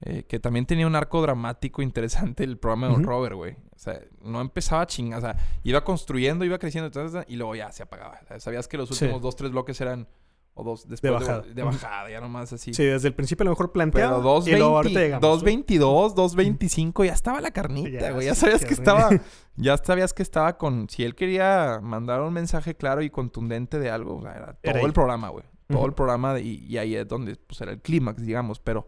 Eh, 0.00 0.24
que 0.24 0.38
también 0.40 0.64
tenía 0.66 0.86
un 0.86 0.96
arco 0.96 1.20
dramático 1.20 1.82
interesante 1.82 2.42
el 2.44 2.56
programa 2.58 2.86
de 2.88 2.92
Don. 2.94 3.04
Robert, 3.04 3.34
güey. 3.36 3.52
O 3.74 3.78
sea, 3.78 4.00
no 4.22 4.40
empezaba 4.40 4.82
a 4.82 4.86
chingar. 4.86 5.18
O 5.18 5.22
sea, 5.22 5.36
iba 5.62 5.84
construyendo, 5.84 6.44
iba 6.44 6.58
creciendo, 6.58 6.90
y 7.28 7.36
luego 7.36 7.54
ya 7.54 7.70
se 7.72 7.82
apagaba. 7.82 8.18
O 8.22 8.26
sea, 8.26 8.40
sabías 8.40 8.66
que 8.66 8.78
los 8.78 8.88
Sí. 8.88 9.04
últimos 9.04 9.20
dos, 9.20 9.36
tres 9.36 9.50
bloques 9.50 9.78
eran... 9.80 10.08
O 10.56 10.62
dos 10.62 10.88
después 10.88 11.10
de 11.12 11.18
bajada. 11.18 11.42
De, 11.42 11.62
bajada, 11.64 12.10
ya 12.10 12.20
nomás 12.20 12.52
así. 12.52 12.72
Sí, 12.72 12.84
desde 12.84 13.08
el 13.08 13.14
principio 13.14 13.42
a 13.42 13.46
lo 13.46 13.50
mejor 13.50 13.72
planteaba. 13.72 14.18
Pero 14.18 14.42
y 14.46 14.58
luego 14.58 14.76
ahorita 14.76 15.00
2.20, 15.00 15.02
llegamos. 15.02 15.42
2.22, 15.44 16.14
2.25, 16.14 17.04
ya 17.06 17.12
estaba 17.12 17.40
la 17.40 17.50
carnita, 17.50 18.12
güey. 18.12 18.26
Ya 18.26 18.34
sí, 18.34 18.40
sabías 18.42 18.64
que 18.64 18.74
estaba... 18.74 19.10
Ya 19.56 19.76
sabías 19.76 20.12
que 20.12 20.22
estaba 20.22 20.56
con... 20.58 20.88
Si 20.88 21.04
él 21.04 21.14
quería 21.14 21.78
mandar 21.82 22.20
un 22.22 22.32
mensaje 22.32 22.74
claro 22.76 23.02
y 23.02 23.10
contundente 23.10 23.78
de 23.78 23.88
algo, 23.90 24.20
sea, 24.22 24.32
era 24.32 24.46
todo 24.54 24.58
Era 24.62 24.80
el 24.80 24.86
ahí. 24.86 24.92
programa, 24.92 25.28
güey. 25.28 25.44
Todo 25.68 25.86
el 25.86 25.92
programa 25.94 26.34
de- 26.34 26.42
y, 26.42 26.66
y 26.66 26.78
ahí 26.78 26.94
es 26.96 27.06
donde 27.08 27.36
pues, 27.36 27.60
era 27.60 27.72
el 27.72 27.80
clímax, 27.80 28.22
digamos. 28.24 28.58
Pero... 28.60 28.86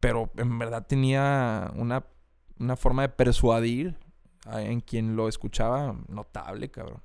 Pero 0.00 0.30
en 0.36 0.58
verdad 0.58 0.86
tenía 0.86 1.70
una, 1.76 2.04
una 2.58 2.76
forma 2.76 3.02
de 3.02 3.08
persuadir 3.10 3.96
a- 4.46 4.60
en 4.62 4.80
quien 4.80 5.16
lo 5.16 5.28
escuchaba 5.28 5.94
notable, 6.08 6.70
cabrón. 6.70 7.02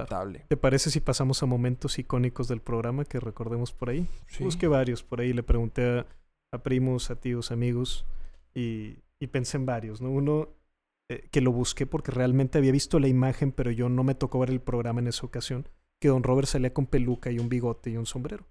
Notable. 0.00 0.44
¿Te 0.48 0.56
parece 0.56 0.90
si 0.90 1.00
pasamos 1.00 1.42
a 1.42 1.46
momentos 1.46 1.98
icónicos 1.98 2.48
del 2.48 2.60
programa 2.60 3.04
que 3.04 3.20
recordemos 3.20 3.72
por 3.72 3.90
ahí? 3.90 4.06
Sí. 4.26 4.44
Busqué 4.44 4.68
varios 4.68 5.02
por 5.02 5.20
ahí, 5.20 5.32
le 5.32 5.42
pregunté 5.42 6.00
a, 6.00 6.06
a 6.52 6.62
primos, 6.62 7.10
a 7.10 7.16
tíos, 7.16 7.52
amigos 7.52 8.04
y, 8.54 8.98
y 9.20 9.28
pensé 9.28 9.56
en 9.56 9.66
varios, 9.66 10.00
¿no? 10.00 10.10
Uno 10.10 10.48
eh, 11.08 11.28
que 11.30 11.40
lo 11.40 11.52
busqué 11.52 11.86
porque 11.86 12.10
realmente 12.10 12.58
había 12.58 12.72
visto 12.72 12.98
la 12.98 13.08
imagen, 13.08 13.52
pero 13.52 13.70
yo 13.70 13.88
no 13.88 14.04
me 14.04 14.14
tocó 14.14 14.38
ver 14.38 14.50
el 14.50 14.60
programa 14.60 15.00
en 15.00 15.08
esa 15.08 15.26
ocasión, 15.26 15.68
que 16.00 16.08
Don 16.08 16.22
Robert 16.22 16.48
salía 16.48 16.72
con 16.72 16.86
peluca 16.86 17.30
y 17.30 17.38
un 17.38 17.48
bigote 17.48 17.90
y 17.90 17.96
un 17.96 18.06
sombrero. 18.06 18.46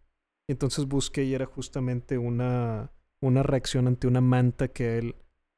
Entonces 0.48 0.86
busqué 0.86 1.24
y 1.24 1.34
era 1.34 1.46
justamente 1.46 2.18
una, 2.18 2.92
una 3.22 3.44
reacción 3.44 3.88
ante 3.88 4.08
una 4.08 4.22
manta 4.22 4.68
que 4.68 4.84
a 4.86 4.98
él 4.98 5.16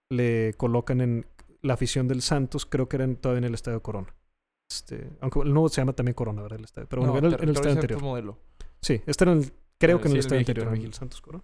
le 0.09 0.53
colocan 0.55 1.01
en 1.01 1.25
la 1.61 1.73
afición 1.73 2.07
del 2.07 2.21
Santos, 2.21 2.65
creo 2.65 2.87
que 2.87 2.97
era 2.97 3.15
todavía 3.15 3.39
en 3.39 3.45
el 3.45 3.53
Estadio 3.53 3.81
Corona. 3.81 4.15
Este, 4.69 5.09
aunque 5.21 5.39
el 5.41 5.53
nuevo 5.53 5.69
se 5.69 5.81
llama 5.81 5.93
también 5.93 6.13
Corona, 6.15 6.41
¿verdad? 6.41 6.59
El 6.59 6.65
estadio. 6.65 6.87
Pero 6.89 7.01
bueno, 7.01 7.13
No, 7.13 7.19
era 7.19 7.27
el- 7.37 7.43
en 7.43 7.49
el 7.49 7.55
estadio 7.55 7.75
anterior. 7.75 8.01
Modelo. 8.01 8.39
Sí, 8.81 9.01
este 9.05 9.23
era 9.23 9.33
el, 9.33 9.51
creo 9.77 9.97
Ah, 9.97 10.01
que 10.01 10.07
en 10.07 10.13
el 10.13 10.19
estadio 10.19 10.39
anterior, 10.39 10.63
el 10.65 10.69
en 10.69 10.73
el 10.75 10.79
viejito. 10.79 10.97
Santos 10.97 11.21
Corona. 11.21 11.43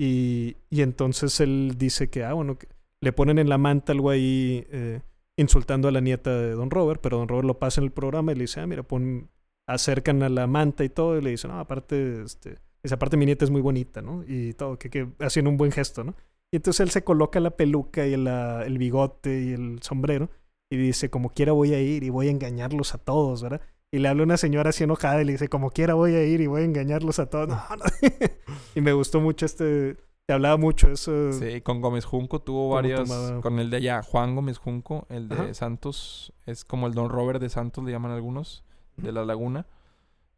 Y, 0.00 0.56
y 0.70 0.82
entonces 0.82 1.40
él 1.40 1.74
dice 1.76 2.08
que, 2.08 2.24
ah, 2.24 2.32
bueno, 2.32 2.56
que 2.58 2.68
le 3.00 3.12
ponen 3.12 3.38
en 3.38 3.48
la 3.48 3.58
manta 3.58 3.92
algo 3.92 4.10
ahí 4.10 4.66
eh, 4.70 5.00
insultando 5.36 5.88
a 5.88 5.92
la 5.92 6.00
nieta 6.00 6.30
de 6.36 6.52
Don 6.52 6.70
Robert, 6.70 7.00
pero 7.02 7.18
Don 7.18 7.28
Robert 7.28 7.46
lo 7.46 7.58
pasa 7.58 7.80
en 7.80 7.86
el 7.86 7.92
programa 7.92 8.32
y 8.32 8.36
le 8.36 8.42
dice, 8.42 8.60
ah, 8.60 8.66
mira, 8.66 8.82
pon, 8.82 9.28
acercan 9.68 10.22
a 10.22 10.28
la 10.28 10.46
manta 10.46 10.84
y 10.84 10.88
todo, 10.88 11.18
y 11.18 11.22
le 11.22 11.30
dice, 11.30 11.46
no, 11.48 11.58
aparte, 11.58 12.22
este, 12.22 12.58
esa 12.82 12.98
parte 12.98 13.16
mi 13.16 13.26
nieta 13.26 13.44
es 13.44 13.50
muy 13.50 13.60
bonita, 13.60 14.00
¿no? 14.02 14.24
Y 14.26 14.54
todo, 14.54 14.78
que, 14.78 14.88
que 14.88 15.08
haciendo 15.20 15.50
un 15.50 15.56
buen 15.56 15.72
gesto, 15.72 16.04
¿no? 16.04 16.14
Y 16.50 16.56
entonces 16.56 16.80
él 16.80 16.90
se 16.90 17.04
coloca 17.04 17.40
la 17.40 17.50
peluca 17.50 18.06
y 18.06 18.16
la- 18.16 18.64
el 18.64 18.78
bigote 18.78 19.42
y 19.42 19.52
el 19.52 19.82
sombrero 19.82 20.30
y 20.70 20.76
dice, 20.76 21.10
como 21.10 21.30
quiera 21.30 21.52
voy 21.52 21.72
a 21.74 21.80
ir 21.80 22.02
y 22.04 22.10
voy 22.10 22.28
a 22.28 22.30
engañarlos 22.30 22.94
a 22.94 22.98
todos, 22.98 23.42
¿verdad? 23.42 23.60
Y 23.90 23.98
le 23.98 24.08
habla 24.08 24.22
una 24.24 24.36
señora 24.36 24.70
así 24.70 24.84
enojada 24.84 25.22
y 25.22 25.24
le 25.24 25.32
dice, 25.32 25.48
como 25.48 25.70
quiera 25.70 25.94
voy 25.94 26.14
a 26.14 26.22
ir 26.24 26.40
y 26.42 26.46
voy 26.46 26.62
a 26.62 26.64
engañarlos 26.64 27.18
a 27.18 27.26
todos. 27.30 27.48
No, 27.70 27.76
no. 27.76 27.84
y 28.74 28.80
me 28.82 28.92
gustó 28.92 29.20
mucho 29.20 29.46
este, 29.46 29.96
te 30.26 30.34
hablaba 30.34 30.58
mucho 30.58 30.90
eso. 30.90 31.32
Sí, 31.32 31.62
con 31.62 31.80
Gómez 31.80 32.04
Junco 32.04 32.40
tuvo 32.42 32.78
tomaba- 32.82 33.40
Con 33.40 33.58
el 33.58 33.70
de 33.70 33.78
allá, 33.78 34.02
Juan 34.02 34.34
Gómez 34.34 34.58
Junco, 34.58 35.06
el 35.08 35.28
de 35.28 35.34
Ajá. 35.36 35.54
Santos, 35.54 36.34
es 36.44 36.64
como 36.66 36.86
el 36.86 36.92
Don 36.92 37.08
Robert 37.08 37.40
de 37.40 37.48
Santos, 37.48 37.82
le 37.84 37.92
llaman 37.92 38.12
algunos, 38.12 38.62
de 38.98 39.10
la 39.12 39.24
Laguna. 39.24 39.66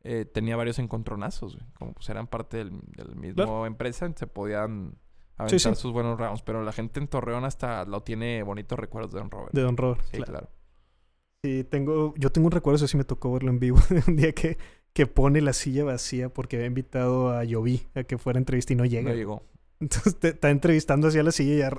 Eh, 0.04 0.24
tenía 0.24 0.56
varios 0.56 0.78
encontronazos, 0.78 1.56
güey. 1.56 1.66
Como 1.76 1.92
pues 1.92 2.08
eran 2.08 2.26
parte 2.28 2.56
del, 2.58 2.70
del 2.96 3.16
mismo 3.16 3.34
Claro. 3.34 3.66
empresa, 3.66 4.10
se 4.14 4.26
podían 4.28 4.94
aventar 5.40 5.74
sí. 5.74 5.80
sus 5.80 5.92
buenos 5.92 6.18
rounds. 6.18 6.42
Pero 6.42 6.62
la 6.62 6.72
gente 6.72 7.00
en 7.00 7.08
Torreón 7.08 7.44
hasta 7.44 7.84
lo 7.84 8.02
tiene 8.02 8.42
bonitos 8.42 8.78
recuerdos 8.78 9.12
de 9.12 9.20
Don 9.20 9.30
Robert. 9.30 9.52
De 9.52 9.62
Don 9.62 9.76
Robert. 9.76 10.02
sí, 10.04 10.16
claro. 10.18 10.32
claro. 10.32 10.48
Sí, 11.42 11.64
tengo, 11.64 12.12
yo 12.18 12.30
tengo 12.30 12.46
un 12.46 12.52
recuerdo, 12.52 12.76
eso 12.76 12.86
sí 12.86 12.98
me 12.98 13.04
tocó 13.04 13.32
verlo 13.32 13.50
en 13.50 13.58
vivo, 13.58 13.78
de 13.88 14.02
un 14.06 14.16
día 14.16 14.32
que, 14.32 14.58
que 14.92 15.06
pone 15.06 15.40
la 15.40 15.52
silla 15.52 15.84
vacía 15.84 16.28
porque 16.28 16.56
había 16.56 16.66
invitado 16.66 17.30
a 17.30 17.44
Yovi 17.44 17.86
a 17.94 18.04
que 18.04 18.18
fuera 18.18 18.38
a 18.38 18.40
entrevista 18.40 18.72
y 18.72 18.76
no 18.76 18.84
llega. 18.84 19.10
No 19.10 19.16
llegó. 19.16 19.42
Entonces 19.80 20.18
te- 20.18 20.28
está 20.28 20.50
entrevistando 20.50 21.08
hacia 21.08 21.22
la 21.22 21.32
silla 21.32 21.70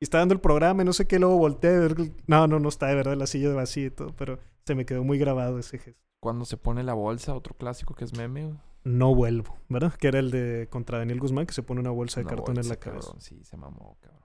y, 0.00 0.02
está 0.02 0.18
dando 0.18 0.32
el 0.32 0.40
programa 0.40 0.82
y 0.82 0.86
no 0.86 0.94
sé 0.94 1.06
qué, 1.06 1.18
luego 1.18 1.36
voltea 1.36 1.78
ver. 1.78 1.94
No, 2.26 2.46
no, 2.46 2.58
no 2.58 2.68
está 2.70 2.86
de 2.86 2.94
verdad 2.94 3.16
la 3.16 3.26
silla 3.26 3.52
vacía 3.52 3.86
y 3.86 3.90
todo, 3.90 4.14
pero 4.16 4.38
se 4.64 4.74
me 4.74 4.86
quedó 4.86 5.04
muy 5.04 5.18
grabado 5.18 5.58
ese 5.58 5.78
gesto. 5.78 6.00
Cuando 6.22 6.46
se 6.46 6.56
pone 6.56 6.82
la 6.82 6.94
bolsa, 6.94 7.34
otro 7.34 7.54
clásico 7.54 7.94
que 7.94 8.04
es 8.04 8.16
meme. 8.16 8.54
No 8.84 9.14
vuelvo, 9.14 9.58
¿verdad? 9.68 9.92
Que 9.94 10.08
era 10.08 10.18
el 10.18 10.30
de 10.30 10.66
contra 10.70 10.98
Daniel 10.98 11.20
Guzmán, 11.20 11.46
que 11.46 11.52
se 11.52 11.62
pone 11.62 11.80
una 11.80 11.90
bolsa 11.90 12.20
de 12.20 12.26
Una 12.26 12.36
cartón 12.36 12.58
en 12.58 12.68
la 12.68 12.76
cabeza. 12.76 13.06
cabrón. 13.08 13.20
Sí, 13.20 13.44
se 13.44 13.56
mamó, 13.56 13.98
cabrón. 14.00 14.20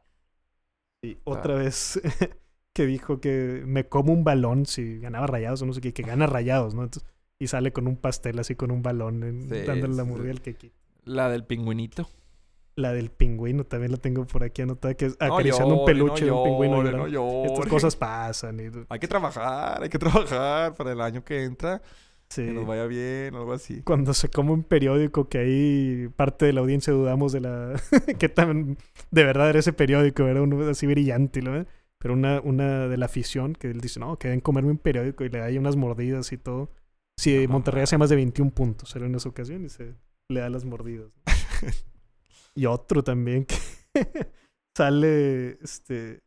Y 1.01 1.17
otra 1.23 1.55
vez 1.55 1.99
que 2.73 2.85
dijo 2.85 3.19
que 3.19 3.63
me 3.65 3.87
como 3.87 4.13
un 4.13 4.23
balón 4.23 4.65
si 4.65 4.99
ganaba 4.99 5.27
rayados 5.27 5.61
o 5.61 5.65
no 5.65 5.73
sé 5.73 5.81
qué, 5.81 5.93
que 5.93 6.03
gana 6.03 6.25
rayados, 6.25 6.73
¿no? 6.73 6.83
Entonces, 6.83 7.09
y 7.37 7.47
sale 7.47 7.73
con 7.73 7.87
un 7.87 7.97
pastel 7.97 8.39
así 8.39 8.55
con 8.55 8.71
un 8.71 8.81
balón 8.81 9.23
en- 9.23 9.49
Sí, 9.49 9.61
dándole 9.65 9.93
la 9.95 10.03
mordida 10.05 10.31
al 10.31 10.41
que. 10.41 10.71
La 11.03 11.29
del 11.29 11.43
pingüinito. 11.45 12.07
La 12.77 12.91
del 12.91 13.09
pingüino 13.09 13.63
también 13.65 13.91
la 13.91 13.97
tengo 13.97 14.25
por 14.25 14.43
aquí 14.43 14.61
anotada, 14.61 14.95
que 14.95 15.05
es 15.05 15.17
No 15.19 15.27
acariciando 15.27 15.79
un 15.81 15.85
peluche 15.85 16.25
no 16.25 16.27
de 16.27 16.31
un 16.41 16.43
pingüino. 16.43 16.83
llorando. 16.83 17.07
no 17.07 17.45
Estas 17.45 17.67
cosas 17.67 17.95
pasan. 17.95 18.59
Y, 18.59 18.69
Hay 18.89 18.99
que 18.99 19.07
trabajar, 19.07 19.83
hay 19.83 19.89
que 19.89 19.99
trabajar 19.99 20.73
para 20.75 20.91
el 20.91 20.99
año 21.01 21.23
que 21.23 21.43
entra. 21.43 21.81
Sí. 22.29 22.45
Que 22.45 22.53
nos 22.53 22.67
vaya 22.67 22.85
bien, 22.85 23.35
algo 23.35 23.53
así. 23.53 23.81
Cuando 23.81 24.13
se 24.13 24.29
come 24.29 24.51
un 24.51 24.63
periódico 24.63 25.29
que 25.29 25.37
ahí 25.39 26.07
parte 26.15 26.45
de 26.45 26.53
la 26.53 26.61
audiencia 26.61 26.93
dudamos 26.93 27.31
de 27.31 27.41
la... 27.41 27.81
que 28.19 28.29
tan 28.29 28.77
de 29.11 29.23
verdad 29.23 29.49
era 29.49 29.59
ese 29.59 29.73
periódico, 29.73 30.27
era 30.27 30.41
uno 30.41 30.67
así 30.67 30.87
brillante, 30.87 31.41
¿no? 31.41 31.65
Pero 31.99 32.13
una, 32.13 32.39
una 32.41 32.87
de 32.87 32.97
la 32.97 33.05
afición 33.05 33.53
que 33.53 33.69
él 33.71 33.81
dice, 33.81 33.99
no, 33.99 34.17
que 34.19 34.27
deben 34.27 34.41
comerme 34.41 34.71
un 34.71 34.77
periódico 34.77 35.23
y 35.23 35.29
le 35.29 35.39
da 35.39 35.45
ahí 35.45 35.57
unas 35.57 35.75
mordidas 35.75 36.31
y 36.31 36.37
todo. 36.37 36.69
Sí, 37.17 37.47
No 37.47 37.53
Monterrey 37.53 37.83
hace 37.83 37.97
más 37.97 38.09
de 38.09 38.17
21 38.17 38.51
puntos, 38.51 38.95
era 38.95 39.05
en 39.05 39.15
esa 39.15 39.29
ocasión 39.29 39.65
y 39.65 39.69
se 39.69 39.95
le 40.29 40.39
da 40.39 40.49
las 40.49 40.65
mordidas. 40.65 41.15
¿no? 41.15 41.33
y 42.55 42.65
otro 42.65 43.03
también 43.03 43.45
que 43.45 43.55
sale, 44.77 45.57
este, 45.61 46.21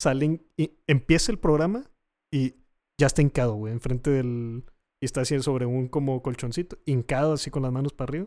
salen, 0.00 0.44
y 0.56 0.72
empieza 0.86 1.32
el 1.32 1.38
programa 1.38 1.88
y 2.32 2.56
ya 2.98 3.06
está 3.06 3.22
hincado, 3.22 3.54
güey, 3.54 3.72
enfrente 3.72 4.10
del, 4.10 4.64
y 5.02 5.04
está 5.04 5.20
así 5.22 5.38
sobre 5.42 5.66
un 5.66 5.88
como 5.88 6.22
colchoncito, 6.22 6.78
hincado 6.86 7.34
así 7.34 7.50
con 7.50 7.62
las 7.64 7.72
manos 7.72 7.92
para 7.92 8.08
arriba, 8.10 8.26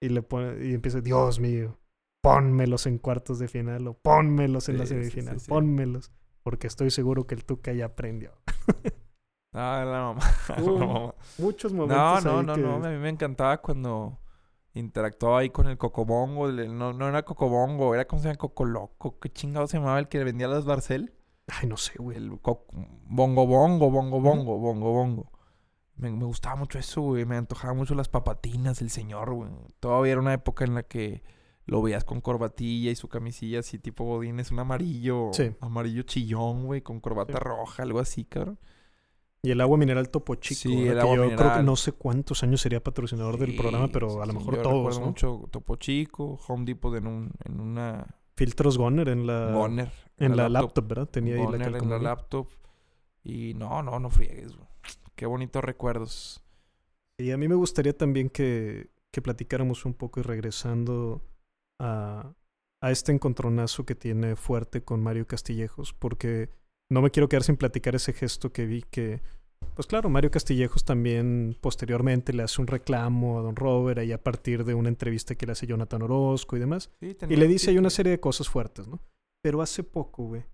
y 0.00 0.08
le 0.08 0.22
pone, 0.22 0.64
y 0.66 0.72
empieza, 0.72 1.00
Dios 1.02 1.40
mío, 1.40 1.76
pónmelos 2.22 2.86
en 2.86 2.98
cuartos 2.98 3.38
de 3.40 3.48
final, 3.48 3.86
o 3.88 3.94
pónmelos 3.94 4.68
en 4.68 4.78
la 4.78 4.86
Sí, 4.86 4.94
semifinal, 4.94 5.40
sí. 5.40 5.48
pónmelos, 5.48 6.12
porque 6.42 6.66
estoy 6.68 6.90
seguro 6.90 7.26
que 7.26 7.34
el 7.34 7.44
Tuca 7.44 7.72
ya 7.72 7.86
aprendió. 7.86 8.32
Ah, 9.58 9.84
la 9.86 10.00
mamá. 10.02 10.20
Uh, 10.62 10.70
la 10.78 10.86
mamá. 10.86 11.14
Muchos 11.38 11.72
No, 11.72 11.86
momentos 11.86 12.24
no, 12.26 12.38
ahí 12.40 12.46
no, 12.46 12.54
que- 12.56 12.60
no. 12.60 12.74
A 12.84 12.90
mí 12.90 12.98
me 12.98 13.08
encantaba 13.08 13.56
cuando 13.62 14.18
interactuaba 14.74 15.38
ahí 15.38 15.48
con 15.48 15.66
el 15.66 15.78
Cocobongo. 15.78 16.48
No, 16.52 16.92
no 16.92 17.08
era 17.08 17.22
Cocobongo, 17.24 17.94
era 17.94 18.06
como 18.06 18.20
se 18.20 18.28
llama 18.28 18.36
Cocoloco. 18.36 19.18
¿Qué 19.18 19.30
chingado 19.30 19.66
se 19.66 19.78
llamaba 19.78 19.98
el 19.98 20.08
que 20.08 20.18
le 20.18 20.24
vendía 20.24 20.46
las 20.46 20.66
Barcel? 20.66 21.14
Ay, 21.46 21.66
no 21.68 21.78
sé, 21.78 21.94
güey. 21.96 22.18
El 22.18 22.28
Bongo 22.28 23.46
Bongo, 23.46 23.90
Bongo 23.90 24.20
Bongo, 24.20 24.58
Bongo 24.58 24.92
Bongo. 24.92 25.32
Me, 25.96 26.10
me 26.10 26.24
gustaba 26.24 26.56
mucho 26.56 26.78
eso, 26.78 27.00
güey. 27.00 27.24
Me 27.24 27.36
antojaba 27.36 27.74
mucho 27.74 27.94
las 27.94 28.08
papatinas 28.08 28.78
del 28.80 28.90
señor, 28.90 29.32
güey. 29.34 29.50
Todavía 29.80 30.12
era 30.12 30.20
una 30.20 30.34
época 30.34 30.64
en 30.64 30.74
la 30.74 30.82
que 30.82 31.22
lo 31.64 31.82
veías 31.82 32.04
con 32.04 32.20
corbatilla 32.20 32.90
y 32.90 32.96
su 32.96 33.08
camisilla 33.08 33.58
así 33.60 33.78
tipo 33.78 34.04
Godínez, 34.04 34.52
un 34.52 34.60
amarillo, 34.60 35.30
Sí. 35.32 35.52
amarillo 35.60 36.02
chillón, 36.02 36.66
güey, 36.66 36.80
con 36.82 37.00
corbata 37.00 37.32
Sí. 37.34 37.38
roja, 37.40 37.82
algo 37.82 37.98
así, 37.98 38.24
cabrón. 38.24 38.58
Y 39.42 39.50
el 39.50 39.60
agua 39.60 39.76
mineral 39.78 40.08
Topo 40.10 40.34
Chico, 40.36 40.60
Sí, 40.62 40.86
el 40.88 40.98
agua 41.00 41.16
yo 41.16 41.36
creo 41.36 41.54
que 41.54 41.62
no 41.62 41.76
sé 41.76 41.92
cuántos 41.92 42.42
años 42.42 42.60
sería 42.60 42.82
patrocinador 42.82 43.38
del 43.38 43.54
programa, 43.56 43.88
pero 43.88 44.22
a 44.22 44.26
lo 44.26 44.32
mejor 44.32 44.56
Yo 44.56 44.62
todos, 44.62 44.98
¿no? 45.00 45.06
mucho 45.06 45.44
Topo 45.50 45.76
Chico, 45.76 46.38
Home 46.48 46.64
Depot 46.64 46.94
en, 46.96 47.06
un, 47.06 47.30
en 47.44 47.60
una 47.60 48.06
Filtros 48.34 48.76
Goner 48.76 49.08
en 49.08 49.26
la, 49.26 49.52
Goner. 49.52 49.90
en 50.18 50.36
la 50.36 50.48
laptop, 50.48 50.86
¿verdad? 50.88 51.06
Tenía 51.08 51.34
ahí 51.36 51.40
la 51.42 51.46
Goner 51.46 51.76
en 51.76 51.90
la 51.90 51.98
laptop. 51.98 52.48
Y 53.22 53.54
no, 53.54 53.82
no, 53.82 53.98
no 53.98 54.10
friegues, 54.10 54.54
güey. 54.56 54.68
Qué 55.16 55.26
bonitos 55.26 55.64
recuerdos. 55.64 56.42
Y 57.18 57.30
a 57.30 57.36
mí 57.36 57.48
me 57.48 57.54
gustaría 57.54 57.96
también 57.96 58.28
que, 58.28 58.90
que 59.10 59.22
platicáramos 59.22 59.84
un 59.86 59.94
poco 59.94 60.20
y 60.20 60.22
regresando 60.22 61.22
a, 61.80 62.34
a 62.82 62.90
este 62.90 63.12
encontronazo 63.12 63.86
que 63.86 63.94
tiene 63.94 64.36
fuerte 64.36 64.84
con 64.84 65.02
Mario 65.02 65.26
Castillejos, 65.26 65.94
porque 65.94 66.50
no 66.90 67.02
me 67.02 67.10
quiero 67.10 67.28
quedar 67.28 67.42
sin 67.42 67.56
platicar 67.56 67.94
ese 67.94 68.12
gesto 68.12 68.52
que 68.52 68.66
vi 68.66 68.82
que 68.82 69.22
Pues 69.74 69.86
claro, 69.86 70.08
Mario 70.08 70.30
Castillejos 70.30 70.84
también 70.84 71.56
posteriormente 71.60 72.32
le 72.32 72.42
hace 72.42 72.60
un 72.60 72.66
reclamo 72.66 73.38
a 73.38 73.42
Don 73.42 73.56
Robert 73.56 73.98
ahí 73.98 74.12
a 74.12 74.22
partir 74.22 74.64
de 74.64 74.74
una 74.74 74.88
entrevista 74.88 75.34
que 75.34 75.46
le 75.46 75.52
hace 75.52 75.66
Jonathan 75.66 76.02
Orozco 76.02 76.56
y 76.56 76.60
demás. 76.60 76.90
Sí, 77.00 77.16
Y 77.28 77.36
le 77.36 77.48
dice 77.48 77.70
ahí 77.70 77.78
una 77.78 77.90
serie 77.90 78.12
de 78.12 78.20
cosas 78.20 78.48
fuertes, 78.48 78.86
¿no? 78.86 79.00
Pero 79.42 79.62
hace 79.62 79.82
poco, 79.82 80.24
güey, 80.24 80.44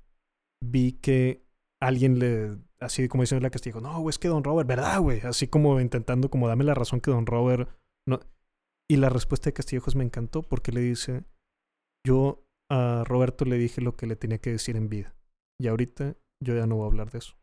vi 0.65 0.93
que 0.93 1.45
alguien 1.83 2.19
le, 2.19 2.57
así 2.81 3.09
como 3.09 3.23
diciendo 3.23 3.47
a 3.47 3.51
Castillo, 3.51 3.81
no, 3.81 4.01
güey, 4.01 4.11
es 4.11 4.19
que 4.19 4.29
Don 4.29 4.45
Robert, 4.45 4.69
¿verdad, 4.69 5.01
güey? 5.01 5.21
Así 5.21 5.49
como 5.49 5.81
intentando 5.81 6.31
como 6.31 6.49
dame 6.49 6.65
la 6.65 6.75
razón 6.75 7.01
que 7.01 7.11
Don 7.11 7.27
Robert 7.27 7.69
no. 8.07 8.21
Y 8.91 8.97
la 8.97 9.09
respuesta 9.09 9.47
de 9.49 9.55
Castillejos 9.55 9.97
me 9.97 10.05
encantó 10.05 10.43
porque 10.43 10.73
le 10.73 10.81
dice, 10.81 11.25
yo 12.07 12.45
a 12.71 13.05
Roberto 13.07 13.45
le 13.45 13.57
dije 13.57 13.81
lo 13.81 13.97
que 13.97 14.07
le 14.07 14.17
tenía 14.17 14.39
que 14.39 14.51
decir 14.51 14.77
en 14.77 14.89
vida. 14.89 15.15
Y 15.61 15.69
ahorita 15.69 16.17
yo 16.41 16.55
ya 16.55 16.67
no 16.67 16.77
voy 16.77 16.85
a 16.85 16.87
hablar 16.89 17.11
de 17.11 17.19
eso. 17.19 17.37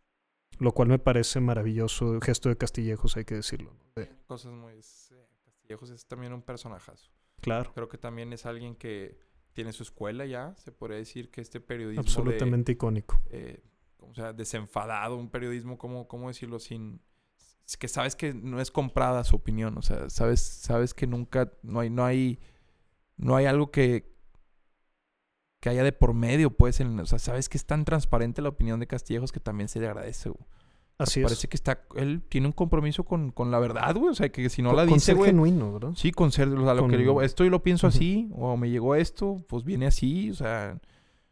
Lo 0.60 0.74
cual 0.74 0.90
me 0.90 1.00
parece 1.00 1.40
maravilloso, 1.40 2.14
el 2.16 2.22
gesto 2.22 2.50
de 2.50 2.58
Castillejos, 2.58 3.16
hay 3.18 3.26
que 3.26 3.36
decirlo. 3.36 3.74
cosas 4.28 4.52
muy... 4.52 4.74
eh, 4.74 5.28
Castillejos 5.46 5.90
es 5.92 6.06
también 6.06 6.34
un 6.34 6.42
personajazo. 6.42 7.10
claro, 7.42 7.72
Creo 7.74 7.88
que 7.88 7.98
también 7.98 8.34
es 8.34 8.46
alguien 8.46 8.76
que 8.76 9.18
tiene 9.54 9.72
su 9.74 9.84
escuela 9.84 10.26
ya. 10.26 10.56
Se 10.58 10.72
podría 10.72 10.98
decir 10.98 11.32
que 11.32 11.42
este 11.42 11.60
periodismo 11.62 12.04
de, 12.04 12.08
absolutamente 12.08 12.74
icónico. 12.74 13.20
eh, 13.30 13.64
o 14.00 14.14
sea, 14.14 14.34
desenfadado, 14.34 15.18
un 15.18 15.30
periodismo, 15.30 15.78
¿cómo, 15.78 16.08
cómo 16.08 16.28
decirlo? 16.28 16.60
Sin... 16.60 17.02
es 17.66 17.78
que 17.78 17.88
sabes 17.88 18.16
que 18.16 18.34
no 18.34 18.60
es 18.60 18.72
comprada 18.72 19.24
su 19.24 19.36
opinión. 19.36 19.78
O 19.78 19.82
sea, 19.82 20.10
sabes, 20.10 20.42
sabes 20.42 20.94
que 20.94 21.08
nunca... 21.08 21.52
No 21.62 21.80
hay, 21.80 21.90
no 21.90 22.06
hay... 22.06 22.40
No 23.18 23.36
hay 23.36 23.46
algo 23.46 23.72
que... 23.72 24.10
Que 25.62 25.70
haya 25.70 25.84
de 25.84 25.92
por 25.92 26.14
medio, 26.14 26.52
pues. 26.52 26.80
En, 26.80 27.00
o 27.00 27.06
sea, 27.06 27.20
sabes 27.20 27.50
que 27.50 27.58
es 27.58 27.66
tan 27.66 27.84
transparente 27.86 28.42
la 28.42 28.50
opinión 28.50 28.80
de 28.80 28.88
Castillejos 28.88 29.32
que 29.32 29.40
también 29.42 29.68
se 29.68 29.80
le 29.80 29.88
agradece, 29.88 30.30
güey. 30.30 30.46
Así 30.98 31.22
Parece 31.22 31.46
es. 31.46 31.50
que 31.50 31.56
está... 31.58 31.86
Él 31.96 32.24
tiene 32.28 32.48
un 32.48 32.54
compromiso 32.54 33.04
con, 33.06 33.32
con 33.32 33.52
la 33.52 33.60
verdad, 33.60 33.96
güey. 33.96 34.10
O 34.10 34.16
sea, 34.16 34.30
que 34.30 34.50
si 34.50 34.62
no 34.62 34.70
Con- 34.70 34.78
la 34.78 34.86
con 34.86 34.94
dice, 34.96 35.06
ser 35.08 35.16
güey... 35.16 35.30
genuino, 35.32 35.74
¿verdad? 35.74 35.92
Sí, 35.96 36.12
con 36.12 36.32
ser, 36.32 36.48
o 36.50 36.64
sea, 36.64 36.74
lo 36.74 36.88
que 36.88 36.92
Con- 36.92 36.98
digo, 36.98 37.22
esto 37.22 37.44
yo 37.44 37.50
lo 37.50 37.62
pienso 37.64 37.88
así, 37.88 38.30
o 38.36 38.58
me 38.58 38.70
llegó 38.70 38.96
esto, 38.96 39.38
pues 39.48 39.64
viene 39.64 39.86
así, 39.88 40.30
o 40.32 40.34
sea, 40.34 40.80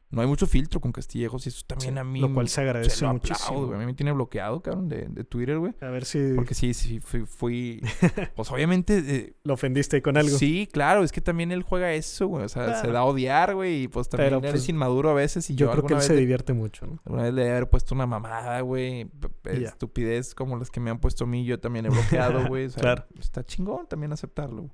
no 0.10 0.22
hay 0.22 0.28
mucho 0.28 0.48
filtro 0.48 0.80
con 0.80 0.92
Castillejos 0.94 1.46
y 1.46 1.50
eso 1.50 1.64
también 1.68 1.96
Sí, 1.96 2.00
a 2.00 2.04
mí 2.06 2.22
Lo 2.22 2.34
cual 2.34 2.48
se 2.48 2.56
se 2.56 2.62
agradece 2.62 3.06
lo 3.06 3.14
muchísimo. 3.14 3.48
aplaudo. 3.50 3.76
A 3.76 3.78
mí 3.78 3.86
me 3.86 3.94
tiene 3.94 4.14
bloqueado, 4.14 4.62
cabrón, 4.62 4.88
de, 4.88 5.08
de 5.10 5.24
Twitter, 5.26 5.58
güey. 5.60 5.74
A 5.82 5.88
ver 5.90 6.06
si 6.06 6.34
Porque 6.34 6.54
sí, 6.54 6.74
sí, 6.74 7.00
fui, 7.02 7.26
fui- 7.26 7.82
pues 8.36 8.50
obviamente, 8.52 9.04
eh, 9.06 9.36
lo 9.44 9.56
ofendiste 9.56 10.02
con 10.02 10.16
algo. 10.16 10.38
sí, 10.38 10.70
claro, 10.72 11.04
es 11.04 11.12
que 11.12 11.20
también 11.20 11.52
él 11.52 11.62
juega 11.64 11.92
eso, 11.94 12.28
güey, 12.28 12.46
o 12.46 12.50
sea, 12.50 12.82
se 12.82 12.88
da 12.88 13.00
a 13.00 13.04
odiar, 13.06 13.54
güey, 13.56 13.84
y 13.84 13.88
pues 13.90 14.08
también 14.08 14.30
Pero, 14.30 14.40
eres 14.40 14.52
pues, 14.62 14.70
inmaduro 14.70 15.10
a 15.10 15.14
veces 15.14 15.50
y 15.50 15.56
Yo 15.56 15.66
yo, 15.66 15.72
creo 15.74 15.84
que 15.86 15.94
él 15.96 16.02
se 16.02 16.14
le- 16.14 16.20
divierte 16.22 16.54
mucho, 16.54 16.86
¿no? 16.88 17.00
Alguna 17.06 17.24
vez 17.24 17.34
le 17.34 17.46
he 17.46 17.52
haber 17.52 17.70
puesto 17.70 17.94
una 17.94 18.06
mamada, 18.06 18.62
güey. 18.62 19.06
p- 19.06 19.30
p- 19.30 19.58
Y 19.58 19.62
ya. 19.62 19.68
Estupidez 19.68 20.34
como 20.36 20.58
las 20.58 20.72
que 20.72 20.80
me 20.80 20.90
han 20.90 21.00
puesto 21.00 21.26
a 21.26 21.28
mí, 21.28 21.44
yo 21.44 21.60
también 21.60 21.86
he 21.86 21.90
bloqueado, 21.90 22.48
güey. 22.48 22.66
O 22.66 22.70
sea, 22.70 22.82
Claro. 22.82 23.06
Está 23.20 23.44
chingón 23.44 23.88
también 23.88 24.14
aceptarlo. 24.14 24.70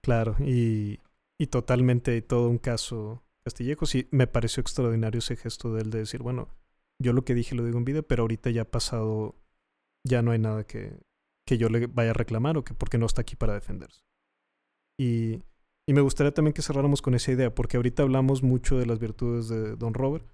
Claro, 0.00 0.36
y, 0.40 1.00
y 1.38 1.46
totalmente 1.48 2.22
todo 2.22 2.48
un 2.48 2.56
caso 2.58 3.22
Castillejos. 3.44 3.94
Y 3.94 4.08
me 4.10 4.26
pareció 4.26 4.60
extraordinario 4.60 5.18
ese 5.18 5.36
gesto 5.36 5.72
de 5.74 5.82
él 5.82 5.90
de 5.90 6.00
decir, 6.00 6.22
bueno, 6.22 6.48
yo 7.00 7.12
lo 7.12 7.24
que 7.24 7.34
dije 7.34 7.54
lo 7.54 7.64
digo 7.64 7.78
en 7.78 7.84
vida, 7.84 8.02
pero 8.02 8.22
ahorita 8.22 8.50
ya 8.50 8.62
ha 8.62 8.70
pasado, 8.70 9.34
ya 10.06 10.22
no 10.22 10.32
hay 10.32 10.38
nada 10.38 10.64
que, 10.64 11.00
que 11.46 11.58
yo 11.58 11.68
le 11.68 11.86
vaya 11.86 12.10
a 12.10 12.14
reclamar 12.14 12.56
o 12.58 12.64
que 12.64 12.74
porque 12.74 12.98
no 12.98 13.06
está 13.06 13.22
aquí 13.22 13.36
para 13.36 13.54
defenderse. 13.54 14.02
Y, 14.98 15.42
y 15.88 15.94
me 15.94 16.02
gustaría 16.02 16.32
también 16.32 16.52
que 16.52 16.62
cerráramos 16.62 17.02
con 17.02 17.14
esa 17.14 17.32
idea, 17.32 17.54
porque 17.54 17.76
ahorita 17.76 18.02
hablamos 18.02 18.42
mucho 18.42 18.78
de 18.78 18.86
las 18.86 18.98
virtudes 18.98 19.48
de 19.48 19.76
Don 19.76 19.94
Robert. 19.94 20.26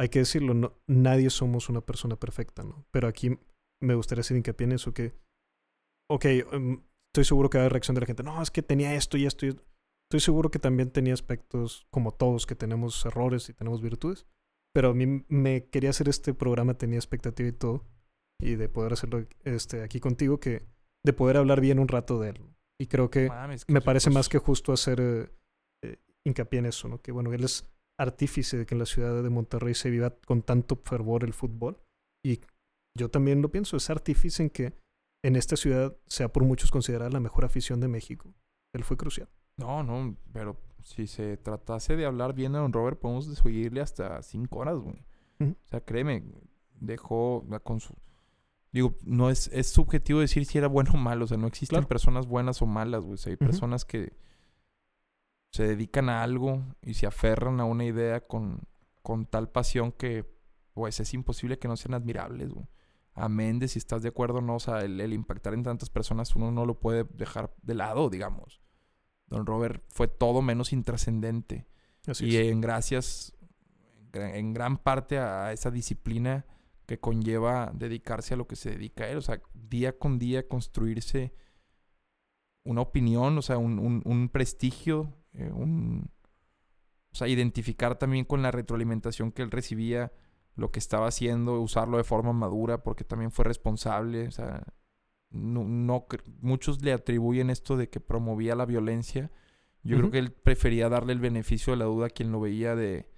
Hay 0.00 0.08
que 0.08 0.20
decirlo, 0.20 0.80
nadie 0.86 1.30
somos 1.30 1.68
una 1.68 1.82
persona 1.82 2.16
perfecta, 2.16 2.62
¿no? 2.62 2.86
Pero 2.90 3.08
aquí 3.08 3.38
me 3.80 3.94
gustaría 3.94 4.20
hacer 4.20 4.36
hincapié 4.36 4.64
en 4.64 4.72
eso, 4.72 4.94
que, 4.94 5.12
ok, 6.10 6.24
em, 6.24 6.82
estoy 7.12 7.24
seguro 7.24 7.50
que 7.50 7.58
va 7.58 7.62
a 7.62 7.64
haber 7.64 7.74
reacción 7.74 7.94
de 7.94 8.00
la 8.00 8.06
gente, 8.06 8.22
no, 8.22 8.40
es 8.42 8.50
que 8.50 8.62
tenía 8.62 8.94
esto 8.94 9.16
y 9.16 9.26
esto 9.26 9.46
y 9.46 9.50
esto. 9.50 9.62
Estoy 10.08 10.20
seguro 10.20 10.50
que 10.50 10.58
también 10.58 10.90
tenía 10.90 11.12
aspectos 11.12 11.86
como 11.90 12.12
todos, 12.12 12.46
que 12.46 12.54
tenemos 12.54 13.04
errores 13.04 13.50
y 13.50 13.52
tenemos 13.52 13.82
virtudes, 13.82 14.26
pero 14.74 14.90
a 14.90 14.94
mí 14.94 15.24
me 15.28 15.68
quería 15.68 15.90
hacer 15.90 16.08
este 16.08 16.32
programa, 16.32 16.78
tenía 16.78 16.98
expectativa 16.98 17.46
y 17.46 17.52
todo, 17.52 17.84
y 18.40 18.54
de 18.54 18.70
poder 18.70 18.94
hacerlo 18.94 19.26
este, 19.44 19.82
aquí 19.82 20.00
contigo, 20.00 20.40
que 20.40 20.66
de 21.04 21.12
poder 21.12 21.36
hablar 21.36 21.60
bien 21.60 21.78
un 21.78 21.88
rato 21.88 22.18
de 22.20 22.30
él. 22.30 22.40
Y 22.80 22.86
creo 22.86 23.10
que 23.10 23.28
Mames, 23.28 23.64
me 23.68 23.82
parece 23.82 24.06
pues, 24.06 24.14
más 24.14 24.28
que 24.30 24.38
justo 24.38 24.72
hacer 24.72 24.98
eh, 25.00 25.30
eh, 25.84 25.98
hincapié 26.24 26.60
en 26.60 26.66
eso, 26.66 26.88
¿no? 26.88 27.02
Que 27.02 27.12
bueno, 27.12 27.34
él 27.34 27.44
es 27.44 27.68
artífice 27.98 28.56
de 28.56 28.64
que 28.64 28.74
en 28.74 28.78
la 28.78 28.86
ciudad 28.86 29.22
de 29.22 29.28
Monterrey 29.28 29.74
se 29.74 29.90
viva 29.90 30.16
con 30.24 30.42
tanto 30.42 30.76
fervor 30.76 31.24
el 31.24 31.34
fútbol. 31.34 31.82
Y 32.24 32.40
yo 32.96 33.10
también 33.10 33.42
lo 33.42 33.50
pienso, 33.50 33.76
es 33.76 33.90
artífice 33.90 34.44
en 34.44 34.50
que 34.50 34.72
en 35.22 35.36
esta 35.36 35.56
ciudad 35.56 35.98
sea 36.06 36.32
por 36.32 36.44
muchos 36.44 36.70
considerada 36.70 37.10
la 37.10 37.20
mejor 37.20 37.44
afición 37.44 37.80
de 37.80 37.88
México. 37.88 38.32
Él 38.74 38.84
fue 38.84 38.96
crucial. 38.96 39.28
No, 39.58 39.82
no, 39.82 40.16
pero 40.32 40.56
si 40.82 41.06
se 41.06 41.36
tratase 41.36 41.96
de 41.96 42.06
hablar 42.06 42.32
bien 42.32 42.52
de 42.52 42.58
Don 42.60 42.72
Robert, 42.72 42.98
podemos 42.98 43.26
seguirle 43.26 43.80
hasta 43.82 44.22
cinco 44.22 44.60
horas, 44.60 44.78
güey. 44.78 45.04
O 45.40 45.68
sea, 45.68 45.80
créeme, 45.80 46.24
dejó 46.80 47.44
la 47.48 47.60
con 47.60 47.80
su... 47.80 47.94
Digo, 48.72 48.96
no 49.04 49.30
es, 49.30 49.48
es 49.52 49.68
subjetivo 49.68 50.20
decir 50.20 50.44
si 50.46 50.58
era 50.58 50.66
bueno 50.68 50.92
o 50.94 50.96
malo. 50.96 51.24
O 51.24 51.28
sea, 51.28 51.36
no 51.36 51.46
existen 51.46 51.76
Claro. 51.76 51.88
personas 51.88 52.26
buenas 52.26 52.60
o 52.62 52.66
malas, 52.66 53.02
güey. 53.02 53.14
O 53.14 53.16
sea, 53.18 53.30
hay 53.30 53.36
personas 53.36 53.84
que 53.84 54.16
se 55.52 55.66
dedican 55.66 56.08
a 56.08 56.22
algo 56.22 56.62
y 56.82 56.94
se 56.94 57.06
aferran 57.06 57.60
a 57.60 57.64
una 57.64 57.84
idea 57.84 58.20
con, 58.26 58.60
con 59.02 59.26
tal 59.26 59.48
pasión 59.50 59.92
que, 59.92 60.24
pues, 60.74 61.00
es 61.00 61.14
imposible 61.14 61.58
que 61.58 61.68
no 61.68 61.76
sean 61.76 61.94
admirables, 61.94 62.50
güey. 62.52 62.66
Amén 63.14 63.58
de 63.58 63.66
si 63.68 63.78
estás 63.78 64.02
de 64.02 64.10
acuerdo 64.10 64.38
o 64.38 64.42
no. 64.42 64.56
O 64.56 64.60
sea, 64.60 64.80
el, 64.80 65.00
el 65.00 65.12
impactar 65.12 65.54
en 65.54 65.62
tantas 65.64 65.90
personas 65.90 66.36
uno 66.36 66.50
no 66.52 66.64
lo 66.66 66.78
puede 66.78 67.04
dejar 67.14 67.54
de 67.62 67.74
lado, 67.74 68.10
digamos. 68.10 68.60
Don 69.28 69.46
Robert 69.46 69.82
fue 69.88 70.08
todo 70.08 70.42
menos 70.42 70.72
intrascendente. 70.72 71.66
Así 72.06 72.26
Y 72.26 72.36
es. 72.36 72.50
en 72.52 72.60
gracias, 72.60 73.34
en 74.12 74.54
gran- 74.54 74.78
parte 74.78 75.18
a 75.18 75.52
esa 75.52 75.70
disciplina 75.70 76.46
que 76.86 76.98
conlleva 76.98 77.70
dedicarse 77.74 78.34
a 78.34 78.36
lo 78.38 78.46
que 78.46 78.56
se 78.56 78.70
dedica 78.70 79.04
a 79.04 79.08
él. 79.08 79.18
O 79.18 79.22
sea, 79.22 79.40
día 79.54 79.98
con 79.98 80.18
día 80.18 80.48
construirse 80.48 81.34
una 82.64 82.80
opinión, 82.80 83.36
o 83.38 83.42
sea, 83.42 83.58
un, 83.58 83.78
un- 83.78 84.02
un 84.04 84.28
prestigio, 84.30 85.12
eh, 85.34 85.50
un... 85.54 86.10
O 87.12 87.16
sea, 87.16 87.26
identificar 87.28 87.98
también 87.98 88.24
con 88.24 88.42
la 88.42 88.50
retroalimentación 88.50 89.32
que 89.32 89.42
él 89.42 89.50
recibía 89.50 90.12
lo 90.54 90.70
que 90.70 90.78
estaba 90.78 91.06
haciendo, 91.08 91.60
usarlo 91.60 91.96
de 91.96 92.04
forma 92.04 92.32
madura, 92.32 92.82
porque 92.82 93.04
también 93.04 93.30
fue 93.32 93.44
responsable. 93.44 94.28
O 94.28 94.30
sea, 94.30 94.62
no, 95.30 95.64
no 95.64 96.06
muchos 96.40 96.82
le 96.82 96.92
atribuyen 96.92 97.50
esto 97.50 97.76
de 97.76 97.88
que 97.88 98.00
promovía 98.00 98.54
la 98.54 98.64
violencia. 98.66 99.30
Yo 99.82 99.96
creo 99.98 100.10
que 100.10 100.18
él 100.18 100.32
prefería 100.32 100.88
darle 100.88 101.12
el 101.12 101.20
beneficio 101.20 101.72
de 101.72 101.78
la 101.78 101.84
duda 101.86 102.06
a 102.06 102.10
quien 102.10 102.30
lo 102.32 102.40
veía 102.40 102.74
de, 102.74 103.08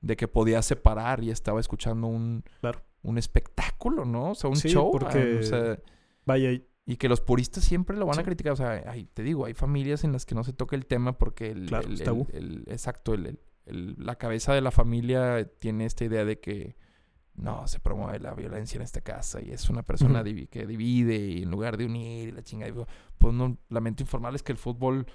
de 0.00 0.16
que 0.16 0.28
podía 0.28 0.62
separar 0.62 1.22
y 1.22 1.30
estaba 1.30 1.60
escuchando 1.60 2.06
un, 2.06 2.44
Claro. 2.60 2.82
un 3.02 3.18
espectáculo, 3.18 4.04
¿no? 4.04 4.30
O 4.30 4.34
sea, 4.34 4.48
un 4.48 4.56
Sí, 4.56 4.68
show. 4.68 4.90
porque- 4.92 5.36
ah, 5.36 5.40
o 5.40 5.42
sea, 5.42 5.78
Vaya, 6.26 6.52
y- 6.52 6.96
que 6.96 7.08
los 7.08 7.20
puristas 7.20 7.64
siempre 7.64 7.96
lo 7.96 8.06
van 8.06 8.18
a 8.18 8.22
criticar. 8.22 8.52
O 8.52 8.56
sea, 8.56 8.82
ay, 8.86 9.08
te 9.12 9.22
digo, 9.22 9.44
hay 9.46 9.54
familias 9.54 10.04
en 10.04 10.12
las 10.12 10.24
que 10.24 10.34
no 10.34 10.44
se 10.44 10.52
toca 10.54 10.76
el 10.76 10.86
tema 10.86 11.18
porque 11.18 11.50
el, 11.50 11.66
Claro, 11.66 11.88
el- 11.88 12.00
el- 12.32 12.64
exacto, 12.68 13.14
la 13.66 14.16
cabeza 14.16 14.54
de 14.54 14.60
la 14.60 14.70
familia 14.70 15.50
tiene 15.58 15.84
esta 15.86 16.04
idea 16.04 16.24
de 16.24 16.40
que 16.40 16.76
no, 17.34 17.66
se 17.66 17.80
promueve 17.80 18.20
la 18.20 18.32
violencia 18.34 18.76
en 18.76 18.82
esta 18.82 19.00
casa 19.00 19.40
y 19.42 19.50
es 19.50 19.68
una 19.68 19.82
persona 19.82 20.22
divi- 20.22 20.48
que 20.48 20.66
divide 20.66 21.16
y 21.18 21.42
en 21.42 21.50
lugar 21.50 21.76
de 21.76 21.86
unir 21.86 22.28
y 22.28 22.32
la 22.32 22.42
chingada. 22.42 22.70
digo, 22.70 22.86
Pues 23.18 23.34
no, 23.34 23.58
lamento 23.68 24.02
informarles 24.02 24.42
que 24.42 24.52
el 24.52 24.58
fútbol 24.58 25.06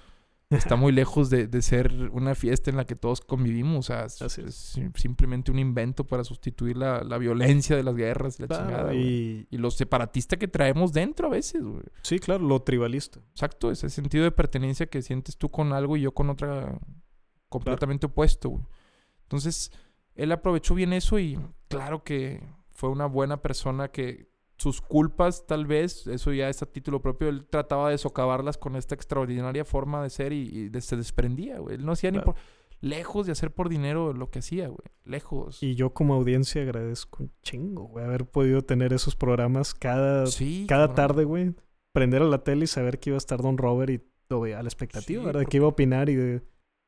está 0.50 0.74
muy 0.74 0.90
lejos 0.90 1.30
de, 1.30 1.46
de 1.46 1.62
ser 1.62 2.10
una 2.12 2.34
fiesta 2.34 2.70
en 2.70 2.76
la 2.76 2.84
que 2.84 2.96
todos 2.96 3.20
convivimos. 3.20 3.78
O 3.78 3.82
sea, 3.94 4.04
es, 4.06 4.76
simplemente 4.96 5.52
un 5.52 5.60
invento 5.60 6.04
para 6.04 6.24
sustituir 6.24 6.76
la, 6.76 7.04
la 7.04 7.18
violencia 7.18 7.76
de 7.76 7.84
las 7.84 7.94
guerras 7.94 8.38
y 8.38 8.42
la 8.42 8.48
claro, 8.48 8.64
chingada. 8.66 8.94
y 8.94 9.46
Y 9.48 9.56
lo 9.58 9.70
separatista 9.70 10.36
que 10.36 10.48
traemos 10.48 10.92
dentro 10.92 11.28
a 11.28 11.30
veces, 11.30 11.62
güey. 11.62 11.84
sí, 12.02 12.18
claro, 12.18 12.44
lo 12.44 12.60
tribalista. 12.62 13.20
Exacto, 13.30 13.70
ese 13.70 13.88
sentido 13.90 14.24
de 14.24 14.32
pertenencia 14.32 14.86
que 14.86 15.02
sientes 15.02 15.36
tú 15.36 15.50
con 15.50 15.72
algo 15.72 15.96
y 15.96 16.00
yo 16.02 16.12
con 16.12 16.28
otra 16.30 16.78
completamente 17.48 18.06
opuesto, 18.06 18.48
güey. 18.50 18.64
Entonces, 19.22 19.70
él 20.14 20.32
aprovechó 20.32 20.74
bien 20.74 20.92
eso 20.92 21.18
y 21.18 21.38
claro 21.68 22.04
que 22.04 22.42
fue 22.70 22.88
una 22.88 23.06
buena 23.06 23.42
persona 23.42 23.88
que 23.88 24.28
sus 24.56 24.82
culpas, 24.82 25.46
tal 25.46 25.66
vez, 25.66 26.06
eso 26.06 26.32
ya 26.34 26.50
es 26.50 26.62
a 26.62 26.66
título 26.66 27.00
propio, 27.00 27.28
él 27.30 27.46
trataba 27.48 27.88
de 27.90 27.96
socavarlas 27.96 28.58
con 28.58 28.76
esta 28.76 28.94
extraordinaria 28.94 29.64
forma 29.64 30.02
de 30.02 30.10
ser 30.10 30.34
y, 30.34 30.70
se 30.80 30.96
desprendía, 30.96 31.58
güey. 31.58 31.76
Él 31.76 31.86
no 31.86 31.92
hacía 31.92 32.10
ni 32.10 32.18
por... 32.20 32.34
Lejos 32.82 33.26
de 33.26 33.32
hacer 33.32 33.52
por 33.52 33.68
dinero 33.68 34.14
lo 34.14 34.30
que 34.30 34.38
hacía, 34.38 34.68
güey. 34.68 34.86
Lejos. 35.04 35.62
Y 35.62 35.74
yo 35.74 35.92
como 35.92 36.14
audiencia 36.14 36.62
agradezco 36.62 37.22
un 37.24 37.32
chingo, 37.42 37.84
güey, 37.84 38.04
haber 38.06 38.24
podido 38.26 38.62
tener 38.62 38.94
esos 38.94 39.16
programas 39.16 39.74
cada, 39.74 40.26
sí, 40.26 40.64
cada 40.66 40.88
cabrón. 40.88 40.96
tarde, 40.96 41.24
güey. 41.24 41.54
Prender 41.92 42.22
a 42.22 42.26
la 42.26 42.42
tele 42.42 42.64
y 42.64 42.68
saber 42.68 42.98
que 42.98 43.10
iba 43.10 43.16
a 43.16 43.18
estar 43.18 43.42
Don 43.42 43.58
Robert 43.58 43.90
y 43.92 44.52
a 44.52 44.62
la 44.62 44.68
expectativa, 44.68 45.20
Sí, 45.20 45.26
¿verdad? 45.26 45.40
De 45.40 45.44
porque- 45.44 45.50
qué 45.50 45.56
iba 45.58 45.66
a 45.66 45.70
opinar 45.70 46.08
y 46.08 46.14
de, 46.14 46.42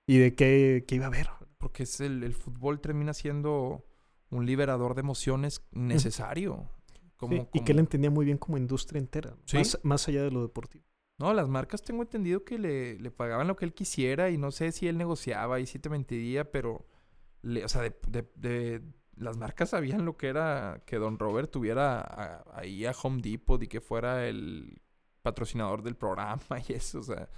y 0.07 0.19
de 0.19 0.35
qué, 0.35 0.85
qué 0.87 0.95
iba 0.95 1.07
a 1.07 1.11
ver. 1.11 1.29
Porque 1.63 1.85
es 1.85 2.01
el, 2.01 2.25
el 2.25 2.35
fútbol 2.35 2.81
termina 2.81 3.15
siendo 3.15 3.85
un 4.31 4.45
liberador 4.47 4.95
de 4.95 5.01
emociones 5.01 5.63
necesario. 5.71 6.69
como, 7.17 7.35
Sí, 7.37 7.49
Y 7.55 7.61
que 7.65 7.71
él 7.73 7.79
entendía 7.79 8.11
muy 8.11 8.25
bien 8.27 8.37
como 8.37 8.59
industria 8.59 8.99
entera, 8.99 9.37
Sí. 9.47 9.59
más, 9.59 9.79
más 9.85 10.09
allá 10.09 10.23
de 10.25 10.33
lo 10.33 10.43
deportivo. 10.43 10.85
No, 11.19 11.33
las 11.35 11.49
marcas 11.49 11.83
tengo 11.83 12.03
entendido 12.03 12.45
que 12.45 12.59
le, 12.59 12.99
le 12.99 13.11
pagaban 13.13 13.47
lo 13.47 13.55
que 13.55 13.65
él 13.65 13.73
quisiera 13.75 14.31
y 14.31 14.39
no 14.39 14.51
sé 14.51 14.73
si 14.73 14.89
él 14.89 14.99
negociaba 14.99 15.61
y 15.61 15.67
si 15.67 15.79
te 15.79 15.89
mentiría, 15.89 16.51
pero, 16.51 16.85
le- 17.43 17.65
o 17.65 17.69
sea, 17.69 17.83
de, 17.83 17.97
de- 18.09 18.29
de- 18.35 18.83
las 19.15 19.37
marcas 19.37 19.71
sabían 19.71 20.05
lo 20.05 20.17
que 20.17 20.27
era 20.27 20.83
que 20.85 20.97
Don 20.97 21.19
Robert 21.21 21.49
tuviera 21.51 22.01
a- 22.01 22.45
ahí 22.59 22.85
a 22.87 22.93
Home 23.05 23.23
Depot 23.23 23.63
y 23.63 23.69
que 23.69 23.81
fuera 23.81 24.27
el 24.27 24.83
patrocinador 25.23 25.83
del 25.83 25.95
programa 25.95 26.41
y 26.69 26.73
eso, 26.73 26.99
o 26.99 27.03
sea, 27.05 27.29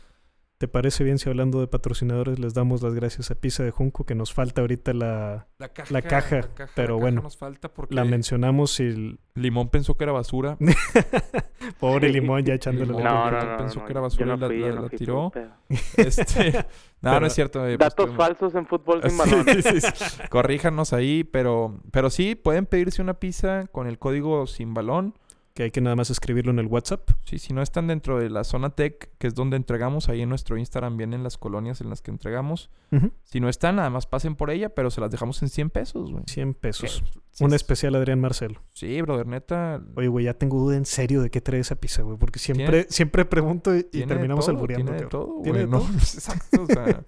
¿Te 0.59 0.68
parece 0.68 1.02
bien 1.02 1.18
si 1.18 1.28
hablando 1.28 1.60
de 1.60 1.66
patrocinadores 1.66 2.39
les 2.39 2.55
damos 2.55 2.81
las 2.81 2.94
gracias 2.94 3.31
a 3.31 3.35
Pisa 3.35 3.64
de 3.64 3.72
Junco, 3.72 4.05
que 4.06 4.14
nos 4.14 4.32
falta 4.32 4.60
ahorita 4.60 4.94
la, 4.94 5.48
la 5.59 5.68
caja, 5.70 5.93
La 5.93 6.01
caja, 6.01 6.48
pero 6.76 6.97
bueno, 6.97 7.22
nos 7.22 7.36
falta 7.36 7.68
porque 7.68 7.93
la 7.94 8.05
mencionamos 8.05 8.78
y 8.78 8.85
el 8.85 9.18
Limón 9.35 9.68
pensó 9.68 9.97
que 9.97 10.05
era 10.05 10.12
basura. 10.12 10.56
pobre. 11.81 12.09
Limón 12.09 12.44
ya 12.44 12.55
echándole 12.55 12.86
Limón. 12.86 13.02
la 13.02 13.10
No, 13.12 13.31
no, 13.32 13.44
no. 13.52 13.56
pensó 13.59 13.81
no, 13.81 13.86
que 13.86 13.93
era 13.93 14.01
basura 14.01 14.26
no 14.26 14.35
y 14.35 14.39
la- 14.39 14.47
fui, 14.47 14.59
la- 14.60 14.66
yo 14.68 14.74
no 14.76 14.82
la 14.82 14.89
fui, 14.89 14.98
tiró. 14.98 15.32
Este, 15.97 16.66
no, 17.02 17.20
no 17.20 17.26
es 17.26 17.32
cierto. 17.32 17.66
eh, 17.66 17.76
pues, 17.76 17.90
Datos 17.97 18.14
falsos 18.16 18.55
en 18.55 18.66
fútbol 18.66 19.02
sin 19.02 19.10
Sí, 19.10 19.18
balón. 19.18 19.47
sí, 19.62 19.81
sí. 19.81 20.22
Corríjanos 20.31 20.93
ahí, 20.93 21.24
pero, 21.24 21.81
pero 21.90 22.10
sí, 22.10 22.36
pueden 22.36 22.66
pedirse 22.66 23.02
una 23.02 23.14
pizza 23.14 23.66
con 23.72 23.89
el 23.89 23.98
código 23.98 24.47
sin 24.47 24.72
balón. 24.72 25.14
Que 25.55 25.62
hay 25.62 25.70
que 25.70 25.81
nada 25.81 25.94
más 25.94 26.10
escribirlo 26.10 26.51
en 26.51 26.59
el 26.59 26.66
WhatsApp. 26.66 27.09
Sí, 27.22 27.39
si 27.39 27.52
no 27.55 27.62
están 27.62 27.86
dentro 27.86 28.18
de 28.18 28.28
la 28.28 28.43
zona 28.43 28.70
tech, 28.70 29.12
que 29.18 29.28
es 29.28 29.35
donde 29.36 29.56
entregamos, 29.56 30.09
ahí 30.09 30.20
en 30.20 30.28
nuestro 30.28 30.59
Instagram 30.59 30.97
vienen 30.97 31.22
las 31.22 31.39
colonias 31.39 31.81
en 31.81 31.90
las 31.90 32.02
que 32.02 32.10
entregamos. 32.10 32.70
Si 33.22 33.39
no 33.39 33.48
están, 33.48 33.76
nada 33.76 33.89
más 33.89 34.06
pasen 34.06 34.35
por 34.35 34.51
ella, 34.51 34.74
pero 34.74 34.90
se 34.90 35.01
las 35.01 35.12
dejamos 35.12 35.40
en 35.43 35.48
100 35.48 35.70
pesos, 35.70 36.10
güey. 36.10 36.24
100 36.26 36.55
Que, 36.55 36.60
pesos. 36.60 37.05
sí 37.31 37.44
Un 37.44 37.51
es- 37.51 37.56
especial 37.56 37.94
Adrián 37.94 38.20
Marcelo. 38.20 38.62
Sí, 38.72 39.01
brother, 39.02 39.28
neta. 39.28 39.81
Oye, 39.94 40.09
güey, 40.09 40.24
ya 40.24 40.35
tengo 40.35 40.59
duda 40.59 40.76
en 40.76 40.86
serio 40.86 41.22
de 41.22 41.31
qué 41.31 41.40
trae 41.40 41.60
esa 41.60 41.76
pizza, 41.76 42.02
güey. 42.02 42.18
Porque 42.18 42.40
siempre, 42.40 42.86
siempre 42.90 43.24
pregunto 43.24 43.74
y, 43.76 43.78
y 43.78 43.82
tiene 43.85 44.06
de 44.06 44.14
terminamos 44.14 44.47
todo, 44.47 44.56
albureando, 44.56 44.86
Tiene 44.90 45.02
de 45.05 45.09
todo, 45.09 45.40
¿Tiene 45.44 45.59
de 45.60 45.66
No, 45.68 45.78
todo? 45.78 45.89
exacto, 45.94 46.62
o 46.62 46.66
sea... 46.66 47.05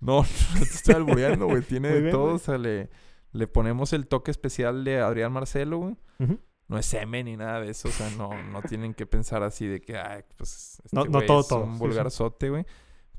No, 0.00 0.22
no 0.54 0.58
te 0.58 0.64
estoy 0.64 0.94
albureando, 0.96 1.46
güey. 1.46 1.62
Tiene 1.62 1.88
Muy 1.92 1.96
de 1.96 2.02
bien, 2.02 2.12
todo, 2.12 2.24
güey. 2.24 2.34
o 2.36 2.38
sea, 2.38 2.58
le, 2.58 2.90
le 3.32 3.46
ponemos 3.46 3.94
el 3.94 4.06
toque 4.06 4.30
especial 4.30 4.84
de 4.84 5.00
Adrián 5.00 5.32
Marcelo, 5.32 5.78
güey. 5.78 5.96
Ujú. 6.18 6.38
No 6.68 6.78
es 6.78 6.86
semen 6.86 7.26
ni 7.26 7.36
nada 7.36 7.60
de 7.60 7.70
eso, 7.70 7.88
o 7.88 7.92
sea, 7.92 8.10
no, 8.16 8.30
no 8.50 8.62
tienen 8.62 8.94
que 8.94 9.06
pensar 9.06 9.42
así 9.42 9.66
de 9.66 9.80
que, 9.80 9.96
ay, 9.98 10.22
pues, 10.36 10.80
este 10.84 10.96
No- 10.96 11.04
no 11.04 11.22
todo, 11.22 11.40
es 11.40 11.48
todo, 11.48 11.62
un 11.64 11.78
vulgarzote, 11.78 12.50
güey. 12.50 12.62
Eso 12.62 12.68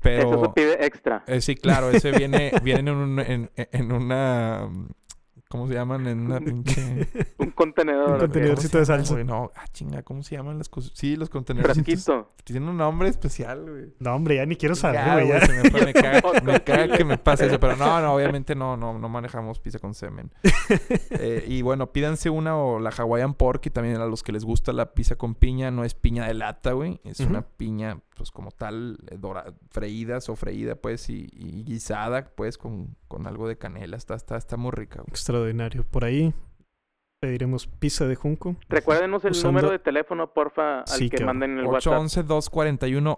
Pero, 0.00 0.54
pide 0.54 0.84
extra. 0.86 1.24
eh, 1.26 1.40
sí, 1.40 1.56
claro, 1.56 1.90
ese 1.90 2.12
viene, 2.12 2.52
viene 2.62 2.90
en, 2.90 2.96
un- 2.96 3.18
en, 3.20 3.50
en 3.56 3.92
una, 3.92 4.68
¿cómo 5.48 5.66
se 5.66 5.74
llaman? 5.74 6.06
En 6.06 6.20
una 6.26 6.40
pinche... 6.40 7.08
Un 7.38 7.50
contenedor. 7.52 8.10
Un 8.12 8.18
contenedorcito 8.18 8.72
¿cómo 8.72 8.80
de 8.80 8.86
salsa. 8.86 9.14
güey? 9.14 9.24
No, 9.24 9.50
ah, 9.56 9.64
chinga, 9.72 10.02
¿cómo 10.02 10.22
se 10.22 10.36
llaman 10.36 10.58
las 10.58 10.68
cosas? 10.68 10.92
Sí, 10.94 11.16
los 11.16 11.30
contenedores. 11.30 11.74
Frasquito. 11.76 12.32
Tienen 12.44 12.68
un 12.68 12.76
nombre 12.76 13.08
especial, 13.08 13.68
güey. 13.68 13.94
No, 13.98 14.14
hombre, 14.14 14.36
ya 14.36 14.46
ni 14.46 14.56
quiero 14.56 14.74
saber, 14.74 15.00
Ya, 15.04 15.14
güey. 15.14 15.26
güey, 15.28 15.40
ya. 15.40 15.46
se 15.46 15.52
me, 15.62 15.70
fue, 15.70 15.84
me 15.86 15.92
caga, 15.94 16.18
Otro 16.22 16.42
me 16.44 16.60
caga 16.62 16.84
chile. 16.84 16.98
que 16.98 17.04
me 17.04 17.18
pase 17.18 17.46
eso, 17.46 17.58
pero 17.58 17.76
no, 17.76 18.00
no, 18.00 18.14
obviamente 18.14 18.54
no, 18.54 18.76
no, 18.76 18.98
no 18.98 19.08
manejamos 19.08 19.58
pizza 19.60 19.78
con 19.78 19.94
semen. 19.94 20.30
Eh, 21.10 21.44
y 21.48 21.62
bueno, 21.62 21.90
pídanse 21.92 22.30
una 22.30 22.56
o 22.56 22.78
la 22.78 22.90
Hawaiian 22.90 23.34
Pork 23.34 23.66
y 23.66 23.70
también 23.70 23.96
a 23.96 24.06
los 24.06 24.22
que 24.22 24.30
les 24.32 24.44
gusta 24.44 24.72
la 24.72 24.92
pizza 24.92 25.16
con 25.16 25.34
piña, 25.34 25.70
no 25.70 25.82
es 25.84 25.94
piña 25.94 26.26
de 26.26 26.34
lata, 26.34 26.72
güey, 26.72 27.00
es 27.04 27.20
una 27.20 27.42
piña, 27.42 27.98
pues 28.18 28.30
como 28.30 28.50
tal, 28.50 28.98
eh, 29.10 29.16
dora- 29.18 29.54
freída, 29.70 30.20
sofreída, 30.20 30.74
pues, 30.74 31.08
y, 31.08 31.28
y 31.32 31.64
guisada, 31.64 32.30
pues, 32.34 32.58
con, 32.58 32.94
con 33.08 33.26
algo 33.26 33.48
de 33.48 33.56
canela, 33.56 33.96
está, 33.96 34.14
está, 34.14 34.36
está 34.36 34.58
muy 34.58 34.72
rica, 34.72 34.96
güey. 34.96 35.08
Extraordinario. 35.08 35.84
Por 35.84 36.04
ahí 36.04 36.34
pediremos 37.20 37.66
pizza 37.66 38.06
de 38.06 38.14
Junco. 38.14 38.56
Recuérdenos 38.68 39.24
el 39.24 39.30
Usando- 39.32 39.48
número 39.52 39.70
de 39.70 39.78
teléfono, 39.80 40.32
porfa, 40.34 40.80
al 40.80 40.86
Sí, 40.86 41.08
que 41.10 41.16
cabrón. 41.16 41.38
manden 41.38 41.58
el 41.58 41.66
WhatsApp. 41.66 41.94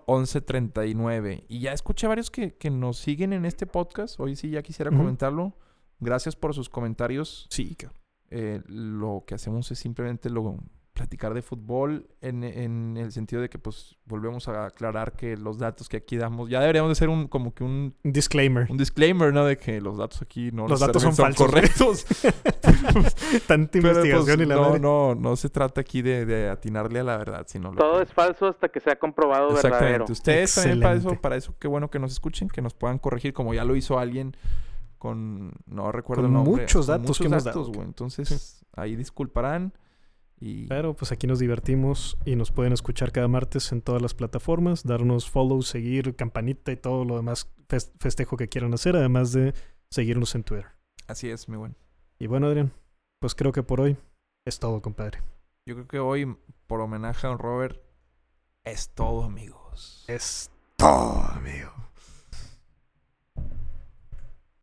811-241-1139. 0.07 1.45
Y 1.49 1.61
ya 1.61 1.73
escuché 1.73 2.07
varios 2.07 2.31
que, 2.31 2.55
que 2.57 2.71
nos 2.71 2.99
siguen 2.99 3.33
en 3.33 3.45
este 3.45 3.67
podcast. 3.67 4.19
Hoy 4.21 4.37
sí 4.37 4.51
ya 4.51 4.63
quisiera 4.63 4.91
comentarlo. 4.91 5.55
Gracias 5.99 6.35
por 6.37 6.55
sus 6.55 6.69
comentarios. 6.71 7.47
Sí, 7.51 7.75
cabrón. 7.75 7.99
Eh, 8.31 8.63
lo 8.69 9.25
que 9.27 9.35
hacemos 9.35 9.71
es 9.73 9.79
simplemente 9.81 10.31
lo, 10.31 10.57
platicar 11.01 11.33
de 11.33 11.41
fútbol 11.41 12.07
en, 12.21 12.45
en 12.45 12.99
el 12.99 13.11
sentido 13.11 13.41
de 13.41 13.49
que 13.49 13.59
pues 13.59 13.97
volvemos 14.05 14.49
a 14.49 14.67
aclarar 14.67 15.13
que 15.15 15.35
los 15.35 15.57
datos 15.57 15.89
que 15.89 15.97
aquí 15.97 16.19
damos 16.19 16.51
ya 16.51 16.61
deberíamos 16.61 16.91
de 16.91 16.95
ser 16.95 17.09
un 17.09 17.27
como 17.27 17.55
que 17.55 17.65
un, 17.65 17.95
disclaimer. 18.03 18.67
un 18.71 18.77
disclaimer, 18.77 19.33
¿no? 19.33 19.47
De 19.47 19.57
que 19.57 19.81
los 19.81 19.97
datos 19.97 20.21
aquí 20.21 20.51
no 20.53 20.69
Los 20.69 20.81
datos 20.81 21.03
necesariamente 21.03 21.39
son 21.39 21.47
correctos. 21.47 22.05
Tanta 23.47 23.71
Pero, 23.73 23.95
pues, 23.95 24.05
investigación 24.05 24.41
y 24.43 24.45
la 24.45 24.55
no, 24.57 24.61
madre. 24.63 24.81
no, 24.81 25.15
no 25.15 25.37
se 25.37 25.49
trata 25.49 25.81
aquí 25.81 26.03
de, 26.03 26.27
de 26.27 26.51
atinarle 26.51 27.01
a 27.01 27.05
la 27.05 27.17
verdad, 27.17 27.45
sino 27.49 27.71
lo 27.73 27.79
Todo 27.79 27.97
que- 27.97 28.03
es 28.05 28.13
falso 28.13 28.49
hasta 28.49 28.69
que 28.69 28.81
sea 28.81 28.97
comprobado 28.97 29.55
verdadero. 29.55 30.05
Exactamente. 30.05 30.13
Ustedes 30.13 30.55
también 30.55 30.81
para 30.81 30.95
eso, 30.97 31.21
para 31.23 31.37
eso, 31.37 31.55
qué 31.59 31.67
bueno 31.67 31.89
que 31.91 31.99
nos 31.99 32.13
escuchen, 32.13 32.49
que 32.49 32.61
nos 32.61 32.75
puedan 32.75 32.99
corregir, 32.99 33.33
como 33.33 33.55
ya 33.55 33.65
lo 33.65 33.75
hizo 33.75 33.99
alguien 33.99 34.37
con, 34.99 35.53
no 35.67 35.93
recuerdo 35.93 36.25
Con 36.25 36.31
el 36.31 36.35
nombre. 36.35 36.63
muchos 36.65 36.85
con 36.87 36.95
datos 36.95 37.07
muchos 37.09 37.19
que 37.19 37.27
hemos 37.27 37.45
datos, 37.45 37.63
dado. 37.69 37.73
güey. 37.75 37.87
Entonces, 37.89 38.67
ahí 38.77 38.97
disculparán. 38.97 39.73
Y 40.43 40.67
Pero 40.69 40.97
pues 40.97 41.13
aquí 41.13 41.27
nos 41.27 41.39
divertimos 41.39 42.17
y 42.25 42.35
nos 42.35 42.51
pueden 42.51 42.73
escuchar 42.73 43.13
cada 43.13 43.29
martes 43.29 43.73
en 43.73 43.83
todas 43.83 44.01
las 44.01 44.15
plataformas, 44.15 44.85
darnos 44.85 45.29
follow, 45.29 45.61
seguir, 45.63 46.17
campanita 46.17 46.73
y 46.73 46.77
todo 46.77 47.05
lo 47.05 47.17
demás 47.17 47.51
fes- 47.69 47.93
festejo 48.01 48.37
que 48.39 48.49
quieran 48.49 48.73
hacer, 48.73 48.97
además 48.97 49.33
de 49.33 49.53
seguirnos 49.91 50.35
en 50.35 50.45
Twitter. 50.45 50.67
así 51.09 51.29
es, 51.29 51.49
mi 51.49 51.57
buen. 51.59 51.77
Y 52.19 52.27
bueno, 52.27 52.47
Adrián, 52.47 52.73
pues 53.21 53.35
creo 53.35 53.53
que 53.53 53.63
por 53.63 53.81
hoy 53.83 53.97
es 54.47 54.59
todo, 54.59 54.81
compadre. 54.81 55.21
Yo 55.67 55.75
creo 55.75 55.89
que 55.89 55.99
hoy, 55.99 56.37
por 56.67 56.81
homenaje 56.81 57.27
a 57.27 57.31
don 57.31 57.39
Robert, 57.39 57.79
es 58.65 58.89
todo, 58.95 59.25
amigos. 59.25 60.05
Es 60.09 60.51
todo, 60.77 61.21
amigo. 61.33 61.71